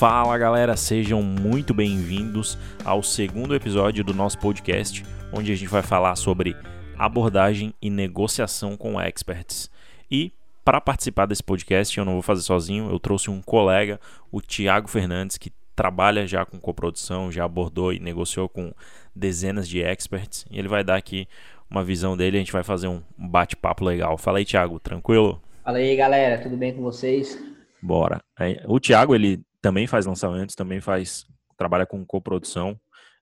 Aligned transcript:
Fala 0.00 0.38
galera, 0.38 0.78
sejam 0.78 1.22
muito 1.22 1.74
bem-vindos 1.74 2.56
ao 2.86 3.02
segundo 3.02 3.54
episódio 3.54 4.02
do 4.02 4.14
nosso 4.14 4.38
podcast, 4.38 5.04
onde 5.30 5.52
a 5.52 5.54
gente 5.54 5.68
vai 5.68 5.82
falar 5.82 6.16
sobre 6.16 6.56
abordagem 6.96 7.74
e 7.82 7.90
negociação 7.90 8.78
com 8.78 8.98
experts. 8.98 9.70
E 10.10 10.32
para 10.64 10.80
participar 10.80 11.26
desse 11.26 11.42
podcast, 11.42 11.98
eu 11.98 12.06
não 12.06 12.14
vou 12.14 12.22
fazer 12.22 12.40
sozinho, 12.40 12.90
eu 12.90 12.98
trouxe 12.98 13.28
um 13.28 13.42
colega, 13.42 14.00
o 14.32 14.40
Tiago 14.40 14.88
Fernandes, 14.88 15.36
que 15.36 15.52
trabalha 15.76 16.26
já 16.26 16.46
com 16.46 16.58
coprodução, 16.58 17.30
já 17.30 17.44
abordou 17.44 17.92
e 17.92 18.00
negociou 18.00 18.48
com 18.48 18.72
dezenas 19.14 19.68
de 19.68 19.82
experts, 19.82 20.46
e 20.50 20.58
ele 20.58 20.66
vai 20.66 20.82
dar 20.82 20.96
aqui 20.96 21.28
uma 21.70 21.84
visão 21.84 22.16
dele, 22.16 22.38
a 22.38 22.40
gente 22.40 22.52
vai 22.52 22.62
fazer 22.62 22.88
um 22.88 23.02
bate-papo 23.18 23.84
legal. 23.84 24.16
Fala 24.16 24.38
aí, 24.38 24.46
Tiago, 24.46 24.80
tranquilo? 24.80 25.42
Fala 25.62 25.76
aí, 25.76 25.94
galera, 25.94 26.42
tudo 26.42 26.56
bem 26.56 26.74
com 26.74 26.80
vocês? 26.80 27.38
Bora. 27.82 28.18
O 28.66 28.80
Tiago, 28.80 29.14
ele 29.14 29.42
também 29.60 29.86
faz 29.86 30.06
lançamentos, 30.06 30.54
também 30.54 30.80
faz 30.80 31.26
trabalha 31.56 31.84
com 31.84 32.04
coprodução, 32.06 32.80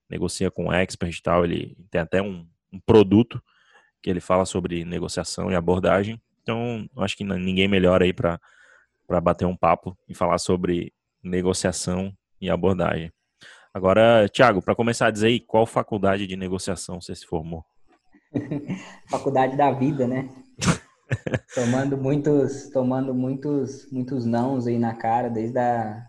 negocia 0.09 0.49
com 0.49 0.71
expert 0.71 1.17
e 1.17 1.21
tal, 1.21 1.43
ele 1.43 1.77
tem 1.91 1.99
até 1.99 2.21
um, 2.21 2.47
um 2.71 2.79
produto 2.79 3.41
que 4.01 4.09
ele 4.09 4.21
fala 4.21 4.45
sobre 4.45 4.85
negociação 4.85 5.51
e 5.51 5.55
abordagem. 5.55 6.21
Então, 6.41 6.89
acho 6.99 7.17
que 7.17 7.23
ninguém 7.23 7.67
melhor 7.67 8.01
aí 8.01 8.13
para 8.13 8.39
bater 9.21 9.45
um 9.45 9.57
papo 9.57 9.97
e 10.07 10.15
falar 10.15 10.37
sobre 10.37 10.93
negociação 11.21 12.13
e 12.39 12.49
abordagem. 12.49 13.11
Agora, 13.73 14.27
Tiago, 14.29 14.61
para 14.61 14.75
começar 14.75 15.07
a 15.07 15.11
dizer 15.11 15.27
aí, 15.27 15.39
qual 15.39 15.65
faculdade 15.65 16.25
de 16.25 16.35
negociação 16.35 16.99
você 16.99 17.13
se 17.13 17.25
formou? 17.25 17.63
faculdade 19.09 19.57
da 19.57 19.71
vida, 19.71 20.07
né? 20.07 20.29
tomando 21.53 21.97
muitos, 21.97 22.69
tomando 22.69 23.13
muitos, 23.13 23.91
muitos 23.91 24.25
nãos 24.25 24.65
aí 24.65 24.79
na 24.79 24.95
cara 24.95 25.29
desde 25.29 25.59
a 25.59 26.08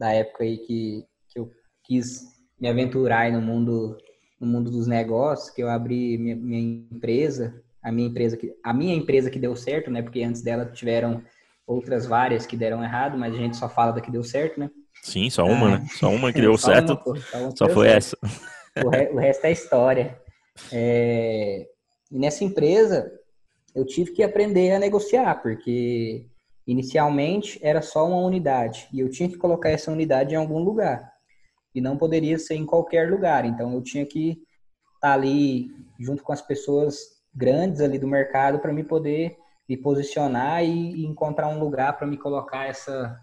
da 0.00 0.10
época 0.12 0.44
aí 0.44 0.56
que, 0.56 1.04
que 1.28 1.38
eu 1.38 1.50
quis 1.84 2.22
me 2.58 2.68
aventurar 2.68 3.20
aí 3.20 3.32
no 3.32 3.42
mundo 3.42 3.98
no 4.40 4.46
mundo 4.46 4.70
dos 4.70 4.86
negócios, 4.86 5.50
que 5.50 5.62
eu 5.62 5.68
abri 5.68 6.16
minha, 6.16 6.34
minha 6.34 6.86
empresa, 6.90 7.62
a 7.82 7.92
minha 7.92 8.08
empresa 8.08 8.38
que 8.38 8.54
a 8.64 8.72
minha 8.72 8.94
empresa 8.94 9.30
que 9.30 9.38
deu 9.38 9.54
certo, 9.54 9.90
né? 9.90 10.00
Porque 10.00 10.22
antes 10.22 10.40
dela 10.40 10.64
tiveram 10.64 11.22
outras 11.66 12.06
várias 12.06 12.46
que 12.46 12.56
deram 12.56 12.82
errado, 12.82 13.18
mas 13.18 13.34
a 13.34 13.36
gente 13.36 13.58
só 13.58 13.68
fala 13.68 13.92
da 13.92 14.00
que 14.00 14.10
deu 14.10 14.24
certo, 14.24 14.58
né? 14.58 14.70
Sim, 15.02 15.28
só 15.28 15.44
uma, 15.44 15.66
ah, 15.66 15.78
né? 15.78 15.86
Só 15.98 16.08
uma 16.08 16.32
que 16.32 16.40
deu 16.42 16.56
só 16.56 16.72
certo. 16.72 16.92
Uma, 16.92 16.96
pô, 16.96 17.16
só, 17.16 17.50
só 17.56 17.68
foi 17.68 17.88
certo. 17.88 17.98
essa. 17.98 18.18
O, 18.82 18.88
re, 18.88 19.10
o, 19.10 19.18
resto 19.18 19.44
é 19.44 19.52
história. 19.52 20.18
É, 20.72 21.66
e 22.10 22.18
nessa 22.18 22.42
empresa, 22.42 23.12
eu 23.74 23.84
tive 23.84 24.12
que 24.12 24.22
aprender 24.22 24.72
a 24.72 24.78
negociar, 24.78 25.42
porque 25.42 26.29
inicialmente 26.70 27.58
era 27.62 27.82
só 27.82 28.06
uma 28.06 28.18
unidade 28.18 28.88
e 28.92 29.00
eu 29.00 29.10
tinha 29.10 29.28
que 29.28 29.36
colocar 29.36 29.70
essa 29.70 29.90
unidade 29.90 30.34
em 30.34 30.38
algum 30.38 30.60
lugar. 30.60 31.10
E 31.74 31.80
não 31.80 31.96
poderia 31.96 32.38
ser 32.38 32.54
em 32.54 32.66
qualquer 32.66 33.10
lugar. 33.10 33.44
Então 33.44 33.72
eu 33.74 33.82
tinha 33.82 34.06
que 34.06 34.38
estar 34.94 35.12
ali 35.12 35.68
junto 35.98 36.22
com 36.22 36.32
as 36.32 36.42
pessoas 36.42 36.98
grandes 37.34 37.80
ali 37.80 37.98
do 37.98 38.06
mercado 38.06 38.58
para 38.58 38.72
me 38.72 38.84
poder 38.84 39.36
me 39.68 39.76
posicionar 39.76 40.64
e, 40.64 41.04
encontrar 41.06 41.48
um 41.48 41.60
lugar 41.60 41.96
para 41.96 42.06
me 42.06 42.16
colocar 42.16 42.66
essa, 42.66 43.16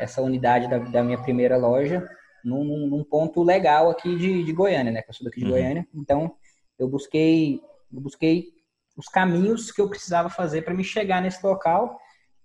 essa 0.00 0.20
unidade 0.20 0.68
da, 0.68 0.78
da 0.78 1.02
minha 1.02 1.20
primeira 1.22 1.56
loja 1.56 2.08
num, 2.44 2.88
num, 2.88 3.04
ponto 3.04 3.40
legal 3.44 3.88
aqui 3.88 4.16
de, 4.16 4.42
de 4.42 4.52
Goiânia, 4.52 4.90
né? 4.90 5.00
Que 5.00 5.10
eu 5.10 5.14
sou 5.14 5.24
daqui 5.24 5.38
de 5.38 5.46
uhum. 5.46 5.52
Goiânia. 5.52 5.86
Então 5.94 6.34
eu 6.76 6.88
busquei, 6.88 7.60
eu 7.92 8.00
busquei 8.00 8.48
os 8.96 9.06
caminhos 9.06 9.70
que 9.70 9.80
eu 9.80 9.88
precisava 9.88 10.28
fazer 10.28 10.62
para 10.62 10.74
me 10.74 10.82
chegar 10.82 11.22
nesse 11.22 11.44
local 11.46 11.96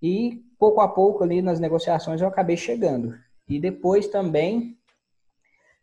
e 0.01 0.43
pouco 0.57 0.81
a 0.81 0.87
pouco 0.87 1.23
ali 1.23 1.41
nas 1.41 1.59
negociações 1.59 2.21
eu 2.21 2.27
acabei 2.27 2.57
chegando. 2.57 3.15
E 3.47 3.59
depois 3.59 4.07
também, 4.07 4.77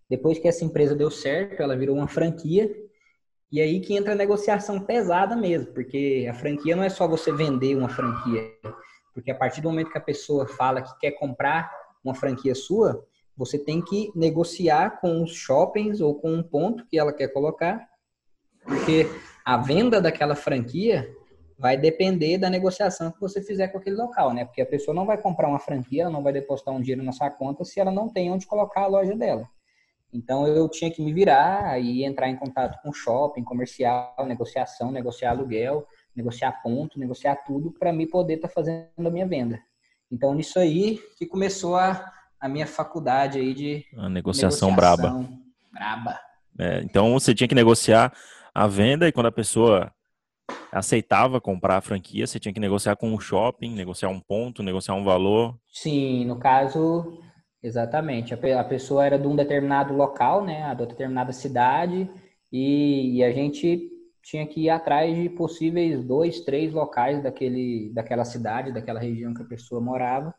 depois 0.08 0.39
que 0.39 0.48
essa 0.48 0.64
empresa 0.64 0.94
deu 0.94 1.11
certo, 1.11 1.62
ela 1.62 1.77
virou 1.77 1.97
uma 1.97 2.09
franquia. 2.09 2.71
E 3.50 3.60
aí 3.60 3.81
que 3.81 3.97
entra 3.97 4.12
a 4.12 4.16
negociação 4.16 4.81
pesada 4.81 5.37
mesmo, 5.37 5.72
porque 5.72 6.26
a 6.28 6.34
franquia 6.34 6.75
não 6.75 6.82
é 6.82 6.88
só 6.88 7.06
você 7.06 7.32
vender 7.32 7.76
uma 7.76 7.88
franquia, 7.88 8.43
porque 9.15 9.31
a 9.31 9.34
partir 9.34 9.60
do 9.60 9.69
momento 9.69 9.93
que 9.93 9.99
a 9.99 10.00
pessoa 10.00 10.47
fala 10.47 10.82
que 10.82 10.99
quer 10.99 11.12
comprar 11.12 11.70
uma 12.03 12.15
franquia 12.15 12.54
sua, 12.54 13.06
você 13.37 13.56
tem 13.56 13.81
que 13.81 14.10
negociar 14.15 15.00
com 15.00 15.22
os 15.22 15.32
shoppings 15.32 16.00
ou 16.00 16.16
com 16.16 16.32
um 16.32 16.43
ponto 16.43 16.84
que 16.87 16.99
ela 16.99 17.12
quer 17.12 17.28
colocar, 17.28 17.88
porque 18.65 19.06
a 19.44 19.56
venda 19.56 20.00
daquela 20.00 20.34
franquia 20.34 21.09
vai 21.64 21.78
depender 21.78 22.36
da 22.36 22.50
negociação 22.50 23.10
que 23.10 23.19
você 23.19 23.42
fizer 23.42 23.69
com 23.69 23.78
aquele 23.78 23.97
local, 23.97 24.34
né? 24.34 24.44
Porque 24.44 24.60
a 24.60 24.66
pessoa 24.66 24.94
não 24.94 25.06
vai 25.06 25.16
comprar 25.16 25.48
uma 25.48 25.58
franquia, 25.58 26.02
ela 26.02 26.10
não 26.10 26.22
vai 26.22 26.30
depositar 26.30 26.75
um 26.75 26.78
dinheiro 26.78 27.02
na 27.02 27.10
sua 27.10 27.30
conta 27.30 27.64
se 27.64 27.80
ela 27.80 27.91
não 27.91 28.06
tem 28.06 28.30
onde 28.30 28.44
colocar 28.47 28.82
a 28.82 28.86
loja 28.86 29.16
dela. 29.16 29.48
Então 30.12 30.47
eu 30.47 30.69
tinha 30.69 30.91
que 30.91 31.00
me 31.00 31.10
virar 31.10 31.80
e 31.80 32.04
entrar 32.04 32.28
em 32.28 32.36
contato 32.36 32.82
com 32.82 32.92
shopping, 32.92 33.42
comercial, 33.42 34.14
negociação, 34.26 34.92
negociar 34.92 35.30
aluguel, 35.30 35.86
negociar 36.14 36.52
ponto, 36.62 36.98
negociar 36.98 37.36
tudo 37.47 37.72
para 37.72 37.91
me 37.94 38.06
poder 38.06 38.34
estar 38.34 38.48
tá 38.48 38.52
fazendo 38.52 38.91
a 38.98 39.10
minha 39.10 39.26
venda. 39.26 39.58
Então 40.12 40.34
nisso 40.34 40.58
aí 40.58 41.00
que 41.16 41.25
começou 41.25 41.76
a, 41.76 42.12
a 42.38 42.46
minha 42.46 42.66
faculdade 42.66 43.38
aí 43.38 43.54
de 43.54 43.86
a 43.96 44.10
negociação, 44.10 44.69
negociação 44.69 44.76
braba. 44.76 45.28
Braba. 45.72 46.20
É, 46.58 46.82
então 46.82 47.10
você 47.14 47.34
tinha 47.34 47.48
que 47.48 47.54
negociar 47.54 48.12
a 48.54 48.66
venda 48.66 49.08
e 49.08 49.12
quando 49.12 49.28
a 49.28 49.32
pessoa 49.32 49.91
aceitava 50.75 51.41
comprar 51.41 51.77
a 51.77 51.81
franquia, 51.81 52.27
você 52.27 52.41
tinha 52.41 52.53
que 52.53 52.60
negociar 52.60 52.97
com 52.97 53.15
o 53.15 53.21
shopping, 53.21 53.75
negociar 53.75 54.09
um 54.09 54.21
ponto, 54.21 54.62
negociar 54.62 54.94
um 54.94 55.05
valor. 55.05 55.56
Sim, 55.69 56.25
no 56.25 56.38
caso, 56.38 57.21
exatamente. 57.62 58.34
A 58.34 58.65
pessoa 58.65 59.06
era 59.06 59.19
de 59.19 59.27
um 59.27 59.37
determinado 59.37 59.94
local, 59.94 60.44
né, 60.44 60.60
de 60.75 60.82
uma 60.82 60.87
determinada 60.87 61.32
cidade, 61.32 62.10
e, 62.53 63.19
e 63.19 63.25
a 63.25 63.32
gente 63.32 63.88
tinha 64.22 64.47
que 64.47 64.62
ir 64.62 64.71
atrás 64.71 65.15
de 65.15 65.28
possíveis 65.28 66.03
dois, 66.03 66.41
três 66.41 66.72
locais 66.72 67.22
daquele, 67.22 67.93
daquela 67.94 68.25
cidade, 68.25 68.72
daquela 68.72 68.99
região 68.99 69.34
que 69.34 69.43
a 69.43 69.47
pessoa 69.47 69.81
morava, 69.81 70.34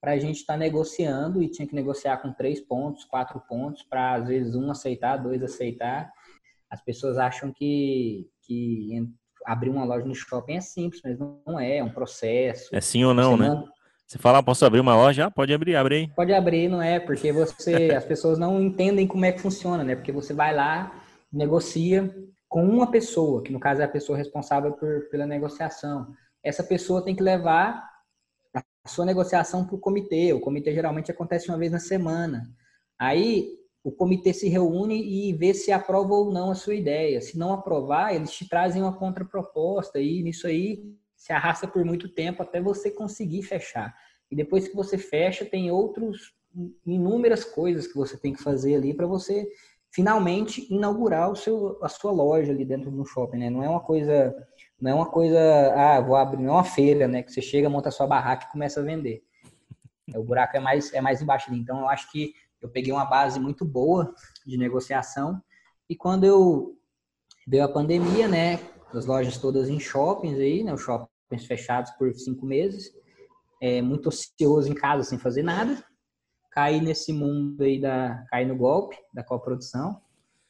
para 0.00 0.12
a 0.12 0.18
gente 0.18 0.36
estar 0.36 0.54
tá 0.54 0.58
negociando 0.58 1.42
e 1.42 1.48
tinha 1.48 1.68
que 1.68 1.74
negociar 1.74 2.16
com 2.18 2.32
três 2.32 2.60
pontos, 2.60 3.04
quatro 3.04 3.40
pontos, 3.48 3.82
para 3.82 4.14
às 4.14 4.26
vezes 4.26 4.54
um 4.54 4.70
aceitar, 4.70 5.16
dois 5.18 5.42
aceitar. 5.42 6.10
As 6.70 6.82
pessoas 6.82 7.18
acham 7.18 7.52
que, 7.52 8.26
que 8.42 9.06
abrir 9.46 9.70
uma 9.70 9.84
loja 9.84 10.04
no 10.04 10.14
shopping 10.14 10.56
é 10.56 10.60
simples, 10.60 11.00
mas 11.04 11.16
não 11.18 11.58
é, 11.58 11.78
é 11.78 11.84
um 11.84 11.88
processo. 11.88 12.74
É 12.74 12.80
sim 12.80 13.04
ou 13.04 13.14
não, 13.14 13.36
né? 13.36 13.64
Você 14.06 14.18
fala, 14.18 14.38
ah, 14.38 14.42
posso 14.42 14.64
abrir 14.64 14.80
uma 14.80 14.94
loja? 14.94 15.26
Ah, 15.26 15.30
pode 15.30 15.52
abrir, 15.52 15.74
abre 15.76 15.94
aí. 15.94 16.08
Pode 16.08 16.32
abrir, 16.32 16.68
não 16.68 16.82
é? 16.82 17.00
Porque 17.00 17.32
você, 17.32 17.90
as 17.96 18.04
pessoas 18.04 18.38
não 18.38 18.60
entendem 18.60 19.06
como 19.06 19.24
é 19.24 19.32
que 19.32 19.40
funciona, 19.40 19.82
né? 19.82 19.96
Porque 19.96 20.12
você 20.12 20.34
vai 20.34 20.54
lá, 20.54 21.00
negocia 21.32 22.14
com 22.48 22.64
uma 22.64 22.90
pessoa, 22.90 23.42
que 23.42 23.52
no 23.52 23.58
caso 23.58 23.80
é 23.80 23.84
a 23.84 23.88
pessoa 23.88 24.18
responsável 24.18 24.72
por, 24.72 25.08
pela 25.10 25.26
negociação. 25.26 26.08
Essa 26.42 26.62
pessoa 26.62 27.04
tem 27.04 27.16
que 27.16 27.22
levar 27.22 27.82
a 28.54 28.88
sua 28.88 29.04
negociação 29.04 29.64
para 29.64 29.74
o 29.74 29.80
comitê. 29.80 30.32
O 30.32 30.40
comitê 30.40 30.72
geralmente 30.72 31.10
acontece 31.10 31.48
uma 31.48 31.58
vez 31.58 31.72
na 31.72 31.80
semana. 31.80 32.48
Aí 32.98 33.48
o 33.86 33.92
comitê 33.92 34.34
se 34.34 34.48
reúne 34.48 35.00
e 35.00 35.32
vê 35.32 35.54
se 35.54 35.70
aprova 35.70 36.12
ou 36.12 36.32
não 36.32 36.50
a 36.50 36.56
sua 36.56 36.74
ideia. 36.74 37.20
Se 37.20 37.38
não 37.38 37.52
aprovar, 37.52 38.12
eles 38.12 38.32
te 38.32 38.48
trazem 38.48 38.82
uma 38.82 38.92
contraproposta 38.92 40.00
e 40.00 40.24
nisso 40.24 40.48
aí 40.48 40.82
se 41.14 41.32
arrasta 41.32 41.68
por 41.68 41.84
muito 41.84 42.08
tempo 42.08 42.42
até 42.42 42.60
você 42.60 42.90
conseguir 42.90 43.44
fechar. 43.44 43.94
E 44.28 44.34
depois 44.34 44.66
que 44.66 44.74
você 44.74 44.98
fecha, 44.98 45.44
tem 45.44 45.70
outros 45.70 46.34
inúmeras 46.84 47.44
coisas 47.44 47.86
que 47.86 47.94
você 47.94 48.16
tem 48.16 48.32
que 48.32 48.42
fazer 48.42 48.74
ali 48.74 48.92
para 48.92 49.06
você 49.06 49.48
finalmente 49.88 50.66
inaugurar 50.68 51.30
o 51.30 51.36
seu, 51.36 51.78
a 51.80 51.88
sua 51.88 52.10
loja 52.10 52.50
ali 52.50 52.64
dentro 52.64 52.90
do 52.90 53.04
shopping, 53.04 53.38
né? 53.38 53.50
Não 53.50 53.62
é 53.62 53.68
uma 53.68 53.78
coisa, 53.78 54.34
não 54.80 54.90
é 54.90 54.94
uma 54.94 55.06
coisa, 55.06 55.38
ah, 55.76 56.00
vou 56.00 56.16
abrir, 56.16 56.42
não 56.42 56.48
é 56.48 56.56
uma 56.56 56.64
feira, 56.64 57.06
né? 57.06 57.22
Que 57.22 57.30
você 57.30 57.40
chega, 57.40 57.70
monta 57.70 57.92
sua 57.92 58.08
barraca 58.08 58.48
e 58.48 58.50
começa 58.50 58.80
a 58.80 58.82
vender. 58.82 59.22
O 60.14 60.22
buraco 60.22 60.56
é 60.56 60.60
mais, 60.60 60.92
é 60.92 61.00
mais 61.00 61.20
embaixo. 61.20 61.52
Então, 61.52 61.80
eu 61.80 61.88
acho 61.88 62.10
que 62.12 62.32
eu 62.66 62.70
peguei 62.70 62.92
uma 62.92 63.04
base 63.04 63.38
muito 63.38 63.64
boa 63.64 64.12
de 64.44 64.58
negociação 64.58 65.40
e 65.88 65.94
quando 65.94 66.24
eu 66.24 66.76
deu 67.46 67.64
a 67.64 67.68
pandemia, 67.68 68.26
né, 68.26 68.58
as 68.92 69.06
lojas 69.06 69.38
todas 69.38 69.68
em 69.68 69.78
shoppings 69.78 70.38
aí, 70.38 70.64
né, 70.64 70.74
os 70.74 70.82
shoppings 70.82 71.46
fechados 71.46 71.92
por 71.92 72.12
cinco 72.14 72.44
meses, 72.44 72.92
é, 73.62 73.80
muito 73.80 74.08
ocioso 74.08 74.70
em 74.70 74.74
casa 74.74 75.04
sem 75.04 75.18
fazer 75.18 75.44
nada, 75.44 75.82
caí 76.50 76.80
nesse 76.80 77.12
mundo 77.12 77.62
aí 77.62 77.80
da, 77.80 78.24
caí 78.28 78.44
no 78.44 78.56
golpe 78.56 78.96
da 79.14 79.22
coprodução 79.22 80.00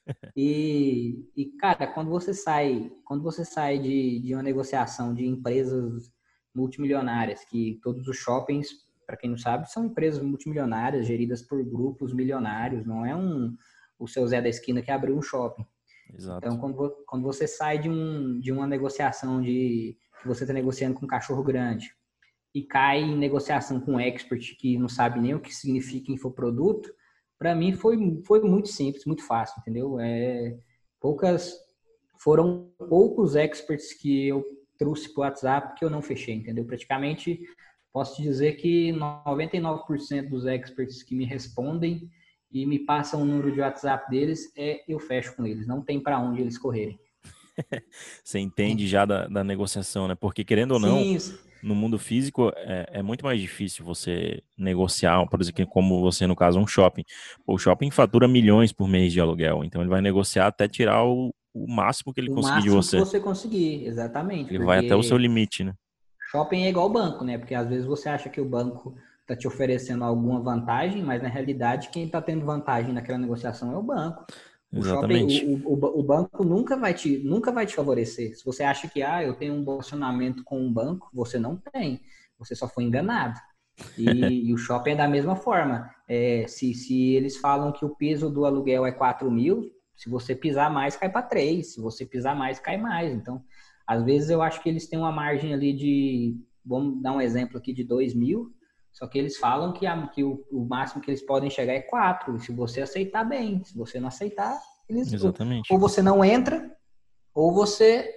e, 0.35 1.29
e 1.37 1.47
cara, 1.59 1.87
quando 1.87 2.11
você 2.11 2.33
sai, 2.33 2.91
quando 3.05 3.23
você 3.23 3.45
sai 3.45 3.79
de, 3.79 4.21
de 4.21 4.33
uma 4.33 4.43
negociação 4.43 5.13
de 5.13 5.27
empresas 5.27 6.11
multimilionárias 6.55 7.45
que 7.45 7.79
todos 7.83 8.09
os 8.09 8.17
shoppings 8.17 8.86
para 9.07 9.17
quem 9.17 9.31
não 9.31 9.39
sabe, 9.39 9.71
são 9.71 9.87
empresas 9.87 10.23
multimilionárias 10.23 11.07
geridas 11.07 11.43
por 11.43 11.63
grupos 11.65 12.13
milionários, 12.13 12.85
não 12.85 13.07
é 13.07 13.15
um 13.15 13.57
o 13.99 14.07
seu 14.07 14.27
Zé 14.27 14.43
da 14.43 14.49
esquina 14.49 14.83
que 14.83 14.91
abriu 14.91 15.17
um 15.17 15.23
shopping. 15.23 15.65
Exato. 16.15 16.47
Então, 16.47 16.59
quando, 16.59 17.05
quando 17.07 17.23
você 17.23 17.47
sai 17.47 17.79
de, 17.79 17.89
um, 17.89 18.39
de 18.39 18.53
uma 18.53 18.67
negociação 18.67 19.41
de 19.41 19.97
que 20.21 20.29
você 20.29 20.45
está 20.45 20.53
negociando 20.53 20.95
com 20.95 21.05
um 21.05 21.09
cachorro 21.09 21.43
grande 21.43 21.91
e 22.55 22.63
cai 22.63 23.01
em 23.01 23.17
negociação 23.17 23.81
com 23.81 23.93
um 23.93 24.01
expert 24.01 24.57
que 24.59 24.79
não 24.79 24.89
sabe 24.89 25.21
nem 25.21 25.35
o 25.35 25.41
que 25.41 25.55
significa 25.55 26.13
infoproduto, 26.13 26.93
para 27.39 27.55
mim 27.55 27.75
foi, 27.75 27.99
foi 28.27 28.41
muito 28.41 28.69
simples, 28.69 29.05
muito 29.05 29.27
fácil, 29.27 29.61
entendeu? 29.61 29.99
É, 30.01 30.59
poucas 31.01 31.55
foram 32.19 32.73
poucos 32.89 33.37
experts 33.37 33.93
que 33.93 34.29
eu 34.29 34.45
trouxe 34.79 35.13
para 35.13 35.21
o 35.21 35.25
WhatsApp 35.25 35.75
que 35.79 35.85
eu 35.85 35.91
não 35.91 36.01
fechei, 36.01 36.35
entendeu? 36.35 36.65
Praticamente 36.65 37.41
posso 37.97 38.17
te 38.17 38.23
dizer 38.25 38.57
que 38.57 38.93
99% 38.93 40.29
dos 40.29 40.45
experts 40.45 41.03
que 41.03 41.15
me 41.15 41.25
respondem 41.25 42.11
e 42.53 42.67
me 42.67 42.79
passam 42.79 43.23
o 43.23 43.25
número 43.25 43.51
de 43.51 43.59
WhatsApp 43.59 44.11
deles, 44.11 44.53
é 44.55 44.85
eu 44.87 44.99
fecho 44.99 45.35
com 45.35 45.47
eles, 45.47 45.67
não 45.67 45.81
tem 45.81 45.99
para 45.99 46.19
onde 46.19 46.43
eles 46.43 46.59
correrem. 46.59 47.01
Você 48.23 48.39
entende 48.39 48.87
já 48.87 49.07
da, 49.07 49.27
da, 49.27 49.43
negociação, 49.43 50.07
né? 50.07 50.15
Porque 50.15 50.45
querendo 50.45 50.73
ou 50.73 50.79
não, 50.79 50.99
Sim, 50.99 51.39
no 51.63 51.75
mundo 51.75 51.99
físico 51.99 52.53
é, 52.55 52.87
é, 52.99 53.03
muito 53.03 53.25
mais 53.25 53.41
difícil 53.41 53.83
você 53.83 54.43
negociar, 54.59 55.27
por 55.27 55.41
exemplo, 55.41 55.67
como 55.67 56.03
você 56.03 56.27
no 56.27 56.37
caso 56.37 56.61
um 56.61 56.67
shopping. 56.67 57.03
O 57.47 57.57
shopping 57.57 57.91
fatura 57.91 58.29
milhões 58.29 58.75
por 58.75 58.87
mês 58.87 59.11
de 59.11 59.23
aluguel, 59.23 59.65
então 59.65 59.81
ele 59.81 59.89
vai 59.89 60.03
negociar 60.03 60.49
até 60.49 60.69
tirar 60.69 61.03
o, 61.03 61.35
o 61.55 61.67
máximo 61.67 62.13
que 62.13 62.21
ele 62.21 62.31
o 62.31 62.35
conseguir 62.35 62.61
de 62.61 62.69
você. 62.69 62.99
Que 62.99 63.05
você 63.07 63.21
conseguir, 63.21 63.87
exatamente. 63.87 64.55
Ele 64.55 64.65
vai 64.67 64.85
até 64.85 64.95
o 64.95 65.03
seu 65.03 65.17
limite, 65.17 65.65
né? 65.65 65.73
Shopping 66.31 66.65
é 66.65 66.69
igual 66.69 66.89
banco, 66.89 67.25
né? 67.25 67.39
Porque 67.39 67.55
às 67.55 67.69
vezes 67.69 67.87
você 67.87 68.09
acha 68.09 68.29
que 68.29 68.41
o 68.41 68.45
banco 68.45 68.97
está 69.21 69.37
te 69.37 69.47
oferecendo 69.47 70.05
alguma 70.05 70.41
vantagem, 70.41 71.03
mas 71.03 71.23
na 71.23 71.29
realidade 71.29 71.91
quem 71.91 72.05
está 72.05 72.21
tendo 72.23 72.45
vantagem 72.45 72.93
naquela 72.93 73.19
negociação 73.19 73.73
é 73.73 73.77
o 73.77 73.83
banco. 73.83 74.25
O 74.73 74.79
Exatamente. 74.79 75.39
Shopping, 75.39 75.63
o, 75.65 75.75
o, 75.75 76.01
o, 76.01 76.03
banco 76.03 76.45
nunca 76.45 76.77
vai, 76.77 76.93
te, 76.93 77.19
nunca 77.19 77.53
vai 77.53 77.67
te 77.67 77.75
favorecer. 77.75 78.37
Se 78.37 78.45
você 78.45 78.63
acha 78.63 78.89
que 78.89 79.03
ah, 79.03 79.23
eu 79.23 79.35
tenho 79.35 79.55
um 79.55 79.65
relacionamento 79.65 80.43
com 80.45 80.61
um 80.61 80.73
banco, 80.73 81.09
você 81.13 81.39
não 81.39 81.57
tem. 81.57 82.01
Você 82.39 82.55
só 82.55 82.69
foi 82.69 82.85
enganado. 82.85 83.39
E, 83.97 84.05
e 84.49 84.53
o 84.53 84.59
shopping 84.59 84.91
é 84.91 84.97
da 84.97 85.09
mesma 85.09 85.37
forma. 85.37 85.91
É, 86.09 86.45
se, 86.49 86.75
se 86.75 87.15
eles 87.15 87.37
falam 87.37 87.73
que 87.73 87.85
o 87.85 87.95
piso 87.95 88.29
do 88.29 88.45
aluguel 88.45 88.85
é 88.85 88.93
4 88.93 89.31
mil, 89.31 89.71
se 89.97 90.11
você 90.11 90.35
pisar 90.35 90.71
mais, 90.71 90.97
cai 90.97 91.09
para 91.09 91.23
3. 91.23 91.75
Se 91.75 91.81
você 91.81 92.05
pisar 92.05 92.37
mais, 92.37 92.59
cai 92.59 92.77
mais. 92.77 93.13
Então, 93.13 93.43
às 93.87 94.05
vezes 94.05 94.31
eu 94.31 94.43
acho 94.43 94.63
que 94.63 94.69
eles 94.69 94.89
têm 94.89 94.99
uma 94.99 95.13
margem 95.13 95.55
ali 95.55 95.73
de, 95.73 96.37
vamos 96.65 97.01
dar 97.01 97.13
um 97.13 97.21
exemplo 97.21 97.57
aqui, 97.57 97.73
de 97.73 97.85
2 97.85 98.15
mil. 98.15 98.53
Só 98.93 99.07
que 99.07 99.19
eles 99.19 99.37
falam 99.37 99.75
que, 99.75 99.87
a, 99.87 100.07
que 100.09 100.25
o, 100.25 100.43
o, 100.51 100.65
máximo 100.65 101.03
que 101.03 101.11
eles 101.11 101.25
podem 101.25 101.51
chegar 101.51 101.75
é 101.75 101.83
quatro. 101.83 102.39
Se 102.39 102.51
você 102.51 102.81
aceitar, 102.81 103.25
bem. 103.25 103.63
Se 103.63 103.77
você 103.77 104.01
não 104.01 104.09
aceitar, 104.09 104.59
eles. 104.89 105.13
Exatamente. 105.13 105.71
Ou 105.71 105.79
você 105.79 106.01
não 106.01 106.25
entra, 106.25 106.75
ou 107.35 107.53
você 107.53 108.11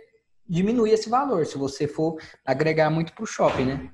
diminui 0.47 0.91
esse 0.91 1.09
valor, 1.09 1.45
se 1.45 1.57
você 1.57 1.87
for 1.87 2.17
agregar 2.45 2.89
muito 2.89 3.13
para 3.13 3.23
o 3.23 3.27
shopping, 3.27 3.65
né? 3.65 3.91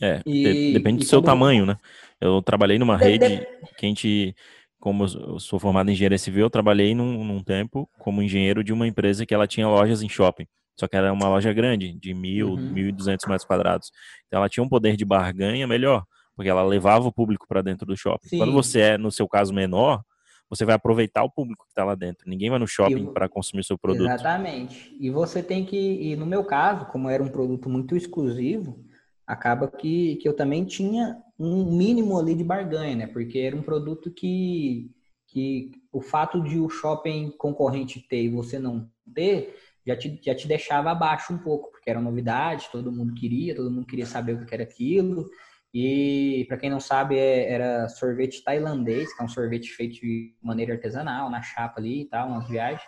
É, 0.00 0.20
e, 0.26 0.72
depende 0.72 0.98
do 0.98 1.04
seu 1.04 1.22
tamanho, 1.22 1.64
né? 1.64 1.76
Eu 2.20 2.42
trabalhei 2.42 2.78
numa 2.78 2.96
de, 2.96 3.04
rede 3.04 3.28
de... 3.28 3.46
que 3.76 3.86
a 3.86 3.88
gente, 3.88 4.34
como 4.80 5.04
eu 5.04 5.38
sou 5.38 5.60
formado 5.60 5.90
em 5.90 5.92
engenharia 5.92 6.18
civil, 6.18 6.46
eu 6.46 6.50
trabalhei 6.50 6.94
num, 6.94 7.22
num, 7.22 7.42
tempo 7.42 7.88
como 8.00 8.22
engenheiro 8.22 8.64
de 8.64 8.72
uma 8.72 8.88
empresa 8.88 9.24
que 9.24 9.32
ela 9.32 9.46
tinha 9.46 9.68
lojas 9.68 10.02
em 10.02 10.08
shopping. 10.08 10.46
Só 10.78 10.88
que 10.88 10.96
era 10.96 11.12
uma 11.12 11.28
loja 11.28 11.52
grande, 11.52 11.92
de 11.92 12.14
mil, 12.14 12.50
uhum. 12.50 12.72
mil 12.72 12.88
e 12.88 12.92
duzentos 12.92 13.26
metros 13.26 13.46
quadrados. 13.46 13.90
Então 14.26 14.38
ela 14.38 14.48
tinha 14.48 14.64
um 14.64 14.68
poder 14.68 14.96
de 14.96 15.04
barganha 15.04 15.66
melhor 15.66 16.04
porque 16.34 16.48
ela 16.48 16.62
levava 16.62 17.06
o 17.06 17.12
público 17.12 17.46
para 17.46 17.62
dentro 17.62 17.86
do 17.86 17.96
shopping. 17.96 18.28
Sim. 18.28 18.38
Quando 18.38 18.52
você 18.52 18.80
é, 18.80 18.98
no 18.98 19.10
seu 19.10 19.28
caso, 19.28 19.52
menor, 19.52 20.02
você 20.48 20.64
vai 20.64 20.74
aproveitar 20.74 21.22
o 21.22 21.30
público 21.30 21.64
que 21.64 21.70
está 21.70 21.84
lá 21.84 21.94
dentro. 21.94 22.28
Ninguém 22.28 22.50
vai 22.50 22.58
no 22.58 22.66
shopping 22.66 23.06
para 23.06 23.28
consumir 23.28 23.64
seu 23.64 23.78
produto. 23.78 24.10
Exatamente. 24.10 24.94
E 25.00 25.10
você 25.10 25.42
tem 25.42 25.64
que, 25.64 25.76
e 25.76 26.16
no 26.16 26.26
meu 26.26 26.44
caso, 26.44 26.86
como 26.86 27.08
era 27.08 27.22
um 27.22 27.28
produto 27.28 27.68
muito 27.68 27.96
exclusivo, 27.96 28.84
acaba 29.26 29.68
que, 29.68 30.16
que 30.16 30.28
eu 30.28 30.34
também 30.34 30.64
tinha 30.64 31.16
um 31.38 31.76
mínimo 31.76 32.18
ali 32.18 32.34
de 32.34 32.44
barganha, 32.44 32.96
né? 32.96 33.06
Porque 33.06 33.38
era 33.38 33.56
um 33.56 33.62
produto 33.62 34.10
que, 34.10 34.90
que 35.26 35.70
o 35.90 36.00
fato 36.00 36.42
de 36.42 36.58
o 36.58 36.68
shopping 36.68 37.30
concorrente 37.38 38.00
ter 38.00 38.24
e 38.24 38.28
você 38.28 38.58
não 38.58 38.90
ter, 39.14 39.56
já 39.86 39.96
te, 39.96 40.20
já 40.22 40.34
te 40.34 40.46
deixava 40.46 40.90
abaixo 40.90 41.32
um 41.32 41.38
pouco, 41.38 41.70
porque 41.70 41.90
era 41.90 42.00
novidade, 42.00 42.68
todo 42.70 42.92
mundo 42.92 43.14
queria, 43.14 43.54
todo 43.54 43.70
mundo 43.70 43.86
queria 43.86 44.06
saber 44.06 44.34
o 44.34 44.46
que 44.46 44.54
era 44.54 44.62
aquilo. 44.62 45.28
E, 45.74 46.44
para 46.48 46.58
quem 46.58 46.68
não 46.68 46.80
sabe, 46.80 47.16
é, 47.16 47.50
era 47.50 47.88
sorvete 47.88 48.44
tailandês, 48.44 49.14
que 49.14 49.22
é 49.22 49.24
um 49.24 49.28
sorvete 49.28 49.70
feito 49.70 49.94
de 49.94 50.34
maneira 50.42 50.74
artesanal, 50.74 51.30
na 51.30 51.40
chapa 51.40 51.80
ali 51.80 52.02
e 52.02 52.04
tal, 52.04 52.28
umas 52.28 52.48
viagens. 52.48 52.82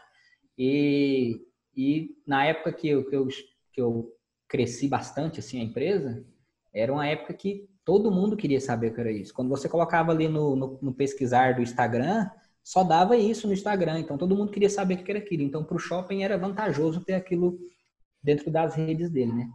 E, 0.56 1.40
e 1.74 2.10
na 2.26 2.44
época 2.44 2.72
que 2.72 2.88
eu, 2.88 3.08
que, 3.08 3.16
eu, 3.16 3.26
que 3.72 3.80
eu 3.80 4.12
cresci 4.46 4.86
bastante, 4.86 5.40
assim, 5.40 5.60
a 5.60 5.64
empresa, 5.64 6.24
era 6.72 6.92
uma 6.92 7.06
época 7.06 7.32
que 7.32 7.68
todo 7.84 8.10
mundo 8.10 8.36
queria 8.36 8.60
saber 8.60 8.88
o 8.88 8.94
que 8.94 9.00
era 9.00 9.10
isso. 9.10 9.32
Quando 9.32 9.48
você 9.48 9.68
colocava 9.68 10.12
ali 10.12 10.28
no, 10.28 10.54
no, 10.54 10.78
no 10.80 10.94
pesquisar 10.94 11.54
do 11.54 11.62
Instagram, 11.62 12.28
só 12.64 12.82
dava 12.82 13.16
isso 13.16 13.46
no 13.46 13.52
Instagram. 13.52 14.00
Então, 14.00 14.18
todo 14.18 14.34
mundo 14.34 14.50
queria 14.50 14.70
saber 14.70 14.94
o 14.94 15.04
que 15.04 15.10
era 15.10 15.20
aquilo. 15.20 15.42
Então, 15.42 15.62
para 15.62 15.76
o 15.76 15.78
shopping 15.78 16.22
era 16.22 16.38
vantajoso 16.38 17.04
ter 17.04 17.14
aquilo 17.14 17.58
dentro 18.22 18.50
das 18.50 18.74
redes 18.74 19.10
dele, 19.10 19.32
né? 19.32 19.48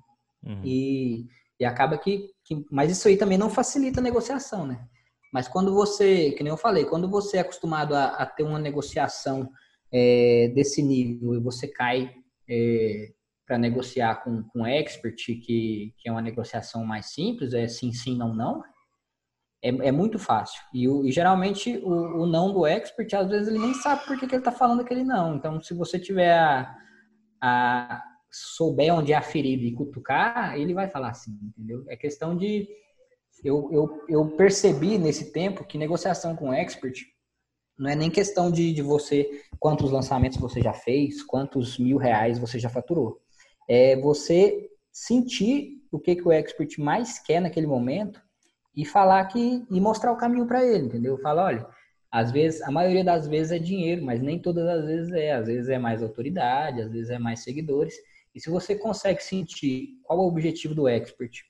Uhum. 0.44 0.62
E 0.64 1.26
e 1.60 1.66
acaba 1.66 1.98
que, 1.98 2.30
que, 2.44 2.66
Mas 2.72 2.92
isso 2.92 3.08
aí 3.08 3.18
também 3.18 3.38
não 3.38 3.50
facilita 3.50 4.00
a 4.00 4.04
negociação, 4.04 4.66
né? 4.66 4.88
Mas 5.32 5.48
quando 5.48 5.74
você, 5.74 6.32
que 6.32 6.42
nem 6.42 6.52
eu 6.52 6.58
falei, 6.58 6.86
quando 6.86 7.10
você 7.10 7.38
é 7.38 7.42
acostumado 7.42 7.94
a, 7.94 8.06
a 8.06 8.26
ter 8.26 8.44
uma 8.44 8.58
negociação 8.58 9.50
é, 9.92 10.52
desse 10.56 10.82
nível 10.82 11.36
e 11.36 11.40
você 11.40 11.68
cai 11.68 12.12
é, 12.50 13.12
para 13.46 13.58
negociar 13.58 14.24
com, 14.24 14.42
com 14.44 14.66
expert, 14.66 15.18
que, 15.18 15.94
que 15.98 16.08
é 16.08 16.12
uma 16.12 16.22
negociação 16.22 16.84
mais 16.86 17.08
simples, 17.08 17.54
é 17.54 17.68
sim, 17.68 17.92
sim, 17.92 18.18
não, 18.18 18.34
não, 18.34 18.64
é, 19.62 19.70
é 19.70 19.92
muito 19.92 20.18
fácil. 20.18 20.62
E, 20.74 20.88
o, 20.88 21.06
e 21.06 21.12
geralmente 21.12 21.78
o, 21.78 22.22
o, 22.22 22.26
não 22.26 22.52
do 22.52 22.66
expert, 22.66 23.14
às 23.14 23.30
vezes 23.30 23.48
ele 23.48 23.60
nem 23.60 23.74
sabe 23.74 24.06
por 24.06 24.18
que, 24.18 24.28
que 24.28 24.36
ele 24.36 24.42
está 24.42 24.52
falando 24.52 24.82
aquele 24.82 25.04
não. 25.04 25.36
Então, 25.36 25.62
se 25.62 25.74
você 25.74 26.00
tiver 26.00 26.38
a, 26.38 26.76
a, 27.42 28.04
souber 28.32 28.94
onde 28.94 29.14
é 29.14 29.16
a 29.16 29.22
ferida 29.22 29.64
e 29.64 29.74
cutucar, 29.74 30.58
ele 30.58 30.74
vai 30.74 30.90
falar 30.90 31.10
assim, 31.10 31.38
entendeu? 31.44 31.84
É 31.88 31.96
questão 31.96 32.36
de. 32.36 32.68
Eu, 33.44 33.70
eu, 33.72 34.06
eu 34.10 34.28
percebi 34.36 34.98
nesse 34.98 35.32
tempo 35.32 35.64
que 35.64 35.78
negociação 35.78 36.36
com 36.36 36.54
expert 36.54 37.06
não 37.78 37.90
é 37.90 37.96
nem 37.96 38.10
questão 38.10 38.52
de, 38.52 38.74
de 38.74 38.82
você, 38.82 39.30
quantos 39.58 39.90
lançamentos 39.92 40.38
você 40.38 40.62
já 40.62 40.74
fez, 40.74 41.24
quantos 41.24 41.78
mil 41.78 41.98
reais 41.98 42.38
você 42.38 42.60
já 42.60 42.70
faturou. 42.70 43.22
É 43.70 43.96
você 43.96 44.70
sentir 44.92 45.78
o 45.90 45.98
que, 45.98 46.18
que 46.18 46.28
o 46.28 46.32
expert 46.32 46.78
mais 46.78 47.20
quer 47.20 47.40
naquele 47.40 47.68
momento 47.68 48.22
e 48.80 48.86
falar 48.86 49.26
que 49.26 49.66
e 49.70 49.82
mostrar 49.82 50.14
o 50.14 50.16
caminho 50.16 50.48
para 50.48 50.66
ele, 50.66 50.86
entendeu? 50.86 51.18
Fala, 51.18 51.44
olha, 51.44 51.68
às 52.10 52.32
vezes, 52.32 52.62
a 52.62 52.72
maioria 52.72 53.04
das 53.04 53.28
vezes 53.28 53.52
é 53.52 53.60
dinheiro, 53.60 54.06
mas 54.06 54.22
nem 54.22 54.40
todas 54.40 54.66
as 54.66 54.86
vezes 54.86 55.12
é. 55.12 55.34
Às 55.34 55.48
vezes 55.48 55.68
é 55.68 55.78
mais 55.78 56.02
autoridade, 56.02 56.82
às 56.82 56.90
vezes 56.90 57.10
é 57.10 57.20
mais 57.20 57.42
seguidores. 57.44 57.94
E 58.34 58.40
se 58.40 58.50
você 58.50 58.76
consegue 58.76 59.22
sentir 59.22 60.00
qual 60.04 60.20
é 60.20 60.22
o 60.22 60.28
objetivo 60.28 60.74
do 60.74 60.88
expert 60.88 61.42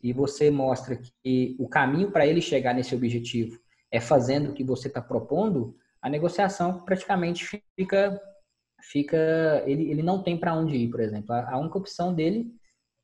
e 0.00 0.12
você 0.12 0.48
mostra 0.48 0.96
que 1.24 1.56
o 1.58 1.68
caminho 1.68 2.12
para 2.12 2.24
ele 2.24 2.40
chegar 2.40 2.72
nesse 2.72 2.94
objetivo 2.94 3.58
é 3.90 3.98
fazendo 3.98 4.50
o 4.50 4.54
que 4.54 4.62
você 4.62 4.86
está 4.86 5.02
propondo, 5.02 5.76
a 6.00 6.08
negociação 6.08 6.84
praticamente 6.84 7.60
fica 7.76 8.22
fica 8.80 9.64
ele, 9.66 9.90
ele 9.90 10.02
não 10.04 10.22
tem 10.22 10.38
para 10.38 10.54
onde 10.54 10.76
ir, 10.76 10.88
por 10.88 11.00
exemplo. 11.00 11.32
A, 11.32 11.54
a 11.54 11.58
única 11.58 11.78
opção 11.78 12.14
dele 12.14 12.54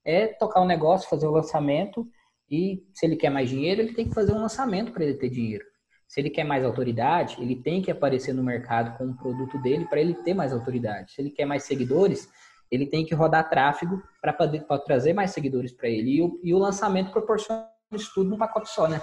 é 0.04 0.28
tocar 0.28 0.60
o 0.60 0.64
um 0.64 0.68
negócio, 0.68 1.08
fazer 1.08 1.26
o 1.26 1.32
lançamento 1.32 2.08
e 2.52 2.86
se 2.92 3.06
ele 3.06 3.16
quer 3.16 3.30
mais 3.30 3.48
dinheiro, 3.48 3.80
ele 3.80 3.94
tem 3.94 4.06
que 4.06 4.14
fazer 4.14 4.32
um 4.32 4.42
lançamento 4.42 4.92
para 4.92 5.02
ele 5.02 5.14
ter 5.14 5.30
dinheiro. 5.30 5.64
Se 6.06 6.20
ele 6.20 6.28
quer 6.28 6.44
mais 6.44 6.62
autoridade, 6.62 7.36
ele 7.40 7.56
tem 7.56 7.80
que 7.80 7.90
aparecer 7.90 8.34
no 8.34 8.44
mercado 8.44 8.98
com 8.98 9.06
o 9.06 9.16
produto 9.16 9.56
dele 9.62 9.86
para 9.86 9.98
ele 9.98 10.12
ter 10.12 10.34
mais 10.34 10.52
autoridade. 10.52 11.12
Se 11.12 11.22
ele 11.22 11.30
quer 11.30 11.46
mais 11.46 11.62
seguidores, 11.62 12.28
ele 12.70 12.84
tem 12.86 13.06
que 13.06 13.14
rodar 13.14 13.48
tráfego 13.48 14.02
para 14.20 14.78
trazer 14.78 15.14
mais 15.14 15.30
seguidores 15.30 15.72
para 15.72 15.88
ele. 15.88 16.16
E 16.16 16.22
o, 16.22 16.38
e 16.44 16.52
o, 16.52 16.58
lançamento 16.58 17.10
proporciona 17.10 17.66
isso 17.92 18.12
tudo 18.14 18.28
num 18.28 18.36
pacote 18.36 18.68
só, 18.68 18.86
né? 18.86 19.00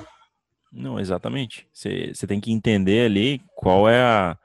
Não, 0.72 1.00
exatamente. 1.00 1.68
Você 1.74 2.28
tem 2.28 2.40
que 2.40 2.52
entender 2.52 3.08
ali 3.08 3.42
qual 3.56 3.90
é 3.90 4.00
a, 4.00 4.38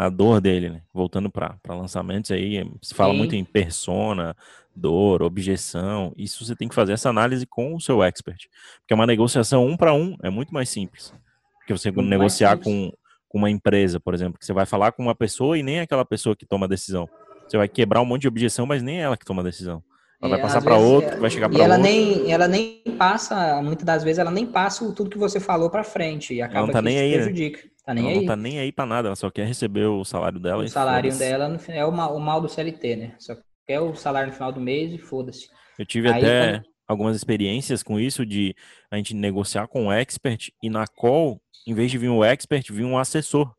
a 0.00 0.08
dor 0.08 0.40
dele, 0.40 0.70
né? 0.70 0.80
Voltando 0.94 1.30
para 1.30 1.58
lançamentos 1.68 2.30
aí, 2.30 2.66
se 2.80 2.94
fala 2.94 3.12
Sim. 3.12 3.18
muito 3.18 3.36
em 3.36 3.44
persona, 3.44 4.34
dor, 4.74 5.22
objeção. 5.22 6.14
Isso 6.16 6.42
você 6.42 6.56
tem 6.56 6.68
que 6.68 6.74
fazer 6.74 6.94
essa 6.94 7.10
análise 7.10 7.44
com 7.44 7.74
o 7.74 7.80
seu 7.80 8.02
expert. 8.02 8.46
Porque 8.80 8.92
é 8.92 8.94
uma 8.94 9.06
negociação 9.06 9.66
um 9.66 9.76
para 9.76 9.92
um 9.92 10.16
é 10.22 10.30
muito 10.30 10.54
mais 10.54 10.70
simples. 10.70 11.12
Porque 11.58 11.76
você 11.76 11.90
muito 11.90 12.08
negociar 12.08 12.56
com, 12.56 12.90
com 13.28 13.38
uma 13.38 13.50
empresa, 13.50 14.00
por 14.00 14.14
exemplo, 14.14 14.38
que 14.38 14.46
você 14.46 14.54
vai 14.54 14.64
falar 14.64 14.92
com 14.92 15.02
uma 15.02 15.14
pessoa 15.14 15.58
e 15.58 15.62
nem 15.62 15.80
aquela 15.80 16.04
pessoa 16.04 16.34
que 16.34 16.46
toma 16.46 16.64
a 16.64 16.68
decisão. 16.68 17.06
Você 17.46 17.58
vai 17.58 17.68
quebrar 17.68 18.00
um 18.00 18.06
monte 18.06 18.22
de 18.22 18.28
objeção, 18.28 18.64
mas 18.64 18.82
nem 18.82 19.00
é 19.00 19.02
ela 19.02 19.18
que 19.18 19.24
toma 19.26 19.42
a 19.42 19.44
decisão. 19.44 19.82
Ela 20.22 20.36
é, 20.36 20.36
vai 20.36 20.40
passar 20.40 20.62
para 20.62 20.76
outro, 20.76 21.20
vai 21.20 21.28
chegar 21.28 21.48
para 21.50 21.58
outro. 21.58 21.72
ela 21.72 21.78
nem, 21.78 22.32
ela 22.32 22.48
nem 22.48 22.82
passa, 22.96 23.60
muitas 23.62 23.84
das 23.84 24.02
vezes 24.02 24.18
ela 24.18 24.30
nem 24.30 24.46
passa 24.46 24.90
tudo 24.92 25.10
que 25.10 25.18
você 25.18 25.40
falou 25.40 25.68
para 25.68 25.84
frente 25.84 26.34
e 26.34 26.40
acaba 26.40 26.58
ela 26.58 26.66
não 26.68 26.72
tá 26.72 26.82
nem 26.82 26.98
aí, 26.98 27.10
né? 27.10 27.16
prejudica. 27.18 27.62
Né? 27.64 27.69
Tá 27.84 27.94
nem 27.94 28.04
ela 28.04 28.12
aí. 28.12 28.18
não 28.20 28.26
tá 28.26 28.36
nem 28.36 28.58
aí 28.58 28.72
para 28.72 28.86
nada, 28.86 29.08
ela 29.08 29.16
só 29.16 29.30
quer 29.30 29.46
receber 29.46 29.86
o 29.86 30.04
salário 30.04 30.38
dela. 30.38 30.64
O 30.64 30.68
salário 30.68 31.16
dela 31.16 31.58
é 31.68 31.84
o 31.84 31.92
mal, 31.92 32.16
o 32.16 32.20
mal, 32.20 32.40
do 32.40 32.48
CLT, 32.48 32.96
né? 32.96 33.14
Só 33.18 33.36
quer 33.66 33.80
o 33.80 33.94
salário 33.94 34.28
no 34.28 34.34
final 34.34 34.52
do 34.52 34.60
mês 34.60 34.92
e 34.92 34.98
foda-se. 34.98 35.48
Eu 35.78 35.86
tive 35.86 36.08
aí, 36.08 36.18
até 36.18 36.58
quando... 36.58 36.64
algumas 36.86 37.16
experiências 37.16 37.82
com 37.82 37.98
isso 37.98 38.26
de 38.26 38.54
a 38.90 38.96
gente 38.96 39.14
negociar 39.14 39.66
com 39.66 39.86
o 39.86 39.92
expert 39.92 40.50
e 40.62 40.68
na 40.68 40.86
call, 40.86 41.40
em 41.66 41.74
vez 41.74 41.90
de 41.90 41.98
vir 41.98 42.10
um 42.10 42.22
expert, 42.22 42.70
vir 42.70 42.84
um 42.84 42.98
assessor. 42.98 43.54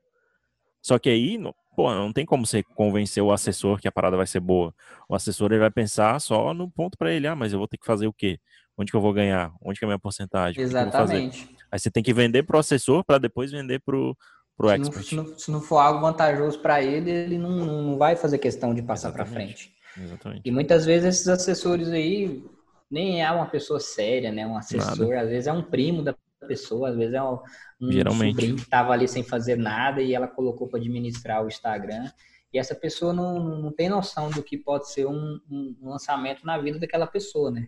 Só 0.82 1.00
que 1.00 1.10
aí, 1.10 1.40
pô, 1.76 1.94
não 1.94 2.14
tem 2.14 2.26
como 2.26 2.46
você 2.46 2.64
convencer 2.64 3.24
o 3.24 3.32
assessor 3.32 3.80
que 3.80 3.88
a 3.88 3.92
parada 3.92 4.18
vai 4.18 4.28
ser 4.28 4.40
boa. 4.40 4.74
O 5.10 5.16
assessor 5.16 5.52
ele 5.52 5.60
vai 5.60 5.72
pensar 5.72 6.20
só 6.20 6.54
no 6.54 6.70
ponto 6.70 6.98
para 6.98 7.12
ele, 7.12 7.28
ah, 7.28 7.36
mas 7.36 7.54
eu 7.54 7.60
vou 7.60 7.68
ter 7.68 7.78
que 7.78 7.86
fazer 7.86 8.08
o 8.08 8.14
quê? 8.14 8.40
Onde 8.78 8.92
que 8.92 8.98
eu 8.98 9.02
vou 9.02 9.14
ganhar? 9.14 9.52
Onde 9.62 9.80
que 9.80 9.86
é 9.86 9.88
a 9.88 9.90
minha 9.90 10.00
porcentagem? 10.00 10.62
Exatamente. 10.62 11.50
Aí 11.72 11.80
você 11.80 11.90
tem 11.90 12.04
que 12.04 12.14
vender 12.14 12.44
pro 12.44 12.60
assessor 12.60 13.04
para 13.04 13.18
depois 13.18 13.52
vender 13.52 13.80
pro 13.80 14.16
pro 14.58 14.70
se 14.70 14.76
expert. 14.76 14.96
Não, 14.96 15.04
se, 15.04 15.16
não, 15.16 15.40
se, 15.40 15.52
não, 15.52 15.62
for 15.62 15.78
algo 15.78 16.02
vantajoso 16.02 16.60
para 16.60 16.84
ele, 16.84 17.10
ele 17.10 17.38
não, 17.38 17.66
não 17.66 17.98
vai 17.98 18.16
fazer 18.16 18.38
questão 18.38 18.74
de 18.74 18.82
passar 18.82 19.12
para 19.12 19.26
frente. 19.26 19.74
Exatamente. 19.98 20.42
E 20.46 20.52
muitas 20.52 20.86
vezes 20.86 21.16
esses 21.16 21.28
assessores 21.28 21.90
aí 21.90 22.44
nem 22.90 23.24
é 23.24 23.32
uma 23.32 23.46
pessoa 23.46 23.80
séria, 23.80 24.32
né? 24.32 24.46
Um 24.46 24.58
assessor, 24.58 25.10
nada. 25.10 25.22
às 25.22 25.30
vezes 25.30 25.48
é 25.48 25.54
um 25.54 25.64
primo 25.64 26.04
da 26.04 26.16
pessoa, 26.48 26.90
às 26.90 26.96
vezes 26.96 27.14
é 27.14 27.24
um, 27.24 27.40
um 27.80 27.92
Geralmente. 27.92 28.32
sobrinho 28.32 28.56
que 28.56 28.62
estava 28.62 28.92
ali 28.92 29.08
sem 29.08 29.24
fazer 29.24 29.56
nada 29.56 30.02
e 30.02 30.14
ela 30.14 30.28
colocou 30.28 30.68
para 30.68 30.80
administrar 30.80 31.44
o 31.44 31.48
Instagram. 31.48 32.12
E 32.54 32.60
essa 32.60 32.76
pessoa 32.76 33.14
não, 33.14 33.40
não 33.40 33.72
tem 33.72 33.88
noção 33.88 34.30
do 34.30 34.44
que 34.44 34.58
pode 34.58 34.92
ser 34.92 35.06
um, 35.06 35.40
um, 35.50 35.76
lançamento 35.82 36.46
na 36.46 36.58
vida 36.58 36.80
daquela 36.80 37.08
pessoa, 37.08 37.50
né? 37.50 37.68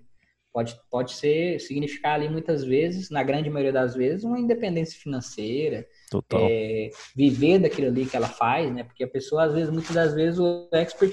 Pode, 0.53 0.79
pode 0.89 1.13
ser, 1.13 1.60
significar 1.60 2.13
ali 2.13 2.29
muitas 2.29 2.63
vezes, 2.63 3.10
na 3.10 3.24
grande 3.24 3.50
maioria 3.50 3.74
das 3.74 3.95
vezes, 3.95 4.24
uma 4.24 4.39
independência 4.39 5.00
financeira, 5.00 5.83
Total. 6.12 6.41
É, 6.43 6.91
viver 7.15 7.57
daquilo 7.57 7.88
ali 7.88 8.05
que 8.05 8.15
ela 8.15 8.29
faz, 8.29 8.72
né? 8.72 8.83
Porque 8.83 9.03
a 9.03 9.07
pessoa, 9.07 9.45
às 9.45 9.53
vezes, 9.53 9.72
muitas 9.72 9.95
das 9.95 10.13
vezes, 10.13 10.39
o 10.39 10.69
expert, 10.72 11.12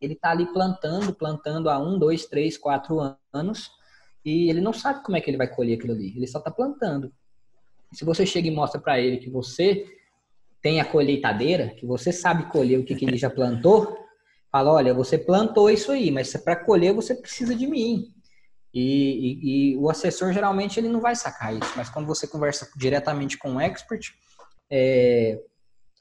ele 0.00 0.14
tá 0.14 0.30
ali 0.30 0.46
plantando, 0.46 1.14
plantando 1.14 1.68
há 1.68 1.78
um, 1.78 1.98
dois, 1.98 2.24
três, 2.24 2.56
quatro 2.56 2.98
anos, 3.30 3.70
e 4.24 4.48
ele 4.48 4.62
não 4.62 4.72
sabe 4.72 5.04
como 5.04 5.18
é 5.18 5.20
que 5.20 5.28
ele 5.28 5.36
vai 5.36 5.48
colher 5.48 5.76
aquilo 5.76 5.92
ali, 5.92 6.16
ele 6.16 6.26
só 6.26 6.40
tá 6.40 6.50
plantando. 6.50 7.12
Se 7.92 8.06
você 8.06 8.24
chega 8.24 8.48
e 8.48 8.50
mostra 8.50 8.80
para 8.80 8.98
ele 8.98 9.18
que 9.18 9.28
você 9.28 9.86
tem 10.62 10.80
a 10.80 10.84
colheitadeira, 10.84 11.74
que 11.76 11.84
você 11.84 12.10
sabe 12.10 12.50
colher 12.50 12.80
o 12.80 12.84
que, 12.84 12.94
que 12.94 13.04
ele 13.04 13.18
já 13.18 13.28
plantou, 13.28 13.96
fala, 14.50 14.72
olha, 14.72 14.94
você 14.94 15.18
plantou 15.18 15.68
isso 15.68 15.92
aí, 15.92 16.10
mas 16.10 16.34
para 16.38 16.56
colher 16.56 16.94
você 16.94 17.14
precisa 17.14 17.54
de 17.54 17.66
mim. 17.66 18.15
E, 18.78 18.82
e, 18.82 19.72
e, 19.72 19.76
o 19.78 19.88
assessor 19.88 20.34
geralmente 20.34 20.78
ele 20.78 20.90
não 20.90 21.00
vai 21.00 21.16
sacar 21.16 21.56
isso, 21.56 21.72
mas 21.74 21.88
quando 21.88 22.04
você 22.04 22.26
conversa 22.26 22.70
diretamente 22.76 23.38
com 23.38 23.54
o 23.54 23.60
expert, 23.60 24.12
é, 24.68 25.40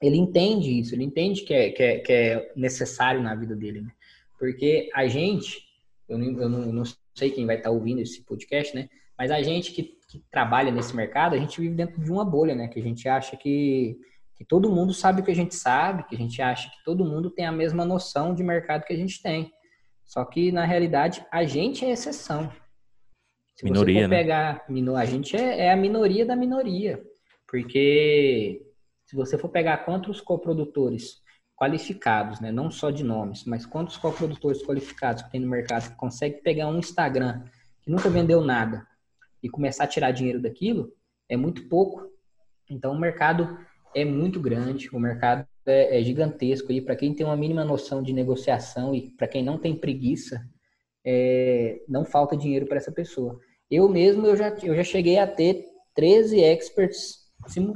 ele 0.01 0.17
entende 0.17 0.77
isso, 0.77 0.93
ele 0.93 1.05
entende 1.05 1.43
que 1.43 1.53
é, 1.53 1.69
que 1.69 1.81
é, 1.81 1.99
que 1.99 2.11
é 2.11 2.51
necessário 2.53 3.21
na 3.21 3.33
vida 3.33 3.55
dele, 3.55 3.79
né? 3.79 3.91
Porque 4.37 4.89
a 4.93 5.07
gente, 5.07 5.63
eu, 6.09 6.17
não, 6.17 6.41
eu 6.41 6.49
não, 6.49 6.83
sei 7.15 7.31
quem 7.31 7.45
vai 7.45 7.55
estar 7.55 7.71
ouvindo 7.71 8.01
esse 8.01 8.21
podcast, 8.25 8.75
né? 8.75 8.89
Mas 9.17 9.31
a 9.31 9.41
gente 9.41 9.71
que, 9.71 9.97
que, 10.09 10.21
trabalha 10.29 10.69
nesse 10.69 10.93
mercado, 10.93 11.33
a 11.33 11.39
gente 11.39 11.61
vive 11.61 11.75
dentro 11.75 12.03
de 12.03 12.11
uma 12.11 12.25
bolha, 12.25 12.55
né? 12.55 12.67
Que 12.67 12.81
a 12.81 12.83
gente 12.83 13.07
acha 13.07 13.37
que, 13.37 13.97
que 14.35 14.43
todo 14.43 14.69
mundo 14.69 14.93
sabe 14.93 15.21
o 15.21 15.23
que 15.23 15.31
a 15.31 15.35
gente 15.35 15.55
sabe, 15.55 16.03
que 16.03 16.15
a 16.15 16.17
gente 16.17 16.41
acha 16.41 16.69
que 16.69 16.83
todo 16.83 17.05
mundo 17.05 17.29
tem 17.29 17.45
a 17.45 17.53
mesma 17.53 17.85
noção 17.85 18.35
de 18.35 18.43
mercado 18.43 18.83
que 18.83 18.91
a 18.91 18.97
gente 18.97 19.21
tem. 19.21 19.49
Só 20.03 20.25
que, 20.25 20.51
na 20.51 20.65
realidade, 20.65 21.25
a 21.31 21.45
gente 21.45 21.85
é 21.85 21.91
exceção. 21.91 22.51
Minoria, 23.65 23.95
você 23.95 24.01
for 24.01 24.09
né? 24.09 24.17
pegar, 24.17 24.65
a 24.97 25.05
gente 25.05 25.35
é, 25.35 25.65
é, 25.65 25.71
a 25.71 25.75
minoria 25.75 26.25
da 26.25 26.35
minoria, 26.35 27.03
porque 27.47 28.61
se 29.05 29.15
você 29.15 29.37
for 29.37 29.49
pegar 29.49 29.77
quantos 29.79 30.21
coprodutores 30.21 31.23
qualificados, 31.55 32.39
né, 32.39 32.51
não 32.51 32.69
só 32.69 32.91
de 32.91 33.03
nomes, 33.03 33.45
mas 33.45 33.65
quantos 33.65 33.97
coprodutores 33.97 34.61
qualificados 34.61 35.23
que 35.23 35.31
tem 35.31 35.39
no 35.39 35.47
mercado 35.47 35.89
que 35.89 35.95
consegue 35.95 36.41
pegar 36.41 36.67
um 36.67 36.77
Instagram 36.77 37.43
que 37.81 37.89
nunca 37.89 38.09
vendeu 38.09 38.41
nada 38.41 38.85
e 39.41 39.49
começar 39.49 39.85
a 39.85 39.87
tirar 39.87 40.11
dinheiro 40.11 40.41
daquilo, 40.41 40.91
é 41.29 41.37
muito 41.37 41.67
pouco. 41.69 42.09
Então 42.69 42.93
o 42.93 42.99
mercado 42.99 43.57
é 43.95 44.03
muito 44.03 44.39
grande, 44.39 44.89
o 44.91 44.99
mercado 44.99 45.47
é, 45.65 45.99
é 45.99 46.03
gigantesco 46.03 46.71
e 46.71 46.81
para 46.81 46.95
quem 46.95 47.13
tem 47.13 47.25
uma 47.25 47.37
mínima 47.37 47.63
noção 47.63 48.03
de 48.03 48.11
negociação 48.11 48.93
e 48.93 49.09
para 49.11 49.27
quem 49.27 49.43
não 49.43 49.57
tem 49.57 49.75
preguiça 49.75 50.45
é, 51.05 51.81
não 51.87 52.03
falta 52.03 52.35
dinheiro 52.35 52.65
para 52.65 52.77
essa 52.77 52.91
pessoa. 52.91 53.39
Eu 53.69 53.89
mesmo, 53.89 54.25
eu 54.25 54.35
já, 54.35 54.49
eu 54.63 54.75
já 54.75 54.83
cheguei 54.83 55.17
a 55.17 55.27
ter 55.27 55.65
13 55.95 56.39
experts, 56.39 57.25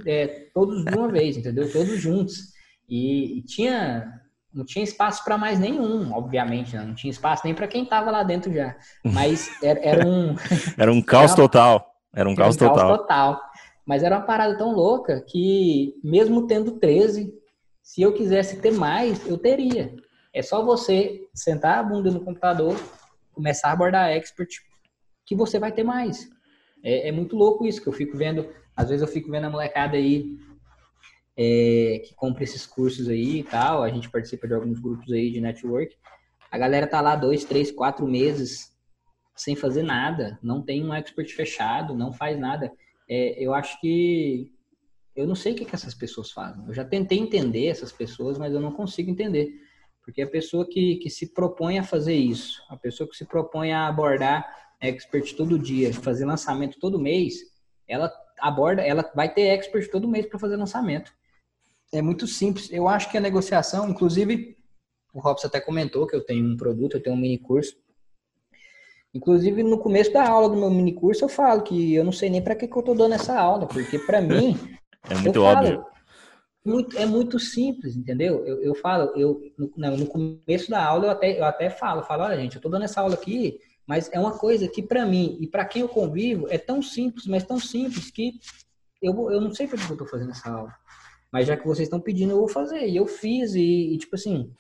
é, 0.06 0.50
todos 0.54 0.84
de 0.84 0.96
uma 0.96 1.08
vez, 1.08 1.38
entendeu? 1.38 1.72
Todos 1.72 2.00
juntos. 2.00 2.54
E, 2.88 3.40
e 3.40 3.42
tinha, 3.44 4.12
não 4.54 4.66
tinha 4.66 4.84
espaço 4.84 5.24
para 5.24 5.38
mais 5.38 5.60
nenhum, 5.60 6.12
obviamente, 6.14 6.76
né? 6.76 6.84
não 6.84 6.96
tinha 6.96 7.12
espaço 7.12 7.44
nem 7.46 7.54
para 7.54 7.68
quem 7.68 7.84
estava 7.84 8.12
lá 8.12 8.24
dentro 8.24 8.54
já. 8.54 8.76
Mas 9.04 9.50
era, 9.64 9.80
era 9.82 10.08
um... 10.08 10.36
era 10.78 10.92
um 10.92 11.02
caos 11.02 11.32
era 11.32 11.42
uma, 11.42 11.48
total. 11.48 11.96
Era 12.14 12.30
um, 12.30 12.36
caos, 12.36 12.56
um 12.56 12.60
total. 12.60 12.76
caos 12.76 12.98
total. 12.98 13.42
Mas 13.86 14.04
era 14.04 14.18
uma 14.18 14.26
parada 14.26 14.58
tão 14.58 14.74
louca 14.74 15.24
que, 15.28 15.96
mesmo 16.04 16.46
tendo 16.46 16.74
13, 16.74 17.34
se 17.82 18.02
eu 18.02 18.14
quisesse 18.14 18.62
ter 18.62 18.72
mais, 18.72 19.28
eu 19.28 19.38
teria. 19.38 19.96
É 20.34 20.44
só 20.44 20.64
você 20.64 21.28
sentar 21.34 21.80
a 21.80 21.84
bunda 21.84 22.12
no 22.12 22.24
computador, 22.24 22.80
começar 23.34 23.70
a 23.70 23.72
abordar 23.72 24.10
expert, 24.10 24.50
que 25.30 25.36
você 25.36 25.60
vai 25.60 25.72
ter 25.72 25.84
mais. 25.84 26.28
É, 26.84 27.10
é, 27.10 27.12
muito 27.12 27.36
louco 27.36 27.68
isso, 27.68 27.80
que 27.80 27.88
eu 27.88 27.94
fico 27.94 28.18
vendo, 28.18 28.50
às 28.76 28.90
vezes 28.90 29.04
eu 29.04 29.08
fico 29.08 29.30
vendo 29.30 29.46
a 29.46 29.50
molecada 29.50 29.96
aí 29.96 30.40
é, 31.38 32.02
que 32.04 32.16
compra 32.16 32.44
esses 32.44 32.66
cursos 32.66 33.08
aí 33.08 33.42
e 33.42 33.44
tal, 33.44 33.84
a 33.84 33.90
gente 33.90 34.10
participa 34.10 34.48
de 34.48 34.56
alguns 34.56 34.80
grupos 34.80 35.12
aí 35.12 35.30
de 35.30 35.40
network, 35.40 35.96
a 36.50 36.58
galera 36.58 36.88
tá 36.88 37.00
lá 37.00 37.16
dois, 37.16 37.46
três, 37.46 37.72
quatro 37.72 38.08
meses 38.08 38.76
sem 39.36 39.56
fazer 39.56 39.84
nada, 39.84 40.40
não 40.42 40.64
tem 40.64 40.84
um 40.84 40.92
expert 40.92 41.32
fechado, 41.32 41.94
não 41.94 42.12
faz 42.12 42.40
nada. 42.40 42.72
É, 43.08 43.36
eu 43.38 43.54
acho 43.54 43.80
que 43.80 44.52
eu 45.16 45.28
não 45.28 45.36
sei 45.36 45.54
o 45.54 45.56
que, 45.56 45.64
que 45.64 45.76
essas 45.76 45.94
pessoas 45.94 46.32
fazem. 46.32 46.66
Eu 46.66 46.74
já 46.74 46.84
tentei 46.84 47.20
entender 47.20 47.68
essas 47.68 47.92
pessoas, 47.92 48.40
mas 48.40 48.52
eu 48.52 48.60
não 48.60 48.72
consigo 48.72 49.12
entender. 49.12 49.54
Porque 50.04 50.24
a 50.24 50.28
pessoa 50.28 50.68
que, 50.68 50.96
que 50.96 51.10
se 51.10 51.32
propõe 51.36 51.78
a 51.78 51.84
fazer 51.84 52.16
isso, 52.16 52.64
a 52.68 52.76
pessoa 52.76 53.08
que 53.08 53.16
se 53.16 53.26
propõe 53.26 53.72
a 53.72 53.88
abordar 53.88 54.69
expert 54.82 55.36
todo 55.36 55.60
dia, 55.60 55.94
fazer 55.94 56.26
lançamento 56.26 56.80
todo 56.80 57.00
mês, 57.00 57.36
ela 57.88 58.12
aborda, 58.40 58.82
ela 58.82 59.10
vai 59.16 59.34
ter 59.34 59.48
expert 59.48 59.90
todo 59.90 60.08
mês 60.08 60.26
para 60.26 60.40
fazer 60.40 60.56
lançamento. 60.56 61.12
É 61.92 62.02
muito 62.02 62.28
simples. 62.28 62.72
Eu 62.72 62.88
acho 62.88 63.10
que 63.10 63.18
a 63.18 63.22
negociação, 63.22 63.90
inclusive, 63.90 64.58
o 65.14 65.20
Robson 65.20 65.48
até 65.48 65.60
comentou 65.60 66.08
que 66.08 66.16
eu 66.16 66.24
tenho 66.24 66.46
um 66.46 66.58
produto, 66.58 66.96
eu 66.96 67.04
tenho 67.04 67.16
um 67.16 67.20
mini 67.20 67.38
curso. 67.38 67.76
Inclusive, 69.14 69.64
no 69.64 69.80
começo 69.80 70.14
da 70.14 70.28
aula 70.28 70.50
do 70.50 70.56
meu 70.56 70.70
mini 70.70 70.94
curso, 70.94 71.26
eu 71.26 71.30
falo 71.30 71.64
que 71.64 71.96
eu 71.96 72.04
não 72.04 72.12
sei 72.12 72.30
nem 72.30 72.44
para 72.44 72.56
que, 72.56 72.68
que 72.68 72.76
eu 72.76 72.80
estou 72.80 72.96
dando 72.96 73.16
essa 73.16 73.38
aula, 73.40 73.68
porque 73.68 73.98
para 74.00 74.22
mim. 74.22 74.58
É 75.10 75.16
muito 75.16 75.42
óbvio. 75.42 75.78
Falo, 75.78 75.90
muito, 76.64 76.98
é 76.98 77.06
muito 77.06 77.40
simples, 77.40 77.96
entendeu? 77.96 78.46
Eu, 78.46 78.62
eu 78.62 78.76
falo, 78.76 79.12
eu 79.16 79.42
no, 79.58 79.98
no, 79.98 80.06
começo 80.06 80.70
da 80.70 80.84
aula 80.84 81.06
eu 81.06 81.12
até, 81.12 81.40
eu 81.40 81.46
até 81.46 81.70
falo, 81.70 82.04
falo, 82.04 82.24
olha 82.24 82.38
gente, 82.38 82.58
eu 82.58 82.62
tô 82.62 82.70
dando 82.70 82.84
essa 82.84 83.02
aula 83.02 83.16
aqui, 83.16 83.60
mas 83.90 84.08
é 84.14 84.20
uma 84.20 84.38
coisa 84.38 84.68
que 84.68 84.84
para 84.84 85.04
mim 85.04 85.36
e 85.42 85.48
para 85.48 85.66
quem 85.66 85.82
eu 85.82 85.90
convivo 85.90 86.46
é 86.48 86.60
tão 86.60 86.80
simples, 86.80 87.26
mas 87.26 87.44
tão 87.44 87.60
simples 87.60 88.12
que 88.12 88.40
eu, 89.02 89.32
eu 89.32 89.42
não 89.42 89.52
sei 89.52 89.68
por 89.68 89.80
que 89.80 89.92
eu 89.92 89.98
tô 89.98 90.06
fazendo 90.06 90.30
essa 90.30 90.48
aula. 90.48 90.72
Mas 91.34 91.48
já 91.48 91.58
que 91.58 91.66
vocês 91.66 91.88
estão 91.88 92.00
pedindo, 92.00 92.34
eu 92.34 92.38
vou 92.38 92.48
fazer. 92.48 92.88
E 92.88 92.96
eu 92.96 93.08
fiz, 93.08 93.56
e, 93.56 93.96
e 93.96 93.98
tipo 93.98 94.16
assim, 94.16 94.54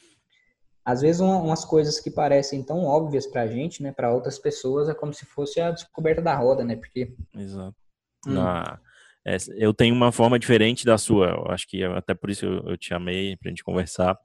às 0.83 1.01
vezes 1.01 1.21
uma, 1.21 1.37
umas 1.37 1.63
coisas 1.63 1.99
que 1.99 2.09
parecem 2.09 2.63
tão 2.63 2.83
óbvias 2.85 3.27
pra 3.27 3.45
gente, 3.45 3.83
né, 3.83 3.91
para 3.91 4.11
outras 4.11 4.39
pessoas, 4.39 4.89
é 4.89 4.95
como 4.95 5.13
se 5.13 5.27
fosse 5.27 5.61
a 5.61 5.69
descoberta 5.69 6.23
da 6.23 6.35
roda, 6.35 6.63
né? 6.63 6.75
Porque. 6.75 7.13
Exato. 7.35 7.75
Hum. 8.25 8.33
Na 8.33 8.79
é, 9.25 9.37
eu 9.57 9.73
tenho 9.75 9.93
uma 9.93 10.11
forma 10.11 10.39
diferente 10.39 10.85
da 10.85 10.97
sua, 10.97 11.27
eu 11.27 11.51
acho 11.51 11.67
que 11.67 11.83
até 11.83 12.15
por 12.15 12.31
isso 12.31 12.45
eu, 12.45 12.69
eu 12.69 12.77
te 12.77 12.95
amei 12.95 13.37
pra 13.37 13.49
gente 13.49 13.63
conversar. 13.63 14.17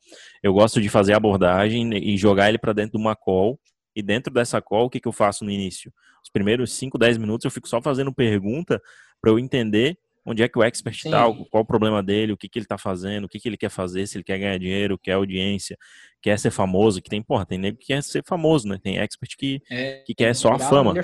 Eu 0.43 0.55
gosto 0.55 0.81
de 0.81 0.89
fazer 0.89 1.13
abordagem 1.13 1.93
e 1.95 2.17
jogar 2.17 2.49
ele 2.49 2.59
para 2.59 2.73
dentro 2.73 2.93
de 2.93 2.99
uma 2.99 3.15
call. 3.15 3.61
E 3.95 4.03
dentro 4.03 4.33
dessa 4.33 4.61
call, 4.61 4.87
o 4.87 4.91
que, 4.91 5.01
que 5.01 5.09
eu 5.09 5.13
faço 5.13 5.45
no 5.45 5.51
início? 5.51 5.93
Os 6.23 6.31
primeiros 6.31 6.73
5, 6.73 6.99
10 6.99 7.19
minutos 7.19 7.45
eu 7.45 7.51
fico 7.51 7.69
só 7.69 7.81
fazendo 7.81 8.13
pergunta 8.13 8.81
para 9.21 9.31
eu 9.31 9.39
entender 9.39 9.99
onde 10.27 10.43
é 10.43 10.49
que 10.49 10.59
o 10.59 10.63
expert 10.63 10.97
está, 10.97 11.25
qual 11.51 11.63
o 11.63 11.67
problema 11.67 12.03
dele, 12.03 12.33
o 12.33 12.37
que, 12.37 12.49
que 12.49 12.59
ele 12.59 12.65
está 12.65 12.79
fazendo, 12.79 13.25
o 13.25 13.29
que, 13.29 13.39
que 13.39 13.49
ele 13.49 13.57
quer 13.57 13.69
fazer, 13.69 14.07
se 14.07 14.17
ele 14.17 14.25
quer 14.25 14.39
ganhar 14.39 14.59
dinheiro, 14.59 14.99
quer 14.99 15.13
audiência, 15.13 15.77
quer 16.23 16.39
ser 16.39 16.51
famoso, 16.51 17.03
que 17.03 17.11
tem, 17.11 17.23
porra, 17.23 17.45
tem 17.45 17.59
nego 17.59 17.77
que 17.77 17.89
quer 17.89 18.03
ser 18.03 18.25
famoso, 18.27 18.67
né? 18.67 18.79
Tem 18.83 18.99
expert 18.99 19.37
que, 19.37 19.63
é, 19.71 20.03
que 20.07 20.15
quer 20.15 20.35
só 20.35 20.53
a 20.53 20.59
fama. 20.59 20.95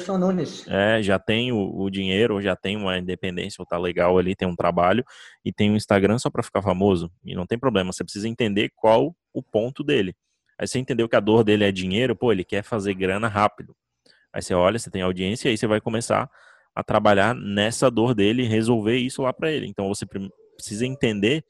É, 0.69 1.03
já 1.03 1.19
tem 1.19 1.53
o, 1.53 1.79
o, 1.79 1.91
dinheiro, 1.91 2.41
já 2.41 2.57
tem 2.57 2.77
uma 2.77 2.97
independência, 2.97 3.61
ou 3.61 3.67
tá 3.67 3.77
legal 3.77 4.17
ali, 4.17 4.35
tem 4.35 4.49
um 4.49 4.57
trabalho, 4.57 5.05
e 5.45 5.53
tem 5.53 5.71
um 5.71 5.77
Instagram 5.77 6.19
só 6.19 6.31
para 6.31 6.43
ficar 6.43 6.63
famoso. 6.63 7.13
E 7.23 7.35
não 7.35 7.47
tem 7.47 7.59
problema, 7.59 7.93
você 7.93 8.03
precisa 8.03 8.29
entender 8.29 8.73
qual 8.75 9.15
o 9.35 9.43
ponto 9.43 9.85
dele. 9.85 10.15
Aí 10.61 10.69
você 10.69 10.79
entendeu 10.79 11.09
que 11.09 11.17
a 11.17 11.21
dor 11.21 11.43
dele 11.43 11.65
é 11.65 11.73
dinheiro, 11.73 12.15
pô, 12.15 12.31
ele 12.31 12.45
quer 12.45 12.63
fazer 12.63 12.93
grana 12.93 13.29
rápido. 13.29 13.75
Aí 14.31 14.43
você 14.43 14.53
olha, 14.53 14.79
você 14.79 14.91
tem 14.91 15.01
audiência, 15.01 15.49
e 15.49 15.53
aí 15.53 15.57
você 15.57 15.67
vai 15.67 15.81
começar 15.81 16.31
a 16.75 16.83
trabalhar 16.85 17.35
nessa 17.35 17.91
dor 17.91 18.15
dele 18.15 18.43
e 18.43 18.47
resolver 18.47 18.99
isso 18.99 19.23
lá 19.23 19.33
para 19.33 19.51
ele. 19.51 19.67
Então 19.67 19.89
você 19.89 20.05
precisa 20.55 20.85
entender 20.85 21.43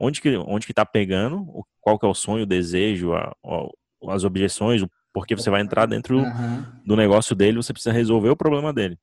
onde 0.00 0.20
que 0.20 0.36
onde 0.36 0.66
que 0.66 0.74
tá 0.74 0.84
pegando, 0.84 1.64
qual 1.80 1.96
que 1.96 2.04
é 2.04 2.08
o 2.08 2.14
sonho, 2.14 2.42
o 2.42 2.46
desejo, 2.46 3.12
a, 3.12 3.32
a, 3.44 4.12
as 4.12 4.24
objeções, 4.24 4.84
Porque 5.12 5.36
você 5.36 5.48
vai 5.48 5.60
entrar 5.60 5.86
dentro 5.86 6.22
Aham. 6.22 6.66
do 6.84 6.96
negócio 6.96 7.36
dele, 7.36 7.56
você 7.56 7.72
precisa 7.72 7.92
resolver 7.92 8.30
o 8.30 8.36
problema 8.36 8.72
dele. 8.72 8.98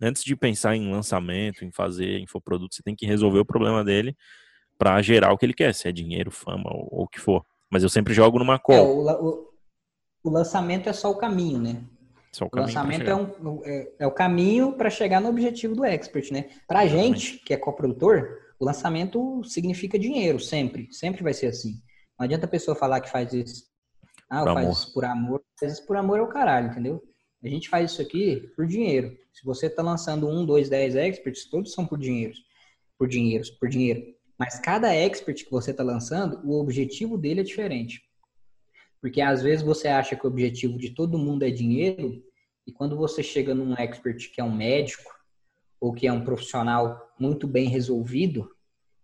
Antes 0.00 0.24
de 0.24 0.34
pensar 0.34 0.74
em 0.76 0.90
lançamento, 0.90 1.62
em 1.62 1.70
fazer 1.70 2.20
infoproduto, 2.20 2.74
você 2.74 2.82
tem 2.82 2.96
que 2.96 3.04
resolver 3.04 3.40
o 3.40 3.44
problema 3.44 3.84
dele 3.84 4.16
para 4.78 5.02
gerar 5.02 5.30
o 5.30 5.36
que 5.36 5.44
ele 5.44 5.52
quer, 5.52 5.74
se 5.74 5.88
é 5.88 5.92
dinheiro, 5.92 6.30
fama 6.30 6.70
ou, 6.72 6.88
ou 6.90 7.04
o 7.04 7.08
que 7.08 7.20
for. 7.20 7.44
Mas 7.72 7.82
eu 7.82 7.88
sempre 7.88 8.12
jogo 8.12 8.38
numa 8.38 8.56
É, 8.56 8.58
call. 8.58 8.98
o, 8.98 9.02
la- 9.02 9.18
o- 9.20 9.48
o 10.24 10.30
lançamento 10.30 10.88
é 10.88 10.92
só 10.92 11.10
o 11.10 11.16
caminho, 11.16 11.58
né? 11.58 11.82
Só 12.30 12.44
o 12.44 12.48
O 12.48 12.50
caminho 12.50 12.66
lançamento 12.68 13.08
é, 13.10 13.14
um, 13.14 13.62
é, 13.64 13.92
é 14.00 14.06
o 14.06 14.10
caminho 14.12 14.74
para 14.74 14.90
chegar 14.90 15.20
no 15.20 15.28
objetivo 15.28 15.74
do 15.74 15.84
expert, 15.84 16.30
né? 16.30 16.50
Pra 16.68 16.86
gente, 16.86 17.38
que 17.38 17.52
é 17.54 17.56
coprodutor, 17.56 18.38
o 18.60 18.64
lançamento 18.64 19.42
significa 19.44 19.98
dinheiro, 19.98 20.38
sempre. 20.38 20.92
Sempre 20.92 21.22
vai 21.22 21.32
ser 21.34 21.46
assim. 21.46 21.72
Não 22.18 22.24
adianta 22.24 22.44
a 22.46 22.48
pessoa 22.48 22.74
falar 22.74 23.00
que 23.00 23.10
faz 23.10 23.32
isso. 23.32 23.64
Ah, 24.28 24.44
Por 24.44 24.52
faz 24.54 24.66
amor. 24.66 24.72
isso 24.76 24.92
por 24.94 25.04
amor. 25.04 25.42
Faz 25.58 25.72
isso 25.72 25.86
por 25.86 25.96
amor 25.96 26.18
é 26.18 26.22
o 26.22 26.28
caralho, 26.28 26.68
entendeu? 26.70 27.02
A 27.42 27.48
gente 27.48 27.68
faz 27.68 27.90
isso 27.90 28.00
aqui 28.00 28.52
por 28.54 28.66
dinheiro. 28.66 29.16
Se 29.32 29.44
você 29.44 29.68
tá 29.68 29.82
lançando 29.82 30.28
um, 30.28 30.44
dois, 30.46 30.68
dez 30.68 30.94
experts, 30.94 31.48
todos 31.50 31.72
são 31.72 31.86
por 31.86 31.98
dinheiro. 31.98 32.34
Por 32.98 33.08
dinheiro, 33.08 33.44
por 33.58 33.68
dinheiro. 33.68 34.00
Mas 34.44 34.58
cada 34.58 34.92
expert 34.92 35.44
que 35.44 35.50
você 35.52 35.72
tá 35.72 35.84
lançando, 35.84 36.40
o 36.44 36.60
objetivo 36.60 37.16
dele 37.16 37.42
é 37.42 37.44
diferente. 37.44 38.02
Porque 39.00 39.20
às 39.20 39.40
vezes 39.40 39.64
você 39.64 39.86
acha 39.86 40.16
que 40.16 40.26
o 40.26 40.28
objetivo 40.28 40.76
de 40.76 40.90
todo 40.90 41.16
mundo 41.16 41.44
é 41.44 41.50
dinheiro, 41.50 42.20
e 42.66 42.72
quando 42.72 42.96
você 42.96 43.22
chega 43.22 43.54
num 43.54 43.72
expert 43.76 44.32
que 44.32 44.40
é 44.40 44.44
um 44.44 44.52
médico, 44.52 45.08
ou 45.80 45.92
que 45.92 46.08
é 46.08 46.12
um 46.12 46.24
profissional 46.24 47.08
muito 47.20 47.46
bem 47.46 47.68
resolvido, 47.68 48.50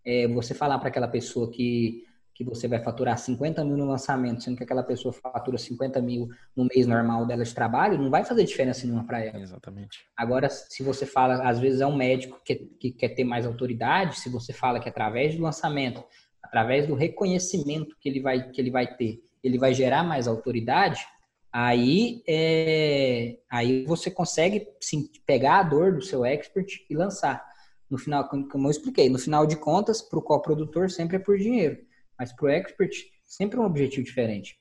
é, 0.04 0.26
você 0.26 0.54
falar 0.54 0.80
para 0.80 0.88
aquela 0.88 1.06
pessoa 1.06 1.48
que, 1.52 2.04
que 2.38 2.44
você 2.44 2.68
vai 2.68 2.78
faturar 2.78 3.18
50 3.18 3.64
mil 3.64 3.76
no 3.76 3.84
lançamento, 3.84 4.44
sendo 4.44 4.56
que 4.56 4.62
aquela 4.62 4.84
pessoa 4.84 5.12
fatura 5.12 5.58
50 5.58 6.00
mil 6.00 6.28
no 6.54 6.68
mês 6.72 6.86
normal 6.86 7.26
dela 7.26 7.42
de 7.42 7.52
trabalho, 7.52 7.98
não 7.98 8.10
vai 8.10 8.24
fazer 8.24 8.44
diferença 8.44 8.86
nenhuma 8.86 9.04
para 9.04 9.24
ela. 9.24 9.40
Exatamente. 9.40 10.06
Agora, 10.16 10.48
se 10.48 10.84
você 10.84 11.04
fala, 11.04 11.42
às 11.48 11.58
vezes 11.58 11.80
é 11.80 11.86
um 11.86 11.96
médico 11.96 12.40
que, 12.44 12.54
que 12.54 12.92
quer 12.92 13.08
ter 13.08 13.24
mais 13.24 13.44
autoridade, 13.44 14.20
se 14.20 14.28
você 14.28 14.52
fala 14.52 14.78
que 14.78 14.88
através 14.88 15.34
do 15.34 15.42
lançamento, 15.42 16.04
através 16.40 16.86
do 16.86 16.94
reconhecimento 16.94 17.96
que 18.00 18.08
ele 18.08 18.20
vai, 18.20 18.50
que 18.50 18.60
ele 18.60 18.70
vai 18.70 18.86
ter, 18.86 19.20
ele 19.42 19.58
vai 19.58 19.74
gerar 19.74 20.04
mais 20.04 20.28
autoridade, 20.28 21.04
aí, 21.52 22.22
é, 22.24 23.36
aí 23.50 23.84
você 23.84 24.12
consegue 24.12 24.64
sim, 24.80 25.10
pegar 25.26 25.58
a 25.58 25.62
dor 25.64 25.92
do 25.92 26.02
seu 26.02 26.24
expert 26.24 26.86
e 26.88 26.94
lançar. 26.94 27.44
No 27.90 27.98
final, 27.98 28.28
como 28.28 28.48
como 28.48 28.68
eu 28.68 28.70
expliquei, 28.70 29.08
no 29.08 29.18
final 29.18 29.44
de 29.44 29.56
contas, 29.56 30.00
para 30.00 30.20
o 30.20 30.22
coprodutor 30.22 30.88
sempre 30.88 31.16
é 31.16 31.18
por 31.18 31.36
dinheiro, 31.36 31.87
mas 32.18 32.32
para 32.32 32.46
o 32.46 32.48
expert 32.48 32.92
sempre 33.24 33.58
é 33.58 33.60
um 33.60 33.66
objetivo 33.66 34.04
diferente. 34.04 34.58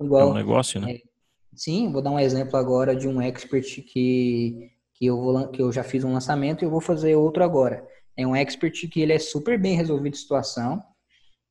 É 0.00 0.04
Igual, 0.04 0.30
um 0.30 0.34
negócio, 0.34 0.80
né? 0.80 1.00
Sim, 1.54 1.90
vou 1.90 2.02
dar 2.02 2.10
um 2.10 2.20
exemplo 2.20 2.56
agora 2.56 2.94
de 2.94 3.08
um 3.08 3.20
expert 3.20 3.82
que, 3.82 4.70
que, 4.94 5.06
eu, 5.06 5.16
vou, 5.16 5.48
que 5.48 5.62
eu 5.62 5.72
já 5.72 5.82
fiz 5.82 6.04
um 6.04 6.12
lançamento 6.12 6.62
e 6.62 6.66
eu 6.66 6.70
vou 6.70 6.80
fazer 6.80 7.16
outro 7.16 7.42
agora. 7.42 7.86
É 8.16 8.26
um 8.26 8.36
expert 8.36 8.88
que 8.88 9.00
ele 9.00 9.14
é 9.14 9.18
super 9.18 9.58
bem 9.58 9.74
resolvido 9.74 10.12
de 10.12 10.18
situação. 10.18 10.82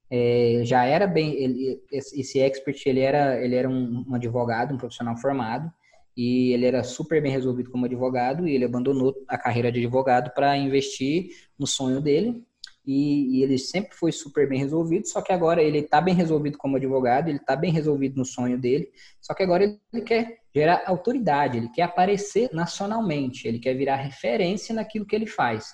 É, 0.10 0.62
já 0.64 0.86
era 0.86 1.08
bem, 1.08 1.34
ele, 1.34 1.82
esse 1.92 2.22
esse 2.22 2.40
expert 2.40 2.80
ele 2.86 3.00
era, 3.00 3.44
ele 3.44 3.56
era 3.56 3.68
um, 3.68 4.06
um 4.08 4.14
advogado, 4.14 4.74
um 4.74 4.78
profissional 4.78 5.18
formado 5.18 5.72
e 6.16 6.54
ele 6.54 6.66
era 6.66 6.84
super 6.84 7.22
bem 7.22 7.32
resolvido 7.32 7.72
como 7.72 7.86
advogado 7.86 8.48
e 8.48 8.54
ele 8.54 8.66
abandonou 8.66 9.14
a 9.28 9.38
carreira 9.38 9.72
de 9.72 9.80
advogado 9.80 10.32
para 10.34 10.56
investir 10.56 11.30
no 11.58 11.68
sonho 11.68 12.00
dele 12.00 12.46
e, 12.86 13.38
e 13.38 13.44
ele 13.44 13.58
sempre 13.58 13.96
foi 13.96 14.12
super 14.12 14.48
bem 14.48 14.60
resolvido, 14.60 15.08
só 15.08 15.22
que 15.22 15.34
agora 15.34 15.62
ele 15.62 15.80
está 15.80 16.00
bem 16.00 16.14
resolvido 16.14 16.58
como 16.58 16.78
advogado, 16.78 17.30
ele 17.30 17.38
está 17.38 17.56
bem 17.56 17.72
resolvido 17.72 18.18
no 18.18 18.26
sonho 18.26 18.60
dele, 18.60 18.90
só 19.20 19.34
que 19.34 19.44
agora 19.44 19.64
ele, 19.64 20.04
quer 20.04 20.40
gerar 20.54 20.84
autoridade, 20.86 21.58
ele 21.58 21.70
quer 21.70 21.84
aparecer 21.84 22.50
nacionalmente, 22.54 23.48
ele 23.48 23.60
quer 23.60 23.74
virar 23.74 23.96
referência 23.96 24.76
naquilo 24.76 25.06
que 25.06 25.16
ele 25.16 25.28
faz. 25.28 25.74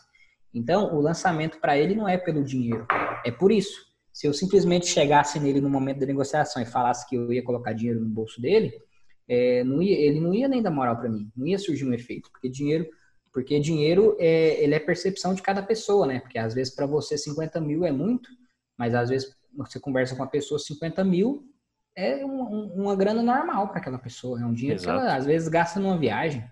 Então, 0.54 0.96
o 0.96 1.02
lançamento 1.02 1.60
para 1.60 1.78
ele 1.78 1.96
não 1.96 2.08
é 2.08 2.18
pelo 2.18 2.44
dinheiro, 2.44 2.86
é 3.26 3.32
por 3.32 3.52
isso. 3.52 3.92
Se 4.14 4.28
eu 4.28 4.34
simplesmente 4.34 4.88
chegasse 4.88 5.40
nele 5.40 5.62
no 5.62 5.70
momento 5.70 6.00
da 6.00 6.06
negociação 6.06 6.62
e 6.62 6.66
falasse 6.66 7.08
que 7.08 7.16
eu 7.16 7.32
ia 7.32 7.44
colocar 7.44 7.74
dinheiro 7.74 8.00
no 8.00 8.10
bolso 8.10 8.42
dele, 8.42 8.72
é, 9.28 9.64
não 9.64 9.82
ia, 9.82 9.98
ele 9.98 10.20
não 10.20 10.34
ia 10.34 10.48
nem 10.48 10.62
dar 10.62 10.72
moral 10.72 10.98
para 10.98 11.10
mim, 11.10 11.32
não 11.36 11.48
ia 11.48 11.58
surgir 11.58 11.86
um 11.86 11.94
efeito, 11.94 12.30
porque 12.32 12.50
dinheiro, 12.50 12.86
porque 13.34 13.60
dinheiro 13.60 14.16
é, 14.20 14.62
ele 14.64 14.76
é 14.76 14.80
percepção 14.80 15.34
de 15.34 15.42
cada 15.42 15.62
pessoa, 15.64 16.06
né? 16.06 16.20
Porque 16.20 16.38
às 16.38 16.54
vezes 16.54 16.74
para 16.74 16.86
você 16.86 17.18
50 17.18 17.60
mil 17.62 17.86
é 17.86 17.92
muito, 17.92 18.30
mas 18.78 18.94
às 18.94 19.10
vezes 19.10 19.36
você 19.56 19.80
conversa 19.80 20.16
com 20.16 20.22
uma 20.22 20.30
pessoa 20.30 20.60
50 20.60 21.04
mil 21.04 21.48
é 21.96 22.26
um- 22.26 22.42
um- 22.42 22.84
uma 22.84 22.96
grana 22.96 23.22
normal 23.22 23.68
para 23.70 23.80
aquela 23.80 23.98
pessoa, 23.98 24.42
é 24.42 24.46
um 24.46 24.54
dinheiro 24.54 24.80
Exato. 24.80 24.98
que 25.00 25.04
ela 25.06 25.16
às 25.16 25.26
vezes 25.26 25.48
gasta 25.48 25.80
numa 25.80 25.98
viagem. 25.98 26.44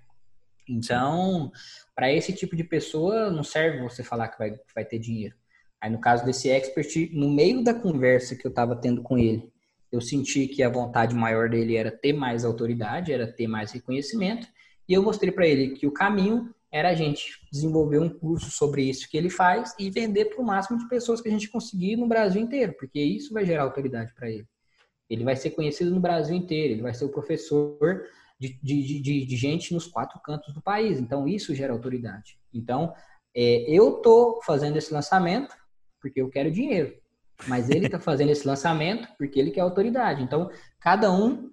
Então, 0.68 1.52
para 1.96 2.12
esse 2.14 2.32
tipo 2.34 2.56
de 2.56 2.64
pessoa 2.64 3.32
não 3.32 3.44
serve 3.44 3.82
você 3.82 4.04
falar 4.04 4.28
que 4.28 4.38
vai, 4.38 4.52
que 4.52 4.74
vai 4.76 4.86
ter 4.86 5.00
dinheiro. 5.00 5.36
Aí 5.82 5.90
no 5.90 6.00
caso 6.00 6.26
desse 6.26 6.50
expert, 6.50 7.10
no 7.14 7.30
meio 7.30 7.64
da 7.64 7.74
conversa 7.74 8.36
que 8.36 8.46
eu 8.46 8.50
estava 8.50 8.76
tendo 8.76 9.02
com 9.02 9.18
ele, 9.18 9.52
eu 9.92 10.00
senti 10.02 10.48
que 10.48 10.62
a 10.62 10.70
vontade 10.70 11.16
maior 11.16 11.50
dele 11.50 11.76
era 11.76 11.90
ter 11.90 12.14
mais 12.14 12.46
autoridade, 12.46 13.12
era 13.12 13.26
ter 13.26 13.48
mais 13.48 13.72
reconhecimento, 13.72 14.48
e 14.88 14.94
eu 14.94 15.02
mostrei 15.02 15.32
para 15.32 15.48
ele 15.48 15.70
que 15.72 15.88
o 15.88 15.92
caminho 15.92 16.54
era 16.72 16.90
a 16.90 16.94
gente 16.94 17.40
desenvolver 17.52 18.00
um 18.00 18.10
curso 18.10 18.52
sobre 18.52 18.84
isso 18.84 19.10
que 19.10 19.18
ele 19.18 19.30
faz 19.30 19.74
e 19.80 19.90
vender 19.90 20.26
para 20.26 20.42
o 20.42 20.46
máximo 20.46 20.78
de 20.78 20.88
pessoas 20.88 21.20
que 21.20 21.28
a 21.28 21.32
gente 21.32 21.50
conseguir 21.50 21.96
no 21.96 22.08
Brasil 22.08 22.42
inteiro, 22.42 22.76
porque 22.78 23.00
isso 23.02 23.34
vai 23.34 23.46
gerar 23.46 23.64
autoridade 23.64 24.14
para 24.14 24.30
ele. 24.30 24.46
Ele 25.10 25.24
vai 25.24 25.36
ser 25.36 25.52
conhecido 25.52 25.90
no 25.90 26.00
Brasil 26.00 26.36
inteiro, 26.36 26.74
ele 26.74 26.82
vai 26.84 26.94
ser 26.94 27.06
o 27.06 27.10
professor 27.10 28.04
de, 28.40 28.60
de, 28.62 29.02
de, 29.02 29.26
de 29.26 29.36
gente 29.36 29.74
nos 29.74 29.88
quatro 29.88 30.20
cantos 30.22 30.54
do 30.54 30.62
país. 30.62 31.00
Então, 31.00 31.28
isso 31.28 31.56
gera 31.56 31.74
autoridade. 31.74 32.38
Então, 32.54 32.94
é, 33.36 33.66
eu 33.68 33.94
tô 33.94 34.40
fazendo 34.46 34.78
esse 34.78 34.94
lançamento 34.94 35.56
porque 36.00 36.22
eu 36.22 36.30
quero 36.30 36.52
dinheiro, 36.52 36.94
mas 37.48 37.70
ele 37.70 37.88
está 37.88 38.00
fazendo 38.00 38.30
esse 38.30 38.48
lançamento 38.48 39.08
porque 39.18 39.40
ele 39.40 39.52
quer 39.52 39.62
autoridade. 39.62 40.22
Então, 40.22 40.50
cada 40.80 41.12
um 41.12 41.50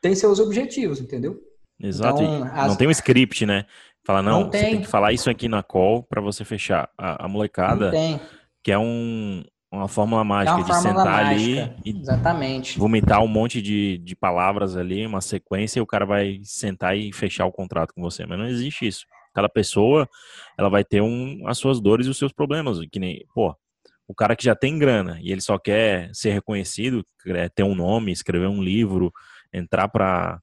tem 0.00 0.14
seus 0.14 0.38
objetivos, 0.38 1.00
entendeu? 1.00 1.40
Exato. 1.82 2.22
Então, 2.22 2.44
as- 2.52 2.68
Não 2.68 2.76
tem 2.76 2.86
um 2.88 2.90
script, 2.90 3.46
né? 3.46 3.64
Fala, 4.04 4.22
não, 4.22 4.40
Não 4.40 4.46
você 4.46 4.60
tem 4.60 4.70
tem. 4.72 4.80
que 4.80 4.86
falar 4.88 5.12
isso 5.12 5.28
aqui 5.30 5.48
na 5.48 5.62
call 5.62 6.02
para 6.02 6.20
você 6.20 6.44
fechar. 6.44 6.88
A, 6.96 7.24
a 7.26 7.28
molecada 7.28 7.90
tem. 7.90 8.18
que 8.62 8.72
é 8.72 8.78
um, 8.78 9.44
uma 9.70 9.88
fórmula 9.88 10.22
É 10.22 10.24
mágica 10.24 10.56
uma 10.56 10.64
de 10.64 10.72
fórmula 10.72 11.04
sentar 11.04 11.24
mágica. 11.26 11.62
ali 11.62 11.74
e 11.84 12.00
Exatamente. 12.00 12.78
vomitar 12.78 13.22
um 13.22 13.28
monte 13.28 13.60
de, 13.60 13.98
de 13.98 14.16
palavras 14.16 14.76
ali, 14.76 15.06
uma 15.06 15.20
sequência, 15.20 15.78
e 15.78 15.82
o 15.82 15.86
cara 15.86 16.06
vai 16.06 16.40
sentar 16.44 16.96
e 16.96 17.12
fechar 17.12 17.44
o 17.46 17.52
contrato 17.52 17.92
com 17.94 18.00
você. 18.02 18.24
Mas 18.24 18.38
não 18.38 18.46
existe 18.46 18.86
isso. 18.86 19.04
Cada 19.34 19.48
pessoa, 19.48 20.08
ela 20.58 20.68
vai 20.68 20.82
ter 20.82 21.00
um, 21.02 21.46
as 21.46 21.58
suas 21.58 21.80
dores 21.80 22.06
e 22.06 22.10
os 22.10 22.18
seus 22.18 22.32
problemas. 22.32 22.78
Que 22.90 22.98
nem, 22.98 23.24
pô, 23.34 23.54
o 24.08 24.14
cara 24.14 24.34
que 24.34 24.42
já 24.44 24.56
tem 24.56 24.76
grana 24.78 25.18
e 25.22 25.30
ele 25.30 25.40
só 25.42 25.56
quer 25.58 26.10
ser 26.14 26.32
reconhecido, 26.32 27.04
quer 27.22 27.48
ter 27.50 27.62
um 27.62 27.74
nome, 27.76 28.10
escrever 28.10 28.48
um 28.48 28.62
livro, 28.62 29.12
entrar 29.52 29.88
pra 29.88 30.40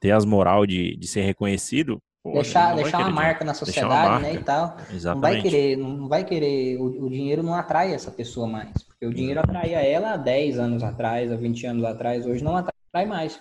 ter 0.00 0.12
as 0.12 0.24
moral 0.24 0.64
de, 0.64 0.96
de 0.96 1.06
ser 1.08 1.22
reconhecido. 1.22 2.00
Pô, 2.22 2.32
Deixar, 2.32 2.74
deixar 2.74 2.98
uma 2.98 3.10
marca 3.10 3.44
na 3.44 3.52
Deixar 3.52 3.64
uma 3.86 3.94
sociedade, 3.94 4.22
né, 4.22 4.34
e 4.34 4.44
tal. 4.44 4.68
Não 4.68 4.84
vai 4.86 4.94
Exatamente. 4.94 5.42
querer, 5.42 5.76
não 5.76 6.08
vai 6.08 6.24
querer, 6.24 6.78
o, 6.80 7.04
o 7.06 7.10
dinheiro 7.10 7.42
não 7.42 7.54
atrai 7.54 7.92
essa 7.92 8.10
pessoa 8.10 8.46
mais. 8.46 8.82
Porque 8.82 9.06
o 9.06 9.12
dinheiro 9.14 9.40
atraía 9.40 9.80
ela 9.82 10.12
há 10.12 10.16
10 10.16 10.58
anos 10.58 10.82
atrás, 10.82 11.30
há 11.32 11.36
20 11.36 11.66
anos 11.66 11.84
atrás, 11.84 12.26
hoje 12.26 12.42
não 12.44 12.56
atrai 12.56 13.06
mais. 13.06 13.40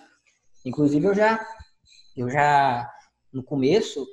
Inclusive 0.65 1.05
eu 1.07 1.15
já, 1.15 1.45
eu 2.15 2.29
já, 2.29 2.89
no 3.31 3.43
começo, 3.43 4.05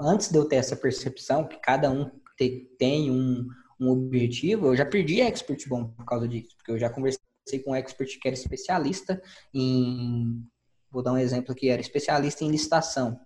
antes 0.00 0.30
de 0.30 0.38
eu 0.38 0.46
ter 0.46 0.56
essa 0.56 0.76
percepção 0.76 1.46
que 1.46 1.56
cada 1.58 1.90
um 1.90 2.10
te- 2.36 2.74
tem 2.78 3.10
um, 3.10 3.46
um 3.80 3.88
objetivo, 3.90 4.66
eu 4.68 4.76
já 4.76 4.84
perdi 4.86 5.20
expert 5.20 5.66
bom 5.68 5.88
por 5.88 6.04
causa 6.04 6.26
disso. 6.28 6.54
Porque 6.56 6.72
eu 6.72 6.78
já 6.78 6.88
conversei 6.90 7.20
com 7.64 7.72
um 7.72 7.74
expert 7.74 8.18
que 8.20 8.28
era 8.28 8.34
especialista 8.34 9.20
em, 9.52 10.42
vou 10.90 11.02
dar 11.02 11.12
um 11.12 11.18
exemplo 11.18 11.52
aqui, 11.52 11.68
era 11.68 11.80
especialista 11.80 12.44
em 12.44 12.50
licitação. 12.50 13.18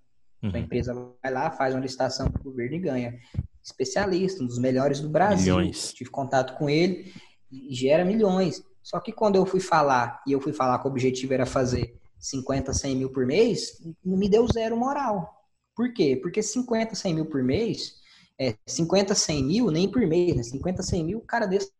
A 0.42 0.46
Uhum. 0.46 0.57
empresa 0.57 0.94
vai 1.22 1.33
lá, 1.33 1.51
faz 1.51 1.74
uma 1.74 1.81
licitação 1.81 2.31
para 2.31 2.40
o 2.40 2.44
governo 2.44 2.77
e 2.77 2.79
ganha. 2.79 3.18
Especialista, 3.62 4.42
um 4.42 4.46
dos 4.46 4.59
melhores 4.59 5.01
do 5.01 5.09
Brasil. 5.09 5.57
Milhões. 5.57 5.92
Tive 5.92 6.11
contato 6.11 6.57
com 6.57 6.70
ele 6.70 7.12
e 7.51 7.74
gera 7.74 8.05
milhões. 8.05 8.62
Só 8.83 9.01
que 9.01 9.12
quando 9.12 9.37
eu 9.37 9.44
fui 9.44 9.61
falar, 9.61 10.22
e 10.27 10.33
eu 10.33 10.40
fui 10.40 10.53
falar 10.53 10.79
que 10.79 10.87
o 10.87 10.90
objetivo 10.90 11.35
era 11.35 11.44
fazer 11.44 11.98
50, 12.18 12.72
100 12.72 12.96
mil 12.96 13.11
por 13.11 13.27
mês, 13.27 13.83
me 14.05 14.29
deu 14.29 14.46
zero 14.46 14.77
moral. 14.77 15.35
Por 15.77 15.92
quê? 15.92 16.18
Porque 16.20 16.42
50, 16.42 16.94
100 16.94 17.14
mil 17.14 17.27
por 17.27 17.42
mês, 17.42 17.94
é, 18.40 18.55
50, 18.66 19.14
100 19.14 19.44
mil 19.44 19.70
nem 19.70 19.88
por 19.90 20.05
mês, 20.07 20.37
né? 20.37 20.42
50, 20.42 20.83
100 20.83 21.05
mil 21.05 21.18
o 21.18 21.22
cara 21.27 21.46
desse 21.46 21.70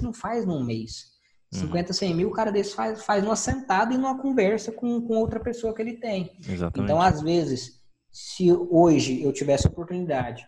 não 0.00 0.12
faz 0.12 0.46
num 0.46 0.62
mês. 0.64 1.12
Uhum. 1.52 1.60
50, 1.60 1.92
100 1.92 2.14
mil 2.14 2.28
o 2.28 2.32
cara 2.32 2.50
desse 2.50 2.74
faz, 2.74 3.02
faz 3.04 3.22
numa 3.22 3.36
sentada 3.36 3.92
e 3.92 3.98
numa 3.98 4.18
conversa 4.18 4.72
com, 4.72 5.02
com 5.02 5.16
outra 5.16 5.38
pessoa 5.40 5.74
que 5.74 5.82
ele 5.82 5.94
tem. 5.94 6.34
Exatamente. 6.48 6.90
Então, 6.90 7.02
às 7.02 7.20
vezes, 7.20 7.81
se 8.12 8.52
hoje 8.52 9.22
eu 9.22 9.32
tivesse 9.32 9.66
a 9.66 9.70
oportunidade 9.70 10.46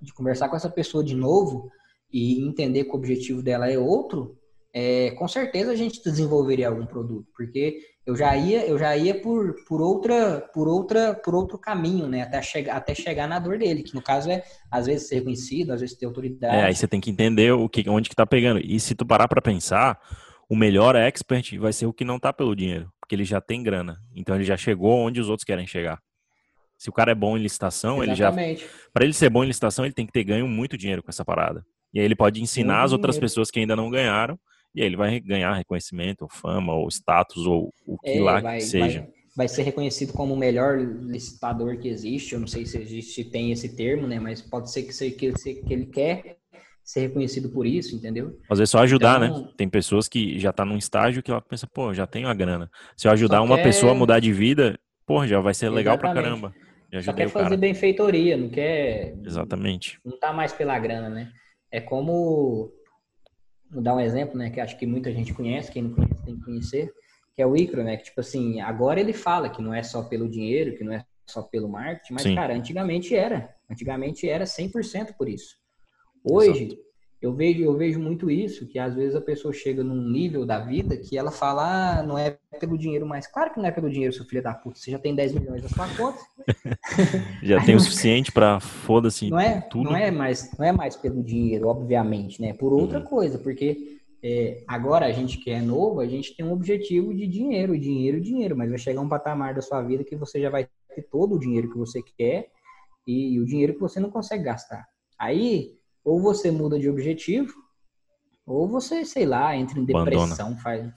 de 0.00 0.12
conversar 0.12 0.48
com 0.48 0.56
essa 0.56 0.68
pessoa 0.68 1.02
de 1.02 1.14
novo 1.14 1.70
e 2.12 2.46
entender 2.46 2.84
que 2.84 2.90
o 2.90 2.96
objetivo 2.96 3.42
dela 3.42 3.70
é 3.70 3.78
outro, 3.78 4.36
é, 4.72 5.10
com 5.12 5.26
certeza 5.26 5.72
a 5.72 5.76
gente 5.76 6.02
desenvolveria 6.02 6.68
algum 6.68 6.86
produto, 6.86 7.26
porque 7.36 7.80
eu 8.06 8.14
já 8.14 8.36
ia, 8.36 8.66
eu 8.66 8.78
já 8.78 8.96
ia 8.96 9.20
por, 9.20 9.54
por 9.66 9.80
outra, 9.80 10.40
por 10.52 10.68
outra, 10.68 11.14
por 11.14 11.34
outro 11.34 11.58
caminho, 11.58 12.06
né? 12.06 12.22
Até 12.22 12.40
chegar, 12.42 12.76
até 12.76 12.94
chegar 12.94 13.26
na 13.26 13.38
dor 13.38 13.58
dele, 13.58 13.82
que 13.82 13.94
no 13.94 14.02
caso 14.02 14.30
é 14.30 14.42
às 14.70 14.86
vezes 14.86 15.08
ser 15.08 15.16
reconhecido, 15.16 15.72
às 15.72 15.80
vezes 15.80 15.96
ter 15.96 16.06
autoridade. 16.06 16.54
É, 16.54 16.64
aí 16.64 16.74
você 16.74 16.86
tem 16.86 17.00
que 17.00 17.10
entender 17.10 17.52
o 17.52 17.68
que, 17.68 17.88
onde 17.88 18.08
que 18.08 18.16
tá 18.16 18.26
pegando. 18.26 18.60
E 18.60 18.78
se 18.78 18.94
tu 18.94 19.04
parar 19.04 19.26
para 19.26 19.42
pensar, 19.42 19.98
o 20.48 20.56
melhor 20.56 20.94
expert 20.94 21.56
vai 21.58 21.72
ser 21.72 21.86
o 21.86 21.92
que 21.92 22.04
não 22.04 22.18
tá 22.18 22.32
pelo 22.32 22.54
dinheiro, 22.54 22.92
porque 23.00 23.14
ele 23.14 23.24
já 23.24 23.40
tem 23.40 23.62
grana. 23.62 23.98
Então 24.14 24.34
ele 24.34 24.44
já 24.44 24.56
chegou 24.56 24.92
onde 24.92 25.20
os 25.20 25.28
outros 25.28 25.44
querem 25.44 25.66
chegar. 25.66 26.00
Se 26.80 26.88
o 26.88 26.92
cara 26.94 27.12
é 27.12 27.14
bom 27.14 27.36
em 27.36 27.42
licitação, 27.42 28.02
Exatamente. 28.02 28.62
ele 28.62 28.70
já 28.70 28.90
para 28.90 29.04
ele 29.04 29.12
ser 29.12 29.28
bom 29.28 29.44
em 29.44 29.48
licitação, 29.48 29.84
ele 29.84 29.92
tem 29.92 30.06
que 30.06 30.12
ter 30.12 30.24
ganho 30.24 30.48
muito 30.48 30.78
dinheiro 30.78 31.02
com 31.02 31.10
essa 31.10 31.22
parada. 31.22 31.62
E 31.92 32.00
aí 32.00 32.04
ele 32.06 32.16
pode 32.16 32.40
ensinar 32.40 32.76
muito 32.76 32.84
as 32.86 32.92
outras 32.92 33.16
dinheiro. 33.16 33.30
pessoas 33.30 33.50
que 33.50 33.60
ainda 33.60 33.76
não 33.76 33.90
ganharam 33.90 34.40
e 34.74 34.80
aí 34.80 34.86
ele 34.86 34.96
vai 34.96 35.20
ganhar 35.20 35.52
reconhecimento, 35.52 36.22
ou 36.22 36.28
fama, 36.30 36.72
ou 36.72 36.88
status, 36.88 37.44
ou 37.44 37.70
o 37.86 37.98
que 37.98 38.16
é, 38.16 38.20
lá 38.22 38.40
vai, 38.40 38.58
que 38.58 38.64
seja. 38.64 39.00
Vai, 39.00 39.10
vai, 39.36 39.48
ser 39.48 39.62
reconhecido 39.62 40.14
como 40.14 40.32
o 40.32 40.38
melhor 40.38 40.78
licitador 40.78 41.76
que 41.76 41.88
existe. 41.88 42.32
Eu 42.32 42.40
não 42.40 42.46
sei 42.46 42.64
se 42.64 42.78
existe, 42.78 43.24
tem 43.24 43.52
esse 43.52 43.76
termo, 43.76 44.06
né? 44.06 44.18
Mas 44.18 44.40
pode 44.40 44.72
ser 44.72 44.84
que, 44.84 44.94
ser, 44.94 45.10
que, 45.10 45.32
que 45.32 45.72
ele 45.74 45.84
quer 45.84 46.38
ser 46.82 47.00
reconhecido 47.00 47.50
por 47.50 47.66
isso, 47.66 47.94
entendeu? 47.94 48.38
Às 48.48 48.58
vezes 48.58 48.70
só 48.70 48.78
ajudar, 48.78 49.22
então, 49.22 49.42
né? 49.42 49.48
Tem 49.54 49.68
pessoas 49.68 50.08
que 50.08 50.38
já 50.38 50.50
tá 50.50 50.64
num 50.64 50.78
estágio 50.78 51.22
que 51.22 51.30
ela 51.30 51.42
pensa, 51.42 51.66
pô, 51.66 51.92
já 51.92 52.06
tenho 52.06 52.28
a 52.28 52.32
grana. 52.32 52.70
Se 52.96 53.06
eu 53.06 53.12
ajudar 53.12 53.42
uma 53.42 53.56
quer... 53.56 53.64
pessoa 53.64 53.92
a 53.92 53.94
mudar 53.94 54.18
de 54.18 54.32
vida, 54.32 54.78
pô, 55.04 55.26
já 55.26 55.40
vai 55.40 55.52
ser 55.52 55.68
legal 55.68 55.96
Exatamente. 55.96 56.14
pra 56.14 56.22
caramba. 56.22 56.54
Só 57.02 57.12
quer 57.12 57.28
fazer 57.28 57.56
benfeitoria, 57.56 58.36
não 58.36 58.48
quer. 58.48 59.16
Exatamente. 59.24 60.00
Não 60.04 60.18
tá 60.18 60.32
mais 60.32 60.52
pela 60.52 60.78
grana, 60.78 61.08
né? 61.08 61.32
É 61.70 61.80
como 61.80 62.72
vou 63.70 63.82
dar 63.82 63.94
um 63.94 64.00
exemplo, 64.00 64.36
né, 64.36 64.50
que 64.50 64.60
acho 64.60 64.76
que 64.76 64.84
muita 64.84 65.12
gente 65.12 65.32
conhece, 65.32 65.70
quem 65.70 65.82
não 65.82 65.94
conhece 65.94 66.24
tem 66.24 66.36
que 66.36 66.44
conhecer, 66.44 66.92
que 67.36 67.40
é 67.40 67.46
o 67.46 67.56
Icro, 67.56 67.84
né, 67.84 67.96
que 67.96 68.04
tipo 68.04 68.20
assim, 68.20 68.60
agora 68.60 68.98
ele 68.98 69.12
fala 69.12 69.48
que 69.48 69.62
não 69.62 69.72
é 69.72 69.82
só 69.82 70.02
pelo 70.02 70.28
dinheiro, 70.28 70.76
que 70.76 70.82
não 70.82 70.92
é 70.92 71.04
só 71.24 71.42
pelo 71.42 71.68
marketing, 71.68 72.14
mas 72.14 72.22
Sim. 72.24 72.34
cara, 72.34 72.54
antigamente 72.54 73.14
era, 73.14 73.54
antigamente 73.70 74.28
era 74.28 74.44
100% 74.44 75.14
por 75.16 75.28
isso. 75.28 75.54
Hoje, 76.24 76.64
Exato. 76.64 76.90
Eu 77.20 77.34
vejo, 77.34 77.62
eu 77.62 77.76
vejo 77.76 78.00
muito 78.00 78.30
isso, 78.30 78.66
que 78.66 78.78
às 78.78 78.94
vezes 78.94 79.14
a 79.14 79.20
pessoa 79.20 79.52
chega 79.52 79.84
num 79.84 80.08
nível 80.10 80.46
da 80.46 80.58
vida 80.58 80.96
que 80.96 81.18
ela 81.18 81.30
fala, 81.30 81.98
ah, 81.98 82.02
não 82.02 82.16
é 82.16 82.38
pelo 82.58 82.78
dinheiro 82.78 83.06
mais. 83.06 83.26
Claro 83.26 83.52
que 83.52 83.58
não 83.58 83.66
é 83.66 83.70
pelo 83.70 83.90
dinheiro, 83.90 84.14
seu 84.14 84.24
filho 84.24 84.42
da 84.42 84.54
puta. 84.54 84.78
Você 84.78 84.90
já 84.90 84.98
tem 84.98 85.14
10 85.14 85.34
milhões 85.34 85.62
na 85.62 85.68
sua 85.68 85.86
conta. 85.96 86.18
Já 87.42 87.62
tem 87.64 87.74
o 87.74 87.80
suficiente 87.80 88.32
para 88.32 88.60
foda-se 88.60 89.30
não 89.30 89.40
é, 89.40 89.60
tudo. 89.60 89.90
Não 89.90 89.96
é, 89.96 90.10
mais, 90.10 90.50
não 90.58 90.64
é 90.64 90.72
mais 90.72 90.96
pelo 90.96 91.22
dinheiro, 91.22 91.68
obviamente, 91.68 92.40
né? 92.40 92.52
Por 92.52 92.72
outra 92.72 92.98
uhum. 92.98 93.04
coisa, 93.04 93.38
porque 93.38 94.00
é, 94.22 94.62
agora 94.66 95.06
a 95.06 95.12
gente 95.12 95.38
que 95.38 95.50
é 95.50 95.60
novo, 95.60 96.00
a 96.00 96.06
gente 96.06 96.36
tem 96.36 96.44
um 96.44 96.52
objetivo 96.52 97.14
de 97.14 97.26
dinheiro, 97.26 97.78
dinheiro, 97.78 98.20
dinheiro, 98.20 98.56
mas 98.56 98.68
vai 98.68 98.78
chegar 98.78 99.00
um 99.00 99.08
patamar 99.08 99.54
da 99.54 99.62
sua 99.62 99.82
vida 99.82 100.04
que 100.04 100.16
você 100.16 100.40
já 100.40 100.50
vai 100.50 100.68
ter 100.94 101.02
todo 101.02 101.34
o 101.34 101.38
dinheiro 101.38 101.70
que 101.70 101.78
você 101.78 102.02
quer 102.02 102.48
e, 103.06 103.34
e 103.34 103.40
o 103.40 103.46
dinheiro 103.46 103.74
que 103.74 103.80
você 103.80 103.98
não 103.98 104.10
consegue 104.10 104.44
gastar. 104.44 104.86
Aí 105.18 105.78
ou 106.04 106.20
você 106.20 106.50
muda 106.50 106.78
de 106.78 106.88
objetivo, 106.88 107.52
ou 108.46 108.66
você, 108.66 109.04
sei 109.04 109.26
lá, 109.26 109.56
entra 109.56 109.78
em 109.78 109.84
depressão, 109.84 110.56
faz, 110.58 110.90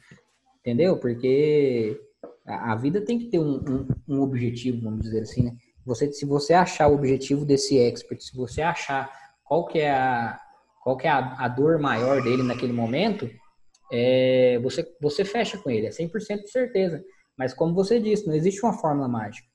entendeu? 0.60 0.98
Porque 0.98 2.00
a, 2.46 2.74
a, 2.74 2.76
vida 2.76 3.02
tem 3.02 3.20
que 3.20 3.26
ter 3.26 3.40
um, 3.40 3.56
um, 3.58 3.88
um, 4.08 4.22
objetivo, 4.22 4.82
vamos 4.82 5.02
dizer 5.02 5.22
assim, 5.22 5.44
né? 5.44 5.56
Você, 5.86 6.12
se 6.12 6.26
você 6.26 6.54
achar 6.54 6.88
o 6.88 6.96
objetivo 6.96 7.46
desse 7.46 7.78
expert, 7.78 8.22
se 8.22 8.36
você 8.36 8.62
achar 8.62 9.12
qual 9.44 9.66
que 9.66 9.80
é 9.80 9.92
a, 9.92 10.40
qual 10.82 10.98
que 10.98 11.08
é 11.08 11.10
a, 11.10 11.36
a 11.46 11.48
dor 11.48 11.80
maior 11.80 12.22
dele 12.22 12.44
naquele 12.44 12.74
momento, 12.74 13.30
é, 13.92 14.60
você, 14.60 14.86
você 15.02 15.26
fecha 15.26 15.58
com 15.58 15.70
ele, 15.70 15.88
é 15.88 15.90
100% 15.90 16.44
de 16.44 16.52
certeza. 16.52 17.04
Mas 17.38 17.54
como 17.54 17.74
você 17.74 18.00
disse, 18.00 18.28
não 18.28 18.34
existe 18.34 18.64
uma 18.64 18.74
fórmula 18.74 19.08
mágica. 19.08 19.48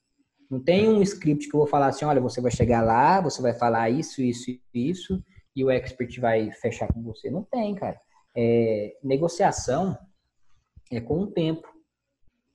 Não 0.49 0.61
tem 0.61 0.89
um 0.89 1.01
script 1.01 1.47
que 1.47 1.55
eu 1.55 1.59
vou 1.59 1.67
falar 1.67 1.87
assim, 1.87 2.05
olha, 2.05 2.19
você 2.19 2.41
vai 2.41 2.51
chegar 2.51 2.81
lá, 2.81 3.21
você 3.21 3.41
vai 3.41 3.53
falar 3.53 3.89
isso, 3.89 4.21
isso, 4.21 4.51
isso, 4.73 5.23
e 5.55 5.63
o 5.63 5.69
expert 5.69 6.19
vai 6.19 6.51
fechar 6.51 6.91
com 6.91 7.03
você. 7.03 7.29
Não 7.29 7.43
tem, 7.43 7.75
cara. 7.75 7.99
É, 8.35 8.93
negociação 9.03 9.97
é 10.91 10.99
com 10.99 11.19
o 11.19 11.27
tempo, 11.27 11.67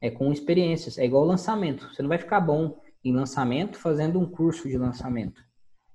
é 0.04 0.10
com 0.10 0.30
experiências, 0.30 0.98
é 0.98 1.04
igual 1.06 1.24
lançamento. 1.24 1.88
Você 1.88 2.02
não 2.02 2.10
vai 2.10 2.18
ficar 2.18 2.38
bom 2.38 2.78
em 3.02 3.10
lançamento 3.10 3.78
fazendo 3.78 4.20
um 4.20 4.26
curso 4.26 4.68
de 4.68 4.76
lançamento. 4.76 5.42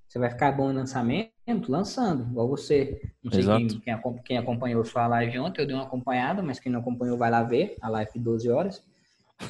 Você 0.08 0.18
vai 0.18 0.32
ficar 0.32 0.52
bom 0.52 0.72
em 0.72 0.74
lançamento 0.74 1.32
lançando, 1.68 2.24
igual 2.32 2.48
você. 2.48 3.00
Não 3.24 3.32
sei 3.32 3.44
quem, 3.44 3.68
quem, 3.68 4.24
quem, 4.26 4.38
acompanhou 4.40 4.84
sua 4.84 5.06
live 5.06 5.38
ontem, 5.38 5.62
eu 5.62 5.68
dei 5.68 5.76
uma 5.76 5.84
acompanhada, 5.84 6.42
mas 6.42 6.60
quem 6.60 6.72
não 6.72 6.80
acompanhou 6.80 7.20
vai 7.20 7.30
lá 7.30 7.44
ver 7.44 7.76
a 7.80 7.88
live 7.88 8.12
de 8.12 8.20
12 8.20 8.50
horas. 8.50 8.84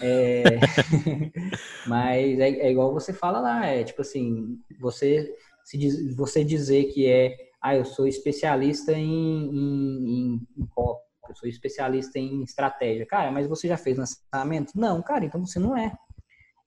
É... 0.01 0.43
mas 1.87 2.37
é, 2.39 2.49
é, 2.49 2.71
igual 2.71 2.93
você 2.93 3.13
fala 3.13 3.39
lá, 3.39 3.65
é 3.65 3.85
tipo 3.85 4.01
assim, 4.01 4.59
você 4.77 5.33
se 5.63 5.77
diz, 5.77 6.15
você 6.17 6.43
dizer 6.43 6.91
que 6.91 7.07
é, 7.07 7.33
ah, 7.61 7.77
eu 7.77 7.85
sou 7.85 8.05
especialista 8.05 8.91
em, 8.91 9.05
em, 9.05 10.33
em, 10.33 10.47
em 10.57 10.65
copo, 10.65 11.08
eu 11.29 11.35
sou 11.35 11.47
especialista 11.47 12.17
em 12.19 12.43
estratégia. 12.43 13.05
Cara, 13.05 13.31
mas 13.31 13.47
você 13.47 13.67
já 13.67 13.77
fez 13.77 13.97
lançamento? 13.97 14.73
Não, 14.75 15.01
cara, 15.01 15.25
então 15.25 15.45
você 15.45 15.59
não 15.59 15.77
é. 15.77 15.95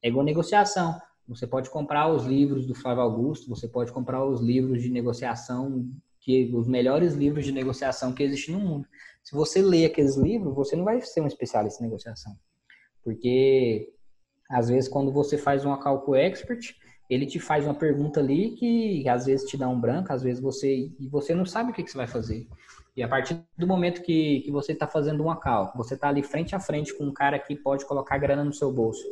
É 0.03 0.09
igual 0.09 0.25
negociação. 0.25 1.01
Você 1.29 1.46
pode 1.46 1.70
comprar 1.70 2.09
os 2.09 2.25
livros 2.25 2.66
do 2.66 2.75
Flávio 2.75 3.03
Augusto, 3.03 3.48
você 3.48 3.68
pode 3.68 3.92
comprar 3.92 4.25
os 4.25 4.40
livros 4.40 4.83
de 4.83 4.90
negociação, 4.90 5.88
que 6.20 6.51
os 6.55 6.68
melhores 6.68 7.14
livros 7.14 7.44
de 7.44 7.53
negociação 7.53 8.12
que 8.12 8.22
existem 8.22 8.55
no 8.55 8.61
mundo. 8.61 8.87
Se 9.22 9.35
você 9.35 9.62
lê 9.62 9.85
aqueles 9.85 10.16
livros, 10.16 10.55
você 10.55 10.77
não 10.77 10.85
vai 10.85 11.01
ser 11.01 11.20
um 11.20 11.27
especialista 11.27 11.83
em 11.83 11.87
negociação. 11.87 12.33
Porque 13.05 13.92
às 14.51 14.68
vezes 14.68 14.88
quando 14.88 15.12
você 15.12 15.38
faz 15.38 15.64
uma 15.64 15.81
cálculo 15.81 16.16
expert, 16.16 16.75
ele 17.09 17.27
te 17.27 17.38
faz 17.38 17.64
uma 17.64 17.75
pergunta 17.75 18.20
ali 18.20 18.53
que 18.53 19.09
às 19.09 19.27
vezes 19.27 19.48
te 19.48 19.57
dá 19.57 19.68
um 19.68 19.81
branco, 19.81 20.12
às 20.12 20.22
vezes 20.22 20.40
você 20.40 20.90
e 20.98 21.09
você 21.09 21.35
não 21.35 21.44
sabe 21.44 21.70
o 21.70 21.75
que, 21.75 21.83
que 21.83 21.90
você 21.90 21.96
vai 21.96 22.07
fazer. 22.07 22.46
E 22.97 23.03
a 23.03 23.09
partir 23.09 23.43
do 23.57 23.67
momento 23.67 24.03
que, 24.03 24.41
que 24.41 24.51
você 24.51 24.73
está 24.73 24.87
fazendo 24.87 25.23
uma 25.23 25.37
cálculo, 25.37 25.83
você 25.83 25.95
está 25.95 26.09
ali 26.09 26.23
frente 26.23 26.55
a 26.55 26.61
frente 26.61 26.97
com 26.97 27.05
um 27.05 27.13
cara 27.13 27.39
que 27.39 27.57
pode 27.57 27.87
colocar 27.87 28.19
grana 28.19 28.45
no 28.45 28.53
seu 28.53 28.71
bolso. 28.71 29.03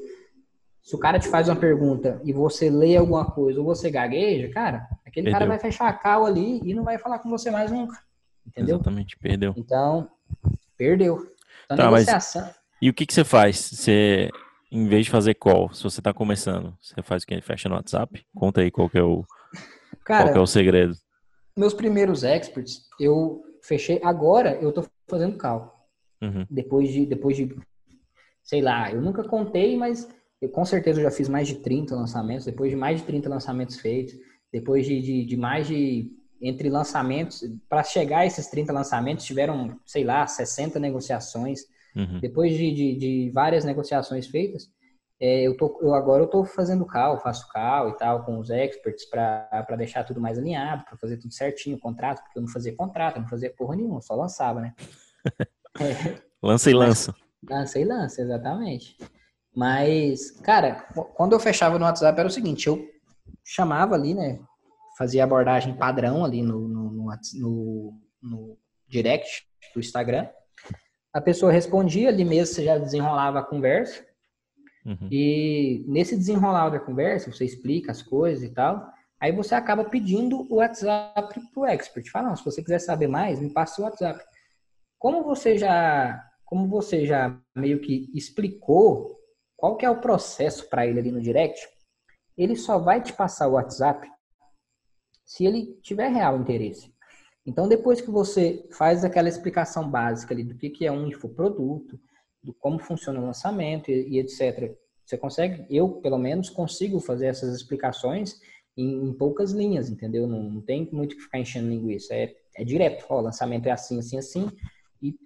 Se 0.83 0.95
o 0.95 0.99
cara 0.99 1.19
te 1.19 1.29
faz 1.29 1.49
uma 1.49 1.57
pergunta 1.57 2.21
e 2.25 2.33
você 2.33 2.69
lê 2.69 2.97
alguma 2.97 3.31
coisa 3.31 3.59
ou 3.59 3.65
você 3.65 3.91
gagueja, 3.91 4.51
cara, 4.51 4.87
aquele 5.07 5.25
perdeu. 5.25 5.33
cara 5.33 5.47
vai 5.47 5.59
fechar 5.59 5.89
a 5.89 5.93
cal 5.93 6.27
ali 6.27 6.61
e 6.65 6.75
não 6.75 6.85
vai 6.85 6.99
falar 6.99 7.19
com 7.19 7.31
você 7.31 7.51
mais 7.51 7.71
nunca. 7.71 7.99
Entendeu? 8.47 8.77
Exatamente, 8.77 9.17
perdeu. 9.19 9.55
Então, 9.57 10.11
perdeu. 10.77 11.27
Então, 11.65 11.77
tá, 11.77 11.85
negociação. 11.91 12.43
Mas... 12.43 12.55
E 12.83 12.89
o 12.89 12.95
que, 12.95 13.07
que 13.07 13.15
você 13.15 13.25
faz? 13.25 13.57
Você 13.59 14.31
em 14.71 14.87
vez 14.87 15.07
de 15.07 15.11
fazer 15.11 15.35
call, 15.35 15.73
se 15.73 15.83
você 15.83 16.01
está 16.01 16.15
começando, 16.15 16.77
você 16.81 17.03
faz 17.03 17.25
o 17.25 17.27
que? 17.27 17.41
Fecha 17.41 17.69
no 17.69 17.75
WhatsApp? 17.75 18.25
Conta 18.35 18.61
aí 18.61 18.71
qual 18.71 18.89
que 18.89 18.99
é 18.99 19.03
o, 19.03 19.25
Cara, 20.05 20.25
qual 20.25 20.33
que 20.33 20.39
é 20.39 20.43
o 20.43 20.47
segredo. 20.47 20.95
Meus 21.57 21.75
primeiros 21.75 22.23
experts, 22.23 22.83
eu 22.99 23.43
fechei. 23.63 24.01
Agora 24.03 24.59
eu 24.61 24.71
estou 24.71 24.87
fazendo 25.09 25.39
call. 25.39 25.89
Uhum. 26.23 26.47
Depois 26.51 26.91
de, 26.91 27.07
depois 27.07 27.37
de, 27.37 27.57
sei 28.43 28.61
lá, 28.61 28.93
eu 28.93 29.01
nunca 29.01 29.25
contei, 29.25 29.77
mas 29.77 30.09
eu 30.41 30.49
com 30.49 30.65
certeza 30.65 31.03
já 31.03 31.11
fiz 31.11 31.29
mais 31.29 31.49
de 31.49 31.57
30 31.57 31.95
lançamentos. 31.95 32.47
Depois 32.47 32.71
de 32.71 32.77
mais 32.77 33.01
de 33.01 33.07
30 33.07 33.29
lançamentos 33.29 33.79
feitos, 33.79 34.15
depois 34.53 34.87
de, 34.87 35.01
de, 35.01 35.25
de 35.25 35.37
mais 35.37 35.67
de 35.67 36.11
entre 36.41 36.71
lançamentos, 36.71 37.43
para 37.69 37.83
chegar 37.83 38.21
a 38.21 38.27
esses 38.27 38.47
30 38.47 38.73
lançamentos, 38.73 39.27
tiveram, 39.27 39.79
sei 39.85 40.05
lá, 40.05 40.27
60 40.27 40.79
negociações. 40.81 41.61
Uhum. 41.95 42.19
Depois 42.21 42.53
de, 42.53 42.73
de, 42.73 42.97
de, 42.97 43.31
várias 43.31 43.65
negociações 43.65 44.27
feitas, 44.27 44.71
é, 45.21 45.43
eu, 45.43 45.57
tô, 45.57 45.79
eu 45.83 45.95
agora 45.95 46.23
eu 46.23 46.27
estou 46.27 46.45
fazendo 46.45 46.87
cal, 46.87 47.21
faço 47.21 47.47
cal 47.49 47.91
e 47.91 47.97
tal 47.97 48.25
com 48.25 48.39
os 48.39 48.49
experts 48.49 49.05
para 49.09 49.77
deixar 49.77 50.05
tudo 50.05 50.21
mais 50.21 50.39
alinhado, 50.39 50.85
para 50.85 50.97
fazer 50.97 51.19
tudo 51.19 51.33
certinho, 51.35 51.79
contrato, 51.79 52.23
porque 52.23 52.39
eu 52.39 52.43
não 52.43 52.49
fazia 52.49 52.75
contrato, 52.75 53.17
eu 53.17 53.23
não 53.23 53.29
fazia 53.29 53.53
porra 53.55 53.77
nenhuma, 53.77 54.01
só 54.01 54.15
lançava, 54.15 54.61
né? 54.61 54.75
é, 55.81 56.21
lança 56.43 56.71
e 56.71 56.75
lança. 56.75 57.15
Lança 57.49 57.79
e 57.79 57.85
lança, 57.85 58.23
exatamente. 58.23 58.97
Mas, 59.55 60.31
cara, 60.41 60.87
quando 61.15 61.33
eu 61.33 61.41
fechava 61.41 61.79
no 61.79 61.85
WhatsApp 61.85 62.19
era 62.19 62.29
o 62.29 62.33
seguinte, 62.33 62.67
eu 62.67 62.83
chamava 63.45 63.95
ali, 63.95 64.15
né? 64.15 64.41
Fazia 64.97 65.25
abordagem 65.25 65.77
padrão 65.77 66.25
ali 66.25 66.43
no, 66.43 66.69
no, 66.69 66.91
no, 66.91 67.11
no, 67.35 67.93
no 68.23 68.59
direct 68.89 69.47
do 69.75 69.81
Instagram 69.81 70.29
a 71.13 71.21
pessoa 71.21 71.53
respondia, 71.53 72.09
ali 72.09 72.25
mesmo 72.25 72.55
você 72.55 72.65
já 72.65 72.79
desenrolava 72.79 73.41
a 73.41 73.45
conversa. 73.45 74.05
Uhum. 74.85 75.09
E 75.11 75.85
nesse 75.87 76.17
desenrolar 76.17 76.71
da 76.71 76.81
conversa, 76.81 77.33
você 77.33 77.45
explica 77.45 77.93
as 77.93 78.03
coisas 78.03 78.43
e 78.43 78.53
tal. 78.53 78.91
Aí 79.21 79.33
você 79.33 79.55
acaba 79.55 79.85
pedindo 79.85 80.47
o 80.51 80.57
WhatsApp 80.57 81.41
pro 81.53 81.67
expert. 81.67 82.11
Fala, 82.11 82.35
se 82.35 82.45
você 82.45 82.63
quiser 82.63 82.79
saber 82.79 83.07
mais, 83.07 83.41
me 83.41 83.53
passe 83.53 83.81
o 83.81 83.85
WhatsApp. 83.85 84.25
Como 84.99 85.23
você 85.23 85.59
já, 85.59 86.23
como 86.45 86.67
você 86.69 87.05
já 87.05 87.39
meio 87.55 87.81
que 87.81 88.11
explicou 88.15 89.19
qual 89.57 89.77
que 89.77 89.85
é 89.85 89.91
o 89.91 90.01
processo 90.01 90.69
para 90.71 90.87
ele 90.87 90.99
ali 90.99 91.13
no 91.13 91.21
direct, 91.21 91.69
ele 92.37 92.57
só 92.57 92.79
vai 92.79 93.03
te 93.03 93.13
passar 93.13 93.49
o 93.49 93.53
WhatsApp 93.53 94.11
se 95.25 95.45
ele 95.45 95.79
tiver 95.83 96.09
real 96.09 96.39
interesse. 96.39 96.93
Então, 97.45 97.69
depois 97.69 98.01
que 98.01 98.11
você 98.11 98.67
faz 98.73 99.05
aquela 99.05 99.29
explicação 99.29 99.89
básica 99.89 100.33
ali 100.33 100.45
do 100.45 100.57
que, 100.57 100.71
que 100.71 100.87
é 100.87 100.93
um 100.93 101.07
infoproduto, 101.07 102.01
do 102.43 102.55
como 102.55 102.79
funciona 102.79 103.21
o 103.21 103.25
lançamento 103.25 103.91
e, 103.91 104.17
e 104.17 104.19
etc., 104.19 104.77
você 105.05 105.19
consegue, 105.19 105.67
eu 105.69 105.89
pelo 106.01 106.19
menos 106.19 106.49
consigo 106.49 107.01
fazer 107.01 107.27
essas 107.27 107.55
explicações 107.55 108.41
em, 108.77 109.09
em 109.09 109.13
poucas 109.13 109.51
linhas, 109.51 109.91
entendeu? 109.91 110.27
Não, 110.27 110.43
não, 110.43 110.61
tem 110.61 110.89
muito 110.93 111.17
que 111.17 111.23
ficar 111.23 111.41
enchendo 111.41 111.69
linguiça, 111.69 112.15
é, 112.15 112.33
é 112.57 112.65
direto. 112.65 113.05
Ó, 113.09 113.19
o 113.19 113.23
lançamento 113.23 113.67
é 113.67 113.73
assim, 113.73 113.99
assim, 113.99 114.19
assim, 114.19 114.49
e 115.03 115.17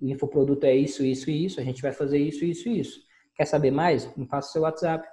o 0.00 0.08
infoproduto 0.10 0.66
é 0.66 0.74
isso, 0.74 1.04
isso 1.04 1.30
e 1.30 1.44
isso, 1.44 1.60
a 1.60 1.64
gente 1.64 1.80
vai 1.80 1.92
fazer 1.92 2.18
isso, 2.18 2.44
isso 2.44 2.68
e 2.68 2.80
isso. 2.80 3.00
Quer 3.34 3.44
saber 3.44 3.70
mais? 3.70 4.14
Me 4.16 4.26
passa 4.26 4.48
o 4.48 4.52
seu 4.52 4.62
WhatsApp. 4.62 5.06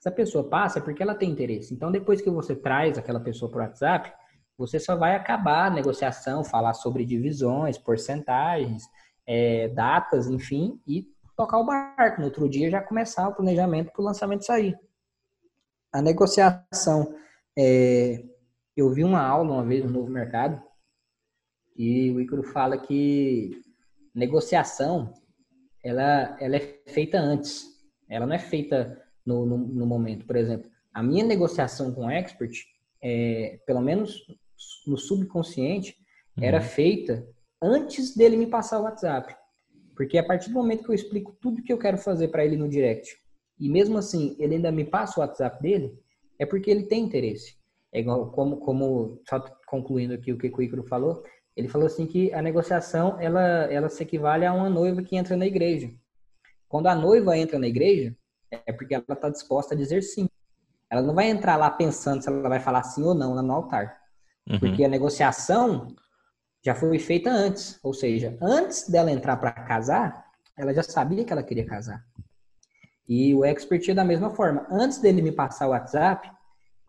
Se 0.00 0.08
a 0.08 0.12
pessoa 0.12 0.48
passa, 0.48 0.78
é 0.78 0.82
porque 0.82 1.02
ela 1.02 1.14
tem 1.14 1.30
interesse. 1.30 1.74
Então, 1.74 1.90
depois 1.90 2.20
que 2.20 2.30
você 2.30 2.54
traz 2.54 2.98
aquela 2.98 3.20
pessoa 3.20 3.50
para 3.50 3.58
o 3.58 3.62
WhatsApp, 3.66 4.12
você 4.56 4.78
só 4.78 4.96
vai 4.96 5.14
acabar 5.14 5.66
a 5.66 5.70
negociação, 5.70 6.42
falar 6.42 6.74
sobre 6.74 7.04
divisões, 7.04 7.76
porcentagens, 7.76 8.84
é, 9.26 9.68
datas, 9.68 10.28
enfim, 10.28 10.80
e 10.86 11.06
tocar 11.36 11.58
o 11.58 11.66
barco. 11.66 12.20
No 12.20 12.26
outro 12.26 12.48
dia 12.48 12.70
já 12.70 12.80
começar 12.80 13.28
o 13.28 13.34
planejamento 13.34 13.92
para 13.92 14.02
o 14.02 14.04
lançamento 14.04 14.44
sair. 14.44 14.78
A 15.92 16.00
negociação, 16.00 17.14
é, 17.58 18.24
eu 18.76 18.90
vi 18.90 19.02
uma 19.02 19.20
aula 19.20 19.54
uma 19.54 19.64
vez 19.64 19.84
no 19.84 19.90
Novo 19.90 20.10
Mercado 20.10 20.62
e 21.76 22.10
o 22.10 22.20
Ícaro 22.20 22.42
fala 22.42 22.78
que 22.78 23.62
negociação 24.14 25.12
ela, 25.82 26.36
ela 26.40 26.56
é 26.56 26.82
feita 26.86 27.18
antes, 27.18 27.66
ela 28.08 28.26
não 28.26 28.34
é 28.34 28.38
feita 28.38 29.02
no, 29.24 29.46
no, 29.46 29.58
no 29.58 29.86
momento. 29.86 30.26
Por 30.26 30.36
exemplo, 30.36 30.70
a 30.92 31.02
minha 31.02 31.24
negociação 31.24 31.92
com 31.92 32.06
o 32.06 32.10
expert, 32.10 32.64
é, 33.02 33.60
pelo 33.66 33.80
menos 33.80 34.26
no 34.86 34.96
subconsciente, 34.96 35.96
uhum. 36.36 36.44
era 36.44 36.60
feita 36.60 37.26
antes 37.62 38.14
dele 38.14 38.36
me 38.36 38.46
passar 38.46 38.80
o 38.80 38.84
WhatsApp. 38.84 39.34
Porque 39.94 40.18
a 40.18 40.24
partir 40.24 40.50
do 40.50 40.54
momento 40.54 40.84
que 40.84 40.90
eu 40.90 40.94
explico 40.94 41.36
tudo 41.40 41.62
que 41.62 41.72
eu 41.72 41.78
quero 41.78 41.96
fazer 41.96 42.28
para 42.28 42.44
ele 42.44 42.56
no 42.56 42.68
direct, 42.68 43.16
e 43.58 43.68
mesmo 43.68 43.96
assim 43.96 44.36
ele 44.38 44.56
ainda 44.56 44.70
me 44.70 44.84
passa 44.84 45.18
o 45.18 45.22
WhatsApp 45.22 45.60
dele, 45.62 45.98
é 46.38 46.44
porque 46.44 46.70
ele 46.70 46.84
tem 46.84 47.04
interesse. 47.04 47.56
É 47.92 48.00
igual, 48.00 48.30
como, 48.30 48.58
como 48.58 49.22
só 49.28 49.40
concluindo 49.66 50.12
aqui 50.12 50.32
o 50.32 50.38
que 50.38 50.48
o 50.48 50.62
Icaro 50.62 50.82
falou, 50.84 51.22
ele 51.56 51.68
falou 51.68 51.86
assim 51.86 52.06
que 52.06 52.32
a 52.34 52.42
negociação 52.42 53.18
ela, 53.18 53.40
ela 53.72 53.88
se 53.88 54.02
equivale 54.02 54.44
a 54.44 54.52
uma 54.52 54.68
noiva 54.68 55.02
que 55.02 55.16
entra 55.16 55.36
na 55.36 55.46
igreja. 55.46 55.90
Quando 56.68 56.88
a 56.88 56.94
noiva 56.94 57.38
entra 57.38 57.58
na 57.58 57.66
igreja, 57.66 58.14
é 58.50 58.72
porque 58.72 58.94
ela 58.94 59.04
está 59.08 59.30
disposta 59.30 59.74
a 59.74 59.76
dizer 59.76 60.02
sim. 60.02 60.28
Ela 60.90 61.00
não 61.00 61.14
vai 61.14 61.30
entrar 61.30 61.56
lá 61.56 61.70
pensando 61.70 62.22
se 62.22 62.28
ela 62.28 62.48
vai 62.48 62.60
falar 62.60 62.82
sim 62.82 63.02
ou 63.02 63.14
não 63.14 63.34
lá 63.34 63.42
no 63.42 63.52
altar. 63.52 63.98
Uhum. 64.48 64.58
Porque 64.60 64.84
a 64.84 64.88
negociação 64.88 65.88
já 66.66 66.74
foi 66.74 66.98
feita 66.98 67.30
antes. 67.30 67.78
Ou 67.80 67.94
seja, 67.94 68.36
antes 68.42 68.88
dela 68.88 69.12
entrar 69.12 69.36
para 69.36 69.52
casar, 69.52 70.26
ela 70.58 70.74
já 70.74 70.82
sabia 70.82 71.24
que 71.24 71.32
ela 71.32 71.42
queria 71.42 71.64
casar. 71.64 72.04
E 73.08 73.32
o 73.36 73.44
expert 73.44 73.88
é 73.88 73.94
da 73.94 74.04
mesma 74.04 74.30
forma. 74.30 74.66
Antes 74.68 74.98
dele 74.98 75.22
me 75.22 75.30
passar 75.30 75.68
o 75.68 75.70
WhatsApp, 75.70 76.28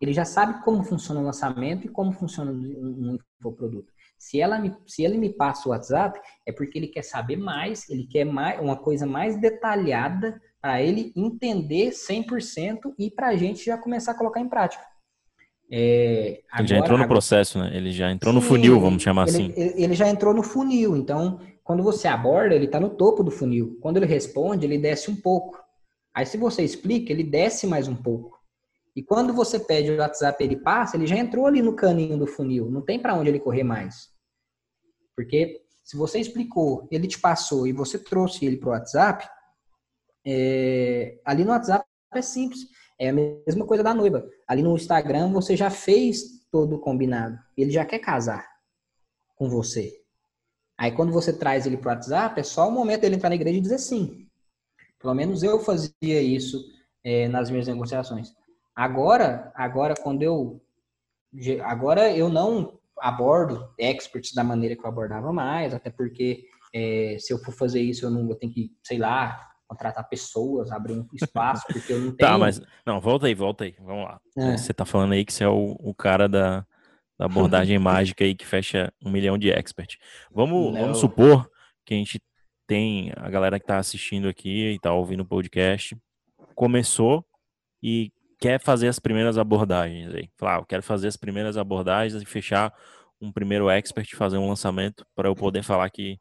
ele 0.00 0.12
já 0.12 0.24
sabe 0.24 0.64
como 0.64 0.82
funciona 0.82 1.20
o 1.20 1.24
lançamento 1.24 1.86
e 1.86 1.88
como 1.88 2.10
funciona 2.10 2.50
um 2.50 3.16
infoproduto. 3.38 3.92
Se, 4.18 4.40
ela 4.40 4.58
me, 4.58 4.76
se 4.84 5.04
ele 5.04 5.16
me 5.16 5.32
passa 5.32 5.68
o 5.68 5.70
WhatsApp, 5.70 6.20
é 6.44 6.50
porque 6.50 6.76
ele 6.76 6.88
quer 6.88 7.02
saber 7.02 7.36
mais, 7.36 7.88
ele 7.88 8.04
quer 8.04 8.24
mais, 8.24 8.60
uma 8.60 8.76
coisa 8.76 9.06
mais 9.06 9.40
detalhada 9.40 10.42
para 10.60 10.82
ele 10.82 11.12
entender 11.14 11.90
100% 11.90 12.94
e 12.98 13.12
para 13.12 13.28
a 13.28 13.36
gente 13.36 13.64
já 13.64 13.78
começar 13.78 14.10
a 14.10 14.18
colocar 14.18 14.40
em 14.40 14.48
prática. 14.48 14.84
É, 15.70 16.40
agora, 16.50 16.62
ele 16.62 16.68
já 16.68 16.76
entrou 16.78 16.98
no 16.98 17.04
agora, 17.04 17.08
processo, 17.08 17.58
né? 17.58 17.70
Ele 17.74 17.92
já 17.92 18.10
entrou 18.10 18.32
sim, 18.32 18.40
no 18.40 18.44
funil, 18.44 18.80
vamos 18.80 19.02
chamar 19.02 19.28
ele, 19.28 19.36
assim. 19.36 19.52
Ele 19.56 19.94
já 19.94 20.08
entrou 20.08 20.32
no 20.32 20.42
funil, 20.42 20.96
então 20.96 21.40
quando 21.62 21.82
você 21.82 22.08
aborda, 22.08 22.54
ele 22.54 22.64
está 22.64 22.80
no 22.80 22.88
topo 22.88 23.22
do 23.22 23.30
funil. 23.30 23.78
Quando 23.82 23.98
ele 23.98 24.06
responde, 24.06 24.64
ele 24.64 24.78
desce 24.78 25.10
um 25.10 25.16
pouco. 25.16 25.62
Aí 26.14 26.24
se 26.24 26.38
você 26.38 26.62
explica, 26.62 27.12
ele 27.12 27.22
desce 27.22 27.66
mais 27.66 27.86
um 27.86 27.94
pouco. 27.94 28.38
E 28.96 29.02
quando 29.02 29.34
você 29.34 29.60
pede 29.60 29.90
o 29.90 29.98
WhatsApp 29.98 30.42
ele 30.42 30.56
passa, 30.56 30.96
ele 30.96 31.06
já 31.06 31.16
entrou 31.16 31.46
ali 31.46 31.60
no 31.60 31.76
caninho 31.76 32.16
do 32.16 32.26
funil. 32.26 32.70
Não 32.70 32.80
tem 32.80 32.98
para 32.98 33.14
onde 33.14 33.28
ele 33.28 33.38
correr 33.38 33.64
mais. 33.64 34.08
Porque 35.14 35.60
se 35.84 35.94
você 35.96 36.18
explicou, 36.18 36.88
ele 36.90 37.06
te 37.06 37.20
passou 37.20 37.66
e 37.66 37.72
você 37.72 37.98
trouxe 37.98 38.46
ele 38.46 38.56
para 38.56 38.68
o 38.70 38.72
WhatsApp, 38.72 39.28
é, 40.26 41.20
ali 41.24 41.44
no 41.44 41.50
WhatsApp 41.50 41.84
é 42.14 42.22
simples. 42.22 42.60
É 42.98 43.10
a 43.10 43.12
mesma 43.12 43.64
coisa 43.64 43.82
da 43.82 43.94
noiva. 43.94 44.28
Ali 44.46 44.62
no 44.62 44.74
Instagram 44.74 45.32
você 45.32 45.56
já 45.56 45.70
fez 45.70 46.46
todo 46.50 46.76
o 46.76 46.80
combinado. 46.80 47.38
Ele 47.56 47.70
já 47.70 47.84
quer 47.84 48.00
casar 48.00 48.46
com 49.36 49.48
você. 49.48 50.02
Aí 50.76 50.92
quando 50.92 51.12
você 51.12 51.32
traz 51.32 51.66
ele 51.66 51.76
para 51.76 51.92
o 51.92 51.94
WhatsApp, 51.94 52.40
é 52.40 52.42
só 52.42 52.68
o 52.68 52.72
momento 52.72 53.02
dele 53.02 53.16
entrar 53.16 53.28
na 53.28 53.34
igreja 53.34 53.58
e 53.58 53.62
dizer 53.62 53.78
sim. 53.78 54.28
Pelo 54.98 55.14
menos 55.14 55.42
eu 55.42 55.60
fazia 55.60 55.92
isso 56.20 56.64
é, 57.04 57.28
nas 57.28 57.50
minhas 57.50 57.68
negociações. 57.68 58.34
Agora, 58.74 59.52
agora 59.54 59.94
quando 59.94 60.22
eu 60.22 60.60
agora 61.62 62.16
eu 62.16 62.28
não 62.28 62.78
abordo 62.98 63.68
experts 63.78 64.32
da 64.32 64.42
maneira 64.42 64.74
que 64.74 64.82
eu 64.82 64.88
abordava 64.88 65.32
mais, 65.32 65.74
até 65.74 65.90
porque 65.90 66.46
é, 66.74 67.16
se 67.18 67.32
eu 67.32 67.38
for 67.38 67.52
fazer 67.52 67.80
isso 67.80 68.04
eu 68.04 68.10
não 68.10 68.26
vou 68.26 68.34
ter 68.34 68.48
que, 68.48 68.72
sei 68.82 68.98
lá, 68.98 69.48
contratar 69.68 70.08
pessoas, 70.08 70.72
abrir 70.72 70.94
um 70.94 71.06
espaço, 71.12 71.64
porque 71.70 71.92
eu 71.92 72.00
não 72.00 72.10
tá, 72.10 72.16
tenho. 72.16 72.30
Tá, 72.30 72.38
mas 72.38 72.60
não, 72.84 73.00
volta 73.00 73.26
aí, 73.26 73.34
volta 73.34 73.64
aí, 73.64 73.76
vamos 73.78 74.04
lá. 74.04 74.20
É. 74.36 74.56
Você 74.56 74.72
tá 74.72 74.84
falando 74.84 75.12
aí 75.12 75.24
que 75.24 75.32
você 75.32 75.44
é 75.44 75.48
o, 75.48 75.76
o 75.78 75.94
cara 75.94 76.28
da, 76.28 76.66
da 77.18 77.26
abordagem 77.26 77.78
mágica 77.78 78.24
aí 78.24 78.34
que 78.34 78.46
fecha 78.46 78.92
um 79.04 79.10
milhão 79.10 79.36
de 79.36 79.50
expert. 79.50 79.96
Vamos, 80.32 80.72
vamos 80.72 80.98
supor 80.98 81.48
que 81.84 81.94
a 81.94 81.96
gente 81.96 82.20
tem 82.66 83.12
a 83.16 83.30
galera 83.30 83.60
que 83.60 83.66
tá 83.66 83.78
assistindo 83.78 84.28
aqui 84.28 84.72
e 84.72 84.78
tá 84.78 84.92
ouvindo 84.92 85.20
o 85.20 85.26
podcast, 85.26 85.96
começou 86.54 87.24
e 87.82 88.12
quer 88.38 88.60
fazer 88.60 88.88
as 88.88 88.98
primeiras 88.98 89.38
abordagens 89.38 90.14
aí. 90.14 90.30
Falar, 90.36 90.56
ah, 90.56 90.58
eu 90.58 90.66
quero 90.66 90.82
fazer 90.82 91.08
as 91.08 91.16
primeiras 91.16 91.56
abordagens 91.56 92.22
e 92.22 92.26
fechar 92.26 92.72
um 93.20 93.32
primeiro 93.32 93.68
expert, 93.68 94.14
fazer 94.14 94.38
um 94.38 94.48
lançamento 94.48 95.04
para 95.14 95.28
eu 95.28 95.34
poder 95.34 95.62
falar 95.62 95.88
que 95.90 96.18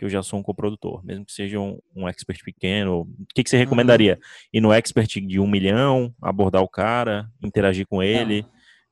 que 0.00 0.04
eu 0.06 0.08
já 0.08 0.22
sou 0.22 0.38
um 0.38 0.42
coprodutor, 0.42 1.04
mesmo 1.04 1.26
que 1.26 1.32
seja 1.32 1.60
um, 1.60 1.78
um 1.94 2.08
expert 2.08 2.42
pequeno. 2.42 3.02
O 3.02 3.26
que, 3.34 3.44
que 3.44 3.50
você 3.50 3.58
recomendaria? 3.58 4.14
Uhum. 4.14 4.48
Ir 4.54 4.60
no 4.62 4.72
expert 4.72 5.20
de 5.20 5.38
um 5.38 5.46
milhão, 5.46 6.14
abordar 6.22 6.62
o 6.62 6.68
cara, 6.68 7.30
interagir 7.42 7.86
com 7.86 8.02
ele? 8.02 8.46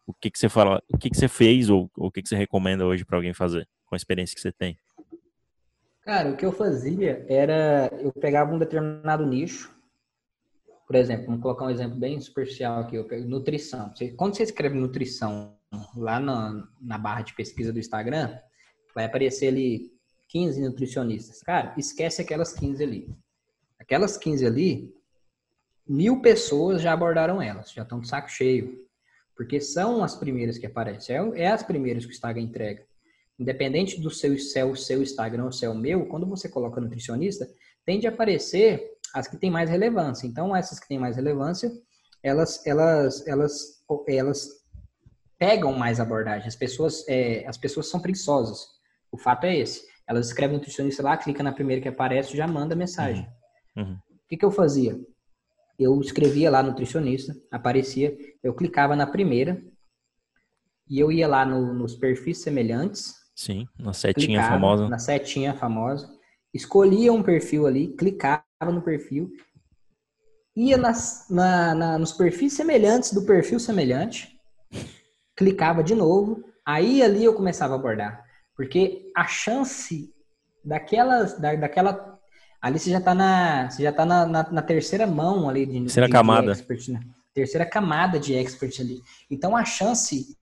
O 0.06 0.12
que, 0.12 0.30
que 0.30 0.38
você 0.38 0.50
fala? 0.50 0.82
O 0.92 0.98
que, 0.98 1.08
que 1.08 1.16
você 1.16 1.26
fez 1.26 1.70
ou 1.70 1.90
o 1.96 2.10
que, 2.10 2.20
que 2.20 2.28
você 2.28 2.36
recomenda 2.36 2.84
hoje 2.84 3.06
para 3.06 3.16
alguém 3.16 3.32
fazer 3.32 3.66
com 3.86 3.94
a 3.94 3.96
experiência 3.96 4.34
que 4.34 4.42
você 4.42 4.52
tem? 4.52 4.78
Cara, 6.02 6.28
o 6.28 6.36
que 6.36 6.44
eu 6.44 6.52
fazia 6.52 7.24
era 7.26 7.90
eu 8.02 8.12
pegava 8.12 8.54
um 8.54 8.58
determinado 8.58 9.24
nicho, 9.24 9.74
por 10.86 10.94
exemplo, 10.94 11.24
vamos 11.24 11.40
colocar 11.40 11.64
um 11.64 11.70
exemplo 11.70 11.98
bem 11.98 12.20
superficial 12.20 12.80
aqui, 12.80 12.96
eu 12.96 13.04
pego 13.04 13.26
nutrição. 13.26 13.94
Quando 14.14 14.36
você 14.36 14.42
escreve 14.42 14.74
nutrição 14.74 15.56
lá 15.96 16.20
na, 16.20 16.68
na 16.78 16.98
barra 16.98 17.22
de 17.22 17.34
pesquisa 17.34 17.72
do 17.72 17.78
Instagram, 17.78 18.38
vai 18.94 19.06
aparecer 19.06 19.48
ali 19.48 19.97
15 20.28 20.60
nutricionistas. 20.60 21.40
Cara, 21.40 21.74
esquece 21.76 22.22
aquelas 22.22 22.52
15 22.52 22.82
ali. 22.82 23.16
Aquelas 23.78 24.16
15 24.16 24.46
ali, 24.46 24.94
mil 25.86 26.20
pessoas 26.20 26.82
já 26.82 26.92
abordaram 26.92 27.40
elas, 27.40 27.72
já 27.72 27.82
estão 27.82 28.00
de 28.00 28.08
saco 28.08 28.30
cheio. 28.30 28.86
Porque 29.34 29.60
são 29.60 30.02
as 30.02 30.16
primeiras 30.16 30.58
que 30.58 30.66
aparecem. 30.66 31.16
É, 31.16 31.42
é 31.42 31.46
as 31.48 31.62
primeiras 31.62 32.04
que 32.04 32.10
o 32.10 32.14
Instagram 32.14 32.42
entrega. 32.42 32.84
Independente 33.38 34.00
do 34.00 34.10
seu, 34.10 34.36
se 34.36 34.62
o 34.64 34.74
seu 34.74 35.00
Instagram 35.00 35.44
ou 35.44 35.52
se 35.52 35.64
é 35.64 35.72
meu, 35.72 36.06
quando 36.06 36.26
você 36.26 36.48
coloca 36.48 36.80
nutricionista, 36.80 37.48
tende 37.86 38.06
a 38.06 38.10
aparecer 38.10 38.98
as 39.14 39.28
que 39.28 39.36
têm 39.36 39.50
mais 39.50 39.70
relevância. 39.70 40.26
Então, 40.26 40.54
essas 40.54 40.80
que 40.80 40.88
têm 40.88 40.98
mais 40.98 41.16
relevância, 41.16 41.70
elas, 42.22 42.66
elas, 42.66 43.26
elas, 43.26 43.82
elas 44.08 44.48
pegam 45.38 45.72
mais 45.72 46.00
abordagem. 46.00 46.48
As 46.48 46.56
pessoas, 46.56 47.06
é, 47.08 47.46
as 47.46 47.56
pessoas 47.56 47.86
são 47.88 48.00
preguiçosas. 48.00 48.66
O 49.10 49.16
fato 49.16 49.44
é 49.44 49.56
esse. 49.56 49.86
Elas 50.08 50.28
escrevem 50.28 50.56
nutricionista 50.56 51.02
lá, 51.02 51.16
clica 51.16 51.42
na 51.42 51.52
primeira 51.52 51.82
que 51.82 51.88
aparece, 51.88 52.36
já 52.36 52.46
manda 52.46 52.74
mensagem. 52.74 53.28
Uhum. 53.76 53.82
uhum. 53.84 53.94
O 53.94 54.28
que, 54.28 54.36
que 54.36 54.44
eu 54.44 54.50
fazia? 54.50 54.98
Eu 55.78 56.00
escrevia 56.00 56.50
lá 56.50 56.62
nutricionista, 56.62 57.36
aparecia, 57.50 58.16
eu 58.42 58.54
clicava 58.54 58.96
na 58.96 59.06
primeira 59.06 59.62
e 60.88 60.98
eu 60.98 61.12
ia 61.12 61.28
lá 61.28 61.44
no, 61.44 61.74
nos 61.74 61.94
perfis 61.94 62.38
semelhantes. 62.38 63.14
Sim, 63.36 63.68
na 63.78 63.92
setinha 63.92 64.40
clicava, 64.40 64.48
famosa. 64.48 64.88
Na 64.88 64.98
setinha 64.98 65.54
famosa. 65.54 66.10
Escolhia 66.52 67.12
um 67.12 67.22
perfil 67.22 67.66
ali, 67.66 67.88
clicava 67.88 68.42
no 68.72 68.82
perfil, 68.82 69.30
ia 70.56 70.76
nas, 70.76 71.26
na, 71.30 71.74
na, 71.74 71.98
nos 71.98 72.12
perfis 72.12 72.54
semelhantes 72.54 73.12
do 73.12 73.22
perfil 73.22 73.60
semelhante, 73.60 74.36
clicava 75.36 75.84
de 75.84 75.94
novo, 75.94 76.42
aí 76.66 77.00
ali 77.00 77.22
eu 77.22 77.34
começava 77.34 77.74
a 77.74 77.76
abordar. 77.76 78.27
Porque 78.58 79.12
a 79.14 79.24
chance 79.24 80.12
daquela, 80.64 81.22
da, 81.22 81.54
daquela 81.54 82.18
ali 82.60 82.76
você 82.76 82.90
já 82.90 82.98
está 82.98 83.14
na 83.14 83.70
você 83.70 83.84
já 83.84 83.92
tá 83.92 84.04
na, 84.04 84.26
na, 84.26 84.50
na, 84.50 84.62
terceira 84.62 85.06
mão 85.06 85.48
ali 85.48 85.64
de 85.64 85.80
terceira 85.82 86.08
de, 86.08 86.12
camada 86.12 86.42
de 86.42 86.50
expert, 86.50 86.88
né? 86.88 87.00
terceira 87.32 87.64
camada 87.64 88.18
de 88.18 88.34
expert 88.34 88.80
ali 88.80 89.00
então 89.30 89.56
a 89.56 89.64
chance 89.64 90.36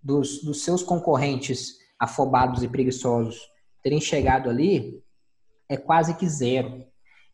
dos, 0.00 0.40
dos 0.44 0.62
seus 0.62 0.84
concorrentes 0.84 1.78
afobados 1.98 2.62
e 2.62 2.68
preguiçosos 2.68 3.40
terem 3.82 4.00
chegado 4.00 4.48
ali 4.48 5.02
é 5.68 5.76
quase 5.76 6.14
que 6.14 6.28
zero. 6.28 6.86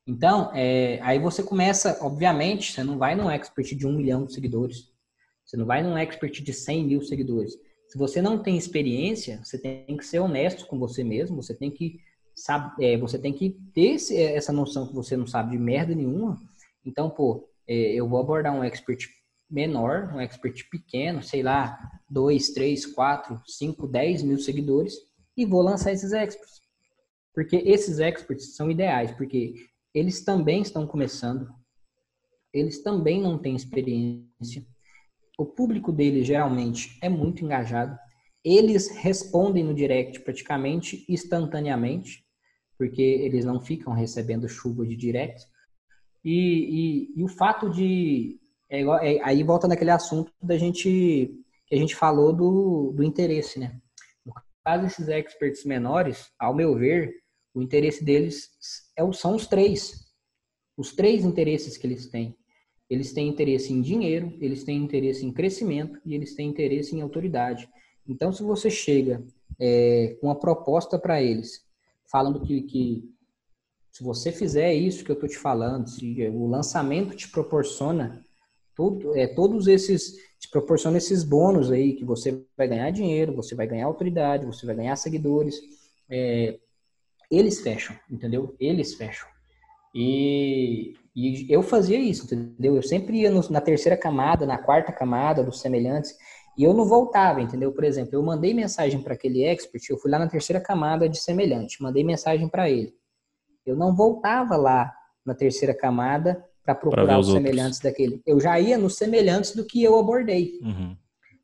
Então, 0.07 0.51
é, 0.55 0.99
aí 1.03 1.19
você 1.19 1.43
começa, 1.43 1.99
obviamente, 2.01 2.73
você 2.73 2.83
não 2.83 2.99
vai 2.99 3.15
num 3.15 3.31
expert 3.31 3.75
de 3.75 3.87
um 3.87 3.93
milhão 3.93 4.27
de 4.27 4.35
seguidores. 4.35 4.93
Você 5.45 5.57
não 5.57 5.65
vai 5.65 5.83
num 5.83 5.97
expert 5.97 6.43
de 6.43 6.53
100 6.53 6.85
mil 6.85 7.03
seguidores. 7.03 7.55
Se 7.95 7.99
você 7.99 8.21
não 8.21 8.43
tem 8.43 8.57
experiência, 8.57 9.41
você 9.41 9.57
tem 9.57 9.97
que 9.97 10.05
ser 10.05 10.19
honesto 10.19 10.67
com 10.67 10.77
você 10.77 11.05
mesmo, 11.05 11.41
você 11.41 11.55
tem 11.55 11.71
que, 11.71 12.01
sabe, 12.35 12.85
é, 12.85 12.99
você 12.99 13.17
tem 13.17 13.33
que 13.33 13.51
ter 13.73 13.93
esse, 13.93 14.21
essa 14.21 14.53
noção 14.53 14.89
que 14.89 14.93
você 14.93 15.17
não 15.17 15.29
sabe 15.29 15.53
de 15.53 15.59
merda 15.63 15.95
nenhuma. 15.95 16.37
Então, 16.85 17.09
pô, 17.09 17.49
é, 17.69 17.93
eu 17.93 18.09
vou 18.09 18.19
abordar 18.19 18.53
um 18.53 18.65
expert 18.65 19.07
menor, 19.49 20.13
um 20.13 20.21
expert 20.21 20.69
pequeno, 20.69 21.23
sei 21.23 21.45
lá, 21.45 21.79
2, 22.11 22.49
3, 22.49 22.85
4, 22.87 23.41
5, 23.47 23.87
10 23.87 24.25
mil 24.25 24.39
seguidores 24.41 24.97
e 25.37 25.47
vou 25.47 25.63
lançar 25.63 25.93
esses 25.93 26.11
experts. 26.13 26.63
Porque 27.33 27.63
esses 27.65 28.01
experts 28.01 28.57
são 28.57 28.73
ideais, 28.73 29.13
porque 29.13 29.55
eles 29.95 30.25
também 30.25 30.63
estão 30.63 30.85
começando, 30.85 31.49
eles 32.53 32.83
também 32.83 33.23
não 33.23 33.39
têm 33.39 33.55
experiência. 33.55 34.67
O 35.39 35.45
público 35.45 35.93
deles 35.93 36.27
geralmente 36.27 36.99
é 37.03 37.09
muito 37.09 37.45
engajado. 37.45 37.99
Eles 38.45 38.89
respondem 38.97 39.65
no 39.65 39.75
direct 39.75 40.21
praticamente 40.21 41.05
instantaneamente, 41.09 42.25
porque 42.79 43.03
eles 43.03 43.45
não 43.45 43.61
ficam 43.61 43.93
recebendo 43.93 44.49
chuva 44.49 44.87
de 44.87 44.97
direct. 44.97 45.45
E, 46.25 47.11
e, 47.17 47.21
e 47.21 47.25
o 47.25 47.29
fato 47.29 47.69
de. 47.71 48.39
É 48.69 48.81
igual, 48.81 48.99
é, 48.99 49.21
aí 49.23 49.43
volta 49.43 49.69
naquele 49.69 49.91
assunto 49.91 50.33
da 50.43 50.57
gente 50.57 51.35
que 51.67 51.75
a 51.75 51.79
gente 51.79 51.95
falou 51.95 52.33
do, 52.33 52.93
do 52.93 53.03
interesse, 53.03 53.59
né? 53.59 53.81
No 54.25 54.33
caso 54.65 54.85
desses 54.85 55.09
experts 55.09 55.65
menores, 55.65 56.31
ao 56.39 56.55
meu 56.55 56.75
ver, 56.77 57.15
o 57.55 57.63
interesse 57.63 58.05
deles 58.05 58.51
é, 58.97 59.13
são 59.13 59.35
os 59.35 59.47
três. 59.47 60.05
Os 60.77 60.93
três 60.93 61.25
interesses 61.25 61.77
que 61.77 61.87
eles 61.87 62.07
têm. 62.07 62.37
Eles 62.89 63.13
têm 63.13 63.29
interesse 63.29 63.73
em 63.73 63.81
dinheiro, 63.81 64.33
eles 64.41 64.65
têm 64.65 64.77
interesse 64.77 65.25
em 65.25 65.33
crescimento 65.33 65.99
e 66.05 66.15
eles 66.15 66.35
têm 66.35 66.49
interesse 66.49 66.95
em 66.95 67.01
autoridade. 67.01 67.69
Então, 68.07 68.33
se 68.33 68.43
você 68.43 68.71
chega 68.71 69.25
é, 69.59 70.17
com 70.21 70.27
uma 70.27 70.39
proposta 70.39 70.99
para 70.99 71.23
eles, 71.23 71.65
falando 72.11 72.41
que, 72.41 72.63
que 72.63 73.15
se 73.91 74.03
você 74.03 74.31
fizer 74.33 74.75
isso 74.75 75.05
que 75.05 75.11
eu 75.11 75.15
estou 75.15 75.29
te 75.29 75.39
falando, 75.39 75.89
se 75.89 76.21
o 76.29 76.47
lançamento 76.47 77.17
te 77.17 77.29
proporciona 77.29 78.23
tudo, 78.75 79.17
é, 79.17 79.27
todos 79.27 79.67
esses, 79.69 80.17
te 80.39 80.51
proporciona 80.51 80.99
esses 80.99 81.23
bônus 81.23 81.71
aí, 81.71 81.93
que 81.95 82.05
você 82.05 82.45
vai 82.57 82.67
ganhar 82.67 82.91
dinheiro, 82.91 83.35
você 83.35 83.55
vai 83.55 83.67
ganhar 83.67 83.87
autoridade, 83.87 84.47
você 84.47 84.67
vai 84.67 84.75
ganhar 84.75 84.97
seguidores, 84.97 85.61
é, 86.11 86.59
eles 87.31 87.61
fecham, 87.61 87.97
entendeu? 88.11 88.55
Eles 88.59 88.95
fecham. 88.95 89.29
E, 89.95 90.95
e, 91.15 91.47
eu 91.53 91.63
fazia 91.63 91.99
isso, 91.99 92.25
entendeu? 92.25 92.77
Eu 92.77 92.83
sempre 92.83 93.21
ia 93.21 93.31
na 93.51 93.61
terceira 93.61 93.97
camada, 93.97 94.45
na 94.45 94.59
quarta 94.59 94.93
camada 94.93 95.43
dos 95.43 95.61
semelhantes, 95.61 96.15
e 96.57 96.65
eu 96.65 96.73
não 96.73 96.85
voltava, 96.85 97.41
entendeu? 97.41 97.73
Por 97.73 97.85
exemplo, 97.85 98.15
eu 98.15 98.23
mandei 98.23 98.55
mensagem 98.55 99.01
para 99.01 99.15
aquele 99.15 99.45
expert, 99.45 99.83
eu 99.89 99.99
fui 99.99 100.11
lá 100.11 100.19
na 100.19 100.29
terceira 100.29 100.61
camada 100.61 101.09
de 101.09 101.19
semelhante, 101.19 101.83
mandei 101.83 102.05
mensagem 102.05 102.49
para 102.49 102.71
ele. 102.71 102.95
Eu 103.67 103.77
não 103.77 103.95
voltava 103.95 104.57
lá 104.57 104.93
na 105.25 105.35
terceira 105.35 105.75
camada 105.75 106.45
para 106.65 106.75
procurar 106.75 107.19
os, 107.19 107.29
os 107.29 107.35
semelhantes 107.35 107.81
daquele. 107.81 108.23
Eu 108.27 108.41
já 108.41 108.59
ia 108.59 108.79
nos 108.79 108.97
semelhantes 108.97 109.55
do 109.55 109.65
que 109.65 109.83
eu 109.83 109.99
abordei. 109.99 110.59
Uhum. 110.63 110.97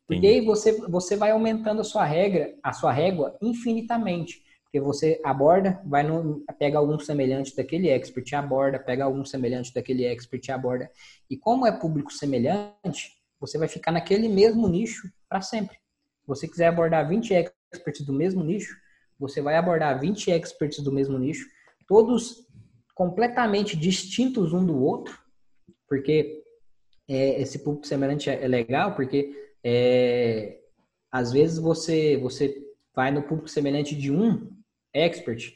Porque 0.07 0.27
aí 0.27 0.41
você, 0.45 0.73
você 0.89 1.17
vai 1.17 1.31
aumentando 1.31 1.81
a 1.81 1.85
sua 1.85 2.05
regra, 2.05 2.55
a 2.63 2.73
sua 2.73 2.93
régua 2.93 3.37
infinitamente. 3.41 4.43
Porque 4.71 4.81
você 4.81 5.21
aborda, 5.25 5.83
vai 5.85 6.05
no, 6.05 6.45
pega 6.57 6.79
algum 6.79 6.97
semelhante 6.97 7.57
daquele 7.57 7.89
expert, 7.89 8.33
aborda, 8.35 8.79
pega 8.79 9.03
algum 9.03 9.25
semelhante 9.25 9.75
daquele 9.75 10.05
expert, 10.05 10.49
aborda. 10.49 10.89
E 11.29 11.37
como 11.37 11.67
é 11.67 11.73
público 11.73 12.13
semelhante, 12.13 13.19
você 13.41 13.59
vai 13.59 13.67
ficar 13.67 13.91
naquele 13.91 14.29
mesmo 14.29 14.69
nicho 14.69 15.11
para 15.29 15.41
sempre. 15.41 15.75
Se 16.21 16.29
você 16.29 16.47
quiser 16.47 16.69
abordar 16.69 17.09
20 17.09 17.35
experts 17.35 18.07
do 18.07 18.13
mesmo 18.13 18.45
nicho, 18.45 18.77
você 19.19 19.43
vai 19.43 19.57
abordar 19.57 19.99
20 19.99 20.31
experts 20.31 20.79
do 20.79 20.93
mesmo 20.93 21.19
nicho, 21.19 21.49
todos 21.89 22.47
completamente 22.95 23.77
distintos 23.77 24.53
um 24.53 24.65
do 24.65 24.81
outro, 24.81 25.19
porque 25.89 26.45
é, 27.09 27.41
esse 27.41 27.59
público 27.59 27.89
semelhante 27.89 28.31
é, 28.31 28.45
é 28.45 28.47
legal, 28.47 28.95
porque 28.95 29.35
é, 29.65 30.61
às 31.11 31.33
vezes 31.33 31.59
você 31.59 32.17
você 32.19 32.57
vai 32.95 33.11
no 33.11 33.23
público 33.23 33.49
semelhante 33.49 33.97
de 33.97 34.13
um 34.13 34.60
expert, 34.95 35.53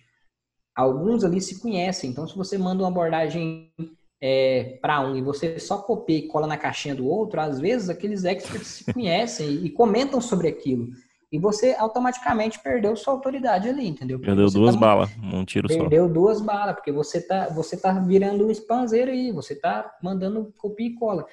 alguns 0.74 1.24
ali 1.24 1.40
se 1.40 1.60
conhecem. 1.60 2.10
Então, 2.10 2.26
se 2.26 2.36
você 2.36 2.58
manda 2.58 2.82
uma 2.82 2.88
abordagem 2.88 3.72
é, 4.20 4.78
para 4.80 5.00
um 5.00 5.16
e 5.16 5.22
você 5.22 5.58
só 5.58 5.78
copia 5.78 6.18
e 6.18 6.28
cola 6.28 6.46
na 6.46 6.56
caixinha 6.56 6.94
do 6.94 7.06
outro, 7.06 7.40
às 7.40 7.60
vezes 7.60 7.88
aqueles 7.88 8.24
experts 8.24 8.68
se 8.68 8.92
conhecem 8.92 9.64
e 9.64 9.70
comentam 9.70 10.20
sobre 10.20 10.48
aquilo. 10.48 10.88
E 11.30 11.38
você 11.38 11.74
automaticamente 11.76 12.60
perdeu 12.60 12.94
sua 12.96 13.12
autoridade 13.12 13.68
ali, 13.68 13.88
entendeu? 13.88 14.18
Porque 14.18 14.30
perdeu 14.30 14.48
duas 14.50 14.74
tá, 14.74 14.80
balas, 14.80 15.10
um 15.20 15.44
tiro 15.44 15.66
perdeu 15.66 15.84
só. 15.84 15.90
Perdeu 15.90 16.08
duas 16.08 16.40
balas, 16.40 16.76
porque 16.76 16.92
você 16.92 17.20
tá, 17.20 17.48
você 17.48 17.76
tá 17.76 17.92
virando 17.92 18.46
um 18.46 18.50
spanzeiro 18.50 19.10
aí, 19.10 19.32
você 19.32 19.56
tá 19.56 19.94
mandando 20.02 20.54
copia 20.56 20.86
e 20.86 20.94
cola. 20.94 21.26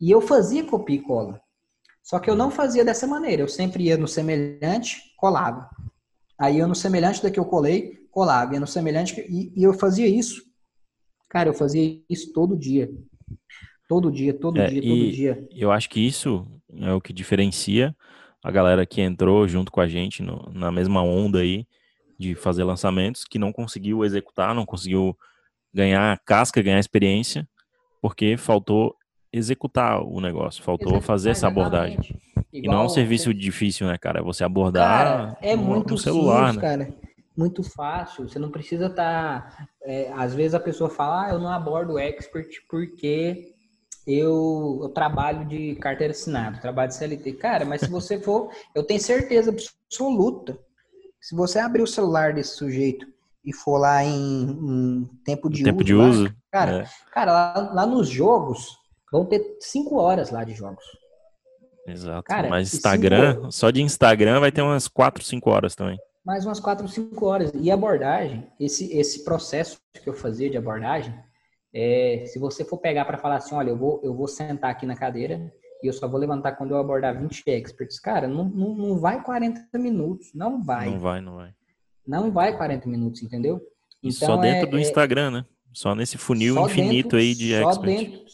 E 0.00 0.10
eu 0.10 0.20
fazia 0.20 0.64
copia 0.64 0.96
e 0.96 1.00
cola. 1.00 1.40
Só 2.04 2.18
que 2.18 2.30
eu 2.30 2.36
não 2.36 2.50
fazia 2.50 2.84
dessa 2.84 3.06
maneira. 3.06 3.42
Eu 3.42 3.48
sempre 3.48 3.84
ia 3.84 3.96
no 3.96 4.08
semelhante, 4.08 5.12
colava. 5.16 5.68
Aí 6.38 6.58
eu 6.58 6.68
no 6.68 6.74
semelhante 6.74 7.22
daqui 7.22 7.38
eu 7.38 7.44
colei, 7.44 8.06
colava. 8.10 8.54
Ia 8.54 8.60
no 8.60 8.66
semelhante 8.66 9.20
e, 9.28 9.52
e 9.56 9.64
eu 9.64 9.74
fazia 9.74 10.06
isso. 10.06 10.42
Cara, 11.28 11.48
eu 11.48 11.54
fazia 11.54 12.00
isso 12.08 12.32
todo 12.32 12.56
dia. 12.56 12.90
Todo 13.88 14.12
dia, 14.12 14.32
todo 14.32 14.60
é, 14.60 14.66
dia, 14.66 14.82
todo 14.82 15.10
dia. 15.10 15.48
Eu 15.50 15.72
acho 15.72 15.88
que 15.90 16.00
isso 16.00 16.46
é 16.76 16.92
o 16.92 17.00
que 17.00 17.12
diferencia 17.12 17.96
a 18.42 18.50
galera 18.50 18.86
que 18.86 19.00
entrou 19.00 19.48
junto 19.48 19.72
com 19.72 19.80
a 19.80 19.88
gente 19.88 20.22
no, 20.22 20.50
na 20.52 20.70
mesma 20.70 21.02
onda 21.02 21.40
aí 21.40 21.66
de 22.18 22.34
fazer 22.34 22.64
lançamentos, 22.64 23.24
que 23.24 23.38
não 23.38 23.52
conseguiu 23.52 24.04
executar, 24.04 24.54
não 24.54 24.66
conseguiu 24.66 25.16
ganhar 25.72 26.20
casca, 26.24 26.62
ganhar 26.62 26.78
experiência, 26.78 27.48
porque 28.00 28.36
faltou 28.36 28.96
executar 29.32 30.02
o 30.02 30.20
negócio, 30.20 30.62
faltou 30.62 30.88
executar, 30.88 31.06
fazer 31.06 31.30
essa 31.30 31.48
abordagem. 31.48 32.20
Igual, 32.52 32.52
e 32.52 32.68
não 32.68 32.82
é 32.82 32.84
um 32.84 32.88
serviço 32.88 33.30
você... 33.30 33.34
difícil, 33.34 33.86
né, 33.86 33.98
cara? 33.98 34.20
É 34.20 34.22
você 34.22 34.44
abordar 34.44 35.04
cara, 35.04 35.38
é 35.40 35.54
no, 35.54 35.62
muito 35.62 35.90
no 35.90 35.98
celular, 35.98 36.52
simples, 36.52 36.70
né? 36.70 36.84
cara. 36.86 36.94
Muito 37.36 37.62
fácil. 37.62 38.28
Você 38.28 38.38
não 38.38 38.50
precisa 38.50 38.86
estar. 38.86 39.56
Tá, 39.56 39.68
é, 39.84 40.12
às 40.12 40.34
vezes 40.34 40.54
a 40.54 40.60
pessoa 40.60 40.90
fala, 40.90 41.26
ah, 41.26 41.30
eu 41.30 41.38
não 41.38 41.48
abordo 41.48 41.98
expert 41.98 42.48
porque 42.68 43.54
eu, 44.06 44.80
eu 44.82 44.88
trabalho 44.88 45.46
de 45.46 45.76
carteira 45.76 46.12
assinada, 46.12 46.58
trabalho 46.58 46.88
de 46.88 46.96
CLT. 46.96 47.32
Cara, 47.34 47.64
mas 47.64 47.82
se 47.82 47.90
você 47.90 48.18
for, 48.18 48.50
eu 48.74 48.82
tenho 48.82 49.00
certeza 49.00 49.50
absoluta, 49.50 50.58
se 51.20 51.36
você 51.36 51.58
abrir 51.58 51.82
o 51.82 51.86
celular 51.86 52.32
desse 52.32 52.56
sujeito 52.56 53.06
e 53.44 53.52
for 53.52 53.78
lá 53.78 54.02
em, 54.02 54.50
em 54.50 55.10
tempo 55.24 55.50
de 55.50 55.62
tempo 55.62 55.78
uso, 55.78 55.84
de 55.84 55.94
lá, 55.94 56.08
uso 56.08 56.36
cara, 56.50 56.82
é. 56.82 56.88
cara 57.12 57.32
lá, 57.32 57.72
lá, 57.74 57.86
nos 57.86 58.08
jogos 58.08 58.77
vão 59.12 59.24
ter 59.24 59.56
cinco 59.60 59.96
horas 59.96 60.30
lá 60.30 60.44
de 60.44 60.54
jogos. 60.54 60.84
Exato. 61.86 62.24
Cara, 62.24 62.48
mas 62.48 62.74
Instagram, 62.74 63.50
só 63.50 63.70
de 63.70 63.82
Instagram 63.82 64.40
vai 64.40 64.52
ter 64.52 64.62
umas 64.62 64.88
quatro, 64.88 65.24
cinco 65.24 65.50
horas 65.50 65.74
também. 65.74 65.98
Mais 66.24 66.44
umas 66.44 66.60
quatro, 66.60 66.86
cinco 66.88 67.24
horas. 67.26 67.50
E 67.54 67.70
abordagem, 67.70 68.46
esse, 68.60 68.92
esse 68.94 69.24
processo 69.24 69.78
que 70.02 70.08
eu 70.08 70.12
fazia 70.12 70.50
de 70.50 70.58
abordagem, 70.58 71.14
é, 71.72 72.24
se 72.26 72.38
você 72.38 72.64
for 72.64 72.78
pegar 72.78 73.04
para 73.04 73.18
falar 73.18 73.36
assim, 73.36 73.54
olha, 73.54 73.70
eu 73.70 73.76
vou, 73.76 74.00
eu 74.04 74.14
vou 74.14 74.28
sentar 74.28 74.70
aqui 74.70 74.84
na 74.84 74.96
cadeira 74.96 75.50
e 75.82 75.86
eu 75.86 75.92
só 75.92 76.06
vou 76.08 76.18
levantar 76.20 76.52
quando 76.52 76.72
eu 76.72 76.78
abordar 76.78 77.18
20 77.18 77.44
experts, 77.46 77.98
cara, 78.00 78.26
não, 78.26 78.44
não, 78.44 78.74
não 78.74 78.98
vai 78.98 79.22
40 79.22 79.78
minutos, 79.78 80.28
não 80.34 80.62
vai. 80.62 80.90
Não 80.90 80.98
vai, 80.98 81.20
não 81.20 81.36
vai. 81.36 81.54
Não 82.06 82.30
vai 82.30 82.56
40 82.56 82.88
minutos, 82.88 83.22
entendeu? 83.22 83.60
Então, 84.02 84.28
só 84.28 84.36
dentro 84.36 84.66
é, 84.68 84.70
do 84.70 84.78
é 84.78 84.80
Instagram, 84.80 85.30
né? 85.30 85.44
Só 85.72 85.94
nesse 85.94 86.18
funil 86.18 86.58
infinito 86.64 87.16
dentro, 87.16 87.18
aí 87.18 87.34
de 87.34 87.52
experts. 87.52 87.74
Só 87.74 87.82
dentro, 87.82 88.24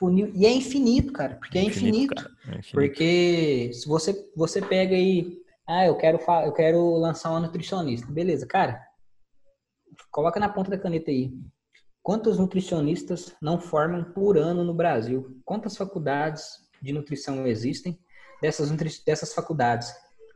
funil, 0.00 0.32
e 0.34 0.44
é 0.44 0.50
infinito, 0.50 1.12
cara, 1.12 1.36
porque 1.36 1.58
é, 1.58 1.62
infinito. 1.62 2.12
infinito. 2.12 2.36
É 2.48 2.58
infinito. 2.58 2.72
Porque 2.72 3.70
se 3.72 3.86
você, 3.86 4.28
você 4.34 4.60
pega 4.60 4.96
aí, 4.96 5.38
ah, 5.68 5.86
eu 5.86 5.96
quero, 5.96 6.18
eu 6.44 6.52
quero 6.52 6.96
lançar 6.96 7.30
uma 7.30 7.40
nutricionista, 7.40 8.10
beleza, 8.10 8.44
cara, 8.46 8.82
coloca 10.10 10.40
na 10.40 10.48
ponta 10.48 10.70
da 10.70 10.78
caneta 10.78 11.12
aí, 11.12 11.32
Quantos 12.02 12.38
nutricionistas 12.38 13.34
não 13.42 13.60
formam 13.60 14.02
por 14.02 14.38
ano 14.38 14.64
no 14.64 14.72
Brasil? 14.72 15.38
Quantas 15.44 15.76
faculdades 15.76 16.44
de 16.80 16.92
nutrição 16.92 17.46
existem 17.46 17.98
dessas, 18.40 18.70
dessas 19.04 19.34
faculdades? 19.34 19.92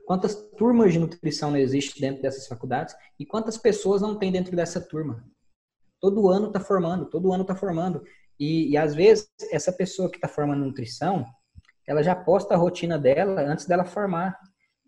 Quantas 0.06 0.34
turmas 0.58 0.92
de 0.92 0.98
nutrição 0.98 1.56
existem 1.56 2.02
dentro 2.02 2.22
dessas 2.22 2.46
faculdades? 2.46 2.94
E 3.18 3.24
quantas 3.24 3.56
pessoas 3.56 4.02
não 4.02 4.18
tem 4.18 4.30
dentro 4.30 4.54
dessa 4.54 4.78
turma? 4.78 5.24
Todo 5.98 6.28
ano 6.28 6.48
está 6.48 6.60
formando, 6.60 7.06
todo 7.06 7.32
ano 7.32 7.42
está 7.42 7.56
formando. 7.56 8.04
E, 8.39 8.70
e, 8.70 8.76
às 8.76 8.95
vezes, 8.95 9.28
essa 9.51 9.72
pessoa 9.72 10.11
que 10.11 10.16
está 10.16 10.28
formando 10.28 10.64
nutrição, 10.64 11.24
ela 11.87 12.03
já 12.03 12.14
posta 12.14 12.55
a 12.55 12.57
rotina 12.57 12.99
dela 12.99 13.43
antes 13.43 13.66
dela 13.66 13.85
formar. 13.85 14.39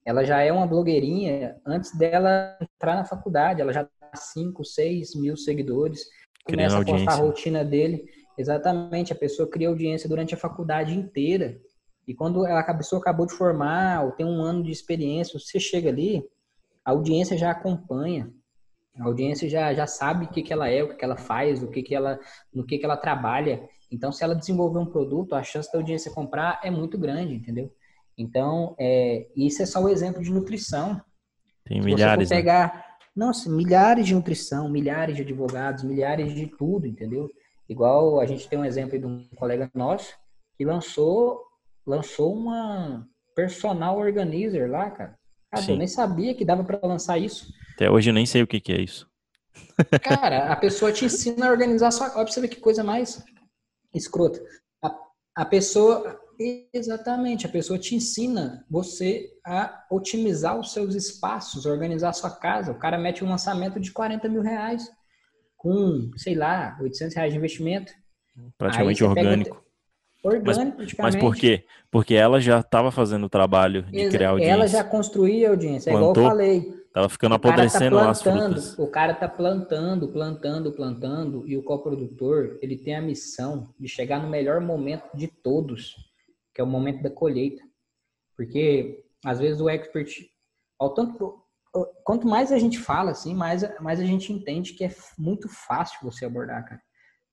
ela 0.04 0.24
já 0.24 0.40
é 0.40 0.52
uma 0.52 0.66
blogueirinha 0.66 1.56
antes 1.66 1.96
dela 1.96 2.56
entrar 2.60 2.94
na 2.94 3.04
faculdade, 3.04 3.60
ela 3.60 3.72
já 3.72 3.84
tem 3.84 4.10
5, 4.14 4.64
6 4.64 5.14
mil 5.16 5.36
seguidores, 5.36 6.04
começa 6.44 6.78
a 6.78 6.84
postar 6.84 7.12
a 7.12 7.16
rotina 7.16 7.64
dele. 7.64 8.04
Exatamente, 8.38 9.12
a 9.12 9.16
pessoa 9.16 9.48
cria 9.48 9.68
audiência 9.68 10.08
durante 10.08 10.34
a 10.34 10.38
faculdade 10.38 10.94
inteira. 10.94 11.58
E 12.06 12.14
quando 12.14 12.46
a 12.46 12.74
pessoa 12.74 13.00
acabou 13.00 13.26
de 13.26 13.34
formar, 13.34 14.04
ou 14.04 14.12
tem 14.12 14.24
um 14.24 14.40
ano 14.40 14.62
de 14.62 14.70
experiência, 14.70 15.38
você 15.38 15.58
chega 15.58 15.88
ali, 15.88 16.22
a 16.84 16.92
audiência 16.92 17.36
já 17.36 17.50
acompanha. 17.50 18.30
A 18.98 19.04
audiência 19.04 19.48
já, 19.48 19.72
já 19.74 19.86
sabe 19.86 20.24
o 20.24 20.28
que, 20.28 20.42
que 20.42 20.52
ela 20.52 20.68
é, 20.68 20.82
o 20.82 20.88
que, 20.88 20.94
que 20.96 21.04
ela 21.04 21.16
faz, 21.16 21.62
o 21.62 21.68
que, 21.68 21.82
que 21.82 21.94
ela, 21.94 22.18
no 22.52 22.64
que, 22.64 22.78
que 22.78 22.84
ela 22.84 22.96
trabalha. 22.96 23.68
Então, 23.90 24.10
se 24.10 24.24
ela 24.24 24.34
desenvolver 24.34 24.78
um 24.78 24.86
produto, 24.86 25.34
a 25.34 25.42
chance 25.42 25.70
da 25.70 25.78
audiência 25.78 26.10
comprar 26.10 26.60
é 26.64 26.70
muito 26.70 26.98
grande, 26.98 27.34
entendeu? 27.34 27.70
Então, 28.16 28.74
é, 28.78 29.26
isso 29.36 29.62
é 29.62 29.66
só 29.66 29.82
o 29.82 29.88
exemplo 29.88 30.22
de 30.22 30.32
nutrição. 30.32 31.00
Tem 31.64 31.82
Se 31.82 31.86
milhares. 31.86 32.28
Você 32.28 32.34
né? 32.34 32.40
pegar, 32.40 32.74
né? 32.74 32.84
nossa, 33.14 33.50
milhares 33.50 34.06
de 34.06 34.14
nutrição, 34.14 34.68
milhares 34.68 35.16
de 35.16 35.22
advogados, 35.22 35.84
milhares 35.84 36.34
de 36.34 36.46
tudo, 36.46 36.86
entendeu? 36.86 37.30
Igual 37.68 38.20
a 38.20 38.26
gente 38.26 38.48
tem 38.48 38.58
um 38.58 38.64
exemplo 38.64 38.98
de 38.98 39.06
um 39.06 39.26
colega 39.36 39.70
nosso 39.74 40.14
que 40.56 40.64
lançou, 40.64 41.42
lançou 41.86 42.34
uma 42.34 43.06
personal 43.34 43.98
organizer 43.98 44.70
lá, 44.70 44.90
cara. 44.90 45.18
Cara, 45.50 45.70
eu 45.70 45.76
nem 45.76 45.86
sabia 45.86 46.34
que 46.34 46.44
dava 46.44 46.64
para 46.64 46.86
lançar 46.86 47.18
isso. 47.18 47.52
Até 47.74 47.90
hoje 47.90 48.10
eu 48.10 48.14
nem 48.14 48.26
sei 48.26 48.42
o 48.42 48.46
que, 48.46 48.60
que 48.60 48.72
é 48.72 48.80
isso. 48.80 49.08
Cara, 50.02 50.52
a 50.52 50.56
pessoa 50.56 50.92
te 50.92 51.04
ensina 51.04 51.46
a 51.46 51.50
organizar 51.50 51.90
sua. 51.90 52.06
Olha 52.08 52.24
pra 52.24 52.26
você 52.26 52.40
ver 52.40 52.48
que 52.48 52.60
coisa 52.60 52.82
mais 52.82 53.24
escrota. 53.94 54.40
A, 54.82 54.94
a 55.36 55.44
pessoa 55.44 56.20
Exatamente, 56.72 57.46
a 57.46 57.48
pessoa 57.48 57.78
te 57.78 57.94
ensina 57.94 58.64
você 58.70 59.30
a 59.44 59.86
otimizar 59.90 60.58
os 60.58 60.72
seus 60.72 60.94
espaços, 60.94 61.64
organizar 61.64 62.10
a 62.10 62.12
sua 62.12 62.30
casa. 62.30 62.72
O 62.72 62.78
cara 62.78 62.98
mete 62.98 63.24
um 63.24 63.28
lançamento 63.28 63.80
de 63.80 63.90
40 63.90 64.28
mil 64.28 64.42
reais 64.42 64.86
com, 65.56 66.10
sei 66.16 66.34
lá, 66.34 66.76
800 66.80 67.16
reais 67.16 67.32
de 67.32 67.38
investimento. 67.38 67.92
Praticamente 68.58 69.02
orgânico. 69.02 69.64
Orgânico, 70.26 70.76
mas, 70.78 70.94
mas 70.98 71.16
por 71.16 71.34
quê? 71.34 71.64
Porque 71.90 72.14
ela 72.14 72.40
já 72.40 72.60
estava 72.60 72.90
fazendo 72.90 73.24
o 73.24 73.28
trabalho 73.28 73.82
de 73.84 74.00
Exa 74.00 74.10
criar 74.10 74.30
audiência. 74.30 74.52
Ela 74.52 74.66
já 74.66 74.84
construía 74.84 75.50
audiência, 75.50 75.92
Plantou, 75.92 76.08
é 76.08 76.12
igual 76.12 76.24
eu 76.24 76.30
falei. 76.30 76.86
Tava 76.92 77.08
ficando 77.08 77.38
tá 77.38 77.48
apodrecendo 77.48 77.96
tá 77.96 78.10
as 78.10 78.22
frutas. 78.22 78.78
O 78.78 78.86
cara 78.86 79.14
tá 79.14 79.28
plantando, 79.28 80.08
plantando, 80.08 80.72
plantando, 80.72 81.44
e 81.46 81.56
o 81.56 81.62
coprodutor, 81.62 82.58
ele 82.62 82.76
tem 82.76 82.96
a 82.96 83.02
missão 83.02 83.68
de 83.78 83.86
chegar 83.86 84.20
no 84.22 84.28
melhor 84.28 84.60
momento 84.60 85.04
de 85.14 85.28
todos 85.28 85.94
que 86.56 86.60
é 86.62 86.64
o 86.64 86.66
momento 86.66 87.02
da 87.02 87.10
colheita. 87.10 87.62
Porque, 88.34 89.04
às 89.22 89.38
vezes, 89.38 89.60
o 89.60 89.68
expert, 89.68 90.10
ao 90.78 90.94
tanto, 90.94 91.44
quanto 92.02 92.26
mais 92.26 92.50
a 92.50 92.58
gente 92.58 92.78
fala, 92.78 93.10
assim, 93.10 93.34
mais, 93.34 93.62
mais 93.78 94.00
a 94.00 94.04
gente 94.04 94.32
entende 94.32 94.72
que 94.72 94.82
é 94.82 94.90
muito 95.18 95.50
fácil 95.50 95.98
você 96.02 96.24
abordar, 96.24 96.64
cara. 96.66 96.80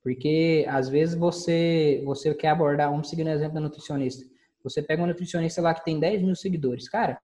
Porque, 0.03 0.65
às 0.67 0.89
vezes, 0.89 1.15
você, 1.15 2.01
você 2.03 2.33
quer 2.35 2.49
abordar, 2.49 2.91
vamos 2.91 3.09
seguir 3.09 3.23
no 3.23 3.29
exemplo 3.29 3.55
da 3.55 3.61
nutricionista. 3.61 4.25
Você 4.63 4.81
pega 4.81 5.01
uma 5.01 5.07
nutricionista 5.07 5.61
lá 5.61 5.73
que 5.73 5.83
tem 5.83 5.99
10 5.99 6.21
mil 6.21 6.35
seguidores. 6.35 6.89
Cara, 6.89 7.19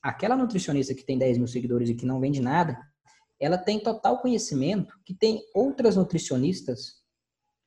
aquela 0.00 0.36
nutricionista 0.36 0.94
que 0.94 1.04
tem 1.04 1.18
10 1.18 1.38
mil 1.38 1.46
seguidores 1.48 1.88
e 1.88 1.94
que 1.94 2.06
não 2.06 2.20
vende 2.20 2.40
nada, 2.40 2.78
ela 3.40 3.58
tem 3.58 3.80
total 3.80 4.20
conhecimento 4.20 4.96
que 5.04 5.12
tem 5.12 5.42
outras 5.52 5.96
nutricionistas 5.96 7.02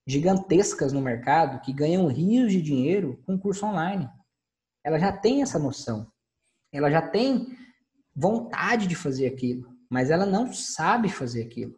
gigantescas 0.08 0.94
no 0.94 1.02
mercado 1.02 1.62
que 1.62 1.74
ganham 1.74 2.08
rios 2.08 2.52
de 2.52 2.62
dinheiro 2.62 3.22
com 3.26 3.38
curso 3.38 3.66
online. 3.66 4.10
Ela 4.84 5.00
já 5.00 5.12
tem 5.12 5.42
essa 5.42 5.60
noção. 5.60 6.10
Ela 6.72 6.90
já 6.90 7.02
tem 7.02 7.48
vontade 8.16 8.88
de 8.88 8.96
fazer 8.96 9.28
aquilo, 9.28 9.76
mas 9.90 10.10
ela 10.10 10.26
não 10.26 10.54
sabe 10.54 11.10
fazer 11.10 11.44
aquilo. 11.44 11.78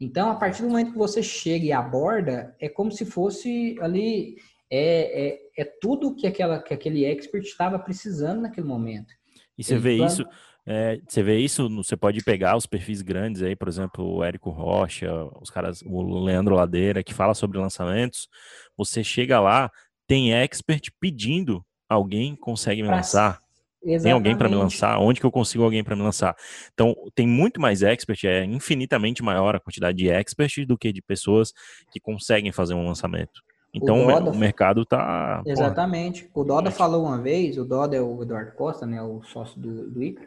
Então, 0.00 0.30
a 0.30 0.34
partir 0.34 0.62
do 0.62 0.68
momento 0.68 0.92
que 0.92 0.98
você 0.98 1.22
chega 1.22 1.66
e 1.66 1.72
aborda, 1.72 2.54
é 2.60 2.68
como 2.68 2.92
se 2.92 3.04
fosse 3.04 3.76
ali 3.80 4.36
é, 4.70 5.28
é, 5.28 5.62
é 5.62 5.64
tudo 5.64 6.14
que, 6.14 6.26
aquela, 6.26 6.62
que 6.62 6.72
aquele 6.72 7.04
expert 7.04 7.44
estava 7.44 7.78
precisando 7.78 8.42
naquele 8.42 8.66
momento. 8.66 9.12
E 9.56 9.64
você 9.64 9.74
Ele 9.74 9.80
vê 9.80 10.04
isso, 10.04 10.24
é, 10.64 11.00
você 11.06 11.22
vê 11.22 11.38
isso, 11.38 11.68
você 11.68 11.96
pode 11.96 12.22
pegar 12.22 12.56
os 12.56 12.66
perfis 12.66 13.02
grandes 13.02 13.42
aí, 13.42 13.56
por 13.56 13.66
exemplo, 13.66 14.04
o 14.04 14.22
Érico 14.22 14.50
Rocha, 14.50 15.10
os 15.40 15.50
caras, 15.50 15.82
o 15.84 16.22
Leandro 16.22 16.54
Ladeira, 16.54 17.02
que 17.02 17.14
fala 17.14 17.34
sobre 17.34 17.58
lançamentos. 17.58 18.28
Você 18.76 19.02
chega 19.02 19.40
lá, 19.40 19.70
tem 20.06 20.32
expert 20.32 20.90
pedindo 21.00 21.64
alguém 21.88 22.36
consegue 22.36 22.82
me 22.82 22.88
lançar. 22.88 23.40
Exatamente. 23.82 24.02
Tem 24.02 24.12
alguém 24.12 24.36
para 24.36 24.48
me 24.48 24.56
lançar? 24.56 24.98
Onde 24.98 25.20
que 25.20 25.26
eu 25.26 25.30
consigo 25.30 25.64
alguém 25.64 25.84
para 25.84 25.94
me 25.94 26.02
lançar? 26.02 26.34
Então, 26.72 26.94
tem 27.14 27.26
muito 27.26 27.60
mais 27.60 27.82
expert, 27.82 28.24
é 28.24 28.44
infinitamente 28.44 29.22
maior 29.22 29.54
a 29.54 29.60
quantidade 29.60 29.96
de 29.98 30.08
experts 30.08 30.66
do 30.66 30.76
que 30.76 30.92
de 30.92 31.00
pessoas 31.00 31.52
que 31.90 32.00
conseguem 32.00 32.52
fazer 32.52 32.74
um 32.74 32.86
lançamento. 32.86 33.40
Então, 33.72 34.06
o, 34.06 34.12
Doda, 34.12 34.30
o 34.30 34.36
mercado 34.36 34.84
tá. 34.84 35.42
Exatamente. 35.46 36.24
Porra, 36.24 36.44
o 36.44 36.48
Doda 36.48 36.70
falou 36.70 37.04
uma 37.04 37.20
vez, 37.20 37.58
o 37.58 37.64
Doda 37.64 37.96
é 37.96 38.00
o 38.00 38.22
Eduardo 38.22 38.52
Costa, 38.52 38.86
né, 38.86 39.00
o 39.02 39.22
sócio 39.22 39.60
do, 39.60 39.90
do 39.90 40.02
ICA, 40.02 40.26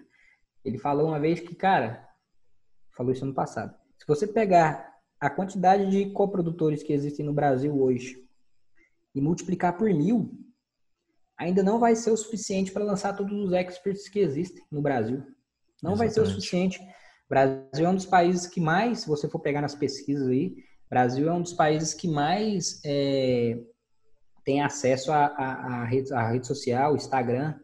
ele 0.63 0.77
falou 0.77 1.07
uma 1.07 1.19
vez 1.19 1.39
que, 1.39 1.55
cara, 1.55 2.07
falou 2.95 3.11
isso 3.11 3.25
no 3.25 3.33
passado. 3.33 3.75
Se 3.97 4.07
você 4.07 4.27
pegar 4.27 4.91
a 5.19 5.29
quantidade 5.29 5.89
de 5.89 6.11
coprodutores 6.11 6.83
que 6.83 6.93
existem 6.93 7.25
no 7.25 7.33
Brasil 7.33 7.79
hoje 7.81 8.23
e 9.13 9.21
multiplicar 9.21 9.77
por 9.77 9.89
mil, 9.89 10.31
ainda 11.41 11.63
não 11.63 11.79
vai 11.79 11.95
ser 11.95 12.11
o 12.11 12.17
suficiente 12.17 12.71
para 12.71 12.83
lançar 12.83 13.15
todos 13.15 13.33
os 13.33 13.51
experts 13.51 14.07
que 14.07 14.19
existem 14.19 14.63
no 14.71 14.81
Brasil. 14.81 15.17
Não 15.81 15.93
Exatamente. 15.93 15.97
vai 15.97 16.09
ser 16.09 16.21
o 16.21 16.25
suficiente. 16.25 16.79
O 16.79 17.29
Brasil 17.29 17.85
é 17.85 17.89
um 17.89 17.95
dos 17.95 18.05
países 18.05 18.45
que 18.45 18.61
mais, 18.61 18.99
se 18.99 19.07
você 19.07 19.27
for 19.27 19.39
pegar 19.39 19.61
nas 19.61 19.73
pesquisas 19.73 20.27
aí, 20.27 20.55
Brasil 20.89 21.29
é 21.29 21.33
um 21.33 21.41
dos 21.41 21.53
países 21.53 21.93
que 21.93 22.07
mais 22.07 22.81
é, 22.85 23.57
tem 24.43 24.61
acesso 24.61 25.11
à 25.11 25.85
rede, 25.85 26.13
rede 26.13 26.45
social, 26.45 26.95
Instagram. 26.95 27.55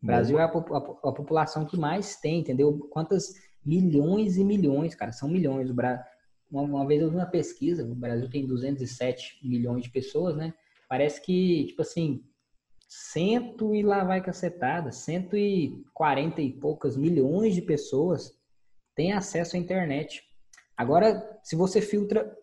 O 0.00 0.06
Brasil 0.06 0.38
é 0.38 0.44
a, 0.44 0.46
a, 0.46 0.48
a, 0.48 1.12
população 1.12 1.66
que 1.66 1.76
mais 1.76 2.16
tem, 2.16 2.38
entendeu? 2.38 2.78
Quantas 2.90 3.34
milhões 3.64 4.36
e 4.36 4.44
milhões, 4.44 4.94
cara, 4.94 5.10
são 5.10 5.28
milhões. 5.28 5.68
Uma, 5.68 6.62
uma 6.62 6.86
vez 6.86 7.02
eu 7.02 7.10
vi 7.10 7.16
uma 7.16 7.26
pesquisa, 7.26 7.84
o 7.84 7.94
Brasil 7.94 8.30
tem 8.30 8.46
207 8.46 9.40
milhões 9.42 9.82
de 9.82 9.90
pessoas, 9.90 10.36
né? 10.36 10.54
Parece 10.88 11.20
que, 11.20 11.66
tipo 11.66 11.82
assim, 11.82 12.22
cento 12.88 13.74
e 13.74 13.82
lá 13.82 14.04
vai 14.04 14.22
cacetada, 14.22 14.92
140 14.92 16.40
e 16.40 16.52
poucas 16.52 16.96
milhões 16.96 17.54
de 17.54 17.62
pessoas 17.62 18.32
têm 18.94 19.12
acesso 19.12 19.56
à 19.56 19.58
internet. 19.58 20.22
Agora, 20.76 21.38
se 21.42 21.56
você 21.56 21.80
filtra, 21.80 22.36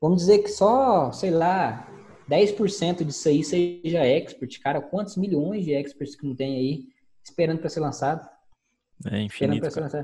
vamos 0.00 0.18
dizer 0.18 0.38
que 0.38 0.48
só, 0.48 1.10
sei 1.12 1.30
lá, 1.30 1.88
10% 2.28 3.04
disso 3.04 3.28
aí 3.28 3.44
seja 3.44 4.04
expert, 4.04 4.60
cara, 4.60 4.80
quantos 4.80 5.16
milhões 5.16 5.64
de 5.64 5.72
experts 5.72 6.16
que 6.16 6.26
não 6.26 6.34
tem 6.34 6.56
aí 6.56 6.84
esperando 7.24 7.60
para 7.60 7.68
ser 7.68 7.80
lançado. 7.80 8.28
É 9.10 9.20
infinito. 9.20 9.66
Isso 9.66 9.80
aí 9.80 9.94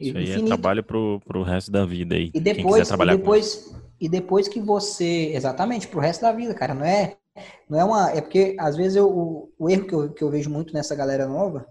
é 0.00 0.22
infinito. 0.22 0.44
é 0.44 0.46
trabalho 0.46 0.82
pro, 0.82 1.20
pro 1.20 1.42
resto 1.42 1.70
da 1.70 1.84
vida 1.84 2.14
aí. 2.14 2.30
E 2.34 2.40
depois, 2.40 2.90
e 2.90 3.06
depois, 3.06 3.76
e 4.00 4.08
depois 4.08 4.48
que 4.48 4.60
você. 4.60 5.32
Exatamente, 5.34 5.88
pro 5.88 6.00
resto 6.00 6.22
da 6.22 6.32
vida, 6.32 6.54
cara. 6.54 6.74
Não 6.74 6.84
é. 6.84 7.16
Não 7.68 7.78
é 7.78 7.84
uma. 7.84 8.10
É 8.10 8.20
porque, 8.20 8.56
às 8.58 8.76
vezes, 8.76 8.96
eu, 8.96 9.08
o, 9.08 9.52
o 9.58 9.70
erro 9.70 9.86
que 9.86 9.94
eu, 9.94 10.12
que 10.12 10.24
eu 10.24 10.30
vejo 10.30 10.50
muito 10.50 10.74
nessa 10.74 10.94
galera 10.94 11.26
nova 11.26 11.66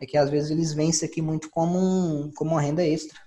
é 0.00 0.06
que, 0.06 0.16
às 0.16 0.30
vezes, 0.30 0.50
eles 0.50 0.72
veem 0.72 0.90
isso 0.90 1.04
aqui 1.04 1.20
muito 1.20 1.50
como, 1.50 1.78
um, 1.78 2.30
como 2.34 2.52
uma 2.52 2.60
renda 2.60 2.84
extra. 2.84 3.18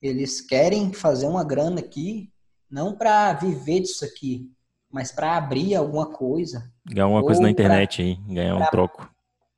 Eles 0.00 0.40
querem 0.40 0.92
fazer 0.92 1.26
uma 1.26 1.44
grana 1.44 1.80
aqui, 1.80 2.30
não 2.70 2.94
para 2.94 3.32
viver 3.32 3.80
disso 3.80 4.04
aqui, 4.04 4.50
mas 4.90 5.10
para 5.10 5.36
abrir 5.36 5.74
alguma 5.74 6.06
coisa. 6.06 6.70
Ganhar 6.86 7.06
uma 7.06 7.22
coisa 7.22 7.40
na 7.40 7.50
internet 7.50 7.96
pra, 7.96 8.04
aí, 8.04 8.34
ganhar 8.34 8.56
um 8.56 8.66
troco 8.70 9.14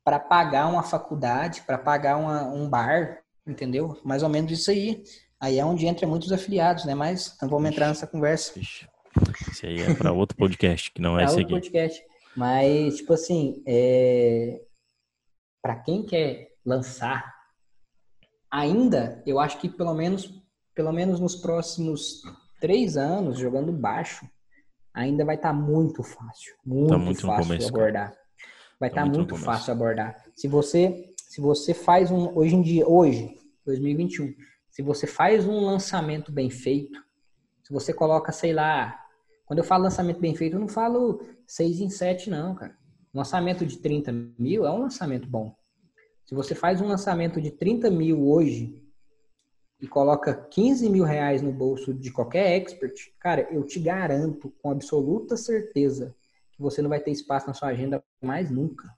para 0.07 0.21
pagar 0.21 0.69
uma 0.69 0.83
faculdade, 0.83 1.63
para 1.63 1.77
pagar 1.77 2.15
uma, 2.15 2.43
um 2.43 2.69
bar, 2.69 3.19
entendeu? 3.45 3.99
Mais 4.05 4.23
ou 4.23 4.29
menos 4.29 4.49
isso 4.53 4.71
aí. 4.71 5.03
Aí 5.37 5.59
é 5.59 5.65
onde 5.65 5.85
entra 5.85 6.07
muitos 6.07 6.31
afiliados, 6.31 6.85
né? 6.85 6.95
Mas 6.95 7.35
não 7.41 7.49
vamos 7.49 7.69
entrar 7.69 7.89
nessa 7.89 8.07
conversa. 8.07 8.57
Ixi. 8.57 8.87
Esse 9.51 9.65
aí 9.65 9.81
é 9.81 9.93
para 9.93 10.11
outro 10.11 10.37
podcast, 10.37 10.91
que 10.91 11.01
não 11.01 11.19
é 11.19 11.25
esse 11.25 11.39
aqui. 11.39 11.51
podcast. 11.51 12.03
Mas, 12.35 12.97
tipo 12.97 13.13
assim, 13.13 13.63
é... 13.65 14.61
para 15.61 15.75
quem 15.77 16.05
quer 16.05 16.49
lançar, 16.65 17.33
ainda, 18.51 19.23
eu 19.25 19.39
acho 19.39 19.59
que 19.59 19.69
pelo 19.69 19.93
menos, 19.93 20.33
pelo 20.75 20.91
menos 20.91 21.19
nos 21.19 21.35
próximos 21.35 22.21
três 22.59 22.97
anos, 22.97 23.37
jogando 23.39 23.71
baixo, 23.71 24.27
ainda 24.93 25.25
vai 25.25 25.35
estar 25.35 25.49
tá 25.49 25.53
muito 25.53 26.03
fácil. 26.03 26.55
Muito, 26.65 26.89
tá 26.89 26.97
muito 26.97 27.21
fácil 27.21 27.43
começo, 27.43 27.67
abordar. 27.69 28.11
Cara 28.11 28.27
vai 28.79 28.89
estar 28.89 29.01
tá 29.01 29.05
muito, 29.05 29.33
muito 29.33 29.37
fácil 29.37 29.73
abordar. 29.73 30.15
Se 30.35 30.47
você, 30.47 31.13
se 31.17 31.41
você 31.41 31.73
faz 31.73 32.11
um, 32.11 32.35
hoje 32.37 32.55
em 32.55 32.61
dia, 32.61 32.87
hoje, 32.87 33.35
2021, 33.65 34.33
se 34.69 34.81
você 34.81 35.07
faz 35.07 35.47
um 35.47 35.65
lançamento 35.65 36.31
bem 36.31 36.49
feito, 36.49 36.99
se 37.63 37.73
você 37.73 37.93
coloca, 37.93 38.31
sei 38.31 38.53
lá, 38.53 38.97
quando 39.47 39.59
eu 39.59 39.63
falo 39.63 39.83
lançamento 39.83 40.19
bem 40.19 40.35
feito, 40.35 40.57
eu 40.57 40.59
não 40.59 40.67
falo 40.67 41.21
6 41.47 41.79
em 41.79 41.89
7, 41.89 42.29
não, 42.29 42.53
cara. 42.53 42.75
Um 43.13 43.19
lançamento 43.19 43.65
de 43.65 43.77
30 43.77 44.11
mil 44.37 44.67
é 44.67 44.71
um 44.71 44.81
lançamento 44.81 45.27
bom. 45.27 45.55
Se 46.25 46.35
você 46.35 46.53
faz 46.53 46.81
um 46.81 46.87
lançamento 46.87 47.41
de 47.41 47.49
30 47.49 47.89
mil 47.89 48.27
hoje 48.27 48.83
e 49.79 49.87
coloca 49.87 50.35
15 50.35 50.89
mil 50.89 51.05
reais 51.05 51.41
no 51.41 51.53
bolso 51.53 51.93
de 51.93 52.11
qualquer 52.11 52.57
expert, 52.57 52.93
cara, 53.17 53.47
eu 53.49 53.63
te 53.63 53.79
garanto 53.79 54.53
com 54.61 54.69
absoluta 54.69 55.37
certeza 55.37 56.13
que 56.51 56.61
você 56.61 56.81
não 56.81 56.89
vai 56.89 56.99
ter 56.99 57.11
espaço 57.11 57.47
na 57.47 57.53
sua 57.53 57.69
agenda 57.69 58.03
mais 58.21 58.51
nunca. 58.51 58.93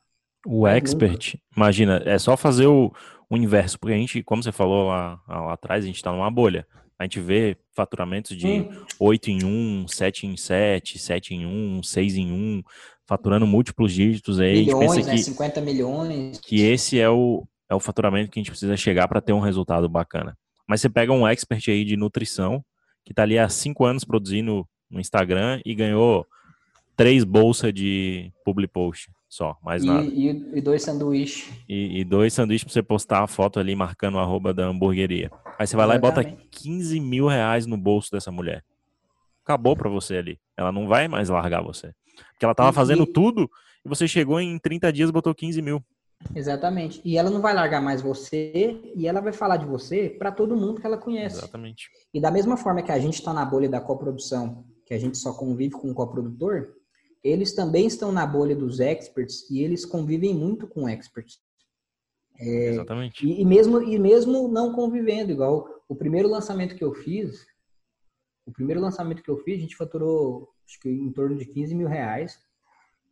O 0.48 0.64
mais 0.64 0.78
expert, 0.78 1.36
nunca. 1.36 1.46
imagina, 1.56 2.02
é 2.06 2.18
só 2.18 2.36
fazer 2.36 2.66
o, 2.66 2.92
o, 3.30 3.38
inverso, 3.38 3.78
porque 3.80 3.94
a 3.94 3.98
gente, 3.98 4.24
como 4.24 4.42
você 4.42 4.52
falou 4.52 4.88
lá, 4.88 5.22
lá 5.28 5.54
atrás, 5.54 5.84
a 5.84 5.88
gente 5.88 5.98
está 5.98 6.12
numa 6.12 6.32
bolha. 6.32 6.66
A 7.00 7.04
gente 7.06 7.22
vê 7.22 7.56
faturamentos 7.74 8.36
de 8.36 8.46
hum. 8.46 8.86
8 9.00 9.32
em 9.32 9.46
1, 9.46 9.88
7 9.88 10.28
em 10.28 10.36
7, 10.36 11.00
7 11.00 11.34
em 11.34 11.46
1, 11.46 11.82
6 11.82 12.16
em 12.18 12.32
1, 12.32 12.64
faturando 13.08 13.48
múltiplos 13.48 13.94
dígitos 13.94 14.40
aí. 14.40 14.66
Milhões, 14.66 14.92
a 14.92 14.96
gente 14.96 15.06
pensa 15.06 15.12
né? 15.12 15.18
que, 15.18 15.24
50 15.24 15.62
milhões. 15.62 16.40
Que 16.42 16.62
esse 16.62 17.00
é 17.00 17.10
o, 17.10 17.48
é 17.70 17.74
o 17.74 17.80
faturamento 17.80 18.30
que 18.30 18.40
a 18.40 18.42
gente 18.42 18.52
precisa 18.52 18.76
chegar 18.76 19.08
para 19.08 19.22
ter 19.22 19.32
um 19.32 19.40
resultado 19.40 19.88
bacana. 19.88 20.38
Mas 20.68 20.82
você 20.82 20.90
pega 20.90 21.14
um 21.14 21.26
expert 21.26 21.70
aí 21.70 21.86
de 21.86 21.96
nutrição, 21.96 22.64
que 23.06 23.14
está 23.14 23.24
ali 23.24 23.40
há 23.40 23.48
cinco 23.48 23.86
anos 23.86 24.04
produzindo 24.04 24.68
no 24.92 25.00
Instagram 25.00 25.62
e 25.66 25.74
ganhou 25.74 26.28
três 26.98 27.24
bolsas 27.24 27.74
de 27.74 28.30
public 28.44 28.74
post 28.74 29.10
só, 29.30 29.56
mais 29.64 29.84
e, 29.84 29.86
nada. 29.86 30.04
E, 30.04 30.28
e 30.56 30.62
dois 30.62 30.82
sanduíches. 30.82 31.54
E, 31.70 32.00
e, 32.00 32.04
dois 32.04 32.34
sanduíches 32.34 32.64
para 32.64 32.74
você 32.74 32.82
postar 32.82 33.24
a 33.24 33.28
foto 33.28 33.60
ali 33.60 33.76
marcando 33.76 34.16
o 34.16 34.20
arroba 34.20 34.52
da 34.52 34.66
hamburgueria. 34.66 35.30
Aí 35.60 35.68
você 35.68 35.76
vai 35.76 35.86
Exatamente. 35.86 36.16
lá 36.16 36.22
e 36.22 36.34
bota 36.34 36.48
15 36.50 37.00
mil 37.00 37.28
reais 37.28 37.68
no 37.68 37.78
bolso 37.78 38.12
dessa 38.12 38.32
mulher. 38.32 38.64
Acabou 39.44 39.76
para 39.76 39.88
você 39.88 40.18
ali. 40.18 40.40
Ela 40.58 40.72
não 40.72 40.88
vai 40.88 41.08
mais 41.08 41.30
largar 41.30 41.62
você. 41.62 41.94
Porque 42.32 42.44
ela 42.44 42.56
tava 42.56 42.74
fazendo 42.74 43.06
tudo 43.06 43.50
e 43.86 43.88
você 43.88 44.08
chegou 44.08 44.42
em 44.42 44.58
30 44.58 44.92
dias 44.92 45.10
e 45.10 45.14
botou 45.14 45.34
15 45.36 45.62
mil. 45.62 45.84
Exatamente. 46.36 47.00
E 47.06 47.16
ela 47.16 47.30
não 47.30 47.40
vai 47.40 47.54
largar 47.54 47.82
mais 47.82 48.02
você 48.02 48.82
e 48.96 49.08
ela 49.08 49.22
vai 49.22 49.32
falar 49.32 49.58
de 49.58 49.66
você 49.66 50.10
para 50.10 50.32
todo 50.32 50.58
mundo 50.58 50.82
que 50.82 50.88
ela 50.88 50.98
conhece. 50.98 51.38
Exatamente. 51.38 51.90
E 52.12 52.20
da 52.20 52.32
mesma 52.32 52.58
forma 52.58 52.82
que 52.82 52.92
a 52.92 53.00
gente 53.00 53.16
está 53.16 53.32
na 53.32 53.46
bolha 53.46 53.70
da 53.70 53.80
coprodução, 53.80 54.66
que 54.86 54.94
a 54.94 55.00
gente 55.00 55.20
só 55.20 55.34
convive 55.34 55.76
com 55.76 55.90
o 55.90 55.94
coprodutor, 55.94 56.79
eles 57.24 57.54
também 57.54 57.88
estão 57.88 58.12
na 58.12 58.26
bolha 58.26 58.56
dos 58.56 58.80
experts 58.80 59.50
e 59.50 59.64
eles 59.64 59.86
convivem 59.86 60.34
muito 60.34 60.68
com 60.68 60.88
experts. 60.88 61.40
É, 62.40 62.70
Exatamente. 62.70 63.26
E, 63.26 63.42
e, 63.42 63.46
mesmo, 63.46 63.82
e 63.82 64.00
mesmo 64.00 64.48
não 64.48 64.74
convivendo, 64.74 65.32
igual 65.32 65.68
o 65.88 65.96
primeiro 65.96 66.30
lançamento 66.30 66.76
que 66.76 66.84
eu 66.84 66.94
fiz, 66.94 67.46
o 68.46 68.52
primeiro 68.52 68.82
lançamento 68.82 69.22
que 69.22 69.30
eu 69.30 69.38
fiz, 69.38 69.58
a 69.58 69.62
gente 69.62 69.76
faturou 69.76 70.50
acho 70.66 70.80
que 70.80 70.90
em 70.90 71.12
torno 71.12 71.36
de 71.38 71.46
15 71.46 71.76
mil 71.76 71.88
reais. 71.88 72.40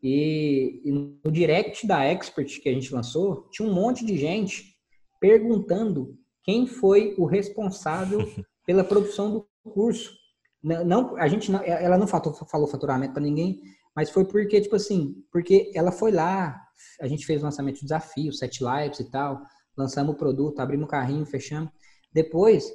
E, 0.01 0.81
e, 0.85 0.91
no 0.91 1.31
direct 1.31 1.87
da 1.87 2.03
Expert 2.05 2.61
que 2.61 2.69
a 2.69 2.73
gente 2.73 2.93
lançou, 2.93 3.49
tinha 3.49 3.67
um 3.67 3.73
monte 3.73 4.05
de 4.05 4.15
gente 4.15 4.77
perguntando 5.19 6.15
quem 6.43 6.67
foi 6.67 7.15
o 7.17 7.25
responsável 7.25 8.19
pela 8.65 8.83
produção 8.83 9.31
do 9.31 9.71
curso. 9.71 10.15
Não, 10.63 10.85
não 10.85 11.17
a 11.17 11.27
gente 11.27 11.51
não, 11.51 11.61
ela 11.63 11.97
não 11.97 12.07
falou, 12.07 12.33
falou 12.33 12.67
faturamento 12.67 13.13
para 13.13 13.23
ninguém, 13.23 13.61
mas 13.97 14.11
foi 14.11 14.23
porque 14.25 14.61
tipo 14.61 14.75
assim, 14.75 15.15
porque 15.31 15.71
ela 15.73 15.91
foi 15.91 16.11
lá, 16.11 16.55
a 17.01 17.07
gente 17.07 17.25
fez 17.25 17.41
o 17.41 17.45
lançamento 17.45 17.77
de 17.77 17.81
desafio, 17.81 18.31
sete 18.31 18.63
lives 18.63 18.99
e 18.99 19.09
tal, 19.09 19.41
lançamos 19.75 20.13
o 20.13 20.17
produto, 20.17 20.59
abrimos 20.59 20.85
o 20.85 20.87
carrinho, 20.87 21.25
fechamos. 21.25 21.71
Depois, 22.13 22.71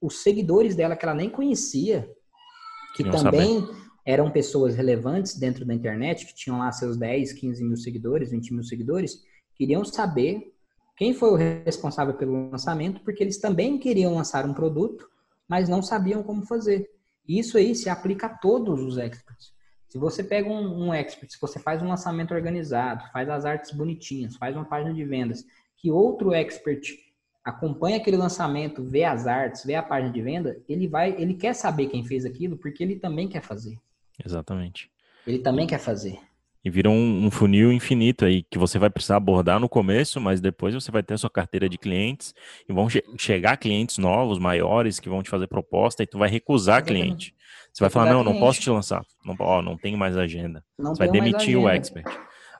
os 0.00 0.22
seguidores 0.22 0.74
dela 0.74 0.96
que 0.96 1.04
ela 1.04 1.14
nem 1.14 1.28
conhecia, 1.28 2.10
que 2.96 3.04
também 3.04 3.60
saber 3.60 3.84
eram 4.06 4.30
pessoas 4.30 4.74
relevantes 4.74 5.38
dentro 5.38 5.66
da 5.66 5.74
internet, 5.74 6.24
que 6.24 6.34
tinham 6.34 6.58
lá 6.58 6.72
seus 6.72 6.96
10, 6.96 7.34
15 7.34 7.62
mil 7.62 7.76
seguidores, 7.76 8.30
20 8.30 8.54
mil 8.54 8.64
seguidores, 8.64 9.18
queriam 9.54 9.84
saber 9.84 10.50
quem 10.96 11.12
foi 11.12 11.28
o 11.28 11.36
responsável 11.36 12.14
pelo 12.14 12.48
lançamento, 12.50 13.02
porque 13.04 13.22
eles 13.22 13.38
também 13.38 13.78
queriam 13.78 14.14
lançar 14.14 14.46
um 14.46 14.54
produto, 14.54 15.06
mas 15.46 15.68
não 15.68 15.82
sabiam 15.82 16.22
como 16.22 16.46
fazer. 16.46 16.88
E 17.28 17.38
isso 17.38 17.58
aí 17.58 17.74
se 17.74 17.90
aplica 17.90 18.28
a 18.28 18.38
todos 18.38 18.80
os 18.80 18.96
experts. 18.96 19.53
Se 19.94 19.98
você 19.98 20.24
pega 20.24 20.48
um, 20.48 20.86
um 20.86 20.92
expert, 20.92 21.30
se 21.30 21.40
você 21.40 21.60
faz 21.60 21.80
um 21.80 21.86
lançamento 21.86 22.34
organizado, 22.34 23.04
faz 23.12 23.28
as 23.28 23.44
artes 23.44 23.70
bonitinhas, 23.70 24.34
faz 24.34 24.56
uma 24.56 24.64
página 24.64 24.92
de 24.92 25.04
vendas, 25.04 25.44
que 25.76 25.88
outro 25.88 26.34
expert 26.34 26.98
acompanha 27.44 27.98
aquele 27.98 28.16
lançamento, 28.16 28.82
vê 28.82 29.04
as 29.04 29.28
artes, 29.28 29.64
vê 29.64 29.76
a 29.76 29.84
página 29.84 30.12
de 30.12 30.20
venda, 30.20 30.60
ele 30.68 30.88
vai, 30.88 31.14
ele 31.16 31.34
quer 31.34 31.54
saber 31.54 31.86
quem 31.86 32.04
fez 32.04 32.24
aquilo, 32.24 32.56
porque 32.56 32.82
ele 32.82 32.96
também 32.96 33.28
quer 33.28 33.40
fazer. 33.40 33.78
Exatamente. 34.26 34.90
Ele 35.24 35.38
também 35.38 35.64
quer 35.64 35.78
fazer. 35.78 36.18
E 36.64 36.70
vira 36.70 36.90
um, 36.90 37.26
um, 37.26 37.30
funil 37.30 37.72
infinito 37.72 38.24
aí, 38.24 38.42
que 38.42 38.58
você 38.58 38.80
vai 38.80 38.90
precisar 38.90 39.16
abordar 39.16 39.60
no 39.60 39.68
começo, 39.68 40.20
mas 40.20 40.40
depois 40.40 40.74
você 40.74 40.90
vai 40.90 41.04
ter 41.04 41.14
a 41.14 41.18
sua 41.18 41.30
carteira 41.30 41.68
de 41.68 41.78
clientes 41.78 42.34
e 42.68 42.72
vão 42.72 42.88
che 42.88 43.04
chegar 43.16 43.58
clientes 43.58 43.98
novos, 43.98 44.40
maiores, 44.40 44.98
que 44.98 45.08
vão 45.08 45.22
te 45.22 45.30
fazer 45.30 45.46
proposta 45.46 46.02
e 46.02 46.06
tu 46.06 46.18
vai 46.18 46.28
recusar 46.28 46.78
Exatamente. 46.78 47.04
cliente. 47.04 47.34
Você 47.72 47.82
vai 47.82 47.90
falar, 47.90 48.12
não, 48.12 48.22
não 48.22 48.38
posso 48.38 48.60
te 48.60 48.70
lançar. 48.70 49.04
Não, 49.24 49.34
ó, 49.40 49.60
não 49.60 49.76
tenho 49.76 49.98
mais 49.98 50.16
agenda. 50.16 50.62
Não 50.78 50.94
você 50.94 50.98
vai 51.00 51.10
demitir 51.10 51.58
o 51.58 51.68
expert. 51.68 52.06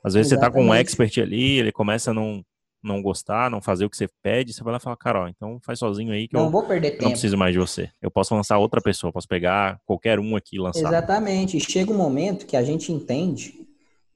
Às 0.03 0.13
vezes 0.13 0.31
Exatamente. 0.31 0.31
você 0.31 0.37
tá 0.37 0.51
com 0.51 0.63
um 0.63 0.73
expert 0.73 1.17
ali, 1.19 1.59
ele 1.59 1.71
começa 1.71 2.11
a 2.11 2.13
não, 2.13 2.43
não 2.85 3.01
gostar, 3.01 3.49
não 3.49 3.61
fazer 3.61 3.85
o 3.85 3.89
que 3.89 3.97
você 3.97 4.07
pede, 4.21 4.53
você 4.53 4.63
vai 4.63 4.71
lá 4.71 4.77
e 4.77 4.81
fala, 4.81 4.95
cara, 4.95 5.23
ó, 5.23 5.27
então 5.27 5.59
faz 5.65 5.79
sozinho 5.79 6.13
aí 6.13 6.27
que 6.27 6.35
não 6.35 6.45
eu 6.45 6.51
vou 6.51 6.63
perder 6.63 6.91
tempo. 6.91 7.03
não 7.03 7.11
preciso 7.11 7.37
mais 7.37 7.53
de 7.53 7.59
você. 7.59 7.89
Eu 8.01 8.11
posso 8.11 8.35
lançar 8.35 8.57
outra 8.59 8.81
pessoa, 8.81 9.11
posso 9.11 9.27
pegar 9.27 9.79
qualquer 9.85 10.19
um 10.19 10.35
aqui 10.35 10.57
e 10.57 10.59
lançar. 10.59 10.87
Exatamente. 10.87 11.59
Chega 11.59 11.91
um 11.91 11.97
momento 11.97 12.45
que 12.45 12.55
a 12.55 12.63
gente 12.63 12.91
entende, 12.91 13.65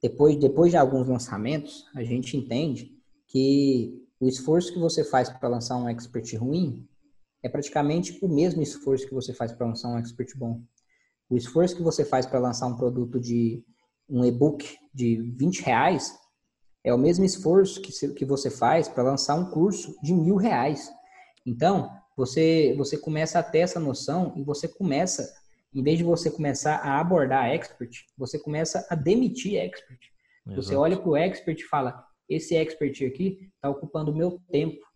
depois, 0.02 0.36
depois 0.36 0.72
de 0.72 0.78
alguns 0.78 1.08
lançamentos, 1.08 1.86
a 1.96 2.04
gente 2.04 2.38
entende 2.38 2.92
que 3.28 4.06
o 4.20 4.28
esforço 4.28 4.72
que 4.72 4.80
você 4.80 5.04
faz 5.04 5.30
para 5.30 5.50
lançar 5.50 5.78
um 5.78 5.90
expert 5.90 6.36
ruim 6.38 6.88
é 7.42 7.50
praticamente 7.50 8.18
o 8.22 8.28
mesmo 8.28 8.62
esforço 8.62 9.08
que 9.08 9.14
você 9.14 9.34
faz 9.34 9.52
para 9.52 9.68
lançar 9.68 9.90
um 9.90 9.98
expert 9.98 10.38
bom. 10.38 10.62
O 11.30 11.38
esforço 11.38 11.76
que 11.76 11.84
você 11.84 12.04
faz 12.04 12.26
para 12.26 12.40
lançar 12.40 12.68
um 12.68 12.76
produto 12.76 13.20
de 13.20 13.64
um 14.10 14.26
e-book 14.26 14.76
de 14.94 15.18
20 15.38 15.62
reais 15.62 16.18
é 16.84 16.94
o 16.94 16.98
mesmo 16.98 17.24
esforço 17.24 17.82
que, 17.82 17.92
que 18.14 18.26
você 18.26 18.50
faz 18.50 18.88
para 18.88 19.04
lançar 19.04 19.36
um 19.36 19.50
curso 19.50 19.96
de 20.02 20.14
mil 20.14 20.36
reais. 20.36 20.90
Então, 21.46 21.90
você, 22.18 22.74
você 22.78 22.98
começa 22.98 23.40
a 23.40 23.44
ter 23.44 23.60
essa 23.60 23.80
noção 23.80 24.34
e 24.36 24.44
você 24.44 24.68
começa, 24.68 25.32
em 25.74 25.84
vez 25.84 25.98
de 25.98 26.04
você 26.04 26.32
começar 26.32 26.78
a 26.78 27.00
abordar 27.00 27.46
expert, 27.46 28.06
você 28.18 28.40
começa 28.40 28.86
a 28.90 28.96
demitir 28.96 29.56
expert. 29.56 30.00
Exato. 30.46 30.62
Você 30.62 30.76
olha 30.76 30.98
para 30.98 31.10
o 31.10 31.16
expert 31.16 31.60
e 31.60 31.68
fala, 31.68 32.04
esse 32.28 32.56
expert 32.56 33.04
aqui 33.06 33.52
está 33.56 33.70
ocupando 33.70 34.12
o 34.12 34.16
meu 34.16 34.40
tempo 34.52 34.89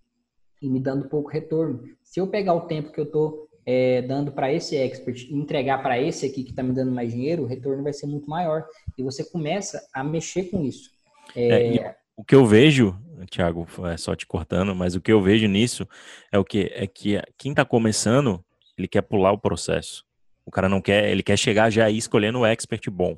e 0.64 0.70
me 0.70 0.80
dando 0.80 1.10
pouco 1.10 1.30
retorno. 1.30 1.84
Se 2.04 2.20
eu 2.20 2.28
pegar 2.28 2.54
o 2.54 2.62
tempo 2.62 2.92
que 2.92 3.00
eu 3.00 3.04
estou 3.04 3.50
é, 3.66 4.02
dando 4.02 4.32
para 4.32 4.52
esse 4.52 4.76
expert 4.78 5.28
e 5.30 5.36
entregar 5.36 5.82
para 5.84 6.00
esse 6.00 6.26
aqui 6.26 6.44
que 6.44 6.52
está 6.52 6.64
me 6.64 6.74
dando 6.74 6.92
mais 6.92 7.12
dinheiro, 7.12 7.44
o 7.44 7.46
retorno 7.46 7.84
vai 7.84 7.94
ser 7.94 8.08
muito 8.08 8.30
maior. 8.30 8.66
E 8.98 9.04
você 9.04 9.24
começa 9.24 9.86
a 9.94 10.04
mexer 10.04 10.46
com 10.46 10.64
isso. 10.64 10.92
É... 11.36 11.78
É, 11.78 11.96
o 12.16 12.24
que 12.24 12.36
eu 12.36 12.46
vejo, 12.46 12.96
Thiago, 13.30 13.68
é 13.92 13.98
só 13.98 14.16
te 14.16 14.26
cortando, 14.26 14.76
mas 14.76 14.96
o 14.96 15.02
que 15.02 15.12
eu 15.12 15.22
vejo 15.22 15.48
nisso 15.48 15.88
é 16.32 16.38
o 16.38 16.46
que 16.46 16.72
é 16.74 16.88
que 16.88 17.22
quem 17.38 17.52
está 17.52 17.66
começando, 17.66 18.44
ele 18.78 18.88
quer 18.88 19.02
pular 19.02 19.32
o 19.32 19.38
processo. 19.38 20.06
O 20.46 20.52
cara 20.52 20.70
não 20.70 20.82
quer, 20.82 21.10
ele 21.10 21.24
quer 21.24 21.38
chegar 21.38 21.70
já 21.70 21.86
aí 21.86 21.98
escolhendo 21.98 22.40
o 22.40 22.46
expert 22.46 22.90
bom. 22.90 23.18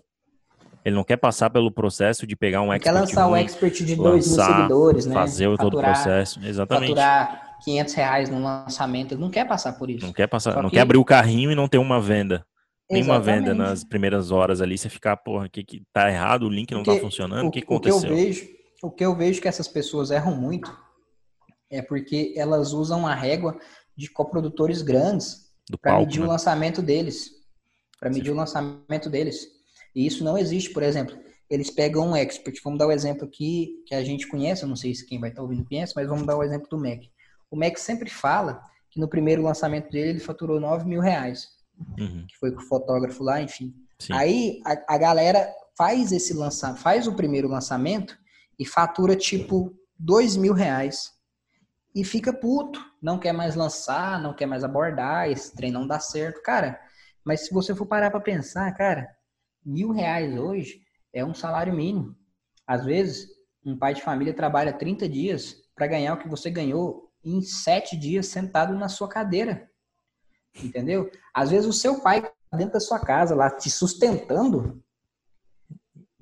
Ele 0.86 0.96
não 0.96 1.04
quer 1.04 1.18
passar 1.18 1.50
pelo 1.50 1.72
processo 1.72 2.28
de 2.28 2.36
pegar 2.36 2.62
um 2.62 2.72
expert. 2.72 2.94
Quer 2.94 3.00
lançar 3.00 3.28
um 3.28 3.36
expert 3.36 3.84
de 3.84 3.96
2 3.96 4.28
mil 4.28 4.46
seguidores, 4.46 5.06
né? 5.08 5.16
Fazer 5.16 5.46
faturar, 5.46 5.58
todo 5.58 5.80
o 5.80 5.82
processo. 5.82 6.40
Exatamente. 6.46 6.90
Faturar 6.90 7.58
500 7.64 7.94
reais 7.96 8.30
no 8.30 8.44
lançamento. 8.44 9.14
Ele 9.14 9.22
não 9.22 9.32
quer 9.32 9.48
passar 9.48 9.74
por 9.74 9.90
isso. 9.90 10.06
Não 10.06 10.14
quer 10.14 10.28
passar, 10.28 10.54
Só 10.54 10.62
não 10.62 10.70
que... 10.70 10.76
quer 10.76 10.82
abrir 10.82 11.00
o 11.00 11.04
carrinho 11.04 11.52
e 11.52 11.56
não 11.56 11.68
ter 11.68 11.80
uma 11.80 12.00
venda 12.00 12.46
nenhuma 12.90 13.20
venda 13.20 13.54
nas 13.54 13.84
primeiras 13.84 14.32
horas 14.32 14.62
ali, 14.62 14.78
você 14.78 14.90
ficar, 14.90 15.18
porra, 15.18 15.50
que, 15.50 15.64
que 15.64 15.84
tá 15.92 16.10
errado, 16.10 16.44
o 16.44 16.50
link 16.50 16.72
não 16.72 16.84
tá 16.84 16.92
Porque 16.92 17.00
tá 17.00 17.06
funcionando, 17.06 17.48
o 17.48 17.52
que, 17.52 17.62
que 17.62 17.66
aconteceu? 17.66 17.98
O 17.98 18.02
que, 18.02 18.08
eu 18.08 18.16
vejo, 18.16 18.50
o 18.84 18.92
que 18.92 19.06
eu 19.06 19.16
vejo 19.16 19.42
que 19.42 19.48
essas 19.48 19.68
pessoas 19.68 20.12
erram 20.12 20.36
muito 20.36 20.76
é 21.70 21.82
porque 21.82 22.34
elas 22.38 22.74
usam 22.74 23.08
a 23.08 23.16
régua 23.16 23.58
de 23.96 24.10
coprodutores 24.10 24.82
grandes 24.82 25.52
para 25.82 25.98
medir 25.98 26.20
né? 26.20 26.26
o 26.26 26.30
lançamento 26.30 26.82
deles. 26.82 27.32
Para 28.00 28.10
medir 28.10 28.26
Sim. 28.26 28.34
o 28.34 28.36
lançamento 28.36 29.10
deles. 29.10 29.48
E 29.96 30.06
isso 30.06 30.24
não 30.24 30.38
existe, 30.38 30.72
por 30.72 30.84
exemplo. 30.84 31.18
Eles 31.50 31.70
pegam 31.70 32.10
um 32.10 32.16
expert. 32.16 32.60
Vamos 32.64 32.80
dar 32.80 32.86
o 32.86 32.90
um 32.90 32.92
exemplo 32.92 33.26
aqui 33.26 33.84
que 33.86 33.96
a 33.96 34.04
gente 34.04 34.28
conhece, 34.28 34.64
eu 34.64 34.70
não 34.70 34.76
sei 34.76 34.94
se 34.94 35.06
quem 35.06 35.20
vai 35.20 35.30
estar 35.30 35.42
ouvindo 35.42 35.66
conhece, 35.66 35.94
mas 35.96 36.08
vamos 36.08 36.26
dar 36.26 36.36
o 36.36 36.40
um 36.40 36.44
exemplo 36.44 36.68
do 36.70 36.78
Mac. 36.78 37.04
O 37.50 37.56
Mac 37.56 37.78
sempre 37.78 38.10
fala 38.10 38.62
que 38.90 39.00
no 39.00 39.08
primeiro 39.08 39.42
lançamento 39.42 39.90
dele 39.90 40.10
ele 40.10 40.20
faturou 40.20 40.60
9 40.60 40.86
mil 40.86 41.00
reais 41.00 41.56
uhum. 41.98 42.26
que 42.28 42.38
foi 42.38 42.52
com 42.52 42.62
o 42.62 42.66
fotógrafo 42.66 43.24
lá, 43.24 43.42
enfim. 43.42 43.74
Sim. 44.00 44.14
Aí 44.14 44.62
a, 44.66 44.96
a 44.96 44.98
galera 44.98 45.48
faz 45.78 46.12
esse 46.12 46.34
lançamento, 46.34 46.80
faz 46.80 47.08
o 47.08 47.14
primeiro 47.14 47.48
lançamento 47.48 48.18
e 48.58 48.66
fatura 48.66 49.16
tipo 49.16 49.74
dois 49.98 50.36
mil 50.36 50.54
reais 50.54 51.14
e 51.94 52.04
fica 52.04 52.34
puto, 52.34 52.80
não 53.02 53.18
quer 53.18 53.34
mais 53.34 53.56
lançar, 53.56 54.22
não 54.22 54.34
quer 54.34 54.46
mais 54.46 54.64
abordar, 54.64 55.30
esse 55.30 55.56
trem 55.56 55.72
não 55.72 55.88
dá 55.88 56.00
certo, 56.00 56.42
cara. 56.42 56.80
Mas 57.24 57.46
se 57.46 57.54
você 57.54 57.74
for 57.74 57.86
parar 57.86 58.12
para 58.12 58.20
pensar, 58.20 58.72
cara, 58.74 59.08
mil 59.66 59.92
reais 59.92 60.38
hoje 60.38 60.82
é 61.14 61.26
um 61.26 61.34
salário 61.34 61.74
mínimo. 61.74 62.16
Às 62.68 62.86
vezes, 62.86 63.28
um 63.66 63.78
pai 63.78 63.94
de 63.94 64.02
família 64.02 64.34
trabalha 64.34 64.74
30 64.74 65.10
dias 65.10 65.56
para 65.76 65.88
ganhar 65.88 66.14
o 66.14 66.20
que 66.20 66.30
você 66.30 66.50
ganhou 66.50 67.12
em 67.24 67.42
sete 67.42 67.98
dias 67.98 68.28
sentado 68.28 68.74
na 68.76 68.88
sua 68.88 69.10
cadeira. 69.10 69.70
Entendeu? 70.64 71.10
Às 71.34 71.50
vezes 71.50 71.68
o 71.68 71.74
seu 71.74 72.02
pai 72.02 72.22
tá 72.22 72.58
dentro 72.58 72.74
da 72.74 72.80
sua 72.80 73.00
casa 73.00 73.36
lá 73.36 73.50
te 73.50 73.70
sustentando, 73.70 74.82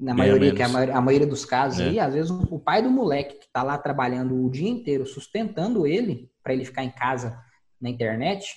na 0.03 0.13
maioria, 0.13 0.53
que 0.53 0.61
é 0.61 0.65
a 0.65 0.69
maioria, 0.69 0.97
a 0.97 1.01
maioria 1.01 1.27
dos 1.27 1.45
casos 1.45 1.79
é. 1.79 1.87
aí, 1.87 1.99
às 1.99 2.13
vezes 2.13 2.29
o, 2.29 2.59
pai 2.59 2.81
do 2.81 2.89
moleque 2.89 3.39
que 3.39 3.47
tá 3.51 3.63
lá 3.63 3.77
trabalhando 3.77 4.35
o 4.35 4.49
dia 4.49 4.69
inteiro, 4.69 5.05
sustentando 5.05 5.87
ele, 5.87 6.29
para 6.43 6.53
ele 6.53 6.65
ficar 6.65 6.83
em 6.83 6.91
casa 6.91 7.39
na 7.79 7.89
internet, 7.89 8.53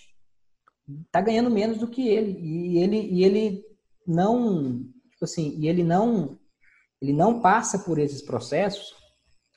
tá 1.12 1.20
ganhando 1.20 1.50
menos 1.50 1.78
do 1.78 1.86
que 1.86 2.08
ele. 2.08 2.38
E 2.40 2.78
ele, 2.78 2.96
e 2.96 3.24
ele 3.24 3.64
não, 4.06 4.80
tipo 5.10 5.24
assim, 5.24 5.56
e 5.58 5.68
ele 5.68 5.82
não, 5.82 6.38
ele 7.00 7.12
não 7.12 7.40
passa 7.40 7.78
por 7.78 7.98
esses 7.98 8.22
processos, 8.22 8.94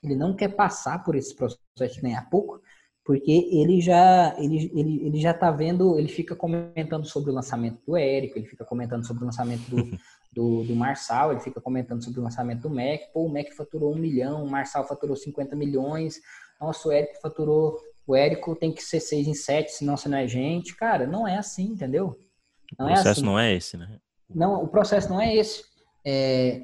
ele 0.04 0.16
não 0.16 0.36
quer 0.36 0.50
passar 0.50 1.04
por 1.04 1.16
esses 1.16 1.34
processos 1.34 1.96
de 1.96 2.02
ganhar 2.02 2.30
pouco, 2.30 2.62
porque 3.04 3.32
ele 3.52 3.82
já 3.82 4.36
ele, 4.38 4.72
ele, 4.74 5.08
ele 5.08 5.20
já 5.20 5.34
tá 5.34 5.52
vendo, 5.52 5.98
ele 5.98 6.08
fica 6.08 6.36
comentando 6.36 7.06
sobre 7.06 7.32
o 7.32 7.34
lançamento 7.34 7.82
do 7.86 7.98
Érico, 7.98 8.38
ele 8.38 8.46
fica 8.46 8.64
comentando 8.64 9.06
sobre 9.06 9.24
o 9.24 9.26
lançamento 9.26 9.68
do, 9.70 9.98
do, 10.32 10.64
do 10.64 10.76
Marçal, 10.76 11.32
ele 11.32 11.42
fica 11.42 11.60
comentando 11.60 12.04
sobre 12.04 12.20
o 12.20 12.24
lançamento 12.24 12.62
do 12.62 12.70
Mac, 12.70 13.12
pô, 13.14 13.26
o 13.26 13.34
Mac 13.34 13.52
faturou 13.56 13.94
um 13.94 13.98
milhão, 13.98 14.44
o 14.44 14.50
Marçal 14.50 14.88
faturou 14.88 15.16
50 15.16 15.56
milhões, 15.56 16.20
nossa, 16.60 16.88
o 16.88 16.92
Érico 16.92 17.20
faturou, 17.22 17.80
o 18.06 18.16
Érico 18.16 18.56
tem 18.56 18.72
que 18.72 18.84
ser 18.84 19.00
6 19.00 19.28
em 19.28 19.34
7, 19.34 19.72
senão 19.72 19.96
você 19.96 20.10
não 20.10 20.18
é 20.18 20.28
gente. 20.28 20.76
Cara, 20.76 21.06
não 21.06 21.28
é 21.28 21.38
assim, 21.38 21.66
entendeu? 21.66 22.20
Não 22.78 22.88
o 22.88 22.90
é 22.90 22.94
processo 22.94 23.08
é 23.08 23.12
assim. 23.12 23.24
não 23.24 23.40
é 23.40 23.54
esse, 23.54 23.78
né? 23.78 24.00
Não, 24.34 24.64
o 24.64 24.68
processo 24.68 25.10
não 25.10 25.20
é 25.20 25.36
esse. 25.36 25.64
É... 26.06 26.62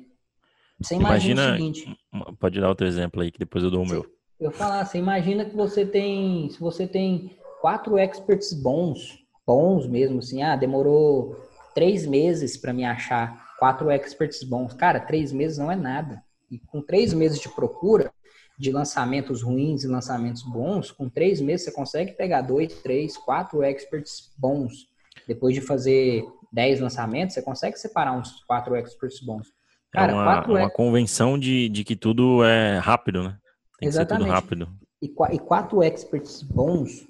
Você 0.81 0.95
imagina, 0.95 1.41
imagina 1.41 1.51
o 1.51 1.55
seguinte. 1.55 1.97
Pode 2.39 2.59
dar 2.59 2.69
outro 2.69 2.85
exemplo 2.85 3.21
aí, 3.21 3.31
que 3.31 3.39
depois 3.39 3.63
eu 3.63 3.71
dou 3.71 3.83
o 3.83 3.87
meu. 3.87 4.05
Eu 4.39 4.51
falar, 4.51 4.85
você 4.85 4.97
imagina 4.97 5.45
que 5.45 5.55
você 5.55 5.85
tem, 5.85 6.49
se 6.49 6.59
você 6.59 6.85
tem 6.85 7.31
quatro 7.61 7.97
experts 7.97 8.53
bons, 8.53 9.17
bons 9.47 9.87
mesmo, 9.87 10.19
assim, 10.19 10.43
ah, 10.43 10.55
demorou 10.55 11.35
três 11.73 12.05
meses 12.05 12.57
para 12.57 12.73
me 12.73 12.83
achar 12.83 13.55
quatro 13.57 13.89
experts 13.89 14.43
bons. 14.43 14.73
Cara, 14.73 14.99
três 14.99 15.31
meses 15.31 15.57
não 15.57 15.71
é 15.71 15.75
nada. 15.75 16.21
E 16.51 16.59
com 16.59 16.81
três 16.81 17.13
meses 17.13 17.39
de 17.39 17.49
procura, 17.49 18.11
de 18.57 18.71
lançamentos 18.71 19.41
ruins 19.41 19.83
e 19.83 19.87
lançamentos 19.87 20.41
bons, 20.43 20.91
com 20.91 21.09
três 21.09 21.41
meses 21.41 21.65
você 21.65 21.71
consegue 21.71 22.13
pegar 22.13 22.41
dois, 22.41 22.73
três, 22.81 23.17
quatro 23.17 23.63
experts 23.63 24.33
bons. 24.37 24.87
Depois 25.27 25.53
de 25.53 25.61
fazer 25.61 26.25
dez 26.55 26.79
lançamentos, 26.79 27.33
você 27.33 27.41
consegue 27.41 27.77
separar 27.77 28.13
uns 28.13 28.41
quatro 28.45 28.75
experts 28.77 29.19
bons. 29.19 29.49
É 29.93 29.97
Cara, 29.97 30.11
é 30.13 30.15
uma, 30.15 30.47
uma 30.47 30.69
convenção 30.69 31.37
de, 31.37 31.67
de 31.67 31.83
que 31.83 31.95
tudo 31.95 32.43
é 32.45 32.79
rápido, 32.79 33.23
né? 33.23 33.37
Tem 33.77 33.89
Exatamente. 33.89 34.23
que 34.23 34.35
ser 34.39 34.41
tudo 34.41 34.65
rápido. 34.65 34.69
E, 35.01 35.35
e 35.35 35.39
quatro 35.39 35.83
experts 35.83 36.41
bons, 36.41 37.05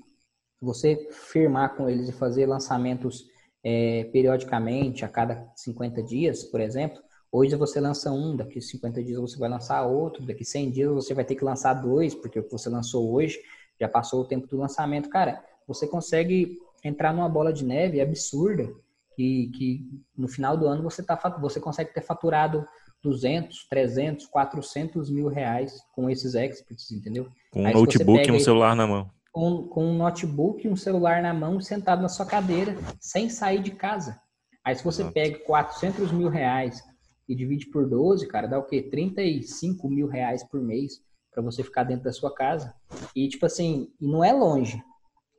você 0.60 1.08
firmar 1.12 1.76
com 1.76 1.88
eles 1.88 2.10
e 2.10 2.12
fazer 2.12 2.48
lançamentos 2.48 3.26
é, 3.64 4.06
periodicamente, 4.06 5.06
a 5.06 5.08
cada 5.08 5.48
50 5.56 6.02
dias, 6.02 6.44
por 6.44 6.60
exemplo. 6.60 7.00
Hoje 7.32 7.56
você 7.56 7.80
lança 7.80 8.12
um, 8.12 8.36
daqui 8.36 8.60
50 8.60 9.04
dias 9.04 9.20
você 9.20 9.38
vai 9.38 9.50
lançar 9.50 9.86
outro, 9.86 10.26
daqui 10.26 10.44
100 10.44 10.72
dias 10.72 10.92
você 10.92 11.14
vai 11.14 11.24
ter 11.24 11.36
que 11.36 11.44
lançar 11.44 11.74
dois, 11.74 12.16
porque 12.16 12.40
o 12.40 12.44
que 12.44 12.52
você 12.52 12.70
lançou 12.70 13.14
hoje 13.14 13.40
já 13.80 13.88
passou 13.88 14.22
o 14.22 14.26
tempo 14.26 14.48
do 14.48 14.58
lançamento. 14.58 15.10
Cara, 15.10 15.44
você 15.68 15.86
consegue 15.86 16.58
entrar 16.84 17.14
numa 17.14 17.30
bola 17.30 17.52
de 17.52 17.64
neve 17.64 18.02
absurda 18.02 18.74
que, 19.16 19.50
que 19.56 19.86
no 20.18 20.28
final 20.28 20.58
do 20.58 20.68
ano 20.68 20.84
você, 20.84 21.02
tá, 21.02 21.16
você 21.40 21.60
consegue 21.60 21.94
ter 21.94 22.02
faturado 22.02 22.68
200, 23.02 23.68
300, 23.70 24.26
400 24.26 25.10
mil 25.10 25.28
reais 25.28 25.80
com 25.94 26.10
esses 26.10 26.36
experts, 26.36 26.92
entendeu? 26.92 27.28
Com 27.52 27.64
um 27.64 27.72
notebook 27.72 28.28
e 28.28 28.32
um 28.32 28.40
celular 28.40 28.76
na 28.76 28.88
mão. 28.88 29.10
Com, 29.32 29.68
com 29.68 29.86
um 29.86 29.98
notebook 29.98 30.66
e 30.66 30.70
um 30.70 30.76
celular 30.76 31.22
na 31.22 31.34
mão, 31.34 31.60
sentado 31.62 32.02
na 32.02 32.10
sua 32.10 32.26
cadeira, 32.26 32.76
sem 33.00 33.30
sair 33.30 33.62
de 33.62 33.72
casa. 33.72 34.20
Aí 34.64 34.76
se 34.76 34.84
você 34.84 35.02
Exato. 35.04 35.14
pega 35.14 35.40
400 35.40 36.12
mil 36.12 36.30
reais 36.30 36.84
e 37.28 37.36
divide 37.36 37.68
por 37.68 37.88
12, 37.88 38.28
cara, 38.28 38.48
dá 38.48 38.58
o 38.58 38.64
quê? 38.64 38.82
35 38.82 39.90
mil 39.90 40.08
reais 40.08 40.44
por 40.44 40.62
mês 40.62 41.02
para 41.32 41.44
você 41.44 41.62
ficar 41.64 41.84
dentro 41.84 42.06
da 42.06 42.14
sua 42.14 42.34
casa. 42.34 42.74
E, 43.16 43.28
tipo 43.28 43.46
assim, 43.46 43.90
não 44.00 44.24
é 44.24 44.32
longe. 44.32 44.82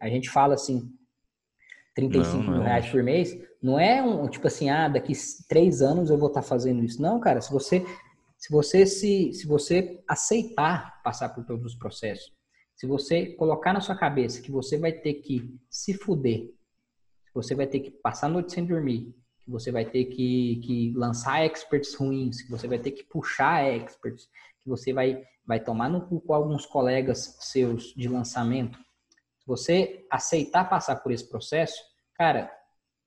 A 0.01 0.09
gente 0.09 0.29
fala 0.29 0.55
assim, 0.55 0.93
35 1.95 2.37
não, 2.37 2.43
não 2.43 2.53
mil 2.53 2.63
é 2.63 2.67
reais 2.67 2.89
por 2.89 3.03
mês, 3.03 3.37
não 3.67 3.81
é 3.81 4.01
um 4.01 4.29
tipo 4.29 4.47
assim, 4.47 4.71
ah, 4.71 4.89
daqui 4.89 5.13
três 5.49 5.83
anos 5.83 6.09
eu 6.09 6.17
vou 6.17 6.29
estar 6.29 6.41
tá 6.41 6.47
fazendo 6.47 6.85
isso. 6.85 7.03
Não, 7.03 7.19
cara, 7.19 7.41
se 7.41 7.51
você 7.53 7.85
se 8.39 8.53
você 8.53 8.87
se, 8.87 9.33
se 9.33 9.45
você 9.45 10.05
aceitar 10.07 11.03
passar 11.03 11.31
por 11.31 11.45
todos 11.45 11.73
os 11.73 11.75
processos, 11.75 12.33
se 12.77 12.87
você 12.87 13.35
colocar 13.35 13.73
na 13.73 13.81
sua 13.81 13.97
cabeça 13.97 14.41
que 14.41 14.53
você 14.53 14.79
vai 14.79 14.93
ter 14.93 15.15
que 15.15 15.53
se 15.69 15.95
fuder, 15.95 16.43
que 17.27 17.35
você 17.35 17.57
vai 17.57 17.67
ter 17.67 17.81
que 17.81 17.91
passar 17.91 18.29
a 18.29 18.31
noite 18.31 18.53
sem 18.53 18.65
dormir, 18.65 19.13
que 19.41 19.51
você 19.51 19.73
vai 19.73 19.85
ter 19.85 20.05
que, 20.05 20.61
que 20.63 20.93
lançar 20.95 21.45
experts 21.45 21.93
ruins, 21.95 22.43
que 22.43 22.51
você 22.51 22.69
vai 22.69 22.79
ter 22.79 22.93
que 22.93 23.03
puxar 23.03 23.65
experts, 23.65 24.29
que 24.63 24.69
você 24.69 24.93
vai, 24.93 25.25
vai 25.45 25.59
tomar 25.59 25.89
no 25.89 26.07
cu 26.07 26.21
com 26.21 26.33
alguns 26.33 26.67
colegas 26.67 27.37
seus 27.41 27.93
de 27.97 28.07
lançamento. 28.07 28.79
Se 29.41 29.47
você 29.47 30.07
aceitar 30.09 30.69
passar 30.71 30.97
por 30.97 31.11
esse 31.11 31.29
processo, 31.29 31.83
cara, 32.15 32.56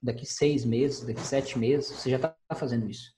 daqui 0.02 0.26
seis 0.26 0.64
meses, 0.64 1.04
daqui 1.06 1.20
sete 1.20 1.58
meses, 1.58 1.90
você 1.90 2.10
já 2.10 2.16
está 2.16 2.34
fazendo 2.54 2.88
isso. 2.88 3.12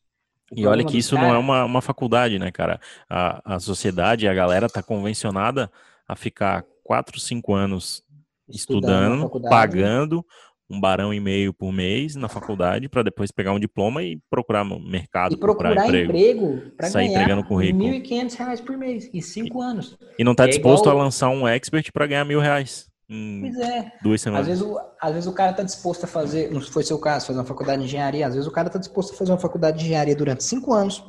O 0.50 0.58
e 0.58 0.66
olha 0.66 0.84
que 0.84 0.98
isso 0.98 1.14
cara... 1.14 1.28
não 1.28 1.34
é 1.34 1.38
uma, 1.38 1.64
uma 1.64 1.80
faculdade, 1.80 2.38
né, 2.38 2.50
cara? 2.50 2.80
A, 3.08 3.54
a 3.54 3.60
sociedade, 3.60 4.28
a 4.28 4.34
galera 4.34 4.68
tá 4.68 4.82
convencionada 4.82 5.70
a 6.06 6.14
ficar 6.14 6.64
quatro, 6.84 7.18
cinco 7.18 7.54
anos 7.54 8.02
estudando, 8.48 9.24
estudando 9.24 9.48
pagando 9.48 10.26
um 10.68 10.80
barão 10.80 11.12
e 11.12 11.20
meio 11.20 11.52
por 11.52 11.70
mês 11.70 12.16
na 12.16 12.28
faculdade 12.28 12.88
para 12.88 13.02
depois 13.02 13.30
pegar 13.30 13.52
um 13.52 13.60
diploma 13.60 14.02
e 14.02 14.18
procurar 14.30 14.64
mercado, 14.64 15.34
e 15.34 15.38
procurar, 15.38 15.74
procurar 15.74 16.02
emprego, 16.02 16.54
emprego 16.54 16.70
para 16.76 16.88
sair 16.88 17.08
entregando 17.08 17.44
currículo. 17.44 17.84
R$ 17.84 18.00
1.500 18.00 18.64
por 18.64 18.76
mês 18.76 19.10
em 19.12 19.20
cinco 19.20 19.62
e, 19.62 19.64
anos. 19.64 19.98
E 20.18 20.24
não 20.24 20.32
está 20.32 20.44
é 20.44 20.48
disposto 20.48 20.84
igual... 20.84 20.98
a 20.98 21.04
lançar 21.04 21.28
um 21.28 21.46
expert 21.46 21.92
para 21.92 22.06
ganhar 22.06 22.24
mil 22.24 22.40
reais 22.40 22.90
pois 23.40 23.58
é. 23.58 23.92
duas 24.02 24.20
semanas. 24.20 24.42
Às 24.42 24.48
vezes, 24.48 24.62
o, 24.62 24.80
às 25.00 25.12
vezes 25.12 25.26
o 25.28 25.32
cara 25.32 25.50
está 25.50 25.62
disposto 25.62 26.04
a 26.04 26.06
fazer, 26.06 26.50
não 26.50 26.60
foi 26.60 26.82
seu 26.82 26.98
caso, 26.98 27.26
fazer 27.26 27.38
uma 27.38 27.44
faculdade 27.44 27.80
de 27.80 27.86
engenharia, 27.86 28.26
às 28.26 28.34
vezes 28.34 28.48
o 28.48 28.52
cara 28.52 28.68
está 28.68 28.78
disposto 28.78 29.12
a 29.12 29.16
fazer 29.16 29.32
uma 29.32 29.38
faculdade 29.38 29.78
de 29.78 29.84
engenharia 29.84 30.16
durante 30.16 30.42
cinco 30.44 30.72
anos, 30.72 31.04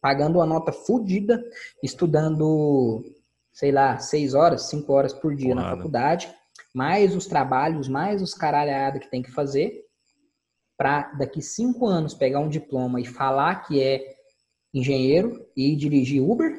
pagando 0.00 0.38
uma 0.38 0.46
nota 0.46 0.72
fodida, 0.72 1.42
estudando, 1.82 3.04
sei 3.52 3.72
lá, 3.72 3.98
seis 3.98 4.34
horas, 4.34 4.68
cinco 4.68 4.92
horas 4.92 5.12
por 5.12 5.34
dia 5.34 5.54
na 5.54 5.76
faculdade, 5.76 6.32
mais 6.74 7.16
os 7.16 7.26
trabalhos, 7.26 7.88
mais 7.88 8.22
os 8.22 8.34
caralhados 8.34 9.00
que 9.00 9.10
tem 9.10 9.22
que 9.22 9.30
fazer, 9.30 9.84
para 10.76 11.12
daqui 11.12 11.42
cinco 11.42 11.86
anos 11.86 12.14
pegar 12.14 12.40
um 12.40 12.48
diploma 12.48 13.00
e 13.00 13.04
falar 13.04 13.66
que 13.66 13.82
é 13.82 14.14
engenheiro 14.72 15.46
e 15.56 15.74
dirigir 15.76 16.22
Uber, 16.22 16.56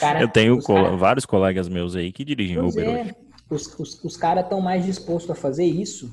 Cara, 0.00 0.20
eu 0.20 0.28
tenho 0.28 0.62
cara... 0.62 0.96
vários 0.96 1.26
colegas 1.26 1.68
meus 1.68 1.96
aí 1.96 2.12
que 2.12 2.24
dirigem 2.24 2.58
pois 2.58 2.74
Uber 2.74 2.88
é. 2.88 3.02
hoje. 3.02 3.14
Os, 3.50 3.78
os, 3.78 4.04
os 4.04 4.16
caras 4.16 4.44
estão 4.44 4.60
mais 4.60 4.84
dispostos 4.84 5.30
a 5.30 5.34
fazer 5.34 5.64
isso 5.64 6.10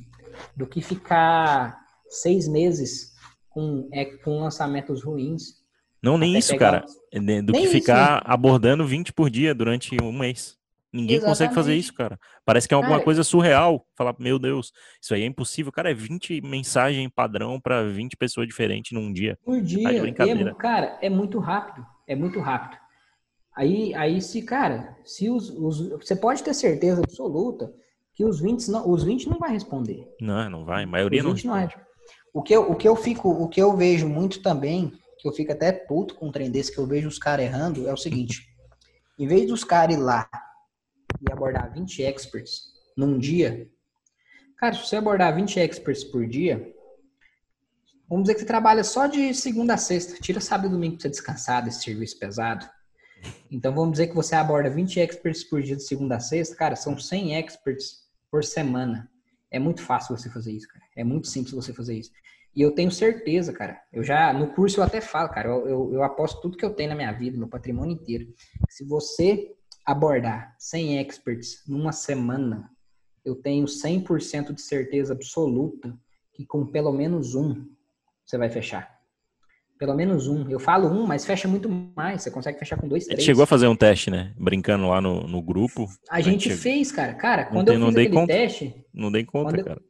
do 0.55 0.67
que 0.67 0.81
ficar 0.81 1.79
seis 2.07 2.47
meses 2.47 3.13
com, 3.49 3.87
é, 3.91 4.05
com 4.05 4.41
lançamentos 4.41 5.03
ruins. 5.03 5.61
Não, 6.01 6.17
nem 6.17 6.37
isso, 6.37 6.55
cara. 6.57 6.83
É, 7.11 7.19
do 7.19 7.51
nem 7.51 7.63
que 7.63 7.67
ficar 7.67 8.21
isso. 8.21 8.31
abordando 8.31 8.85
20 8.85 9.13
por 9.13 9.29
dia 9.29 9.53
durante 9.53 9.95
um 10.01 10.11
mês. 10.11 10.59
Ninguém 10.93 11.17
Exatamente. 11.17 11.37
consegue 11.37 11.55
fazer 11.55 11.75
isso, 11.75 11.93
cara. 11.93 12.19
Parece 12.43 12.67
que 12.67 12.73
é 12.73 12.75
alguma 12.75 12.95
cara, 12.95 13.03
coisa 13.05 13.23
surreal. 13.23 13.85
Falar, 13.95 14.13
meu 14.19 14.37
Deus, 14.37 14.73
isso 15.01 15.13
aí 15.13 15.21
é 15.21 15.25
impossível. 15.25 15.71
Cara, 15.71 15.91
é 15.91 15.93
20 15.93 16.41
mensagens 16.41 17.09
padrão 17.15 17.61
para 17.61 17.83
20 17.83 18.17
pessoas 18.17 18.45
diferentes 18.45 18.91
num 18.91 19.13
dia. 19.13 19.37
Por 19.45 19.57
tá 19.57 19.61
dia. 19.61 20.13
Tá 20.13 20.27
é, 20.27 20.53
cara, 20.53 20.97
é 21.01 21.09
muito 21.09 21.39
rápido. 21.39 21.85
É 22.05 22.15
muito 22.15 22.39
rápido. 22.41 22.80
Aí, 23.55 23.93
aí 23.95 24.21
se, 24.21 24.41
cara, 24.41 24.97
se 25.03 25.29
os, 25.29 25.49
os, 25.49 25.89
você 25.89 26.15
pode 26.15 26.41
ter 26.41 26.53
certeza 26.53 27.01
absoluta 27.01 27.73
que 28.13 28.23
os 28.23 28.39
20 28.39 28.69
não, 28.69 28.89
os 28.89 29.03
20 29.03 29.29
não 29.29 29.39
vai 29.39 29.51
responder. 29.51 30.07
Não, 30.19 30.49
não 30.49 30.65
vai. 30.65 30.83
A 30.83 30.87
maioria 30.87 31.21
não, 31.21 31.29
não 31.29 31.35
responde. 31.35 31.75
O 32.33 32.41
que, 32.41 32.55
eu, 32.55 32.71
o 32.71 32.75
que 32.75 32.87
eu 32.87 32.95
fico, 32.95 33.29
o 33.29 33.49
que 33.49 33.61
eu 33.61 33.75
vejo 33.75 34.07
muito 34.07 34.41
também, 34.41 34.93
que 35.17 35.27
eu 35.27 35.33
fico 35.33 35.51
até 35.51 35.71
puto 35.71 36.15
com 36.15 36.27
um 36.27 36.31
trem 36.31 36.49
desse 36.49 36.71
que 36.71 36.77
eu 36.77 36.87
vejo 36.87 37.07
os 37.07 37.19
caras 37.19 37.45
errando, 37.45 37.87
é 37.87 37.93
o 37.93 37.97
seguinte. 37.97 38.47
em 39.19 39.27
vez 39.27 39.47
dos 39.47 39.63
caras 39.63 39.95
ir 39.95 39.99
lá 39.99 40.29
e 41.21 41.31
abordar 41.31 41.71
20 41.73 42.01
experts 42.01 42.71
num 42.95 43.19
dia, 43.19 43.69
cara, 44.57 44.73
se 44.73 44.87
você 44.87 44.95
abordar 44.95 45.35
20 45.35 45.59
experts 45.59 46.03
por 46.03 46.25
dia, 46.25 46.73
vamos 48.09 48.23
dizer 48.23 48.35
que 48.35 48.39
você 48.41 48.45
trabalha 48.45 48.83
só 48.83 49.07
de 49.07 49.33
segunda 49.33 49.73
a 49.73 49.77
sexta, 49.77 50.19
tira 50.21 50.39
sábado 50.39 50.67
e 50.67 50.71
domingo 50.71 50.95
pra 50.95 51.03
você 51.03 51.09
descansar 51.09 51.63
desse 51.63 51.83
serviço 51.83 52.17
pesado. 52.17 52.67
Então 53.51 53.73
vamos 53.73 53.93
dizer 53.93 54.07
que 54.07 54.15
você 54.15 54.35
aborda 54.35 54.69
20 54.69 54.99
experts 54.99 55.43
por 55.43 55.61
dia 55.61 55.75
de 55.75 55.83
segunda 55.83 56.15
a 56.15 56.19
sexta, 56.19 56.55
cara, 56.55 56.75
são 56.75 56.97
100 56.97 57.35
experts 57.35 58.01
por 58.29 58.43
semana. 58.43 59.09
É 59.49 59.59
muito 59.59 59.81
fácil 59.81 60.17
você 60.17 60.29
fazer 60.29 60.53
isso, 60.53 60.67
cara. 60.67 60.85
É 60.95 61.03
muito 61.03 61.27
simples 61.27 61.53
você 61.53 61.73
fazer 61.73 61.97
isso. 61.97 62.11
E 62.55 62.61
eu 62.61 62.71
tenho 62.71 62.91
certeza, 62.91 63.53
cara. 63.53 63.81
Eu 63.91 64.03
já, 64.03 64.33
no 64.33 64.53
curso 64.53 64.79
eu 64.79 64.83
até 64.83 64.99
falo, 65.01 65.29
cara, 65.29 65.49
eu, 65.49 65.67
eu, 65.67 65.93
eu 65.93 66.03
aposto 66.03 66.41
tudo 66.41 66.57
que 66.57 66.65
eu 66.65 66.73
tenho 66.73 66.89
na 66.89 66.95
minha 66.95 67.11
vida, 67.11 67.37
meu 67.37 67.47
patrimônio 67.47 67.93
inteiro. 67.93 68.33
Se 68.69 68.85
você 68.85 69.53
abordar 69.85 70.55
100 70.59 70.99
experts 70.99 71.63
numa 71.67 71.91
semana, 71.91 72.69
eu 73.23 73.35
tenho 73.35 73.65
100% 73.65 74.53
de 74.53 74.61
certeza 74.61 75.13
absoluta 75.13 75.97
que 76.33 76.45
com 76.45 76.65
pelo 76.65 76.91
menos 76.91 77.35
um 77.35 77.67
você 78.25 78.37
vai 78.37 78.49
fechar. 78.49 79.00
Pelo 79.81 79.95
menos 79.95 80.27
um. 80.27 80.47
Eu 80.47 80.59
falo 80.59 80.87
um, 80.87 81.07
mas 81.07 81.25
fecha 81.25 81.47
muito 81.47 81.67
mais. 81.95 82.21
Você 82.21 82.29
consegue 82.29 82.59
fechar 82.59 82.77
com 82.77 82.87
dois, 82.87 83.07
três. 83.07 83.23
Chegou 83.23 83.41
a 83.43 83.47
fazer 83.47 83.65
um 83.65 83.75
teste, 83.75 84.11
né? 84.11 84.31
Brincando 84.37 84.87
lá 84.87 85.01
no, 85.01 85.27
no 85.27 85.41
grupo. 85.41 85.87
A 86.07 86.21
gente 86.21 86.43
chegou... 86.43 86.57
fez, 86.59 86.91
cara. 86.91 87.15
Cara, 87.15 87.45
quando 87.45 87.65
tem, 87.65 87.81
eu 87.81 87.87
fiz 87.87 87.95
aquele 87.95 88.13
conta, 88.13 88.31
teste... 88.31 88.75
Não 88.93 89.11
dei 89.11 89.25
conta, 89.25 89.63
cara. 89.63 89.81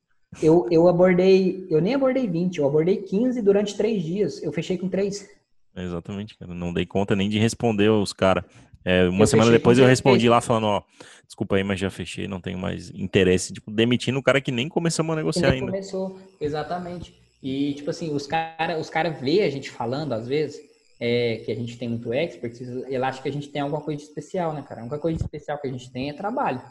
Eu, 0.42 0.66
eu 0.72 0.88
abordei... 0.88 1.68
Eu 1.70 1.82
nem 1.82 1.94
abordei 1.94 2.26
20. 2.26 2.60
Eu 2.60 2.68
abordei 2.68 3.02
15 3.02 3.42
durante 3.42 3.76
três 3.76 4.02
dias. 4.02 4.42
Eu 4.42 4.54
fechei 4.54 4.78
com 4.78 4.88
três. 4.88 5.28
Exatamente, 5.76 6.38
cara. 6.38 6.54
Não 6.54 6.72
dei 6.72 6.86
conta 6.86 7.14
nem 7.14 7.28
de 7.28 7.38
responder 7.38 7.90
os 7.90 8.14
caras. 8.14 8.46
É, 8.86 9.10
uma 9.10 9.24
eu 9.24 9.28
semana 9.28 9.52
depois 9.52 9.78
eu 9.78 9.86
respondi 9.86 10.30
lá 10.30 10.40
falando, 10.40 10.68
ó, 10.68 10.84
desculpa 11.28 11.58
aí, 11.58 11.66
mas 11.66 11.82
já 11.82 11.90
fechei, 11.90 12.30
não 12.30 12.40
tenho 12.40 12.58
mais 12.58 12.92
interesse. 12.92 13.52
Tipo, 13.52 13.70
demitindo 13.70 14.18
o 14.18 14.24
cara 14.24 14.40
que 14.40 14.54
nem 14.54 14.70
começamos 14.70 15.12
a 15.12 15.18
negociar 15.18 15.52
ainda. 15.52 15.66
começou, 15.66 16.18
exatamente. 16.40 17.21
E, 17.42 17.74
tipo 17.74 17.90
assim, 17.90 18.14
os 18.14 18.28
caras 18.28 18.80
os 18.80 18.90
cara 18.90 19.10
vê 19.10 19.42
a 19.42 19.50
gente 19.50 19.72
falando, 19.72 20.14
às 20.14 20.28
vezes, 20.28 20.60
é, 21.00 21.38
que 21.38 21.52
a 21.52 21.56
gente 21.56 21.78
tem 21.78 21.90
muito 21.90 22.14
expertise, 22.14 22.86
ele 22.88 23.04
acha 23.04 23.22
que 23.22 23.28
a 23.28 23.32
gente 23.32 23.50
tem 23.50 23.62
alguma 23.62 23.82
coisa 23.82 23.98
de 23.98 24.08
especial, 24.08 24.54
né, 24.54 24.62
cara? 24.62 24.82
A 24.82 24.84
única 24.84 25.00
coisa 25.00 25.18
de 25.18 25.24
especial 25.24 25.58
que 25.58 25.68
a 25.68 25.72
gente 25.72 25.92
tem 25.92 26.10
é 26.10 26.14
trabalho. 26.14 26.62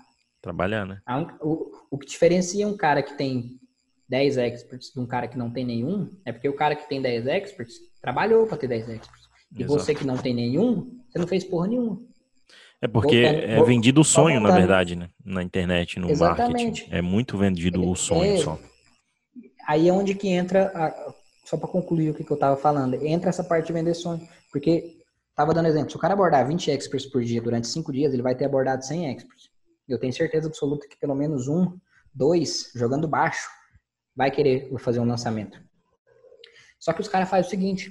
Trabalhar, 0.41 0.87
né? 0.87 1.01
o, 1.43 1.71
o 1.91 1.99
que 1.99 2.07
diferencia 2.07 2.67
um 2.67 2.77
cara 2.77 3.03
que 3.03 3.15
tem 3.15 3.59
10 4.09 4.39
experts 4.39 4.93
de 4.93 5.01
um 5.01 5.07
cara 5.07 5.29
que 5.29 5.37
não 5.37 5.51
tem 5.51 5.65
nenhum, 5.65 6.11
é 6.25 6.33
porque 6.33 6.49
o 6.49 6.55
cara 6.55 6.75
que 6.75 6.89
tem 6.89 7.03
10 7.03 7.27
experts 7.27 7.77
trabalhou 8.01 8.47
para 8.47 8.57
ter 8.57 8.69
10 8.69 8.89
experts. 8.89 9.29
E 9.53 9.63
Exato. 9.63 9.81
você 9.81 9.95
que 9.95 10.07
não 10.07 10.17
tem 10.17 10.33
nenhum, 10.33 11.01
você 11.09 11.19
não 11.19 11.27
fez 11.27 11.45
porra 11.45 11.67
nenhuma. 11.67 12.01
É 12.81 12.89
porque 12.89 13.23
voltando, 13.23 13.45
é 13.45 13.63
vendido 13.63 14.01
o 14.01 14.05
sonho, 14.05 14.41
na 14.41 14.51
verdade, 14.51 14.97
né? 14.97 15.11
Na 15.25 15.43
internet, 15.43 15.99
no 15.99 16.09
Exatamente. 16.09 16.65
marketing. 16.65 16.89
É 16.91 17.03
muito 17.03 17.37
vendido 17.37 17.87
o 17.87 17.95
sonho 17.95 18.33
é, 18.33 18.37
só. 18.39 18.59
Aí 19.67 19.89
é 19.89 19.93
onde 19.93 20.15
que 20.15 20.29
entra, 20.29 20.71
a, 20.75 21.13
só 21.45 21.57
para 21.57 21.69
concluir 21.69 22.11
o 22.11 22.15
que, 22.15 22.25
que 22.25 22.31
eu 22.31 22.35
estava 22.35 22.57
falando, 22.57 22.95
entra 23.05 23.31
essa 23.31 23.45
parte 23.45 23.67
de 23.67 23.73
vender 23.73 23.95
sonho. 23.95 24.27
Porque, 24.51 24.99
tava 25.35 25.55
dando 25.55 25.69
exemplo, 25.69 25.91
se 25.91 25.97
o 25.97 26.01
cara 26.01 26.15
abordar 26.15 26.47
20 26.47 26.71
experts 26.71 27.11
por 27.11 27.23
dia 27.23 27.41
durante 27.41 27.69
5 27.69 27.93
dias, 27.93 28.13
ele 28.13 28.23
vai 28.23 28.35
ter 28.35 28.45
abordado 28.45 28.85
100 28.85 29.13
experts. 29.13 29.51
Eu 29.89 29.99
tenho 29.99 30.13
certeza 30.13 30.49
absoluta 30.49 30.87
que 30.89 30.99
pelo 30.99 31.15
menos 31.15 31.49
um, 31.49 31.77
dois, 32.15 32.71
jogando 32.75 33.09
baixo, 33.09 33.49
vai 34.15 34.31
querer 34.31 34.71
fazer 34.79 35.01
um 35.01 35.05
lançamento. 35.05 35.61
Só 36.79 36.93
que 36.93 37.01
os 37.01 37.09
caras 37.09 37.29
fazem 37.29 37.47
o 37.47 37.51
seguinte, 37.51 37.91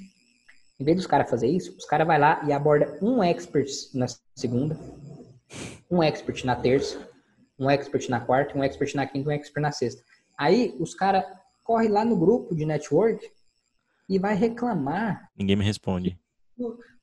em 0.78 0.84
vez 0.84 0.96
dos 0.96 1.06
caras 1.06 1.28
fazer 1.30 1.48
isso, 1.48 1.76
os 1.76 1.84
caras 1.84 2.06
vai 2.06 2.18
lá 2.18 2.42
e 2.46 2.52
aborda 2.52 2.98
um 3.02 3.22
expert 3.22 3.68
na 3.94 4.06
segunda, 4.34 4.78
um 5.90 6.02
expert 6.02 6.44
na 6.44 6.56
terça, 6.56 7.08
um 7.58 7.68
expert 7.68 8.08
na 8.08 8.20
quarta, 8.20 8.56
um 8.56 8.64
expert 8.64 8.94
na 8.94 9.06
quinta, 9.06 9.28
um 9.28 9.32
expert 9.32 9.62
na 9.62 9.72
sexta. 9.72 10.02
Aí 10.38 10.74
os 10.80 10.94
caras 10.94 11.24
corre 11.70 11.86
lá 11.86 12.04
no 12.04 12.16
grupo 12.16 12.52
de 12.52 12.66
network 12.66 13.24
e 14.08 14.18
vai 14.18 14.34
reclamar. 14.34 15.30
Ninguém 15.38 15.54
me 15.54 15.64
responde. 15.64 16.18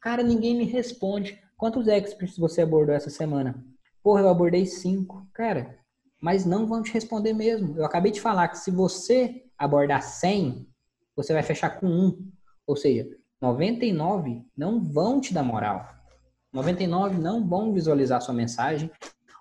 Cara, 0.02 0.22
ninguém 0.22 0.58
me 0.58 0.66
responde. 0.66 1.42
Quantos 1.56 1.88
experts 1.88 2.38
você 2.38 2.64
abordou 2.64 2.94
essa 2.94 3.10
semana? 3.10 3.64
Porra, 4.04 4.20
eu 4.20 4.28
abordei 4.28 4.66
cinco. 4.66 5.26
Cara, 5.34 5.80
mas 6.22 6.46
não 6.46 6.68
vão 6.68 6.84
te 6.84 6.92
responder 6.92 7.32
mesmo. 7.32 7.78
Eu 7.78 7.86
acabei 7.86 8.12
de 8.12 8.20
falar 8.20 8.50
que 8.50 8.58
se 8.58 8.70
você 8.70 9.46
abordar 9.58 10.04
100, 10.04 10.68
você 11.16 11.32
vai 11.32 11.44
fechar 11.44 11.80
com 11.80 11.88
um. 11.88 12.30
Ou 12.68 12.76
seja, 12.76 13.08
99 13.42 14.44
não 14.56 14.84
vão 14.84 15.22
te 15.22 15.34
dar 15.34 15.44
moral. 15.44 15.88
99 16.52 17.18
não 17.18 17.48
vão 17.48 17.72
visualizar 17.72 18.22
sua 18.22 18.34
mensagem 18.34 18.92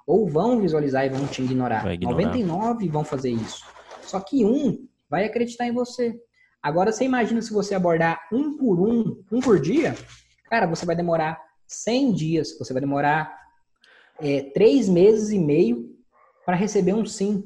ou 0.06 0.28
vão 0.28 0.60
visualizar 0.60 1.04
e 1.04 1.08
vão 1.08 1.26
te 1.26 1.42
ignorar. 1.42 1.92
ignorar. 1.92 2.16
99 2.16 2.88
vão 2.88 3.02
fazer 3.02 3.30
isso. 3.30 3.66
Só 4.02 4.20
que 4.20 4.44
um 4.44 4.86
vai 5.08 5.24
acreditar 5.24 5.66
em 5.66 5.72
você. 5.72 6.14
Agora 6.62 6.92
você 6.92 7.04
imagina 7.04 7.40
se 7.40 7.52
você 7.52 7.74
abordar 7.74 8.20
um 8.32 8.56
por 8.56 8.80
um, 8.80 9.22
um 9.30 9.40
por 9.40 9.60
dia, 9.60 9.94
cara, 10.50 10.66
você 10.66 10.84
vai 10.84 10.96
demorar 10.96 11.40
100 11.66 12.12
dias, 12.12 12.58
você 12.58 12.72
vai 12.72 12.80
demorar 12.80 13.32
é, 14.20 14.42
três 14.50 14.88
meses 14.88 15.30
e 15.30 15.38
meio 15.38 15.94
para 16.44 16.56
receber 16.56 16.94
um 16.94 17.04
sim. 17.04 17.44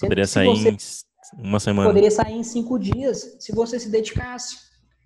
Poderia 0.00 0.26
sair 0.26 0.48
em 0.48 0.76
uma 1.38 1.60
semana. 1.60 1.88
Poderia 1.88 2.10
sair 2.10 2.34
em 2.34 2.42
cinco 2.42 2.78
dias 2.78 3.36
se 3.40 3.52
você 3.52 3.78
se 3.78 3.90
dedicasse. 3.90 4.56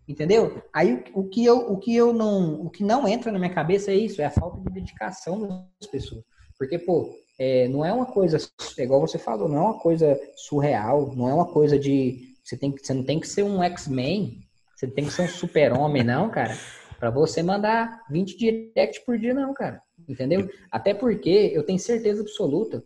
Entendeu? 0.09 0.63
Aí 0.73 1.05
o 1.15 1.29
que 1.29 1.45
eu, 1.45 1.59
o 1.73 1.79
que 1.79 1.95
eu 1.95 2.13
não, 2.13 2.63
o 2.63 2.71
que 2.71 2.85
não 2.85 3.09
entra 3.09 3.33
na 3.33 3.39
minha 3.41 3.53
cabeça 3.53 3.91
é 3.91 3.97
isso, 3.97 4.23
é 4.23 4.25
a 4.25 4.31
falta 4.31 4.61
de 4.61 4.73
dedicação 4.73 5.69
das 5.81 5.91
pessoas. 5.91 6.25
Porque, 6.57 6.79
pô, 6.79 7.13
é, 7.39 7.69
não 7.69 7.85
é 7.85 7.93
uma 7.93 8.07
coisa, 8.07 8.39
é 8.79 8.83
igual 8.83 9.01
você 9.01 9.19
falou, 9.19 9.49
não 9.49 9.57
é 9.59 9.61
uma 9.61 9.79
coisa 9.79 10.19
surreal, 10.37 11.15
não 11.15 11.29
é 11.29 11.35
uma 11.35 11.47
coisa 11.47 11.79
de. 11.79 12.35
Você, 12.43 12.57
tem, 12.57 12.71
você 12.71 12.95
não 12.95 13.03
tem 13.03 13.21
que 13.21 13.29
ser 13.29 13.43
um 13.43 13.63
X-Men, 13.63 14.43
você 14.75 14.87
tem 14.87 15.05
que 15.05 15.13
ser 15.13 15.23
um 15.23 15.29
super-homem, 15.29 16.05
não, 16.05 16.31
cara. 16.31 16.57
Para 16.99 17.11
você 17.11 17.43
mandar 17.43 18.05
20 18.09 18.39
direct 18.39 19.05
por 19.05 19.19
dia, 19.19 19.35
não, 19.35 19.53
cara. 19.53 19.83
Entendeu? 20.09 20.49
Até 20.71 20.95
porque 20.95 21.51
eu 21.53 21.63
tenho 21.63 21.79
certeza 21.79 22.23
absoluta 22.23 22.83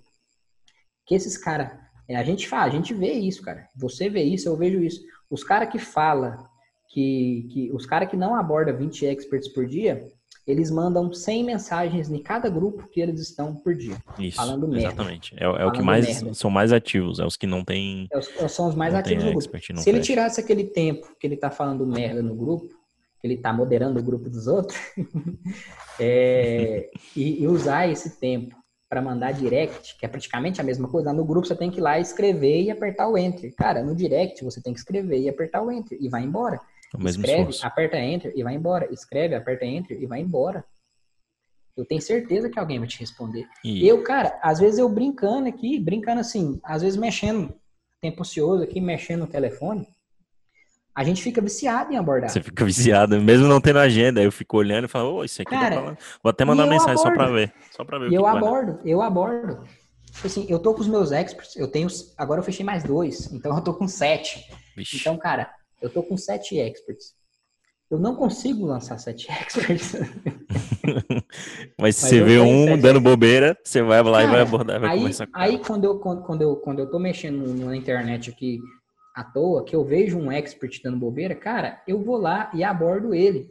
que 1.07 1.15
esses 1.15 1.37
caras. 1.37 1.71
É, 2.09 2.17
a 2.17 2.25
gente 2.25 2.49
fala, 2.49 2.65
a 2.65 2.71
gente 2.71 2.93
vê 2.93 3.13
isso, 3.13 3.43
cara. 3.43 3.69
Você 3.77 4.09
vê 4.09 4.23
isso, 4.23 4.49
eu 4.49 4.57
vejo 4.57 4.83
isso. 4.83 5.01
Os 5.31 5.45
caras 5.45 5.71
que 5.71 5.79
falam 5.79 6.45
que, 6.89 7.49
que 7.53 7.73
os 7.73 7.87
caras 7.87 8.09
que 8.09 8.17
não 8.17 8.35
abordam 8.35 8.77
20 8.77 9.07
experts 9.07 9.49
por 9.49 9.65
dia, 9.67 10.11
eles 10.47 10.71
mandam 10.71 11.13
100 11.13 11.45
mensagens 11.45 12.11
em 12.11 12.23
cada 12.23 12.49
grupo 12.49 12.89
que 12.89 13.01
eles 13.01 13.21
estão 13.21 13.55
por 13.55 13.75
dia. 13.75 13.97
Isso, 14.19 14.37
falando 14.37 14.67
merda. 14.67 14.89
Exatamente. 14.89 15.35
É, 15.39 15.45
é 15.45 15.67
o 15.67 15.73
que 15.73 15.83
mais 15.83 16.07
merda. 16.07 16.35
são 16.35 16.51
mais 16.51 16.73
ativos, 16.73 17.19
é 17.19 17.25
os 17.25 17.37
que 17.37 17.47
não 17.47 17.65
têm. 17.65 18.09
É 18.13 18.19
os, 18.19 18.37
é, 18.37 18.49
são 18.49 18.69
os 18.69 18.75
mais 18.75 18.95
ativos 18.95 19.25
no 19.25 19.33
grupo. 19.33 19.59
Se 19.81 19.89
ele 19.89 20.01
tirasse 20.01 20.41
aquele 20.41 20.65
tempo 20.65 21.15
que 21.19 21.27
ele 21.27 21.37
tá 21.37 21.51
falando 21.51 21.87
merda 21.87 22.23
no 22.23 22.35
grupo, 22.35 22.69
que 23.21 23.27
ele 23.27 23.37
tá 23.37 23.53
moderando 23.53 24.01
o 24.01 24.03
grupo 24.03 24.31
dos 24.31 24.47
outros, 24.47 24.79
é, 26.01 26.91
e, 27.15 27.43
e, 27.43 27.47
usar 27.47 27.87
esse 27.87 28.19
tempo 28.19 28.57
para 28.89 29.03
mandar 29.03 29.33
direct, 29.33 29.97
que 29.97 30.05
é 30.05 30.09
praticamente 30.09 30.61
a 30.61 30.65
mesma 30.65 30.89
coisa, 30.89 31.13
no 31.13 31.25
grupo 31.25 31.47
você 31.47 31.55
tem 31.55 31.71
que 31.71 31.79
ir 31.79 31.83
lá 31.83 32.01
escrever 32.01 32.63
e 32.63 32.71
apertar 32.71 33.07
o 33.09 33.17
enter. 33.17 33.55
Cara, 33.55 33.85
no 33.85 33.95
direct 33.95 34.43
você 34.43 34.61
tem 34.61 34.73
que 34.73 34.81
escrever 34.81 35.21
e 35.21 35.29
apertar 35.29 35.63
o 35.63 35.71
enter 35.71 35.97
e 36.01 36.09
vai 36.09 36.25
embora. 36.25 36.61
O 36.95 37.03
mesmo 37.03 37.23
Escreve, 37.23 37.51
esforço. 37.51 37.67
aperta 37.67 37.99
Enter 37.99 38.33
e 38.35 38.43
vai 38.43 38.55
embora. 38.55 38.93
Escreve, 38.93 39.35
aperta 39.35 39.65
Enter 39.65 40.01
e 40.01 40.07
vai 40.07 40.21
embora. 40.21 40.65
Eu 41.77 41.85
tenho 41.85 42.03
certeza 42.03 42.51
que 42.51 42.59
alguém 42.59 42.79
vai 42.79 42.89
te 42.89 42.99
responder. 42.99 43.47
E... 43.65 43.87
Eu, 43.87 44.03
cara, 44.03 44.39
às 44.43 44.59
vezes 44.59 44.79
eu 44.79 44.89
brincando 44.89 45.49
aqui, 45.49 45.79
brincando 45.79 46.21
assim, 46.21 46.61
às 46.65 46.83
vezes 46.83 46.99
mexendo, 46.99 47.55
tempo 48.01 48.23
ocioso 48.23 48.63
aqui, 48.63 48.81
mexendo 48.81 49.21
no 49.21 49.27
telefone, 49.27 49.87
a 50.95 51.05
gente 51.05 51.23
fica 51.23 51.41
viciado 51.41 51.93
em 51.93 51.97
abordar. 51.97 52.29
Você 52.29 52.43
fica 52.43 52.65
viciado, 52.65 53.21
mesmo 53.21 53.47
não 53.47 53.61
tendo 53.61 53.79
agenda. 53.79 54.21
Eu 54.21 54.33
fico 54.33 54.57
olhando 54.57 54.87
e 54.87 54.89
falo, 54.89 55.15
ô, 55.15 55.25
isso 55.25 55.41
aqui 55.41 55.51
cara, 55.51 55.75
tá 55.75 55.81
falando. 55.81 55.99
Vou 56.23 56.31
até 56.31 56.45
mandar 56.45 56.67
mensagem 56.67 57.01
abordo. 57.01 57.09
só 57.09 57.15
pra 57.15 57.31
ver. 57.31 57.55
Só 57.71 57.85
pra 57.85 57.99
ver 57.99 58.11
e 58.11 58.15
eu 58.15 58.27
abordo, 58.27 58.81
eu 58.85 59.01
abordo. 59.01 59.63
Tipo 60.13 60.27
assim, 60.27 60.47
eu 60.49 60.59
tô 60.59 60.75
com 60.75 60.81
os 60.81 60.89
meus 60.89 61.13
experts, 61.13 61.55
eu 61.57 61.69
tenho. 61.69 61.87
Agora 62.19 62.41
eu 62.41 62.45
fechei 62.45 62.67
mais 62.67 62.83
dois, 62.83 63.33
então 63.33 63.57
eu 63.57 63.63
tô 63.63 63.73
com 63.73 63.87
sete. 63.87 64.45
Vixe. 64.77 64.97
Então, 64.97 65.17
cara, 65.17 65.55
eu 65.81 65.91
tô 65.91 66.03
com 66.03 66.17
sete 66.17 66.59
experts. 66.59 67.15
Eu 67.91 67.99
não 67.99 68.15
consigo 68.15 68.67
lançar 68.67 68.99
sete 68.99 69.29
experts. 69.33 69.95
Mas 71.79 71.97
se 71.97 72.09
você 72.09 72.23
vê 72.23 72.39
um 72.39 72.79
dando 72.79 73.01
bobeira, 73.01 73.59
você 73.65 73.83
vai 73.83 74.03
lá 74.03 74.19
Cara, 74.19 74.25
e 74.25 74.31
vai 74.31 74.41
abordar, 74.41 74.81
vai 74.81 74.91
aí, 74.91 75.15
com 75.15 75.25
Aí 75.33 75.59
quando 75.59 75.85
eu, 75.85 75.99
quando, 75.99 76.23
quando, 76.23 76.43
eu, 76.43 76.57
quando 76.57 76.79
eu 76.79 76.91
tô 76.91 76.99
mexendo 76.99 77.53
na 77.65 77.77
internet 77.77 78.31
aqui 78.31 78.61
à 79.15 79.25
toa, 79.25 79.65
que 79.65 79.75
eu 79.75 79.85
vejo 79.85 80.19
um 80.19 80.31
expert 80.31 80.81
dando 80.83 80.99
bobeira, 80.99 81.35
cara, 81.35 81.83
eu 81.87 82.01
vou 82.01 82.17
lá 82.17 82.51
e 82.55 82.63
abordo 82.63 83.15
ele. 83.15 83.49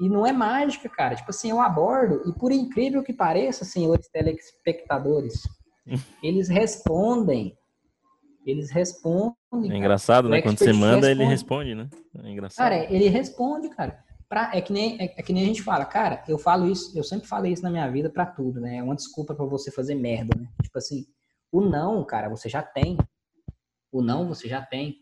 E 0.00 0.08
não 0.08 0.26
é 0.26 0.32
mágica, 0.32 0.88
cara. 0.88 1.16
Tipo 1.16 1.30
assim, 1.30 1.50
eu 1.50 1.60
abordo, 1.60 2.22
e 2.28 2.32
por 2.38 2.52
incrível 2.52 3.02
que 3.02 3.12
pareça, 3.12 3.64
senhores 3.64 4.08
telespectadores, 4.08 5.42
eles 6.22 6.48
respondem 6.48 7.56
eles 8.46 8.70
respondem. 8.70 9.34
É 9.52 9.76
engraçado, 9.76 10.28
cara. 10.28 10.36
né? 10.36 10.42
Quando 10.42 10.58
você 10.58 10.72
manda, 10.72 11.08
responde. 11.08 11.10
ele 11.10 11.24
responde, 11.24 11.74
né? 11.74 11.88
É 12.22 12.30
engraçado. 12.30 12.64
Cara, 12.64 12.92
ele 12.92 13.08
responde, 13.08 13.68
cara. 13.70 14.04
Pra, 14.28 14.50
é, 14.54 14.60
que 14.60 14.72
nem, 14.72 15.00
é, 15.00 15.14
é, 15.16 15.22
que 15.22 15.32
nem 15.32 15.44
a 15.44 15.46
gente 15.46 15.62
fala, 15.62 15.84
cara, 15.84 16.22
eu 16.28 16.38
falo 16.38 16.68
isso, 16.68 16.96
eu 16.96 17.04
sempre 17.04 17.28
falei 17.28 17.52
isso 17.52 17.62
na 17.62 17.70
minha 17.70 17.88
vida 17.90 18.08
para 18.08 18.26
tudo, 18.26 18.60
né? 18.60 18.76
É 18.76 18.82
uma 18.82 18.94
desculpa 18.94 19.34
para 19.34 19.44
você 19.46 19.70
fazer 19.70 19.94
merda, 19.94 20.38
né? 20.38 20.48
Tipo 20.62 20.78
assim, 20.78 21.04
o 21.50 21.60
não, 21.60 22.04
cara, 22.04 22.28
você 22.28 22.48
já 22.48 22.62
tem. 22.62 22.96
O 23.92 24.02
não 24.02 24.28
você 24.28 24.48
já 24.48 24.62
tem. 24.62 24.96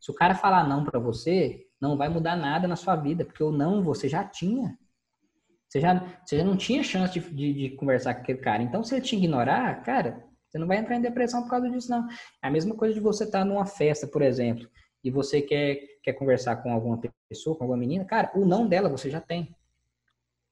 Se 0.00 0.10
o 0.10 0.14
cara 0.14 0.34
falar 0.34 0.68
não 0.68 0.84
para 0.84 0.98
você, 0.98 1.66
não 1.80 1.96
vai 1.96 2.08
mudar 2.08 2.36
nada 2.36 2.66
na 2.66 2.76
sua 2.76 2.96
vida, 2.96 3.24
porque 3.24 3.42
o 3.42 3.52
não 3.52 3.82
você 3.82 4.08
já 4.08 4.24
tinha. 4.24 4.76
Você 5.68 5.80
já, 5.80 6.04
você 6.24 6.36
já 6.38 6.44
não 6.44 6.56
tinha 6.56 6.82
chance 6.82 7.18
de, 7.18 7.30
de, 7.30 7.52
de 7.54 7.76
conversar 7.76 8.14
com 8.14 8.20
aquele 8.20 8.38
cara. 8.38 8.62
Então, 8.62 8.84
se 8.84 8.94
ele 8.94 9.02
te 9.02 9.16
ignorar, 9.16 9.82
cara, 9.82 10.22
você 10.52 10.58
não 10.58 10.66
vai 10.66 10.76
entrar 10.76 10.96
em 10.96 11.00
depressão 11.00 11.42
por 11.42 11.48
causa 11.48 11.70
disso, 11.70 11.90
não. 11.90 12.06
É 12.42 12.48
a 12.48 12.50
mesma 12.50 12.74
coisa 12.74 12.92
de 12.92 13.00
você 13.00 13.24
estar 13.24 13.38
tá 13.38 13.44
numa 13.44 13.64
festa, 13.64 14.06
por 14.06 14.20
exemplo, 14.20 14.68
e 15.02 15.10
você 15.10 15.40
quer, 15.40 15.80
quer 16.02 16.12
conversar 16.12 16.56
com 16.56 16.70
alguma 16.70 17.00
pessoa, 17.26 17.56
com 17.56 17.64
alguma 17.64 17.78
menina, 17.78 18.04
cara, 18.04 18.30
o 18.34 18.44
não 18.44 18.68
dela 18.68 18.90
você 18.90 19.08
já 19.08 19.20
tem. 19.20 19.56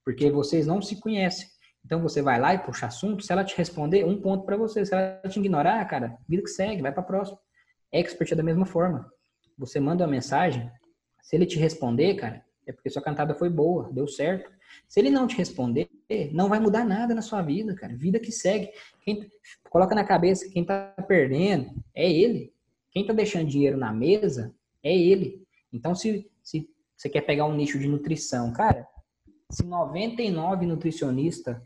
Porque 0.03 0.31
vocês 0.31 0.67
não 0.67 0.81
se 0.81 0.99
conhecem. 0.99 1.47
Então 1.85 2.01
você 2.01 2.23
vai 2.23 2.41
lá 2.41 2.55
e 2.55 2.59
puxa 2.59 2.87
assunto, 2.87 3.23
se 3.23 3.31
ela 3.31 3.45
te 3.45 3.55
responder, 3.57 4.05
um 4.05 4.19
ponto 4.19 4.47
para 4.47 4.57
você. 4.57 4.85
Se 4.87 4.95
ela 4.95 5.21
te 5.29 5.39
ignorar, 5.39 5.85
cara, 5.85 6.17
vida 6.27 6.43
que 6.43 6.49
segue, 6.49 6.81
vai 6.81 6.93
para 6.93 7.03
próxima. 7.03 7.39
Expert 7.93 8.33
é 8.33 8.35
da 8.35 8.43
mesma 8.43 8.65
forma. 8.65 9.07
Você 9.59 9.79
manda 9.79 10.03
uma 10.03 10.11
mensagem, 10.11 10.71
se 11.21 11.37
ele 11.37 11.45
te 11.45 11.59
responder, 11.59 12.15
cara, 12.15 12.43
é 12.67 12.73
porque 12.73 12.89
sua 12.89 13.03
cantada 13.03 13.35
foi 13.35 13.51
boa, 13.51 13.91
deu 13.93 14.09
certo. 14.09 14.51
Se 14.89 14.99
ele 14.99 15.11
não 15.11 15.27
te 15.27 15.37
responder, 15.37 15.91
não 16.33 16.49
vai 16.49 16.59
mudar 16.59 16.85
nada 16.85 17.15
na 17.15 17.23
sua 17.23 17.43
vida, 17.43 17.75
cara. 17.75 17.95
Vida 17.95 18.19
que 18.19 18.33
segue. 18.33 18.71
Quem, 19.03 19.31
coloca 19.69 19.95
na 19.95 20.05
cabeça, 20.05 20.49
quem 20.49 20.65
tá 20.65 20.95
perdendo 21.07 21.71
é 21.95 22.11
ele. 22.11 22.53
Quem 22.91 23.07
tá 23.07 23.13
deixando 23.13 23.49
dinheiro 23.49 23.77
na 23.77 23.93
mesa 23.93 24.55
é 24.83 24.97
ele. 24.97 25.45
Então, 25.73 25.95
se, 25.95 26.29
se 26.43 26.69
você 26.97 27.09
quer 27.09 27.21
pegar 27.23 27.47
um 27.47 27.55
nicho 27.55 27.79
de 27.79 27.87
nutrição, 27.87 28.53
cara, 28.53 28.87
se 29.51 29.65
99 29.65 30.67
nutricionista 30.67 31.63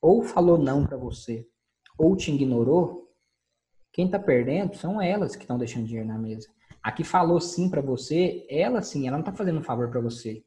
ou 0.00 0.22
falou 0.22 0.58
não 0.58 0.86
para 0.86 0.96
você, 0.96 1.46
ou 1.96 2.14
te 2.14 2.30
ignorou, 2.30 3.10
quem 3.92 4.08
tá 4.08 4.18
perdendo 4.18 4.76
são 4.76 5.00
elas 5.00 5.34
que 5.34 5.42
estão 5.42 5.58
deixando 5.58 5.86
dinheiro 5.86 6.06
na 6.06 6.18
mesa. 6.18 6.48
A 6.82 6.92
que 6.92 7.02
falou 7.02 7.40
sim 7.40 7.68
para 7.68 7.80
você, 7.80 8.46
ela 8.48 8.80
sim, 8.80 9.08
ela 9.08 9.16
não 9.16 9.24
tá 9.24 9.32
fazendo 9.32 9.58
um 9.58 9.62
favor 9.62 9.90
para 9.90 10.00
você. 10.00 10.44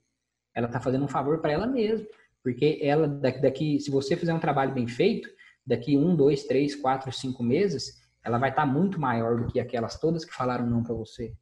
Ela 0.53 0.67
tá 0.67 0.79
fazendo 0.79 1.03
um 1.03 1.07
favor 1.07 1.39
para 1.39 1.51
ela 1.51 1.67
mesma. 1.67 2.07
Porque 2.43 2.79
ela, 2.81 3.07
daqui, 3.07 3.79
se 3.79 3.91
você 3.91 4.15
fizer 4.17 4.33
um 4.33 4.39
trabalho 4.39 4.73
bem 4.73 4.87
feito, 4.87 5.29
daqui 5.65 5.97
um, 5.97 6.15
dois, 6.15 6.43
três, 6.43 6.75
quatro, 6.75 7.11
cinco 7.11 7.43
meses, 7.43 8.01
ela 8.23 8.37
vai 8.37 8.49
estar 8.49 8.65
tá 8.65 8.71
muito 8.71 8.99
maior 8.99 9.39
do 9.39 9.47
que 9.47 9.59
aquelas 9.59 9.99
todas 9.99 10.25
que 10.25 10.33
falaram 10.33 10.65
não 10.65 10.83
para 10.83 10.95
você. 10.95 11.33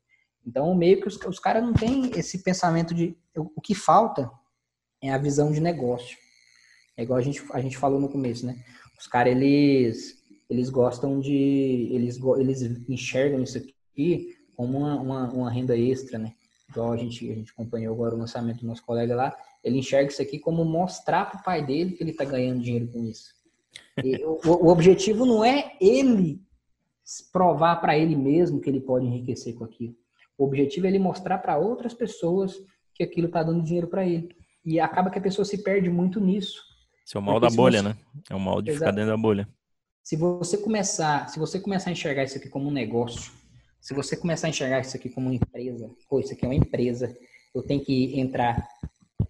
Então, 0.46 0.74
meio 0.76 1.02
que 1.02 1.08
os, 1.08 1.16
os 1.18 1.40
caras 1.40 1.64
não 1.64 1.74
têm 1.74 2.12
esse 2.18 2.42
pensamento 2.44 2.94
de. 2.94 3.18
O 3.36 3.62
que 3.62 3.76
falta 3.76 4.30
é 5.02 5.12
a 5.12 5.18
visão 5.18 5.52
de 5.52 5.60
negócio. 5.60 6.18
É 6.98 7.04
igual 7.04 7.20
a 7.20 7.22
gente, 7.22 7.42
a 7.54 7.62
gente 7.62 7.78
falou 7.78 8.00
no 8.00 8.10
começo, 8.10 8.46
né? 8.46 8.64
Os 9.00 9.08
caras, 9.08 9.34
eles, 9.34 10.24
eles 10.50 10.70
gostam 10.70 11.20
de. 11.20 11.90
Eles, 11.92 12.20
eles 12.38 12.62
enxergam 12.90 13.42
isso 13.42 13.58
aqui 13.58 14.36
como 14.56 14.80
uma, 14.80 15.00
uma, 15.00 15.32
uma, 15.32 15.52
renda 15.52 15.78
extra, 15.78 16.18
né? 16.18 16.34
Igual 16.70 16.92
a 16.92 16.98
gente, 16.98 17.32
a 17.32 17.36
gente 17.36 17.52
acompanhou 17.52 17.94
agora 17.94 18.16
o 18.16 18.18
lançamento 18.18 18.62
do 18.62 18.68
nosso 18.68 18.84
colega 18.84 19.16
lá. 19.16 19.36
Ele 19.64 19.80
enxerga 19.80 20.12
isso 20.12 20.22
aqui 20.22 20.40
como 20.40 20.64
mostrar 20.64 21.26
para 21.26 21.40
o 21.40 21.44
pai 21.44 21.66
dele 21.66 21.92
que 21.92 22.04
ele 22.04 22.12
está 22.12 22.24
ganhando 22.24 22.62
dinheiro 22.62 22.88
com 22.88 23.04
isso. 23.06 23.38
O, 24.46 24.68
o, 24.68 24.68
objetivo 24.70 25.26
não 25.26 25.44
é 25.44 25.74
ele 25.82 26.42
provar 27.34 27.76
para 27.78 27.98
ele 27.98 28.16
mesmo 28.16 28.62
que 28.62 28.70
ele 28.70 28.80
pode 28.80 29.06
enriquecer 29.06 29.54
com 29.56 29.66
aquilo. 29.66 29.94
O 30.38 30.46
objetivo 30.46 30.86
é 30.86 30.90
ele 30.90 31.00
mostrar 31.00 31.38
para 31.40 31.58
outras 31.58 31.94
pessoas 31.94 32.56
que 32.96 33.04
aquilo 33.04 33.28
está 33.28 33.44
dando 33.44 33.62
dinheiro 33.62 33.88
para 33.88 34.06
ele. 34.06 34.30
E 34.64 34.80
acaba 34.80 35.10
que 35.10 35.20
a 35.20 35.22
pessoa 35.22 35.44
se 35.44 35.62
perde 35.62 35.90
muito 35.90 36.20
nisso. 36.22 36.62
Esse 37.06 37.18
é 37.18 37.20
o 37.20 37.24
mal 37.24 37.42
da 37.42 37.50
bolha, 37.50 37.82
você... 37.82 37.90
né? 37.90 37.98
É 38.30 38.36
o 38.36 38.40
mal 38.40 38.62
de 38.62 38.72
Exato. 38.72 38.86
ficar 38.86 38.92
dentro 38.96 39.12
da 39.12 39.18
bolha. 39.18 39.50
Se 40.02 40.16
você 40.16 40.58
começar, 40.58 41.28
se 41.28 41.38
você 41.38 41.60
começar 41.60 41.90
a 41.90 41.94
enxergar 41.94 42.24
isso 42.24 42.38
aqui 42.38 42.48
como 42.48 42.70
um 42.70 42.72
negócio, 42.72 43.32
se 43.82 43.94
você 43.94 44.16
começar 44.16 44.48
a 44.48 44.50
enxergar 44.50 44.80
isso 44.80 44.96
aqui 44.96 45.10
como 45.10 45.28
uma 45.28 45.36
empresa, 45.36 45.90
pô, 46.10 46.20
isso 46.20 46.34
aqui 46.34 46.46
é 46.46 46.48
uma 46.48 46.56
empresa, 46.56 47.16
eu 47.54 47.62
tenho 47.64 47.84
que 47.84 48.20
entrar 48.20 48.68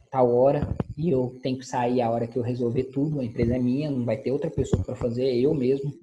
tal 0.10 0.34
hora 0.36 0.68
e 0.98 1.10
eu 1.10 1.40
tenho 1.42 1.58
que 1.58 1.66
sair 1.66 2.02
a 2.02 2.10
hora 2.10 2.28
que 2.28 2.38
eu 2.38 2.44
resolver 2.44 2.86
tudo, 2.86 3.20
a 3.20 3.26
empresa 3.26 3.56
é 3.56 3.60
minha, 3.60 3.90
não 3.90 4.06
vai 4.06 4.18
ter 4.18 4.32
outra 4.32 4.50
pessoa 4.50 4.84
para 4.84 4.96
fazer, 4.96 5.26
é 5.26 5.38
eu 5.38 5.54
mesmo. 5.54 5.94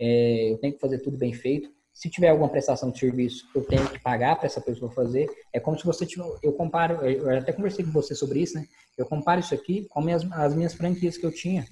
É, 0.00 0.52
eu 0.52 0.58
tenho 0.58 0.74
que 0.74 0.80
fazer 0.80 0.98
tudo 1.00 1.18
bem 1.18 1.32
feito. 1.32 1.70
Se 1.92 2.08
tiver 2.08 2.28
alguma 2.28 2.48
prestação 2.48 2.90
de 2.90 2.98
serviço, 2.98 3.44
eu 3.54 3.64
tenho 3.64 3.84
que 3.90 3.98
pagar 3.98 4.36
para 4.36 4.46
essa 4.46 4.60
pessoa 4.60 4.88
fazer. 4.90 5.28
É 5.52 5.58
como 5.58 5.76
se 5.76 5.84
você 5.84 6.06
tiver, 6.06 6.24
eu 6.42 6.52
comparo, 6.52 7.04
eu 7.04 7.36
até 7.36 7.52
conversei 7.52 7.84
com 7.84 7.90
você 7.90 8.14
sobre 8.14 8.40
isso, 8.40 8.54
né? 8.54 8.66
Eu 8.96 9.04
comparo 9.04 9.40
isso 9.40 9.52
aqui 9.52 9.84
com 9.88 10.00
as, 10.08 10.30
as 10.32 10.54
minhas 10.54 10.74
franquias 10.74 11.16
que 11.16 11.26
eu 11.26 11.32
tinha. 11.32 11.66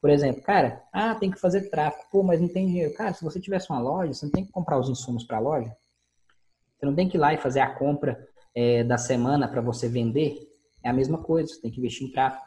Por 0.00 0.10
exemplo, 0.10 0.42
cara, 0.42 0.80
ah, 0.92 1.14
tem 1.14 1.30
que 1.30 1.40
fazer 1.40 1.70
tráfego, 1.70 2.04
pô, 2.12 2.22
mas 2.22 2.40
não 2.40 2.46
tem 2.46 2.66
dinheiro. 2.66 2.94
Cara, 2.94 3.14
se 3.14 3.24
você 3.24 3.40
tivesse 3.40 3.68
uma 3.70 3.80
loja, 3.80 4.12
você 4.12 4.26
não 4.26 4.32
tem 4.32 4.44
que 4.44 4.52
comprar 4.52 4.78
os 4.78 4.88
insumos 4.88 5.24
para 5.24 5.38
a 5.38 5.40
loja. 5.40 5.74
Você 6.78 6.86
não 6.86 6.94
tem 6.94 7.08
que 7.08 7.16
ir 7.16 7.20
lá 7.20 7.32
e 7.34 7.38
fazer 7.38 7.60
a 7.60 7.74
compra 7.74 8.28
é, 8.54 8.84
da 8.84 8.98
semana 8.98 9.48
para 9.48 9.60
você 9.60 9.88
vender. 9.88 10.38
É 10.84 10.90
a 10.90 10.92
mesma 10.92 11.18
coisa, 11.18 11.52
você 11.52 11.60
tem 11.60 11.70
que 11.70 11.78
investir 11.78 12.06
em 12.06 12.12
tráfego. 12.12 12.44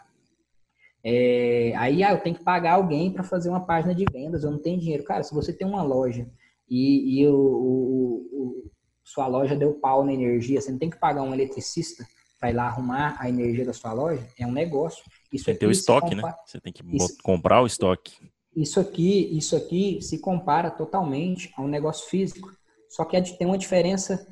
É, 1.03 1.73
aí 1.77 2.03
ah, 2.03 2.11
eu 2.11 2.21
tenho 2.21 2.35
que 2.35 2.43
pagar 2.43 2.73
alguém 2.73 3.11
para 3.11 3.23
fazer 3.23 3.49
uma 3.49 3.65
página 3.65 3.95
de 3.95 4.05
vendas, 4.11 4.43
eu 4.43 4.51
não 4.51 4.59
tenho 4.59 4.79
dinheiro. 4.79 5.03
Cara, 5.03 5.23
se 5.23 5.33
você 5.33 5.51
tem 5.51 5.67
uma 5.67 5.81
loja 5.81 6.29
e, 6.69 7.21
e 7.21 7.27
o, 7.27 7.35
o, 7.35 8.29
o, 8.31 8.71
sua 9.03 9.25
loja 9.25 9.55
deu 9.55 9.73
pau 9.73 10.05
na 10.05 10.13
energia, 10.13 10.61
você 10.61 10.71
não 10.71 10.77
tem 10.77 10.89
que 10.89 10.99
pagar 10.99 11.23
um 11.23 11.33
eletricista 11.33 12.05
para 12.39 12.51
ir 12.51 12.53
lá 12.53 12.67
arrumar 12.67 13.15
a 13.19 13.29
energia 13.29 13.65
da 13.65 13.73
sua 13.73 13.93
loja, 13.93 14.27
é 14.37 14.45
um 14.45 14.51
negócio. 14.51 15.03
Isso 15.33 15.45
tem 15.45 15.55
que 15.55 15.59
ter 15.61 15.67
o 15.67 15.71
estoque, 15.71 16.13
né? 16.13 16.21
Você 16.45 16.59
tem 16.59 16.71
que 16.71 16.83
isso, 16.95 17.17
comprar 17.23 17.61
o 17.61 17.65
estoque. 17.65 18.13
Isso 18.55 18.79
aqui, 18.79 19.35
isso 19.35 19.55
aqui 19.55 19.99
se 20.01 20.19
compara 20.19 20.69
totalmente 20.69 21.51
a 21.55 21.61
um 21.61 21.67
negócio 21.67 22.07
físico. 22.09 22.51
Só 22.89 23.05
que 23.05 23.19
tem 23.37 23.47
uma 23.47 23.57
diferença 23.57 24.27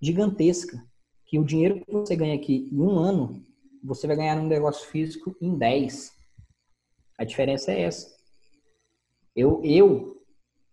gigantesca 0.00 0.82
que 1.28 1.38
o 1.38 1.44
dinheiro 1.44 1.84
que 1.84 1.92
você 1.92 2.16
ganha 2.16 2.34
aqui 2.34 2.70
em 2.72 2.80
um 2.80 2.98
ano, 2.98 3.44
você 3.84 4.06
vai 4.06 4.16
ganhar 4.16 4.34
num 4.34 4.48
negócio 4.48 4.88
físico 4.88 5.36
em 5.40 5.56
10. 5.56 6.10
A 7.18 7.24
diferença 7.24 7.70
é 7.70 7.82
essa. 7.82 8.16
Eu, 9.36 9.60
eu, 9.62 10.16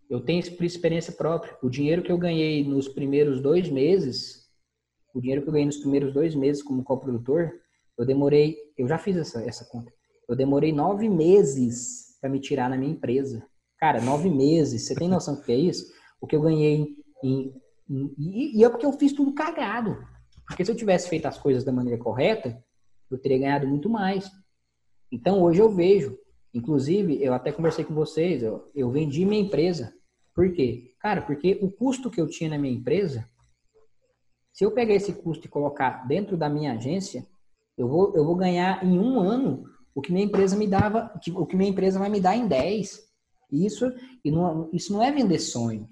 eu 0.08 0.20
tenho 0.20 0.40
experiência 0.40 1.12
própria. 1.12 1.56
O 1.62 1.68
dinheiro 1.68 2.02
que 2.02 2.10
eu 2.10 2.16
ganhei 2.16 2.64
nos 2.64 2.88
primeiros 2.88 3.40
dois 3.40 3.68
meses, 3.68 4.46
o 5.14 5.20
dinheiro 5.20 5.42
que 5.42 5.48
eu 5.48 5.52
ganhei 5.52 5.66
nos 5.66 5.76
primeiros 5.76 6.12
dois 6.12 6.34
meses 6.34 6.62
como 6.62 6.82
coprodutor, 6.82 7.52
eu 7.98 8.06
demorei, 8.06 8.56
eu 8.78 8.88
já 8.88 8.96
fiz 8.96 9.16
essa, 9.16 9.42
essa 9.42 9.64
conta. 9.66 9.92
Eu 10.26 10.34
demorei 10.34 10.72
nove 10.72 11.08
meses 11.08 12.16
para 12.18 12.30
me 12.30 12.40
tirar 12.40 12.70
na 12.70 12.78
minha 12.78 12.92
empresa. 12.92 13.46
Cara, 13.78 14.00
nove 14.00 14.30
meses. 14.30 14.86
Você 14.86 14.94
tem 14.94 15.08
noção 15.08 15.34
do 15.34 15.42
que 15.42 15.52
é 15.52 15.56
isso? 15.56 15.92
O 16.18 16.26
que 16.26 16.34
eu 16.34 16.40
ganhei 16.40 16.96
em, 17.22 17.54
em, 17.90 18.14
e, 18.18 18.58
e 18.58 18.64
é 18.64 18.70
porque 18.70 18.86
eu 18.86 18.92
fiz 18.92 19.12
tudo 19.12 19.34
cagado. 19.34 20.15
Porque 20.46 20.64
se 20.64 20.70
eu 20.70 20.76
tivesse 20.76 21.08
feito 21.08 21.26
as 21.26 21.38
coisas 21.38 21.64
da 21.64 21.72
maneira 21.72 22.02
correta, 22.02 22.62
eu 23.10 23.18
teria 23.18 23.38
ganhado 23.38 23.66
muito 23.66 23.88
mais. 23.88 24.30
Então 25.10 25.42
hoje 25.42 25.60
eu 25.60 25.70
vejo, 25.70 26.18
inclusive 26.54 27.22
eu 27.22 27.34
até 27.34 27.52
conversei 27.52 27.84
com 27.84 27.94
vocês, 27.94 28.42
eu, 28.42 28.70
eu 28.74 28.90
vendi 28.90 29.24
minha 29.24 29.40
empresa. 29.40 29.92
Por 30.34 30.52
quê? 30.52 30.94
Cara, 31.00 31.22
porque 31.22 31.58
o 31.62 31.70
custo 31.70 32.10
que 32.10 32.20
eu 32.20 32.26
tinha 32.26 32.50
na 32.50 32.58
minha 32.58 32.74
empresa, 32.74 33.28
se 34.52 34.64
eu 34.64 34.70
pegar 34.70 34.94
esse 34.94 35.12
custo 35.12 35.46
e 35.46 35.50
colocar 35.50 36.06
dentro 36.06 36.36
da 36.36 36.48
minha 36.48 36.74
agência, 36.74 37.26
eu 37.76 37.88
vou, 37.88 38.16
eu 38.16 38.24
vou 38.24 38.34
ganhar 38.34 38.84
em 38.84 38.98
um 38.98 39.20
ano 39.20 39.64
o 39.94 40.02
que 40.02 40.12
minha 40.12 40.24
empresa 40.24 40.56
me 40.56 40.66
dava, 40.66 41.10
o 41.34 41.46
que 41.46 41.56
minha 41.56 41.70
empresa 41.70 41.98
vai 41.98 42.10
me 42.10 42.20
dar 42.20 42.36
em 42.36 42.46
10. 42.46 43.06
Isso, 43.50 43.92
e 44.24 44.30
não, 44.30 44.68
isso 44.72 44.92
não 44.92 45.02
é 45.02 45.10
vender 45.10 45.38
sonho. 45.38 45.88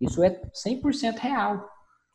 Isso 0.00 0.22
é 0.22 0.40
100% 0.52 1.18
real. 1.18 1.68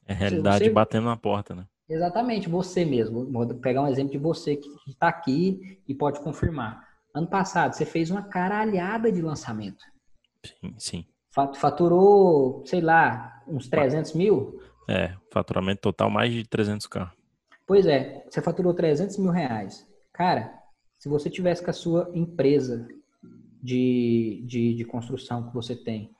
É 0.08 0.14
realidade 0.14 0.66
você, 0.66 0.70
batendo 0.70 1.06
na 1.06 1.18
porta, 1.18 1.56
né? 1.56 1.66
Exatamente, 1.90 2.50
você 2.50 2.86
mesmo. 2.86 3.32
Vou 3.32 3.48
pegar 3.56 3.82
um 3.82 3.88
exemplo 3.88 4.12
de 4.12 4.18
você 4.18 4.56
que 4.56 4.70
está 4.88 5.08
aqui 5.08 5.82
e 5.88 5.94
pode 5.94 6.20
confirmar. 6.20 6.88
Ano 7.14 7.28
passado, 7.28 7.74
você 7.74 7.86
fez 7.86 8.10
uma 8.10 8.24
caralhada 8.24 9.12
de 9.12 9.22
lançamento. 9.22 9.84
Sim, 10.44 10.76
sim. 10.78 11.06
Faturou, 11.56 12.64
sei 12.66 12.82
lá, 12.82 13.44
uns 13.48 13.68
300 13.68 14.14
mil? 14.14 14.60
É, 14.88 15.16
faturamento 15.32 15.82
total 15.82 16.10
mais 16.10 16.32
de 16.32 16.44
300k. 16.44 17.12
Pois 17.66 17.86
é, 17.86 18.26
você 18.30 18.42
faturou 18.42 18.74
300 18.74 19.18
mil 19.18 19.32
reais. 19.32 19.88
Cara, 20.12 20.54
se 21.00 21.10
você 21.10 21.30
tivesse 21.30 21.64
com 21.64 21.70
a 21.70 21.74
sua 21.74 22.12
empresa 22.14 22.88
de, 23.62 24.44
de, 24.46 24.76
de 24.76 24.86
construção 24.86 25.48
que 25.48 25.54
você 25.54 25.76
tem, 25.76 26.12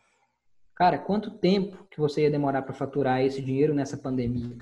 Cara, 0.76 0.98
quanto 0.98 1.32
tempo 1.32 1.86
que 1.90 2.00
você 2.00 2.24
ia 2.24 2.32
demorar 2.32 2.64
para 2.64 2.74
faturar 2.74 3.22
esse 3.22 3.42
dinheiro 3.42 3.74
nessa 3.74 3.98
pandemia? 3.98 4.58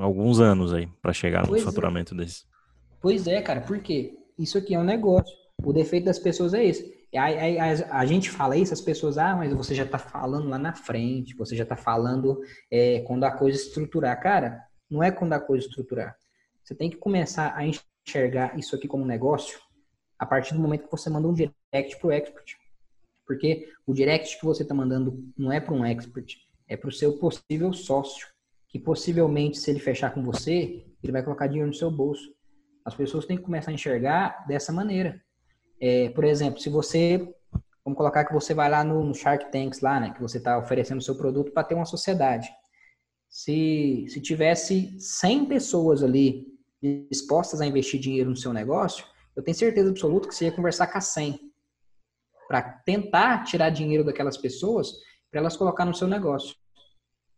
Alguns 0.00 0.38
anos 0.38 0.72
aí 0.72 0.86
para 1.02 1.12
chegar 1.12 1.42
no 1.42 1.48
pois 1.48 1.62
é. 1.62 1.64
faturamento 1.64 2.14
é. 2.14 2.18
desse. 2.18 2.44
Pois 3.00 3.26
é, 3.26 3.42
cara, 3.42 3.60
por 3.60 3.80
quê? 3.80 4.16
Isso 4.38 4.56
aqui 4.56 4.74
é 4.74 4.78
um 4.78 4.84
negócio. 4.84 5.36
O 5.64 5.72
defeito 5.72 6.04
das 6.04 6.18
pessoas 6.18 6.54
é 6.54 6.64
esse. 6.64 6.96
A, 7.14 7.24
a, 7.24 7.96
a, 7.96 8.00
a 8.00 8.06
gente 8.06 8.30
fala 8.30 8.56
isso, 8.56 8.72
as 8.72 8.80
pessoas, 8.80 9.18
ah, 9.18 9.34
mas 9.34 9.52
você 9.52 9.74
já 9.74 9.84
está 9.84 9.98
falando 9.98 10.48
lá 10.48 10.58
na 10.58 10.74
frente, 10.74 11.34
você 11.34 11.56
já 11.56 11.64
está 11.64 11.74
falando 11.74 12.40
é, 12.70 13.00
quando 13.00 13.24
a 13.24 13.30
coisa 13.30 13.58
estruturar. 13.58 14.20
Cara, 14.20 14.62
não 14.88 15.02
é 15.02 15.10
quando 15.10 15.32
a 15.32 15.40
coisa 15.40 15.66
estruturar. 15.66 16.16
Você 16.62 16.74
tem 16.74 16.90
que 16.90 16.96
começar 16.96 17.54
a 17.56 17.64
enxergar 17.66 18.56
isso 18.58 18.76
aqui 18.76 18.86
como 18.86 19.02
um 19.02 19.06
negócio 19.06 19.58
a 20.18 20.26
partir 20.26 20.54
do 20.54 20.60
momento 20.60 20.84
que 20.84 20.90
você 20.90 21.08
manda 21.08 21.28
um 21.28 21.32
direct 21.32 21.98
pro 21.98 22.10
expert. 22.10 22.56
Porque 23.28 23.68
o 23.86 23.92
direct 23.92 24.38
que 24.38 24.44
você 24.46 24.62
está 24.62 24.74
mandando 24.74 25.22
não 25.36 25.52
é 25.52 25.60
para 25.60 25.74
um 25.74 25.84
expert, 25.84 26.38
é 26.66 26.78
para 26.78 26.88
o 26.88 26.92
seu 26.92 27.18
possível 27.18 27.74
sócio, 27.74 28.26
que 28.68 28.78
possivelmente, 28.78 29.58
se 29.58 29.70
ele 29.70 29.78
fechar 29.78 30.14
com 30.14 30.24
você, 30.24 30.86
ele 31.02 31.12
vai 31.12 31.22
colocar 31.22 31.46
dinheiro 31.46 31.68
no 31.68 31.74
seu 31.74 31.90
bolso. 31.90 32.34
As 32.82 32.94
pessoas 32.94 33.26
têm 33.26 33.36
que 33.36 33.42
começar 33.42 33.70
a 33.70 33.74
enxergar 33.74 34.46
dessa 34.48 34.72
maneira. 34.72 35.22
É, 35.78 36.08
por 36.08 36.24
exemplo, 36.24 36.58
se 36.58 36.70
você, 36.70 37.18
vamos 37.84 37.98
colocar 37.98 38.24
que 38.24 38.32
você 38.32 38.54
vai 38.54 38.70
lá 38.70 38.82
no, 38.82 39.04
no 39.04 39.14
Shark 39.14 39.52
Tanks 39.52 39.80
lá, 39.80 40.00
né, 40.00 40.14
que 40.14 40.22
você 40.22 40.38
está 40.38 40.58
oferecendo 40.58 41.02
seu 41.02 41.14
produto 41.14 41.52
para 41.52 41.64
ter 41.64 41.74
uma 41.74 41.84
sociedade. 41.84 42.48
Se, 43.28 44.06
se 44.08 44.22
tivesse 44.22 44.98
100 44.98 45.44
pessoas 45.46 46.02
ali 46.02 46.46
dispostas 47.10 47.60
a 47.60 47.66
investir 47.66 48.00
dinheiro 48.00 48.30
no 48.30 48.36
seu 48.36 48.54
negócio, 48.54 49.04
eu 49.36 49.42
tenho 49.42 49.56
certeza 49.56 49.90
absoluta 49.90 50.28
que 50.28 50.34
você 50.34 50.46
ia 50.46 50.52
conversar 50.52 50.86
com 50.86 50.96
a 50.96 51.00
100 51.02 51.47
para 52.48 52.62
tentar 52.62 53.44
tirar 53.44 53.68
dinheiro 53.68 54.02
daquelas 54.02 54.38
pessoas 54.38 54.90
para 55.30 55.40
elas 55.40 55.56
colocar 55.56 55.84
no 55.84 55.94
seu 55.94 56.08
negócio. 56.08 56.56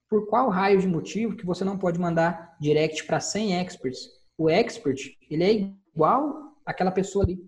Por 0.09 0.29
qual 0.29 0.49
raio 0.49 0.81
de 0.81 0.87
motivo 0.87 1.37
que 1.37 1.45
você 1.45 1.65
não 1.65 1.77
pode 1.77 1.99
mandar 1.99 2.57
direct 2.61 3.05
para 3.05 3.21
100 3.21 3.61
experts? 3.61 4.09
O 4.39 4.49
expert, 4.49 5.17
ele 5.29 5.45
é 5.45 5.53
igual 5.93 6.55
àquela 6.65 6.91
pessoa 6.91 7.25
ali. 7.25 7.39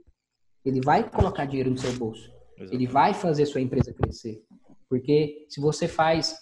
Ele 0.65 0.81
vai 0.81 1.09
colocar 1.09 1.45
dinheiro 1.45 1.71
no 1.71 1.79
seu 1.79 1.93
bolso. 1.93 2.31
Exatamente. 2.57 2.75
Ele 2.75 2.87
vai 2.87 3.15
fazer 3.15 3.47
sua 3.47 3.61
empresa 3.61 3.93
crescer. 3.93 4.45
Porque 4.89 5.47
se 5.49 5.61
você 5.61 5.89
faz, 5.89 6.37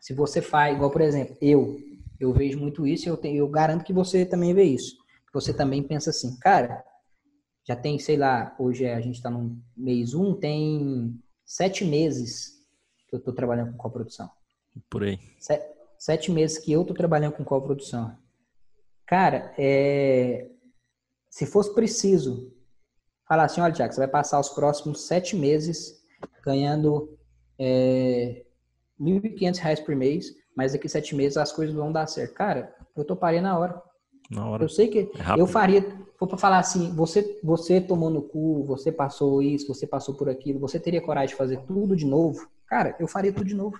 se 0.00 0.12
você 0.12 0.42
faz, 0.42 0.74
igual 0.74 0.90
por 0.90 1.00
exemplo, 1.00 1.36
eu, 1.40 1.78
eu 2.18 2.32
vejo 2.32 2.58
muito 2.58 2.86
isso, 2.86 3.08
eu, 3.08 3.16
tenho, 3.16 3.38
eu 3.38 3.48
garanto 3.48 3.84
que 3.84 3.92
você 3.92 4.26
também 4.26 4.52
vê 4.52 4.64
isso. 4.64 4.96
Você 5.32 5.54
também 5.54 5.82
pensa 5.82 6.10
assim, 6.10 6.38
cara, 6.38 6.82
já 7.66 7.74
tem, 7.74 7.98
sei 7.98 8.16
lá, 8.16 8.54
hoje 8.58 8.84
é, 8.84 8.94
a 8.94 9.00
gente 9.00 9.16
está 9.16 9.28
no 9.28 9.60
mês 9.76 10.14
1, 10.14 10.22
um, 10.22 10.34
tem 10.34 11.20
sete 11.44 11.84
meses 11.84 12.64
que 13.08 13.14
eu 13.14 13.18
estou 13.18 13.34
trabalhando 13.34 13.72
com 13.72 13.78
coprodução. 13.78 14.30
Por 14.88 15.02
aí. 15.02 15.18
Sete, 15.38 15.66
sete 15.98 16.30
meses 16.30 16.58
que 16.58 16.70
eu 16.70 16.82
estou 16.82 16.96
trabalhando 16.96 17.34
com 17.34 17.44
coprodução. 17.44 18.16
Cara, 19.04 19.52
é, 19.58 20.48
se 21.28 21.44
fosse 21.44 21.74
preciso 21.74 22.52
falar 23.28 23.44
assim, 23.44 23.60
olha, 23.60 23.72
Tiago, 23.72 23.92
você 23.92 24.00
vai 24.00 24.08
passar 24.08 24.38
os 24.38 24.50
próximos 24.50 25.06
sete 25.06 25.34
meses 25.34 26.00
ganhando 26.44 27.18
é, 27.58 28.44
R$ 28.98 29.20
1.500 29.20 29.84
por 29.84 29.96
mês, 29.96 30.32
mas 30.56 30.72
daqui 30.72 30.88
sete 30.88 31.16
meses 31.16 31.36
as 31.36 31.50
coisas 31.50 31.74
vão 31.74 31.90
dar 31.90 32.06
certo. 32.06 32.34
Cara, 32.34 32.74
eu 32.96 33.04
toparia 33.04 33.42
na 33.42 33.58
hora. 33.58 33.82
Na 34.30 34.48
hora. 34.48 34.64
Eu 34.64 34.68
sei 34.68 34.88
que 34.88 34.98
é 34.98 35.40
eu 35.40 35.46
faria, 35.46 35.82
for 36.18 36.26
para 36.26 36.38
falar 36.38 36.58
assim, 36.58 36.94
você 36.94 37.38
você 37.42 37.80
tomou 37.80 38.10
no 38.10 38.22
cu, 38.22 38.64
você 38.64 38.90
passou 38.90 39.42
isso, 39.42 39.68
você 39.68 39.86
passou 39.86 40.14
por 40.14 40.28
aquilo, 40.28 40.58
você 40.58 40.80
teria 40.80 41.00
coragem 41.00 41.28
de 41.28 41.36
fazer 41.36 41.60
tudo 41.66 41.94
de 41.94 42.04
novo? 42.04 42.48
Cara, 42.66 42.96
eu 42.98 43.06
faria 43.06 43.32
tudo 43.32 43.46
de 43.46 43.54
novo. 43.54 43.78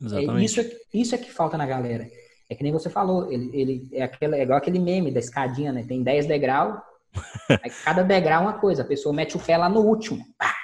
Exatamente. 0.00 0.40
É, 0.40 0.44
isso, 0.44 0.60
é, 0.60 0.70
isso 0.94 1.14
é 1.14 1.18
que 1.18 1.32
falta 1.32 1.56
na 1.56 1.66
galera. 1.66 2.08
É 2.48 2.54
que 2.54 2.62
nem 2.62 2.72
você 2.72 2.88
falou, 2.88 3.30
ele, 3.32 3.50
ele 3.52 3.88
é, 3.92 4.02
aquele, 4.02 4.36
é 4.36 4.42
igual 4.42 4.58
aquele 4.58 4.78
meme 4.78 5.10
da 5.10 5.18
escadinha, 5.18 5.72
né? 5.72 5.84
Tem 5.86 6.02
10 6.02 6.26
degraus, 6.26 6.80
aí 7.62 7.70
cada 7.84 8.02
degrau 8.02 8.42
é 8.42 8.46
uma 8.46 8.58
coisa, 8.58 8.82
a 8.82 8.86
pessoa 8.86 9.14
mete 9.14 9.36
o 9.36 9.40
pé 9.40 9.56
lá 9.56 9.68
no 9.68 9.80
último. 9.80 10.24
Pá, 10.38 10.54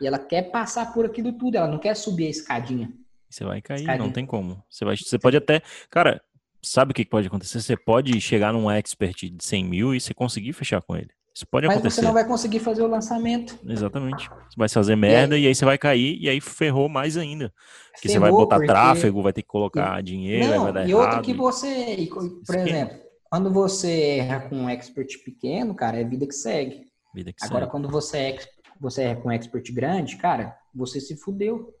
e 0.00 0.06
ela 0.06 0.18
quer 0.18 0.50
passar 0.50 0.92
por 0.92 1.06
aquilo 1.06 1.32
tudo, 1.32 1.56
ela 1.56 1.66
não 1.66 1.78
quer 1.78 1.94
subir 1.94 2.26
a 2.26 2.30
escadinha. 2.30 2.92
Você 3.28 3.44
vai 3.44 3.60
cair, 3.60 3.80
escadinha. 3.80 4.04
não 4.04 4.12
tem 4.12 4.24
como. 4.24 4.62
Você, 4.70 4.84
vai, 4.84 4.96
você 4.96 5.18
pode 5.18 5.36
até. 5.36 5.62
Cara, 5.90 6.22
sabe 6.62 6.92
o 6.92 6.94
que 6.94 7.04
pode 7.04 7.26
acontecer? 7.26 7.60
Você 7.60 7.76
pode 7.76 8.20
chegar 8.20 8.52
num 8.52 8.70
expert 8.70 9.30
de 9.30 9.44
100 9.44 9.64
mil 9.64 9.94
e 9.94 10.00
você 10.00 10.12
conseguir 10.12 10.52
fechar 10.52 10.82
com 10.82 10.96
ele. 10.96 11.10
Isso 11.38 11.46
pode 11.46 11.68
Mas 11.68 11.76
acontecer. 11.76 12.00
você 12.00 12.06
não 12.06 12.12
vai 12.12 12.26
conseguir 12.26 12.58
fazer 12.58 12.82
o 12.82 12.88
lançamento. 12.88 13.56
Exatamente. 13.64 14.28
Você 14.28 14.56
vai 14.56 14.68
fazer 14.68 14.96
merda 14.96 15.36
e 15.36 15.38
aí, 15.38 15.44
e 15.44 15.46
aí 15.46 15.54
você 15.54 15.64
vai 15.64 15.78
cair 15.78 16.18
e 16.20 16.28
aí 16.28 16.40
ferrou 16.40 16.88
mais 16.88 17.16
ainda. 17.16 17.54
Porque 17.92 18.08
ferrou 18.08 18.14
você 18.14 18.18
vai 18.18 18.30
botar 18.32 18.56
porque... 18.56 18.66
tráfego, 18.66 19.22
vai 19.22 19.32
ter 19.32 19.42
que 19.42 19.48
colocar 19.48 20.02
dinheiro, 20.02 20.48
não, 20.48 20.64
vai 20.64 20.72
dar 20.72 20.88
e 20.88 20.90
errado. 20.90 21.04
E 21.04 21.06
outro 21.06 21.22
que 21.22 21.32
você, 21.32 22.08
por 22.44 22.56
exemplo, 22.56 22.98
quando 23.30 23.52
você 23.52 24.18
erra 24.18 24.48
com 24.48 24.56
um 24.56 24.68
expert 24.68 25.22
pequeno, 25.24 25.76
cara, 25.76 26.00
é 26.00 26.04
vida 26.04 26.26
que 26.26 26.34
segue. 26.34 26.86
Vida 27.14 27.32
que 27.32 27.44
Agora, 27.44 27.66
segue. 27.66 27.70
quando 27.70 27.88
você, 27.88 28.18
é, 28.18 28.38
você 28.80 29.02
erra 29.02 29.20
com 29.20 29.28
um 29.28 29.32
expert 29.32 29.72
grande, 29.72 30.16
cara, 30.16 30.56
você 30.74 31.00
se 31.00 31.16
fudeu. 31.16 31.72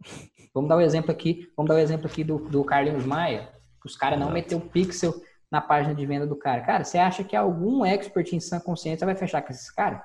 Vamos 0.54 0.68
dar 0.68 0.76
o 0.76 0.78
um 0.78 0.82
exemplo 0.82 1.10
aqui, 1.10 1.48
vamos 1.56 1.70
dar 1.70 1.76
o 1.76 1.78
um 1.78 1.80
exemplo 1.80 2.06
aqui 2.06 2.22
do, 2.22 2.36
do 2.36 2.62
Carlinhos 2.62 3.06
Maia. 3.06 3.48
Os 3.84 3.96
caras 3.96 4.18
não 4.18 4.30
meteu 4.30 4.60
pixel 4.60 5.12
na 5.50 5.60
página 5.60 5.94
de 5.94 6.06
venda 6.06 6.26
do 6.26 6.36
cara. 6.36 6.62
Cara, 6.62 6.84
você 6.84 6.98
acha 6.98 7.22
que 7.22 7.36
algum 7.36 7.84
expert 7.84 8.32
em 8.32 8.40
sã 8.40 8.58
consciência 8.58 9.04
vai 9.04 9.14
fechar 9.14 9.42
com 9.42 9.52
esses 9.52 9.70
caras? 9.70 10.00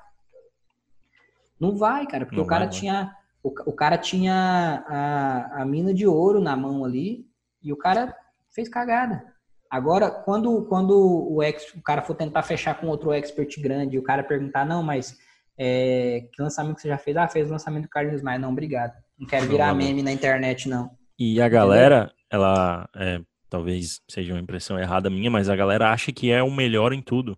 Não 1.59 1.75
vai, 1.75 2.05
cara, 2.05 2.25
porque 2.25 2.37
não 2.37 2.43
o 2.43 2.47
cara 2.47 2.65
vai, 2.65 2.73
tinha 2.73 3.15
o, 3.43 3.49
o, 3.69 3.73
cara 3.73 3.97
tinha 3.97 4.83
a, 4.87 5.61
a 5.61 5.65
mina 5.65 5.93
de 5.93 6.05
ouro 6.05 6.41
na 6.41 6.55
mão 6.55 6.83
ali 6.83 7.25
e 7.63 7.71
o 7.71 7.77
cara 7.77 8.15
fez 8.51 8.67
cagada. 8.67 9.23
Agora, 9.69 10.09
quando, 10.09 10.65
quando 10.65 11.31
o, 11.31 11.41
ex, 11.43 11.73
o 11.73 11.81
cara 11.81 12.01
for 12.01 12.15
tentar 12.15 12.43
fechar 12.43 12.75
com 12.75 12.87
outro 12.87 13.11
expert 13.11 13.59
grande 13.61 13.95
e 13.95 13.99
o 13.99 14.03
cara 14.03 14.23
perguntar, 14.23 14.65
não, 14.65 14.83
mas 14.83 15.17
é, 15.57 16.27
que 16.33 16.41
lançamento 16.41 16.79
você 16.79 16.87
já 16.87 16.97
fez? 16.97 17.17
Ah, 17.17 17.27
fez 17.27 17.47
o 17.47 17.51
lançamento 17.51 17.83
do 17.83 17.89
Carlos 17.89 18.21
Maia. 18.21 18.39
Não, 18.39 18.51
obrigado. 18.51 18.93
Não 19.17 19.27
quero 19.27 19.47
virar 19.47 19.69
não, 19.69 19.75
meme 19.75 20.03
na 20.03 20.11
internet, 20.11 20.69
não. 20.69 20.91
E 21.17 21.41
a 21.41 21.49
galera, 21.49 21.97
Entendeu? 21.97 22.15
ela, 22.29 22.89
é, 22.95 23.21
talvez 23.49 24.01
seja 24.07 24.33
uma 24.33 24.39
impressão 24.39 24.79
errada 24.79 25.09
minha, 25.09 25.31
mas 25.31 25.49
a 25.49 25.55
galera 25.55 25.91
acha 25.91 26.11
que 26.11 26.31
é 26.31 26.41
o 26.43 26.51
melhor 26.51 26.93
em 26.93 27.01
tudo. 27.01 27.37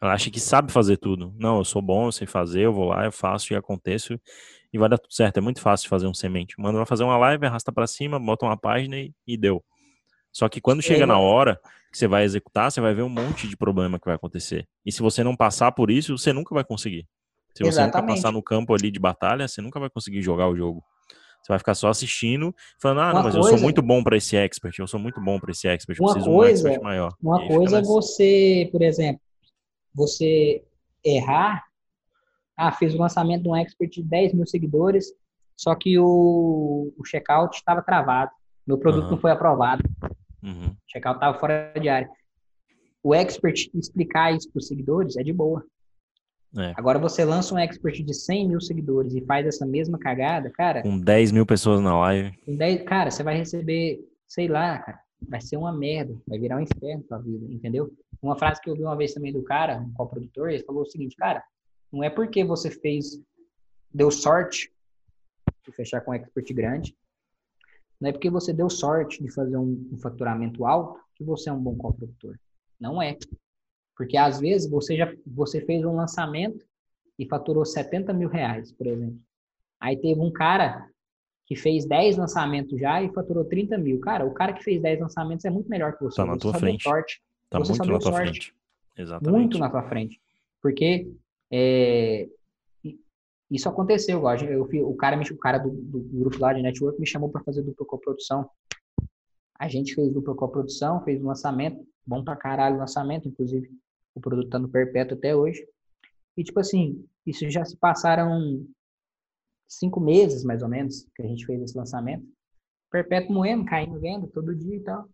Ela 0.00 0.12
acha 0.12 0.30
que 0.30 0.40
sabe 0.40 0.70
fazer 0.70 0.98
tudo. 0.98 1.34
Não, 1.38 1.58
eu 1.58 1.64
sou 1.64 1.80
bom, 1.80 2.06
eu 2.06 2.12
sei 2.12 2.26
fazer, 2.26 2.62
eu 2.62 2.72
vou 2.72 2.88
lá, 2.88 3.04
eu 3.04 3.12
faço 3.12 3.52
e 3.52 3.56
aconteço 3.56 4.20
e 4.72 4.78
vai 4.78 4.88
dar 4.88 4.98
tudo 4.98 5.14
certo. 5.14 5.38
É 5.38 5.40
muito 5.40 5.60
fácil 5.60 5.88
fazer 5.88 6.06
um 6.06 6.12
semente. 6.12 6.54
Manda 6.58 6.76
vai 6.76 6.86
fazer 6.86 7.04
uma 7.04 7.16
live, 7.16 7.46
arrasta 7.46 7.72
para 7.72 7.86
cima, 7.86 8.18
bota 8.18 8.44
uma 8.44 8.56
página 8.56 8.98
e, 8.98 9.14
e 9.26 9.36
deu. 9.36 9.64
Só 10.32 10.48
que 10.48 10.60
quando 10.60 10.82
chega 10.82 11.06
na 11.06 11.18
hora 11.18 11.60
que 11.92 11.96
você 11.96 12.08
vai 12.08 12.24
executar, 12.24 12.70
você 12.70 12.80
vai 12.80 12.92
ver 12.92 13.02
um 13.02 13.08
monte 13.08 13.46
de 13.46 13.56
problema 13.56 14.00
que 14.00 14.04
vai 14.04 14.16
acontecer. 14.16 14.66
E 14.84 14.90
se 14.90 15.00
você 15.00 15.22
não 15.22 15.36
passar 15.36 15.70
por 15.72 15.90
isso, 15.90 16.18
você 16.18 16.32
nunca 16.32 16.52
vai 16.52 16.64
conseguir. 16.64 17.06
Se 17.54 17.62
você 17.62 17.68
Exatamente. 17.68 17.94
nunca 17.94 18.14
passar 18.14 18.32
no 18.32 18.42
campo 18.42 18.74
ali 18.74 18.90
de 18.90 18.98
batalha, 18.98 19.46
você 19.46 19.62
nunca 19.62 19.78
vai 19.78 19.88
conseguir 19.88 20.20
jogar 20.20 20.48
o 20.48 20.56
jogo. 20.56 20.82
Você 21.44 21.52
vai 21.52 21.58
ficar 21.58 21.74
só 21.74 21.90
assistindo, 21.90 22.54
falando, 22.80 23.00
ah, 23.02 23.12
não, 23.12 23.22
mas 23.22 23.34
coisa, 23.34 23.38
eu 23.38 23.58
sou 23.58 23.60
muito 23.60 23.82
bom 23.82 24.02
para 24.02 24.16
esse 24.16 24.34
expert, 24.34 24.78
eu 24.78 24.86
sou 24.86 24.98
muito 24.98 25.20
bom 25.20 25.38
para 25.38 25.50
esse 25.50 25.68
expert, 25.68 25.98
eu 25.98 26.04
preciso 26.06 26.24
coisa, 26.24 26.62
de 26.62 26.66
um 26.66 26.70
expert 26.70 26.82
maior. 26.82 27.14
Uma 27.22 27.46
coisa 27.46 27.78
é 27.80 27.82
você, 27.82 28.66
por 28.72 28.80
exemplo, 28.80 29.20
você 29.94 30.64
errar, 31.04 31.62
ah, 32.56 32.72
fiz 32.72 32.94
o 32.94 32.98
lançamento 32.98 33.42
de 33.42 33.48
um 33.50 33.56
expert 33.56 33.90
de 33.90 34.02
10 34.02 34.32
mil 34.32 34.46
seguidores, 34.46 35.12
só 35.54 35.74
que 35.74 35.98
o, 35.98 36.94
o 36.96 37.04
checkout 37.04 37.54
estava 37.54 37.82
travado, 37.82 38.30
meu 38.66 38.78
produto 38.78 39.04
uhum. 39.04 39.10
não 39.10 39.18
foi 39.18 39.30
aprovado, 39.30 39.82
uhum. 40.42 40.68
o 40.68 40.90
checkout 40.90 41.16
estava 41.16 41.38
fora 41.38 41.74
de 41.78 41.90
área. 41.90 42.08
O 43.02 43.14
expert 43.14 43.68
explicar 43.74 44.34
isso 44.34 44.50
para 44.50 44.60
os 44.60 44.66
seguidores 44.66 45.18
é 45.18 45.22
de 45.22 45.30
boa. 45.32 45.62
É. 46.56 46.72
Agora 46.76 46.98
você 46.98 47.24
lança 47.24 47.54
um 47.54 47.58
expert 47.58 48.02
de 48.02 48.14
100 48.14 48.48
mil 48.48 48.60
seguidores 48.60 49.14
e 49.14 49.24
faz 49.24 49.46
essa 49.46 49.66
mesma 49.66 49.98
cagada, 49.98 50.50
cara. 50.50 50.82
Com 50.82 50.98
10 50.98 51.32
mil 51.32 51.44
pessoas 51.44 51.80
na 51.80 51.98
live. 52.00 52.36
Com 52.44 52.56
10, 52.56 52.82
cara, 52.84 53.10
você 53.10 53.22
vai 53.22 53.36
receber, 53.36 54.00
sei 54.28 54.48
lá, 54.48 54.78
cara, 54.78 55.00
vai 55.28 55.40
ser 55.40 55.56
uma 55.56 55.72
merda, 55.72 56.16
vai 56.26 56.38
virar 56.38 56.56
um 56.56 56.60
inferno 56.60 57.04
sua 57.06 57.18
vida, 57.18 57.52
entendeu? 57.52 57.92
Uma 58.22 58.36
frase 58.36 58.60
que 58.60 58.70
eu 58.70 58.74
vi 58.74 58.82
uma 58.82 58.96
vez 58.96 59.12
também 59.12 59.32
do 59.32 59.42
cara, 59.42 59.78
um 59.78 59.92
coprodutor, 59.92 60.50
ele 60.50 60.62
falou 60.62 60.82
o 60.82 60.86
seguinte, 60.86 61.16
cara, 61.16 61.42
não 61.92 62.02
é 62.02 62.10
porque 62.10 62.44
você 62.44 62.70
fez, 62.70 63.20
deu 63.92 64.10
sorte 64.10 64.72
de 65.66 65.72
fechar 65.72 66.00
com 66.00 66.10
um 66.10 66.14
expert 66.14 66.52
grande, 66.54 66.96
não 68.00 68.10
é 68.10 68.12
porque 68.12 68.30
você 68.30 68.52
deu 68.52 68.68
sorte 68.68 69.22
de 69.22 69.30
fazer 69.32 69.56
um, 69.56 69.88
um 69.92 69.98
faturamento 69.98 70.64
alto 70.66 71.00
que 71.14 71.24
você 71.24 71.48
é 71.48 71.52
um 71.52 71.62
bom 71.62 71.76
coprodutor. 71.76 72.38
Não 72.78 73.00
é. 73.00 73.16
Porque 73.96 74.16
às 74.16 74.40
vezes 74.40 74.68
você 74.68 74.96
já 74.96 75.12
você 75.26 75.60
fez 75.60 75.84
um 75.84 75.94
lançamento 75.94 76.64
e 77.18 77.26
faturou 77.26 77.64
70 77.64 78.12
mil 78.12 78.28
reais, 78.28 78.72
por 78.72 78.86
exemplo. 78.86 79.18
Aí 79.80 79.96
teve 79.96 80.20
um 80.20 80.32
cara 80.32 80.88
que 81.46 81.54
fez 81.54 81.84
10 81.84 82.16
lançamentos 82.16 82.78
já 82.78 83.02
e 83.02 83.12
faturou 83.12 83.44
30 83.44 83.78
mil. 83.78 84.00
Cara, 84.00 84.24
o 84.24 84.32
cara 84.32 84.52
que 84.52 84.64
fez 84.64 84.80
10 84.80 85.00
lançamentos 85.00 85.44
é 85.44 85.50
muito 85.50 85.68
melhor 85.68 85.96
que 85.96 86.02
você. 86.02 86.16
Tá 86.16 86.24
na 86.24 86.34
você 86.34 86.40
tua 86.40 86.54
frente. 86.54 86.82
Sorte. 86.82 87.22
Tá 87.50 87.58
você 87.58 87.72
muito 87.72 87.86
na 87.86 87.98
tua 87.98 88.12
sorte. 88.12 88.30
frente. 88.30 88.54
Exatamente. 88.96 89.38
Muito 89.38 89.58
na 89.58 89.70
tua 89.70 89.82
frente. 89.82 90.20
Porque 90.62 91.12
é, 91.52 92.28
isso 93.50 93.68
aconteceu. 93.68 94.22
Eu, 94.28 94.68
eu, 94.72 94.88
o 94.88 94.96
cara, 94.96 95.20
o 95.20 95.36
cara 95.36 95.58
do, 95.58 95.70
do, 95.70 96.00
grupo 96.00 96.38
lá 96.38 96.52
de 96.52 96.62
network 96.62 96.98
me 96.98 97.06
chamou 97.06 97.28
para 97.28 97.42
fazer 97.42 97.62
dupla 97.62 97.86
coprodução. 97.86 98.48
A 99.58 99.68
gente 99.68 99.94
fez 99.94 100.12
dupla 100.12 100.34
coprodução, 100.34 101.04
fez 101.04 101.22
um 101.22 101.26
lançamento, 101.26 101.86
bom 102.06 102.24
pra 102.24 102.36
caralho 102.36 102.76
o 102.76 102.78
lançamento, 102.78 103.28
inclusive 103.28 103.70
o 104.14 104.20
produto 104.20 104.46
está 104.46 104.58
no 104.58 104.68
perpétuo 104.68 105.16
até 105.16 105.34
hoje. 105.34 105.66
E, 106.36 106.44
tipo 106.44 106.60
assim, 106.60 107.06
isso 107.26 107.48
já 107.50 107.64
se 107.64 107.76
passaram 107.76 108.66
cinco 109.68 110.00
meses, 110.00 110.44
mais 110.44 110.62
ou 110.62 110.68
menos, 110.68 111.06
que 111.14 111.22
a 111.22 111.26
gente 111.26 111.44
fez 111.46 111.60
esse 111.62 111.76
lançamento. 111.76 112.26
Perpétuo 112.90 113.34
moendo, 113.34 113.64
caindo 113.64 113.98
venda 114.00 114.28
todo 114.28 114.54
dia 114.54 114.76
e 114.76 114.80
tal. 114.80 115.08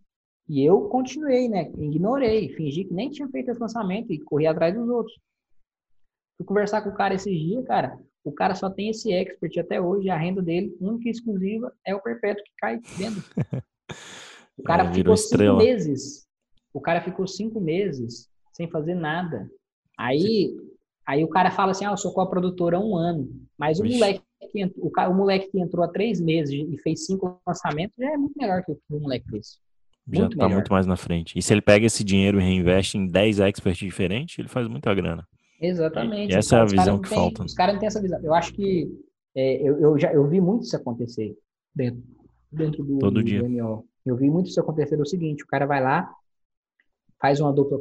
E 0.49 0.65
eu 0.65 0.89
continuei, 0.89 1.49
né? 1.49 1.71
Ignorei, 1.79 2.49
fingi 2.51 2.85
que 2.85 2.93
nem 2.93 3.11
tinha 3.11 3.29
feito 3.29 3.51
esse 3.51 3.61
lançamento 3.61 4.13
e 4.13 4.21
corri 4.21 4.47
atrás 4.47 4.75
dos 4.75 4.89
outros. 4.89 5.17
Fui 6.37 6.47
conversar 6.47 6.83
com 6.83 6.91
o 6.91 6.95
cara 6.95 7.15
esses 7.15 7.39
dias, 7.39 7.65
cara. 7.65 7.99
O 8.25 8.33
cara 8.33 8.55
só 8.55 8.69
tem 8.69 8.91
esse 8.91 9.13
expert 9.13 9.57
até 9.59 9.81
hoje, 9.81 10.11
a 10.11 10.17
renda 10.17 10.43
dele, 10.43 10.77
única 10.81 11.09
e 11.09 11.11
exclusiva, 11.11 11.73
é 11.87 11.95
o 11.95 12.03
perpétuo 12.03 12.45
que 12.45 12.53
cai 12.59 12.81
venda. 12.97 13.21
O 14.59 14.63
cara 14.63 14.85
é, 14.85 14.93
ficou 14.93 15.17
cinco 15.17 15.57
meses. 15.57 16.29
O 16.75 16.81
cara 16.83 17.01
ficou 17.01 17.27
cinco 17.27 17.61
meses 17.61 18.30
sem 18.61 18.69
fazer 18.69 18.95
nada. 18.95 19.51
Aí, 19.99 20.55
aí 21.07 21.25
o 21.25 21.29
cara 21.29 21.51
fala 21.51 21.71
assim, 21.71 21.87
ah, 21.87 21.93
eu 21.93 21.97
sou 21.97 22.13
produtora 22.29 22.77
há 22.77 22.81
um 22.81 22.95
ano. 22.95 23.29
Mas 23.59 23.81
o 23.81 23.85
moleque, 23.85 24.23
que 24.53 24.61
entrou, 24.61 24.87
o, 24.87 24.91
cara, 24.91 25.09
o 25.09 25.15
moleque 25.15 25.51
que 25.51 25.59
entrou 25.59 25.83
há 25.83 25.89
três 25.89 26.21
meses 26.21 26.53
e 26.53 26.77
fez 26.83 27.07
cinco 27.07 27.41
lançamentos 27.47 27.97
já 27.99 28.13
é 28.13 28.17
muito 28.19 28.37
melhor 28.37 28.63
que 28.63 28.73
o, 28.73 28.79
o 28.91 29.01
moleque 29.01 29.27
fez. 29.31 29.59
Já 30.13 30.27
está 30.27 30.49
muito 30.49 30.73
mais 30.73 30.87
na 30.87 30.97
frente. 30.97 31.39
E 31.39 31.43
se 31.43 31.55
ele 31.55 31.63
pega 31.63 31.87
esse 31.87 32.05
dinheiro 32.05 32.41
e 32.41 32.45
reinveste 32.45 32.99
em 32.99 33.07
10 33.07 33.41
experts 33.41 33.79
diferentes, 33.79 34.39
ele 34.39 34.49
faz 34.49 34.67
muita 34.69 34.93
grana. 34.95 35.27
Exatamente. 35.61 36.33
E 36.33 36.37
essa 36.37 36.57
é 36.57 36.61
a 36.61 36.65
visão 36.65 36.99
que 36.99 37.09
tem, 37.09 37.19
falta. 37.19 37.45
Os 37.45 37.55
caras 37.55 37.75
não 37.75 37.81
têm 37.81 37.87
essa 37.87 38.01
visão. 38.01 38.21
Eu 38.23 38.35
acho 38.35 38.53
que 38.53 38.91
é, 39.35 39.57
eu, 39.63 39.79
eu, 39.79 39.99
já 39.99 40.13
eu 40.13 40.27
vi 40.27 40.41
muito 40.41 40.65
isso 40.65 40.77
acontecer 40.77 41.37
dentro, 41.75 42.03
dentro 42.51 42.83
do, 42.83 42.99
Todo 42.99 43.15
do, 43.15 43.23
dia. 43.23 43.43
MO. 43.43 43.87
Eu 44.05 44.17
vi 44.17 44.29
muito 44.29 44.49
isso 44.49 44.59
acontecer 44.59 45.01
o 45.01 45.07
seguinte, 45.07 45.45
o 45.45 45.47
cara 45.47 45.67
vai 45.67 45.81
lá, 45.81 46.11
faz 47.21 47.39
uma 47.39 47.53
dupla 47.53 47.79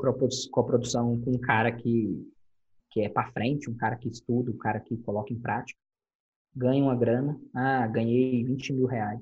coprodução 0.51 1.19
com 1.21 1.31
um 1.31 1.39
cara 1.39 1.71
que, 1.71 2.27
que 2.91 3.01
é 3.01 3.09
para 3.09 3.31
frente, 3.31 3.69
um 3.69 3.77
cara 3.77 3.95
que 3.95 4.09
estuda, 4.09 4.51
um 4.51 4.57
cara 4.57 4.79
que 4.79 4.97
coloca 4.97 5.33
em 5.33 5.39
prática, 5.39 5.79
ganha 6.55 6.83
uma 6.83 6.95
grana, 6.95 7.39
ah, 7.55 7.87
ganhei 7.87 8.43
20 8.43 8.73
mil 8.73 8.85
reais. 8.85 9.21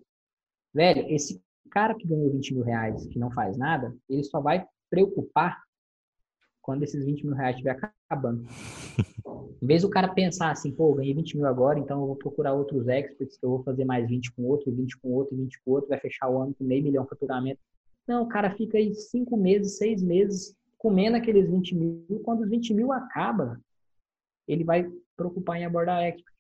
Velho, 0.74 1.06
esse 1.10 1.42
cara 1.70 1.94
que 1.94 2.08
ganhou 2.08 2.32
20 2.32 2.56
mil 2.56 2.64
reais, 2.64 3.06
que 3.08 3.20
não 3.20 3.32
faz 3.32 3.58
nada, 3.58 3.96
ele 4.10 4.24
só 4.24 4.42
vai 4.42 4.66
preocupar 4.90 5.62
quando 6.62 6.84
esses 6.84 7.06
20 7.06 7.26
mil 7.26 7.36
reais 7.36 7.56
estiver 7.56 7.78
acabando. 8.10 8.46
em 9.62 9.68
vez 9.68 9.84
do 9.84 9.90
cara 9.90 10.08
pensar 10.14 10.52
assim, 10.52 10.72
pô, 10.72 10.94
ganhei 10.96 11.14
20 11.14 11.38
mil 11.38 11.46
agora, 11.46 11.80
então 11.80 12.02
eu 12.02 12.08
vou 12.08 12.16
procurar 12.16 12.54
outros 12.54 12.88
experts, 12.88 13.38
que 13.38 13.46
eu 13.46 13.52
vou 13.52 13.64
fazer 13.64 13.86
mais 13.86 14.08
20 14.08 14.34
com 14.34 14.44
outro, 14.44 14.72
20 14.72 14.98
com 15.00 15.12
outro, 15.12 15.38
20 15.38 15.62
com 15.64 15.72
outro, 15.72 15.90
vai 15.90 16.00
fechar 16.00 16.30
o 16.30 16.42
ano 16.42 16.56
com 16.56 16.64
meio 16.64 16.84
milhão 16.84 17.04
de 17.04 17.10
faturamento. 17.10 17.60
Não, 18.08 18.24
o 18.24 18.28
cara 18.28 18.56
fica 18.56 18.78
aí 18.78 18.94
cinco 18.94 19.36
meses, 19.36 19.78
seis 19.78 20.02
meses, 20.02 20.56
comendo 20.78 21.18
aqueles 21.18 21.50
20 21.50 21.76
mil. 21.76 22.22
Quando 22.24 22.42
os 22.42 22.50
20 22.50 22.74
mil 22.74 22.92
acaba, 22.94 23.60
ele 24.48 24.64
vai 24.64 24.90
preocupar 25.16 25.58
em 25.58 25.66
abordar 25.66 26.04
expert. 26.04 26.34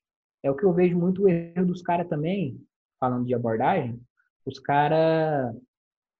É 0.43 0.49
o 0.49 0.55
que 0.55 0.63
eu 0.63 0.73
vejo 0.73 0.97
muito 0.97 1.23
o 1.23 1.29
erro 1.29 1.65
dos 1.65 1.81
caras 1.81 2.07
também, 2.07 2.61
falando 2.99 3.25
de 3.25 3.33
abordagem. 3.33 3.99
Os 4.45 4.59
caras 4.59 5.53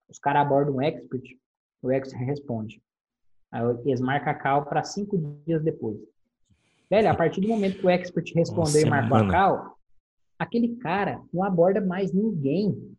os 0.10 0.20
cara 0.20 0.42
abordam 0.42 0.76
um 0.76 0.82
expert, 0.82 1.24
o 1.82 1.92
expert 1.92 2.24
responde. 2.26 2.82
Aí 3.52 3.64
eles 3.86 4.02
marcam 4.02 4.32
a 4.32 4.36
call 4.36 4.66
para 4.66 4.84
cinco 4.84 5.18
dias 5.46 5.64
depois. 5.64 5.98
Velho, 6.90 7.10
a 7.10 7.16
partir 7.16 7.42
do 7.42 7.48
momento 7.48 7.80
que 7.80 7.86
o 7.86 7.90
expert 7.90 8.34
responder 8.34 8.86
e 8.86 8.90
marcou 8.90 9.18
a 9.18 9.30
call, 9.30 9.78
aquele 10.40 10.78
cara 10.78 11.22
não 11.34 11.44
aborda 11.44 11.82
mais 11.82 12.14
ninguém. 12.14 12.96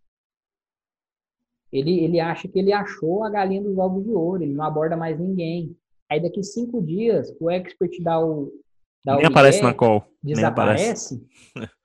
Ele, 1.72 2.00
ele 2.00 2.20
acha 2.20 2.48
que 2.48 2.58
ele 2.58 2.72
achou 2.72 3.24
a 3.24 3.30
galinha 3.30 3.62
dos 3.62 3.76
ovos 3.76 4.04
de 4.04 4.10
ouro, 4.10 4.42
ele 4.42 4.54
não 4.54 4.64
aborda 4.64 4.96
mais 4.96 5.18
ninguém. 5.18 5.76
Aí 6.10 6.20
daqui 6.20 6.42
cinco 6.42 6.82
dias, 6.82 7.34
o 7.38 7.50
expert 7.50 7.92
dá 8.02 8.18
o. 8.18 8.52
Dá 9.04 9.16
Nem 9.16 9.24
o 9.24 9.28
aparece 9.28 9.62
na 9.62 9.74
call. 9.74 10.04
Desaparece. 10.22 11.22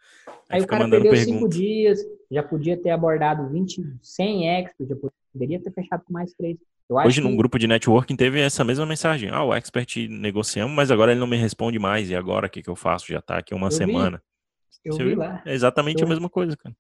Aí, 0.50 0.60
Aí 0.60 0.62
o 0.62 0.68
cara 0.68 0.88
perdeu 0.90 1.12
pergunta. 1.12 1.32
cinco 1.32 1.50
dias, 1.50 2.00
já 2.30 2.44
podia 2.44 2.78
ter 2.78 2.92
abordado 2.92 3.50
20, 3.50 3.98
100 4.02 4.60
experts, 4.60 4.88
já 4.88 5.10
poderia 5.34 5.60
ter 5.60 5.72
fechado 5.72 6.04
com 6.06 6.14
mais 6.14 6.34
três. 6.34 6.58
Hoje, 6.90 7.22
num 7.22 7.32
que... 7.32 7.38
grupo 7.38 7.58
de 7.58 7.66
networking, 7.66 8.16
teve 8.16 8.40
essa 8.40 8.64
mesma 8.64 8.86
mensagem. 8.86 9.30
Ah, 9.32 9.44
o 9.44 9.54
expert 9.54 9.96
negociamos, 10.10 10.76
mas 10.76 10.92
agora 10.92 11.12
ele 11.12 11.20
não 11.20 11.28
me 11.28 11.38
responde 11.38 11.80
mais. 11.80 12.10
E 12.10 12.16
agora, 12.16 12.48
o 12.48 12.50
que, 12.50 12.62
que 12.62 12.70
eu 12.70 12.76
faço? 12.76 13.08
Já 13.08 13.22
tá 13.22 13.38
aqui 13.38 13.54
uma 13.56 13.68
eu 13.68 13.72
semana. 13.72 14.18
Vi. 14.18 14.90
Eu 14.90 14.94
você 14.94 15.04
vi 15.04 15.10
viu? 15.10 15.20
lá. 15.20 15.42
É 15.46 15.54
exatamente 15.54 16.02
eu... 16.02 16.06
a 16.06 16.10
mesma 16.10 16.30
coisa, 16.30 16.56
cara. 16.58 16.76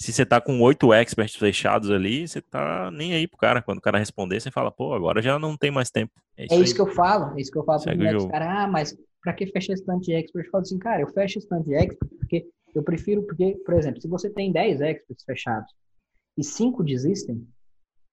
Se 0.00 0.14
você 0.14 0.24
tá 0.24 0.40
com 0.40 0.58
oito 0.62 0.94
experts 0.94 1.36
fechados 1.36 1.90
ali, 1.90 2.26
você 2.26 2.40
tá 2.40 2.90
nem 2.90 3.12
aí 3.12 3.28
pro 3.28 3.36
cara. 3.36 3.60
Quando 3.60 3.80
o 3.80 3.82
cara 3.82 3.98
responder, 3.98 4.40
você 4.40 4.50
fala, 4.50 4.72
pô, 4.72 4.94
agora 4.94 5.20
já 5.20 5.38
não 5.38 5.58
tem 5.58 5.70
mais 5.70 5.90
tempo. 5.90 6.10
É 6.38 6.46
isso, 6.46 6.54
é 6.54 6.58
isso 6.58 6.74
que 6.74 6.80
eu 6.80 6.86
falo. 6.86 7.36
É 7.36 7.40
isso 7.42 7.52
que 7.52 7.58
eu 7.58 7.64
falo 7.64 7.80
Segue 7.80 8.08
pro 8.08 8.28
cara. 8.30 8.62
Ah, 8.62 8.66
mas 8.66 8.96
pra 9.22 9.34
que 9.34 9.46
fechar 9.48 9.74
esse 9.74 9.84
tanto 9.84 10.00
de 10.00 10.14
expert? 10.14 10.46
Eu 10.46 10.50
falo 10.50 10.62
assim, 10.62 10.78
cara, 10.78 11.02
eu 11.02 11.08
fecho 11.08 11.38
esse 11.38 11.46
tanto 11.46 11.64
de 11.64 11.74
expert 11.74 12.10
porque 12.18 12.48
eu 12.74 12.82
prefiro, 12.82 13.22
porque, 13.24 13.60
por 13.62 13.74
exemplo, 13.74 14.00
se 14.00 14.08
você 14.08 14.30
tem 14.30 14.50
10 14.50 14.80
experts 14.80 15.22
fechados 15.22 15.70
e 16.34 16.42
cinco 16.42 16.82
desistem, 16.82 17.46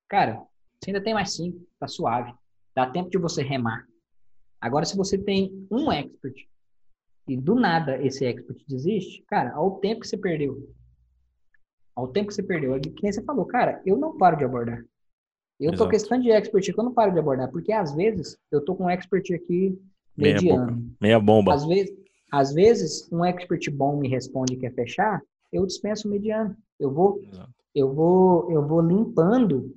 cara, 0.10 0.42
você 0.84 0.90
ainda 0.90 1.02
tem 1.02 1.14
mais 1.14 1.34
cinco, 1.36 1.66
tá 1.80 1.88
suave. 1.88 2.34
Dá 2.76 2.90
tempo 2.90 3.10
de 3.10 3.18
você 3.18 3.42
remar. 3.42 3.86
Agora, 4.60 4.84
se 4.84 4.98
você 4.98 5.18
tem 5.18 5.66
um 5.72 5.90
expert 5.90 6.36
e 7.30 7.38
do 7.38 7.56
nada 7.56 7.98
esse 8.06 8.26
expert 8.26 8.62
desiste, 8.68 9.24
cara, 9.30 9.54
ao 9.54 9.80
tempo 9.80 10.02
que 10.02 10.08
você 10.08 10.18
perdeu. 10.18 10.70
Ao 11.98 12.08
tempo 12.08 12.28
que 12.28 12.36
você 12.36 12.44
perdeu. 12.44 12.76
É 12.76 12.80
que 12.80 13.02
nem 13.02 13.12
você 13.12 13.24
falou, 13.24 13.46
cara, 13.46 13.82
eu 13.84 13.98
não 13.98 14.16
paro 14.18 14.38
de 14.38 14.44
abordar. 14.44 14.86
Eu 15.60 15.72
Exato. 15.72 15.86
tô 15.86 15.90
questão 15.90 16.20
de 16.20 16.30
expert 16.30 16.72
que 16.72 16.80
eu 16.80 16.84
não 16.84 16.94
paro 16.94 17.12
de 17.12 17.18
abordar, 17.18 17.50
porque 17.52 17.72
às 17.72 17.96
vezes 17.96 18.38
eu 18.52 18.64
tô 18.64 18.76
com 18.76 18.84
um 18.84 18.90
expert 18.90 19.26
aqui 19.34 19.76
mediano. 20.16 20.76
Meia, 20.76 20.96
Meia 21.02 21.20
bomba. 21.20 21.56
Às 21.56 21.66
vezes, 21.66 21.98
às 22.32 22.54
vezes, 22.54 23.12
um 23.12 23.26
expert 23.26 23.72
bom 23.72 23.98
me 23.98 24.08
responde 24.08 24.56
que 24.56 24.62
quer 24.62 24.74
fechar, 24.76 25.20
eu 25.52 25.66
dispenso 25.66 26.08
o 26.08 26.12
mediano. 26.12 26.56
Eu 26.80 26.94
vou, 26.94 27.20
Exato. 27.24 27.50
eu 27.74 27.92
vou, 27.92 28.52
eu 28.52 28.68
vou 28.68 28.82
limpando 28.82 29.74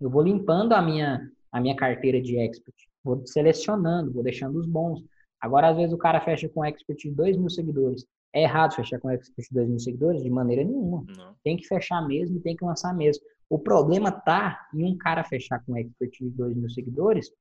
eu 0.00 0.08
vou 0.08 0.22
limpando 0.22 0.72
a 0.72 0.80
minha, 0.80 1.28
a 1.50 1.60
minha 1.60 1.74
carteira 1.74 2.20
de 2.20 2.38
expert, 2.38 2.76
vou 3.02 3.26
selecionando, 3.26 4.12
vou 4.12 4.22
deixando 4.22 4.58
os 4.58 4.66
bons. 4.66 5.02
Agora, 5.40 5.68
às 5.68 5.76
vezes, 5.76 5.92
o 5.92 5.98
cara 5.98 6.20
fecha 6.20 6.48
com 6.48 6.64
expert 6.64 6.98
de 6.98 7.10
2 7.10 7.36
mil 7.36 7.50
seguidores. 7.50 8.06
É 8.38 8.42
errado 8.42 8.76
fechar 8.76 9.00
com 9.00 9.10
expert 9.10 9.48
de 9.48 9.54
2 9.54 9.68
mil 9.68 9.78
seguidores? 9.80 10.22
De 10.22 10.30
maneira 10.30 10.62
nenhuma. 10.62 11.04
Não. 11.16 11.34
Tem 11.42 11.56
que 11.56 11.66
fechar 11.66 12.06
mesmo 12.06 12.36
e 12.36 12.40
tem 12.40 12.54
que 12.54 12.64
lançar 12.64 12.94
mesmo. 12.94 13.24
O 13.50 13.58
problema 13.58 14.12
tá 14.12 14.68
em 14.72 14.84
um 14.84 14.96
cara 14.96 15.24
fechar 15.24 15.58
com 15.64 15.76
expert 15.76 16.12
de 16.20 16.30
2 16.30 16.56
mil 16.56 16.70
seguidores 16.70 17.32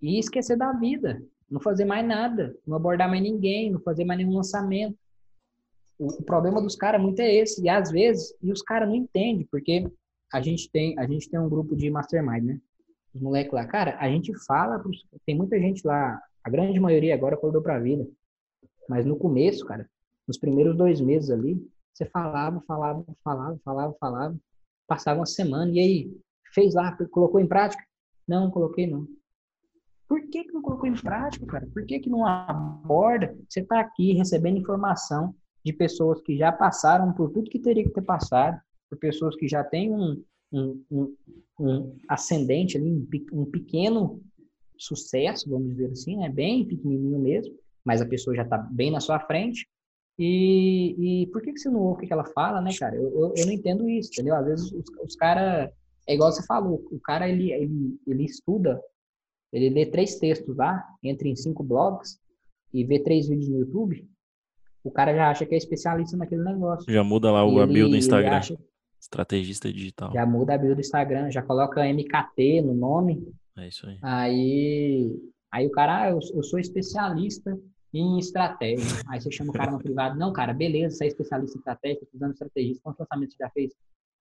e 0.00 0.18
esquecer 0.18 0.56
da 0.56 0.72
vida. 0.72 1.22
Não 1.50 1.60
fazer 1.60 1.84
mais 1.84 2.06
nada. 2.06 2.56
Não 2.66 2.74
abordar 2.74 3.06
mais 3.06 3.22
ninguém. 3.22 3.70
Não 3.70 3.80
fazer 3.80 4.06
mais 4.06 4.18
nenhum 4.18 4.34
lançamento. 4.34 4.96
O, 5.98 6.06
o 6.06 6.22
problema 6.22 6.62
dos 6.62 6.74
caras 6.74 7.02
muito 7.02 7.20
é 7.20 7.34
esse. 7.34 7.62
E 7.62 7.68
às 7.68 7.90
vezes, 7.90 8.34
e 8.42 8.50
os 8.50 8.62
caras 8.62 8.88
não 8.88 8.96
entendem, 8.96 9.46
porque 9.50 9.92
a 10.32 10.40
gente 10.40 10.70
tem 10.70 10.98
a 10.98 11.06
gente 11.06 11.28
tem 11.28 11.38
um 11.38 11.50
grupo 11.50 11.76
de 11.76 11.90
mastermind, 11.90 12.44
né? 12.44 12.60
Os 13.14 13.20
moleques 13.20 13.52
lá, 13.52 13.66
cara, 13.66 13.98
a 13.98 14.08
gente 14.08 14.32
fala, 14.46 14.78
pros, 14.78 15.04
tem 15.26 15.36
muita 15.36 15.58
gente 15.58 15.84
lá, 15.86 16.18
a 16.42 16.48
grande 16.48 16.78
maioria 16.78 17.12
agora 17.12 17.34
acordou 17.34 17.60
pra 17.60 17.80
vida, 17.80 18.08
mas 18.88 19.04
no 19.04 19.16
começo, 19.16 19.66
cara, 19.66 19.90
nos 20.30 20.38
primeiros 20.38 20.76
dois 20.76 21.00
meses 21.00 21.28
ali, 21.28 21.60
você 21.92 22.06
falava, 22.06 22.62
falava, 22.64 23.04
falava, 23.24 23.58
falava, 23.64 23.96
falava, 23.98 24.36
passava 24.86 25.18
uma 25.18 25.26
semana 25.26 25.72
e 25.72 25.80
aí 25.80 26.16
fez 26.54 26.72
lá, 26.72 26.96
colocou 27.10 27.40
em 27.40 27.48
prática? 27.48 27.82
Não, 28.28 28.48
coloquei 28.48 28.86
não. 28.86 29.08
Por 30.06 30.20
que, 30.28 30.44
que 30.44 30.52
não 30.52 30.62
colocou 30.62 30.88
em 30.88 30.94
prática, 30.94 31.44
cara? 31.46 31.66
Por 31.74 31.84
que, 31.84 31.98
que 31.98 32.08
não 32.08 32.24
aborda? 32.24 33.36
Você 33.48 33.64
tá 33.64 33.80
aqui 33.80 34.12
recebendo 34.12 34.58
informação 34.58 35.34
de 35.64 35.72
pessoas 35.72 36.22
que 36.22 36.36
já 36.36 36.52
passaram 36.52 37.12
por 37.12 37.30
tudo 37.30 37.50
que 37.50 37.58
teria 37.58 37.82
que 37.82 37.90
ter 37.90 38.02
passado, 38.02 38.60
por 38.88 38.98
pessoas 38.98 39.34
que 39.34 39.48
já 39.48 39.64
têm 39.64 39.92
um, 39.92 40.22
um, 40.52 40.84
um, 40.92 41.16
um 41.58 41.96
ascendente 42.08 42.78
ali, 42.78 43.04
um, 43.32 43.44
pequeno 43.44 44.22
sucesso, 44.78 45.50
vamos 45.50 45.70
dizer 45.70 45.90
assim, 45.90 46.16
né? 46.16 46.28
bem 46.28 46.64
pequenininho 46.64 47.18
mesmo, 47.18 47.52
mas 47.84 48.00
a 48.00 48.06
pessoa 48.06 48.36
já 48.36 48.44
está 48.44 48.58
bem 48.58 48.92
na 48.92 49.00
sua 49.00 49.18
frente. 49.18 49.66
E, 50.22 51.22
e 51.22 51.26
por 51.28 51.40
que, 51.40 51.50
que 51.50 51.58
você 51.58 51.70
não 51.70 51.80
ouve 51.80 52.04
o 52.04 52.06
que 52.06 52.12
ela 52.12 52.26
fala, 52.26 52.60
né, 52.60 52.70
cara? 52.78 52.94
Eu, 52.94 53.04
eu, 53.04 53.34
eu 53.34 53.46
não 53.46 53.52
entendo 53.54 53.88
isso, 53.88 54.10
entendeu? 54.12 54.34
Às 54.34 54.44
vezes 54.44 54.70
os, 54.70 54.84
os 55.02 55.16
caras, 55.16 55.70
é 56.06 56.14
igual 56.14 56.30
você 56.30 56.44
falou, 56.44 56.86
o 56.92 57.00
cara 57.00 57.26
ele, 57.26 57.50
ele, 57.50 57.98
ele 58.06 58.24
estuda, 58.26 58.78
ele 59.50 59.70
lê 59.70 59.86
três 59.86 60.16
textos 60.16 60.54
lá, 60.54 60.86
entra 61.02 61.26
em 61.26 61.34
cinco 61.34 61.64
blogs 61.64 62.20
e 62.74 62.84
vê 62.84 62.98
três 62.98 63.28
vídeos 63.28 63.48
no 63.48 63.60
YouTube, 63.60 64.06
o 64.84 64.90
cara 64.90 65.14
já 65.14 65.30
acha 65.30 65.46
que 65.46 65.54
é 65.54 65.58
especialista 65.58 66.18
naquele 66.18 66.44
negócio. 66.44 66.92
Já 66.92 67.02
muda 67.02 67.32
lá 67.32 67.42
o 67.42 67.58
a 67.58 67.66
bio 67.66 67.88
do 67.88 67.96
Instagram. 67.96 68.36
Acha, 68.36 68.58
Estrategista 69.00 69.72
digital. 69.72 70.12
já 70.12 70.26
muda 70.26 70.54
a 70.54 70.58
bio 70.58 70.74
do 70.74 70.82
Instagram, 70.82 71.30
já 71.30 71.40
coloca 71.40 71.82
MKT 71.82 72.60
no 72.60 72.74
nome. 72.74 73.26
É 73.56 73.68
isso 73.68 73.86
aí. 73.86 73.98
Aí, 74.02 75.16
aí 75.50 75.66
o 75.66 75.70
cara, 75.70 76.02
ah, 76.02 76.10
eu, 76.10 76.18
eu 76.34 76.42
sou 76.42 76.58
especialista 76.58 77.58
em 77.92 78.18
estratégia. 78.18 78.84
Aí 79.08 79.20
você 79.20 79.30
chama 79.30 79.50
o 79.50 79.52
cara 79.54 79.70
no 79.72 79.78
privado, 79.78 80.18
não, 80.18 80.32
cara, 80.32 80.52
beleza, 80.54 80.96
você 80.96 81.04
é 81.04 81.08
especialista 81.08 81.56
em 81.56 81.60
estratégia, 81.60 82.00
tô 82.10 82.16
usando 82.16 82.32
estrategista, 82.32 82.82
quantos 82.82 83.00
lançamentos 83.00 83.36
você 83.36 83.44
já 83.44 83.50
fez? 83.50 83.72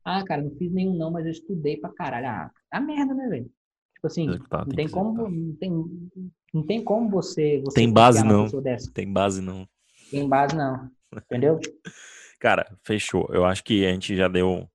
Ah, 0.04 0.24
cara, 0.24 0.41
não 0.41 0.52
fiz 0.56 0.72
nenhum 0.72 0.96
não, 0.98 1.12
mas 1.12 1.26
eu 1.26 1.32
estudei 1.32 1.78
pra 1.78 1.90
caralho. 1.91 2.28
Ah, 2.28 2.52
a 2.72 2.80
merda, 2.80 3.14
né, 3.14 3.28
velho? 3.28 3.52
Tipo 3.94 4.08
assim, 4.08 4.30
Executar, 4.30 4.60
não 4.60 4.68
tem 4.68 4.76
tem 4.76 4.90
como, 4.90 5.10
executar. 5.28 5.32
não 5.32 5.56
tem, 5.56 6.32
não 6.54 6.64
tem 6.66 6.84
como 6.84 7.10
você, 7.10 7.62
você 7.66 7.76
Tem 7.76 7.91
base, 7.91 8.24
não. 8.24 8.48
Tem 8.94 9.12
base 9.12 9.41
não. 9.41 9.68
Tem 10.10 10.28
base 10.28 10.56
não, 10.56 10.90
entendeu? 11.16 11.60
Cara, 12.40 12.66
fechou. 12.84 13.28
Eu 13.34 13.44
acho 13.44 13.62
que 13.64 13.86
a 13.86 13.91
gente 13.91 14.16
já 14.16 14.30
deu 14.30 14.66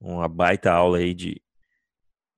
uma 0.00 0.28
baita 0.28 0.70
aula 0.70 0.98
aí 0.98 1.12
de, 1.12 1.42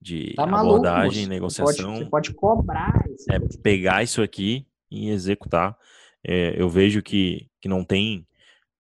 de 0.00 0.32
Tá 0.34 0.46
maluco, 0.46 0.76
abordagem, 0.76 1.20
moço. 1.24 1.28
negociação. 1.28 1.74
Você 1.74 1.82
pode, 1.84 1.98
você 2.04 2.10
pode 2.10 2.34
cobrar. 2.34 3.04
Isso. 3.10 3.30
é 3.30 3.38
pegar 3.62 4.02
isso 4.02 4.22
aqui 4.22 4.66
e 4.90 5.10
executar. 5.10 5.76
É, 6.24 6.60
eu 6.60 6.68
vejo 6.68 7.02
que, 7.02 7.48
que 7.60 7.68
não 7.68 7.84
tem 7.84 8.26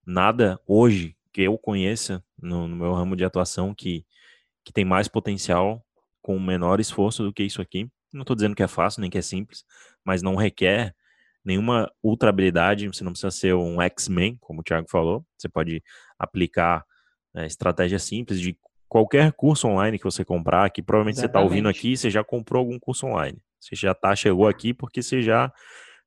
nada 0.04 0.60
hoje 0.66 1.16
que 1.32 1.42
eu 1.42 1.58
conheça 1.58 2.24
no, 2.40 2.66
no 2.66 2.76
meu 2.76 2.92
ramo 2.92 3.16
de 3.16 3.24
atuação 3.24 3.74
que, 3.74 4.04
que 4.64 4.72
tem 4.72 4.84
mais 4.84 5.08
potencial 5.08 5.84
com 6.22 6.38
menor 6.38 6.80
esforço 6.80 7.22
do 7.22 7.32
que 7.32 7.42
isso 7.42 7.60
aqui. 7.60 7.88
Não 8.12 8.22
estou 8.22 8.34
dizendo 8.34 8.56
que 8.56 8.62
é 8.62 8.68
fácil, 8.68 9.00
nem 9.00 9.10
que 9.10 9.18
é 9.18 9.22
simples, 9.22 9.64
mas 10.04 10.22
não 10.22 10.34
requer 10.34 10.94
nenhuma 11.44 11.90
ultra 12.02 12.30
habilidade. 12.30 12.88
Você 12.88 13.04
não 13.04 13.12
precisa 13.12 13.30
ser 13.30 13.54
um 13.54 13.80
X-Men, 13.80 14.36
como 14.40 14.60
o 14.60 14.64
Thiago 14.64 14.88
falou. 14.90 15.24
Você 15.38 15.48
pode 15.48 15.82
aplicar 16.18 16.84
é, 17.34 17.46
estratégias 17.46 18.02
simples 18.02 18.40
de 18.40 18.58
qualquer 18.88 19.32
curso 19.32 19.68
online 19.68 19.98
que 19.98 20.04
você 20.04 20.24
comprar, 20.24 20.70
que 20.70 20.82
provavelmente 20.82 21.20
você 21.20 21.26
está 21.26 21.40
ouvindo 21.40 21.68
Exatamente. 21.68 21.78
aqui, 21.78 21.96
você 21.96 22.10
já 22.10 22.24
comprou 22.24 22.60
algum 22.60 22.78
curso 22.78 23.06
online. 23.06 23.38
Você 23.60 23.76
já 23.76 23.94
tá, 23.94 24.14
chegou 24.16 24.48
aqui 24.48 24.72
porque 24.72 25.02
você 25.02 25.22
já 25.22 25.52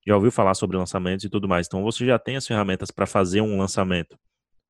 já 0.05 0.15
ouviu 0.15 0.31
falar 0.31 0.53
sobre 0.53 0.77
lançamentos 0.77 1.25
e 1.25 1.29
tudo 1.29 1.47
mais. 1.47 1.67
Então 1.67 1.83
você 1.83 2.05
já 2.05 2.17
tem 2.17 2.35
as 2.35 2.47
ferramentas 2.47 2.91
para 2.91 3.05
fazer 3.05 3.41
um 3.41 3.57
lançamento. 3.57 4.17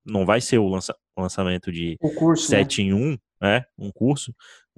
Não 0.05 0.25
vai 0.25 0.41
ser 0.41 0.57
o 0.57 0.67
lança, 0.67 0.95
lançamento 1.17 1.71
de 1.71 1.97
O 2.01 2.13
curso, 2.13 2.47
7 2.47 2.81
em 2.81 2.93
1, 2.93 3.17
né? 3.41 3.65
Um 3.77 3.91
curso. 3.91 4.33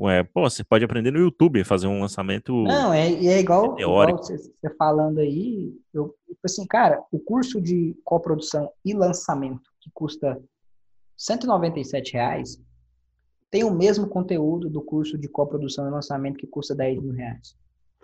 É, 0.10 0.24
pô, 0.24 0.50
você 0.50 0.64
pode 0.64 0.84
aprender 0.84 1.12
no 1.12 1.20
YouTube, 1.20 1.64
fazer 1.64 1.88
um 1.88 2.02
lançamento. 2.02 2.64
Não, 2.64 2.92
é, 2.92 3.08
é 3.08 3.40
igual, 3.40 3.76
teórico. 3.76 4.20
igual 4.20 4.24
você, 4.24 4.38
você 4.38 4.76
falando 4.76 5.20
aí, 5.20 5.74
eu, 5.94 6.16
tipo 6.28 6.40
assim, 6.44 6.66
cara, 6.66 7.04
o 7.12 7.20
curso 7.20 7.62
de 7.62 7.96
coprodução 8.04 8.72
e 8.84 8.94
lançamento, 8.94 9.70
que 9.80 9.92
custa 9.94 10.42
197 11.16 12.14
reais, 12.14 12.60
tem 13.52 13.64
o 13.64 13.72
mesmo 13.72 14.08
conteúdo 14.08 14.70
do 14.70 14.82
curso 14.82 15.18
de 15.18 15.28
coprodução 15.28 15.88
e 15.88 15.92
lançamento 15.92 16.38
que 16.38 16.48
custa 16.48 16.74
10 16.74 17.02
mil 17.02 17.14
reais. 17.14 17.56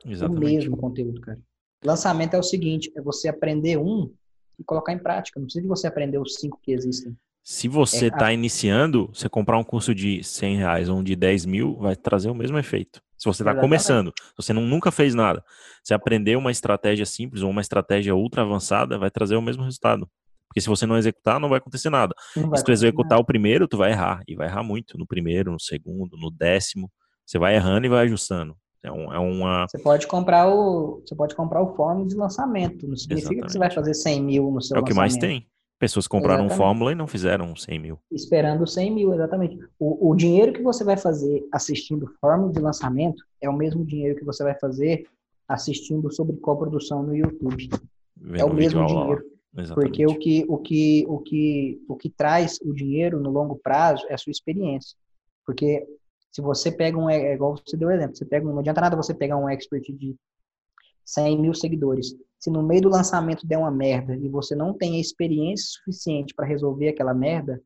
O 0.05 0.11
Exatamente. 0.11 0.45
mesmo 0.45 0.77
conteúdo, 0.77 1.19
cara. 1.21 1.39
Lançamento 1.83 2.33
é 2.33 2.39
o 2.39 2.43
seguinte, 2.43 2.91
é 2.95 3.01
você 3.01 3.27
aprender 3.27 3.77
um 3.77 4.11
e 4.59 4.63
colocar 4.63 4.93
em 4.93 4.99
prática. 4.99 5.39
Não 5.39 5.45
precisa 5.45 5.61
de 5.61 5.67
você 5.67 5.87
aprender 5.87 6.17
os 6.17 6.35
cinco 6.35 6.59
que 6.61 6.71
existem. 6.71 7.15
Se 7.43 7.67
você 7.67 8.05
É, 8.05 8.07
está 8.09 8.33
iniciando, 8.33 9.09
você 9.13 9.29
comprar 9.29 9.57
um 9.57 9.63
curso 9.63 9.95
de 9.95 10.21
100 10.21 10.57
reais 10.57 10.89
ou 10.89 10.97
um 10.97 11.03
de 11.03 11.15
10 11.15 11.45
mil, 11.45 11.77
vai 11.77 11.95
trazer 11.95 12.29
o 12.29 12.35
mesmo 12.35 12.57
efeito. 12.57 13.01
Se 13.17 13.25
você 13.25 13.41
está 13.41 13.55
começando, 13.55 14.13
você 14.35 14.51
não, 14.53 14.61
nunca 14.63 14.91
fez 14.91 15.15
nada, 15.15 15.43
você 15.83 15.93
aprender 15.93 16.35
uma 16.35 16.51
estratégia 16.51 17.05
simples 17.05 17.41
ou 17.41 17.49
uma 17.49 17.61
estratégia 17.61 18.13
ultra 18.15 18.41
avançada, 18.41 18.99
vai 18.99 19.09
trazer 19.09 19.35
o 19.37 19.41
mesmo 19.41 19.63
resultado. 19.63 20.09
Porque 20.49 20.61
se 20.61 20.67
você 20.67 20.85
não 20.85 20.97
executar, 20.97 21.39
não 21.39 21.49
vai 21.49 21.57
acontecer 21.59 21.89
nada. 21.89 22.13
Não 22.35 22.55
se 22.55 22.63
tu 22.63 22.71
executar 22.71 23.17
o 23.17 23.25
primeiro, 23.25 23.67
tu 23.67 23.77
vai 23.77 23.91
errar. 23.91 24.21
E 24.27 24.35
vai 24.35 24.47
errar 24.47 24.63
muito 24.63 24.97
no 24.97 25.07
primeiro, 25.07 25.51
no 25.51 25.59
segundo, 25.59 26.17
no 26.17 26.29
décimo. 26.29 26.91
Você 27.25 27.37
vai 27.37 27.55
errando 27.55 27.85
e 27.85 27.89
vai 27.89 28.05
ajustando. 28.05 28.57
É, 28.83 28.91
um- 28.91 29.13
é 29.13 29.19
uma. 29.19 29.65
Você 29.67 29.79
pode 29.79 30.07
comprar 30.07 30.47
o, 30.53 31.01
você 31.05 31.15
pode 31.15 31.35
comprar 31.35 31.61
o 31.61 31.75
fórmula 31.75 32.07
de 32.07 32.15
lançamento. 32.15 32.87
Não 32.87 32.95
significa 32.95 33.41
que 33.45 33.51
você 33.51 33.57
vai 33.59 33.71
fazer 33.71 33.93
100 33.93 34.21
mil 34.23 34.51
no 34.51 34.61
seu 34.61 34.77
É 34.77 34.79
o 34.79 34.83
que 34.83 34.93
mais 34.93 35.13
lançamento. 35.15 35.41
tem. 35.41 35.49
Pessoas 35.79 36.07
compraram 36.07 36.45
Exatamente. 36.45 36.57
fórmula 36.57 36.91
e 36.91 36.95
não 36.95 37.05
fizeram 37.05 37.55
100 37.55 37.77
mil. 37.79 37.99
Esperando 38.11 38.65
100 38.65 38.91
mil, 38.91 39.13
exatamente. 39.13 39.59
O, 39.77 40.09
o 40.09 40.15
dinheiro 40.15 40.51
que 40.51 40.61
você 40.63 40.83
vai 40.83 40.97
fazer 40.97 41.47
assistindo 41.51 42.11
fórmula 42.19 42.51
de 42.51 42.59
lançamento 42.59 43.23
é 43.39 43.47
o 43.47 43.53
mesmo 43.53 43.85
dinheiro 43.85 44.15
que 44.17 44.25
você 44.25 44.43
vai 44.43 44.57
fazer 44.57 45.05
assistindo 45.47 46.11
sobre 46.11 46.35
coprodução 46.37 47.03
no 47.03 47.15
YouTube. 47.15 47.69
É 47.73 47.77
Vendo 48.17 48.45
o 48.47 48.53
mesmo 48.53 48.85
dinheiro. 48.87 49.23
Exatamente. 49.55 49.89
Porque 49.89 50.05
o 50.07 50.17
que, 50.19 50.45
o, 50.47 50.57
que, 50.57 51.05
o, 51.07 51.19
que, 51.19 51.81
o 51.87 51.95
que 51.95 52.09
traz 52.09 52.59
o 52.63 52.73
dinheiro 52.73 53.19
no 53.19 53.29
longo 53.29 53.55
prazo 53.55 54.03
é 54.09 54.13
a 54.15 54.17
sua 54.17 54.31
experiência. 54.31 54.95
Porque 55.45 55.85
se 56.31 56.41
você 56.41 56.71
pega 56.71 56.97
um, 56.97 57.09
é 57.09 57.33
igual 57.33 57.55
você 57.55 57.75
deu 57.77 57.89
o 57.89 57.91
exemplo, 57.91 58.15
você 58.15 58.25
pega, 58.25 58.45
um- 58.47 58.51
não 58.51 58.59
adianta 58.59 58.81
nada 58.81 58.95
você 58.95 59.13
pegar 59.13 59.37
um 59.37 59.49
expert 59.49 59.83
de 59.93 60.15
100 61.05 61.39
mil 61.41 61.53
seguidores. 61.53 62.15
Se 62.39 62.49
no 62.49 62.61
meio 62.61 62.81
do 62.83 62.89
lançamento 62.89 63.47
der 63.47 63.57
uma 63.57 63.71
merda 63.71 64.15
e 64.15 64.27
você 64.29 64.55
não 64.55 64.73
tem 64.73 64.97
a 64.97 64.99
experiência 64.99 65.67
suficiente 65.69 66.33
para 66.35 66.45
resolver 66.45 66.89
aquela 66.89 67.13
merda, 67.13 67.61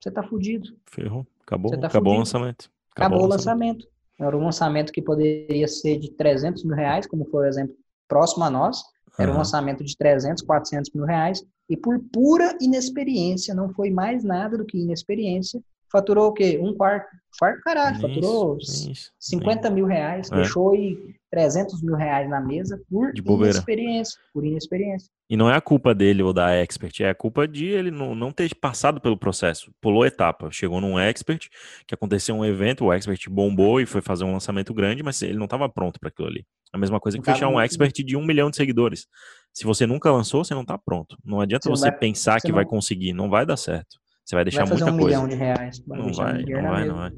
você 0.00 0.10
tá 0.10 0.22
fudido. 0.22 0.68
Ferrou. 0.86 1.26
Acabou, 1.42 1.70
tá 1.78 1.86
acabou 1.86 2.14
o 2.14 2.18
lançamento. 2.18 2.70
Acabou 2.94 3.22
o 3.22 3.26
lançamento. 3.26 3.86
Era 4.18 4.36
um 4.36 4.44
lançamento 4.44 4.92
que 4.92 5.00
poderia 5.00 5.66
ser 5.66 5.98
de 5.98 6.10
300 6.12 6.62
mil 6.64 6.76
reais, 6.76 7.06
como 7.06 7.24
foi 7.26 7.46
o 7.46 7.48
exemplo 7.48 7.74
próximo 8.06 8.44
a 8.44 8.50
nós. 8.50 8.82
Era 9.18 9.28
um 9.28 9.32
Aham. 9.32 9.38
lançamento 9.38 9.82
de 9.84 9.96
300, 9.96 10.42
400 10.42 10.90
mil 10.92 11.04
reais. 11.04 11.42
E 11.68 11.76
por 11.76 11.98
pura 12.12 12.56
inexperiência, 12.60 13.54
não 13.54 13.68
foi 13.70 13.90
mais 13.90 14.22
nada 14.24 14.58
do 14.58 14.64
que 14.66 14.78
inexperiência. 14.78 15.62
Faturou 15.90 16.28
o 16.28 16.32
quê? 16.32 16.58
Um 16.62 16.74
quarto. 16.74 17.08
Quarto, 17.38 17.60
caralho. 17.62 17.96
Isso, 17.96 18.02
faturou 18.08 18.56
isso, 18.58 19.10
50 19.18 19.70
mil 19.70 19.86
reais. 19.86 20.30
É. 20.30 20.36
Deixou 20.36 20.72
aí 20.72 20.96
300 21.30 21.82
mil 21.82 21.94
reais 21.94 22.28
na 22.28 22.40
mesa 22.40 22.80
por 22.90 23.12
De 23.12 23.22
bobeira. 23.22 23.52
inexperiência. 23.54 24.20
Por 24.32 24.44
inexperiência. 24.44 25.08
E 25.28 25.36
não 25.36 25.48
é 25.50 25.54
a 25.56 25.60
culpa 25.60 25.94
dele 25.94 26.22
ou 26.24 26.32
da 26.32 26.50
expert, 26.56 27.00
é 27.00 27.08
a 27.08 27.14
culpa 27.14 27.46
de 27.46 27.66
ele 27.66 27.90
não, 27.92 28.14
não 28.16 28.32
ter 28.32 28.52
passado 28.56 29.00
pelo 29.00 29.16
processo. 29.16 29.70
Pulou 29.80 30.04
etapa. 30.04 30.50
Chegou 30.50 30.80
num 30.80 30.98
expert, 30.98 31.48
que 31.86 31.94
aconteceu 31.94 32.34
um 32.34 32.44
evento, 32.44 32.84
o 32.86 32.92
expert 32.92 33.28
bombou 33.30 33.80
e 33.80 33.86
foi 33.86 34.00
fazer 34.00 34.24
um 34.24 34.32
lançamento 34.32 34.74
grande, 34.74 35.02
mas 35.04 35.22
ele 35.22 35.38
não 35.38 35.44
estava 35.44 35.68
pronto 35.68 36.00
para 36.00 36.08
aquilo 36.08 36.26
ali. 36.28 36.44
A 36.72 36.78
mesma 36.78 36.98
coisa 37.00 37.16
que 37.18 37.24
fechar 37.24 37.48
um 37.48 37.60
expert 37.60 37.92
de 38.04 38.16
um 38.16 38.24
milhão 38.24 38.50
de 38.50 38.56
seguidores. 38.56 39.06
Se 39.52 39.64
você 39.64 39.86
nunca 39.86 40.10
lançou, 40.10 40.44
você 40.44 40.54
não 40.54 40.62
está 40.62 40.76
pronto. 40.78 41.16
Não 41.24 41.40
adianta 41.40 41.68
Você 41.68 41.80
você 41.84 41.90
vai- 41.90 41.98
pensar 41.98 42.40
você 42.40 42.46
que 42.46 42.52
vai 42.52 42.64
não- 42.64 42.70
conseguir. 42.70 43.12
Não 43.12 43.28
vai 43.30 43.44
dar 43.46 43.56
certo. 43.56 43.98
Você 44.24 44.34
vai 44.36 44.44
deixar 44.44 44.64
vai 44.64 44.68
fazer 44.78 44.84
muita 44.84 44.96
um 44.96 45.00
coisa. 45.00 45.16
milhão 45.22 45.28
de 45.28 45.34
reais. 45.36 45.82
Não 45.86 46.12
vai, 46.12 46.42
não 46.42 46.62
vai, 46.70 46.84
não 46.86 46.94
vai. 46.96 47.12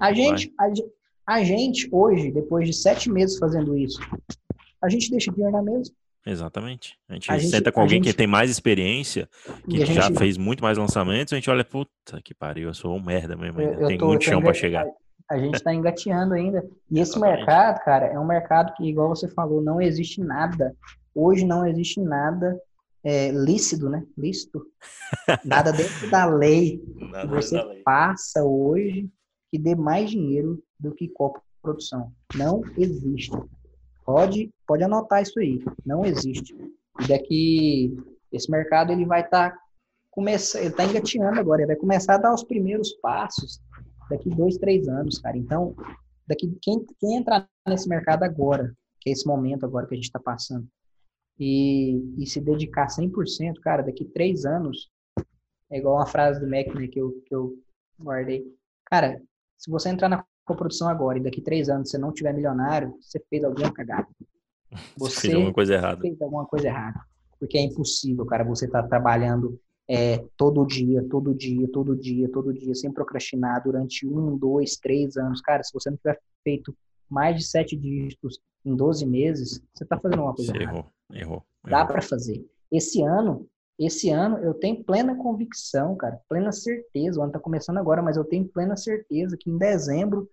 A 0.00 0.08
Não 0.08 0.14
gente, 0.16 0.52
a, 0.58 0.74
ge- 0.74 0.84
a 1.26 1.44
gente, 1.44 1.88
hoje, 1.92 2.30
depois 2.30 2.66
de 2.66 2.72
sete 2.72 3.10
meses 3.10 3.38
fazendo 3.38 3.76
isso, 3.76 4.00
a 4.82 4.88
gente 4.88 5.10
deixa 5.10 5.30
dinheiro 5.32 5.52
na 5.56 5.62
mesa. 5.62 5.92
Exatamente. 6.26 6.98
A 7.08 7.14
gente 7.14 7.30
A 7.30 7.38
gente- 7.38 7.50
senta 7.50 7.72
com 7.72 7.80
a 7.80 7.82
alguém 7.84 8.00
que 8.00 8.08
gente- 8.08 8.16
tem 8.16 8.26
mais 8.26 8.50
experiência, 8.50 9.28
que 9.68 9.78
E 9.78 9.82
a 9.82 9.86
já 9.86 10.02
gente- 10.02 10.18
fez 10.18 10.36
muito 10.36 10.62
mais 10.62 10.76
lançamentos, 10.76 11.32
a 11.32 11.36
gente 11.36 11.48
olha, 11.50 11.64
puta 11.64 12.20
que 12.22 12.34
pariu, 12.34 12.68
eu 12.68 12.74
sou 12.74 12.94
um 12.96 13.02
merda 13.02 13.36
mesmo 13.36 13.60
Eu- 13.60 13.70
ainda. 13.70 13.82
eu 13.82 13.88
Tem 13.88 13.98
tô- 13.98 14.06
muito 14.08 14.22
eu 14.24 14.30
chão 14.30 14.42
para 14.42 14.52
chegar. 14.54 14.86
A, 15.30 15.34
a 15.34 15.38
gente 15.38 15.54
está 15.54 15.72
engateando 15.74 16.34
ainda. 16.34 16.58
E 16.90 16.98
esse 17.00 17.12
Exatamente. 17.12 17.36
mercado, 17.38 17.84
cara, 17.84 18.06
é 18.06 18.18
um 18.18 18.26
mercado 18.26 18.74
que, 18.74 18.84
igual 18.88 19.08
você 19.08 19.28
falou, 19.28 19.62
não 19.62 19.80
existe 19.80 20.20
nada. 20.20 20.74
Hoje 21.14 21.44
não 21.46 21.66
existe 21.66 22.00
nada 22.00 22.58
é, 23.04 23.30
lícito, 23.30 23.88
né? 23.88 24.04
Lícito. 24.16 24.64
Nada 25.44 25.72
dentro 25.72 26.10
da 26.10 26.26
lei 26.26 26.78
que 27.20 27.26
você 27.26 27.82
passa 27.84 28.44
hoje 28.44 29.10
que 29.50 29.58
dê 29.58 29.74
mais 29.74 30.10
dinheiro 30.10 30.62
do 30.78 30.94
que 30.94 31.08
coprodução. 31.08 32.12
Não 32.34 32.62
existe. 32.76 33.36
Pode, 34.04 34.50
pode 34.66 34.84
anotar 34.84 35.22
isso 35.22 35.38
aí. 35.38 35.62
Não 35.84 36.04
existe. 36.04 36.54
E 37.00 37.08
daqui, 37.08 37.96
esse 38.32 38.50
mercado 38.50 38.92
ele 38.92 39.04
vai 39.04 39.22
estar 39.22 39.56
começando, 40.10 40.62
ele 40.62 40.70
está 40.70 40.84
engateando 40.84 41.38
agora, 41.38 41.60
ele 41.60 41.68
vai 41.68 41.76
começar 41.76 42.14
a 42.14 42.18
dar 42.18 42.34
os 42.34 42.42
primeiros 42.42 42.92
passos 42.94 43.60
daqui 44.10 44.28
dois, 44.30 44.56
três 44.56 44.88
anos, 44.88 45.18
cara. 45.18 45.36
Então, 45.36 45.74
daqui 46.26 46.56
quem, 46.60 46.84
quem 46.98 47.16
entrar 47.16 47.48
nesse 47.66 47.88
mercado 47.88 48.24
agora, 48.24 48.74
que 49.00 49.10
é 49.10 49.12
esse 49.12 49.26
momento 49.26 49.64
agora 49.64 49.86
que 49.86 49.94
a 49.94 49.96
gente 49.96 50.06
está 50.06 50.18
passando, 50.18 50.66
e, 51.38 52.22
e 52.22 52.26
se 52.26 52.40
dedicar 52.40 52.88
100%, 52.88 53.60
cara, 53.62 53.82
daqui 53.82 54.04
três 54.04 54.44
anos, 54.44 54.90
é 55.70 55.78
igual 55.78 55.96
uma 55.96 56.06
frase 56.06 56.40
do 56.40 56.50
Mac, 56.50 56.74
né, 56.74 56.88
que 56.88 56.98
eu, 57.00 57.12
que 57.26 57.34
eu 57.34 57.54
guardei. 57.98 58.44
Cara, 58.86 59.20
se 59.56 59.70
você 59.70 59.90
entrar 59.90 60.08
na 60.08 60.24
coprodução 60.44 60.88
agora 60.88 61.18
e 61.18 61.22
daqui 61.22 61.40
três 61.40 61.68
anos 61.68 61.90
você 61.90 61.98
não 61.98 62.12
tiver 62.12 62.32
milionário, 62.32 62.94
você 63.00 63.22
fez 63.28 63.44
alguma 63.44 63.72
cagada. 63.72 64.08
Você 64.98 65.22
fez 65.22 65.34
alguma 65.34 65.52
coisa 65.54 65.74
errada. 65.74 66.00
fez 66.02 66.20
alguma 66.20 66.44
coisa 66.44 66.66
errada. 66.66 67.00
Porque 67.40 67.56
é 67.56 67.62
impossível, 67.62 68.26
cara, 68.26 68.44
você 68.44 68.68
tá 68.68 68.82
trabalhando 68.82 69.58
é, 69.88 70.22
todo 70.36 70.66
dia, 70.66 71.02
todo 71.08 71.34
dia, 71.34 71.66
todo 71.72 71.96
dia, 71.96 72.30
todo 72.30 72.52
dia, 72.52 72.74
sem 72.74 72.92
procrastinar 72.92 73.62
durante 73.64 74.06
um, 74.06 74.36
dois, 74.36 74.76
três 74.76 75.16
anos. 75.16 75.40
Cara, 75.40 75.62
se 75.62 75.72
você 75.72 75.88
não 75.88 75.96
tiver 75.96 76.20
feito 76.44 76.76
mais 77.08 77.36
de 77.38 77.44
sete 77.44 77.74
dígitos 77.74 78.38
em 78.68 78.76
12 78.76 79.06
meses, 79.06 79.62
você 79.74 79.84
tá 79.84 79.98
fazendo 79.98 80.22
uma 80.22 80.34
coisa 80.34 80.52
Você 80.52 80.58
errada. 80.58 80.78
errou, 80.78 80.92
errou. 81.12 81.42
Dá 81.64 81.78
errou. 81.78 81.86
para 81.88 82.02
fazer. 82.02 82.44
Esse 82.70 83.02
ano, 83.02 83.48
esse 83.78 84.10
ano 84.10 84.38
eu 84.38 84.54
tenho 84.54 84.82
plena 84.84 85.16
convicção, 85.16 85.96
cara, 85.96 86.20
plena 86.28 86.52
certeza. 86.52 87.18
O 87.20 87.22
ano 87.22 87.32
tá 87.32 87.38
começando 87.40 87.78
agora, 87.78 88.02
mas 88.02 88.16
eu 88.16 88.24
tenho 88.24 88.46
plena 88.48 88.76
certeza 88.76 89.36
que 89.38 89.50
em 89.50 89.56
dezembro 89.58 90.28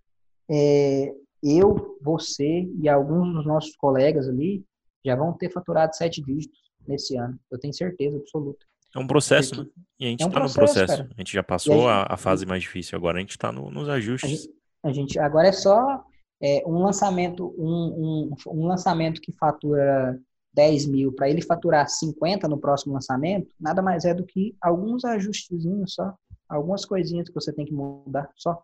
é, 0.49 1.13
eu, 1.43 1.97
você 2.01 2.67
e 2.81 2.89
alguns 2.89 3.33
dos 3.33 3.45
nossos 3.45 3.75
colegas 3.75 4.27
ali 4.27 4.63
já 5.05 5.15
vão 5.15 5.33
ter 5.33 5.51
faturado 5.51 5.95
sete 5.95 6.21
dígitos 6.21 6.59
nesse 6.87 7.15
ano. 7.17 7.39
Eu 7.51 7.59
tenho 7.59 7.73
certeza 7.73 8.17
absoluta. 8.17 8.65
É 8.95 8.99
um 8.99 9.07
processo, 9.07 9.55
Porque- 9.55 9.69
né? 9.79 9.85
E 9.99 10.05
a 10.05 10.09
gente 10.09 10.23
É 10.23 10.25
um 10.25 10.29
tá 10.29 10.39
processo, 10.39 10.59
no 10.59 10.65
processo. 10.65 10.97
cara. 11.03 11.09
A 11.15 11.21
gente 11.21 11.33
já 11.33 11.43
passou 11.43 11.87
a, 11.87 12.03
a 12.03 12.13
a 12.13 12.17
fase 12.17 12.45
mais 12.45 12.61
difícil, 12.63 12.97
agora 12.97 13.17
a 13.17 13.21
gente 13.21 13.37
tá 13.37 13.51
no- 13.51 13.69
nos 13.71 13.87
A 13.89 13.93
ajustes. 13.93 14.29
gente, 14.43 14.53
a 14.83 14.91
gente 14.91 15.19
agora 15.19 15.47
é 15.47 15.51
só 15.51 16.03
é, 16.45 16.63
um 16.67 16.83
lançamento, 16.83 17.55
um, 17.57 18.29
um, 18.29 18.35
um 18.53 18.67
lançamento 18.67 19.19
que 19.19 19.31
fatura 19.31 20.15
10 20.53 20.85
mil 20.85 21.11
para 21.11 21.27
ele 21.27 21.41
faturar 21.41 21.89
50 21.89 22.47
no 22.47 22.59
próximo 22.59 22.93
lançamento, 22.93 23.51
nada 23.59 23.81
mais 23.81 24.05
é 24.05 24.13
do 24.13 24.23
que 24.23 24.55
alguns 24.61 25.03
ajustezinhos 25.03 25.95
só, 25.95 26.13
algumas 26.47 26.85
coisinhas 26.85 27.27
que 27.27 27.33
você 27.33 27.51
tem 27.51 27.65
que 27.65 27.73
mudar 27.73 28.29
só. 28.35 28.61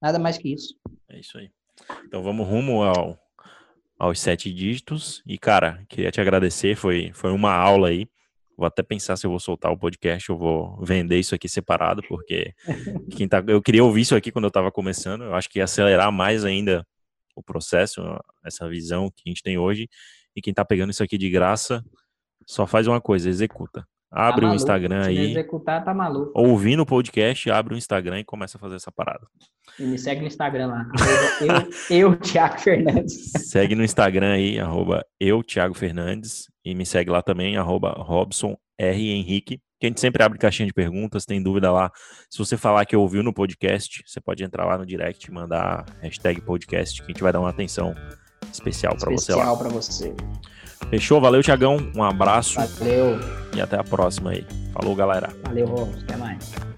Nada 0.00 0.18
mais 0.18 0.36
que 0.36 0.52
isso. 0.52 0.74
É 1.08 1.18
isso 1.18 1.38
aí. 1.38 1.50
Então 2.04 2.22
vamos 2.22 2.46
rumo 2.46 2.82
ao, 2.82 3.18
aos 3.98 4.20
sete 4.20 4.52
dígitos. 4.52 5.22
E, 5.26 5.38
cara, 5.38 5.82
queria 5.88 6.10
te 6.10 6.20
agradecer. 6.20 6.76
Foi, 6.76 7.10
foi 7.14 7.32
uma 7.32 7.54
aula 7.54 7.88
aí. 7.88 8.06
Vou 8.56 8.66
até 8.66 8.82
pensar 8.82 9.16
se 9.16 9.26
eu 9.26 9.30
vou 9.30 9.40
soltar 9.40 9.72
o 9.72 9.78
podcast 9.78 10.30
ou 10.30 10.38
vou 10.38 10.84
vender 10.84 11.18
isso 11.18 11.34
aqui 11.34 11.48
separado, 11.48 12.02
porque 12.08 12.54
quem 13.16 13.28
tá, 13.28 13.42
eu 13.46 13.60
queria 13.60 13.82
ouvir 13.82 14.02
isso 14.02 14.14
aqui 14.14 14.30
quando 14.30 14.44
eu 14.44 14.48
estava 14.48 14.70
começando. 14.70 15.24
Eu 15.24 15.34
acho 15.34 15.48
que 15.48 15.58
ia 15.58 15.64
acelerar 15.64 16.12
mais 16.12 16.44
ainda 16.44 16.86
o 17.34 17.42
processo, 17.42 18.00
essa 18.44 18.68
visão 18.68 19.10
que 19.10 19.22
a 19.26 19.28
gente 19.28 19.42
tem 19.42 19.58
hoje. 19.58 19.88
E 20.36 20.40
quem 20.40 20.54
tá 20.54 20.64
pegando 20.64 20.90
isso 20.90 21.02
aqui 21.02 21.18
de 21.18 21.30
graça 21.30 21.84
só 22.46 22.66
faz 22.66 22.86
uma 22.86 23.00
coisa, 23.00 23.28
executa. 23.28 23.86
Abre 24.10 24.46
tá 24.46 24.52
o. 24.52 24.54
Instagram 24.54 25.04
aí. 25.04 25.32
executar, 25.32 25.84
tá 25.84 25.92
maluco. 25.92 26.30
Ouvindo 26.34 26.80
o 26.80 26.86
podcast, 26.86 27.50
abre 27.50 27.74
o 27.74 27.76
Instagram 27.76 28.20
e 28.20 28.24
começa 28.24 28.56
a 28.56 28.60
fazer 28.60 28.76
essa 28.76 28.92
parada. 28.92 29.26
E 29.78 29.82
me 29.82 29.98
segue 29.98 30.20
no 30.20 30.28
Instagram 30.28 30.68
lá. 30.68 30.88
arroba 30.96 31.68
eu, 31.90 32.10
eu, 32.12 32.16
Thiago 32.16 32.60
Fernandes. 32.60 33.32
Segue 33.50 33.74
no 33.74 33.82
Instagram 33.82 34.34
aí, 34.34 34.60
arroba 34.60 35.04
eu, 35.18 35.42
Thiago 35.42 35.74
Fernandes, 35.74 36.48
e 36.64 36.74
me 36.74 36.86
segue 36.86 37.10
lá 37.10 37.22
também, 37.22 37.56
arroba 37.56 37.90
Robson 37.90 38.56
R. 38.78 39.10
Henrique, 39.10 39.60
que 39.78 39.86
a 39.86 39.88
gente 39.88 40.00
sempre 40.00 40.22
abre 40.22 40.38
caixinha 40.38 40.66
de 40.66 40.72
perguntas, 40.72 41.24
tem 41.24 41.42
dúvida 41.42 41.70
lá. 41.70 41.90
Se 42.30 42.38
você 42.38 42.56
falar 42.56 42.84
que 42.86 42.96
ouviu 42.96 43.22
no 43.22 43.32
podcast, 43.32 44.02
você 44.06 44.20
pode 44.20 44.42
entrar 44.42 44.64
lá 44.64 44.78
no 44.78 44.86
direct 44.86 45.28
e 45.28 45.32
mandar 45.32 45.84
hashtag 46.00 46.40
podcast, 46.40 47.02
que 47.02 47.10
a 47.10 47.12
gente 47.12 47.22
vai 47.22 47.32
dar 47.32 47.40
uma 47.40 47.50
atenção 47.50 47.94
especial 48.52 48.96
para 48.96 49.10
você 49.10 49.32
lá. 49.34 49.38
Especial 49.38 49.58
pra 49.58 49.68
você. 49.68 50.14
Fechou? 50.90 51.20
Valeu, 51.20 51.42
Tiagão. 51.42 51.76
Um 51.94 52.02
abraço 52.02 52.60
Valeu. 52.60 53.18
e 53.54 53.60
até 53.60 53.76
a 53.78 53.84
próxima 53.84 54.30
aí. 54.30 54.46
Falou, 54.72 54.94
galera. 54.94 55.28
Valeu, 55.44 55.66
Romus. 55.66 56.02
Até 56.02 56.16
mais. 56.16 56.73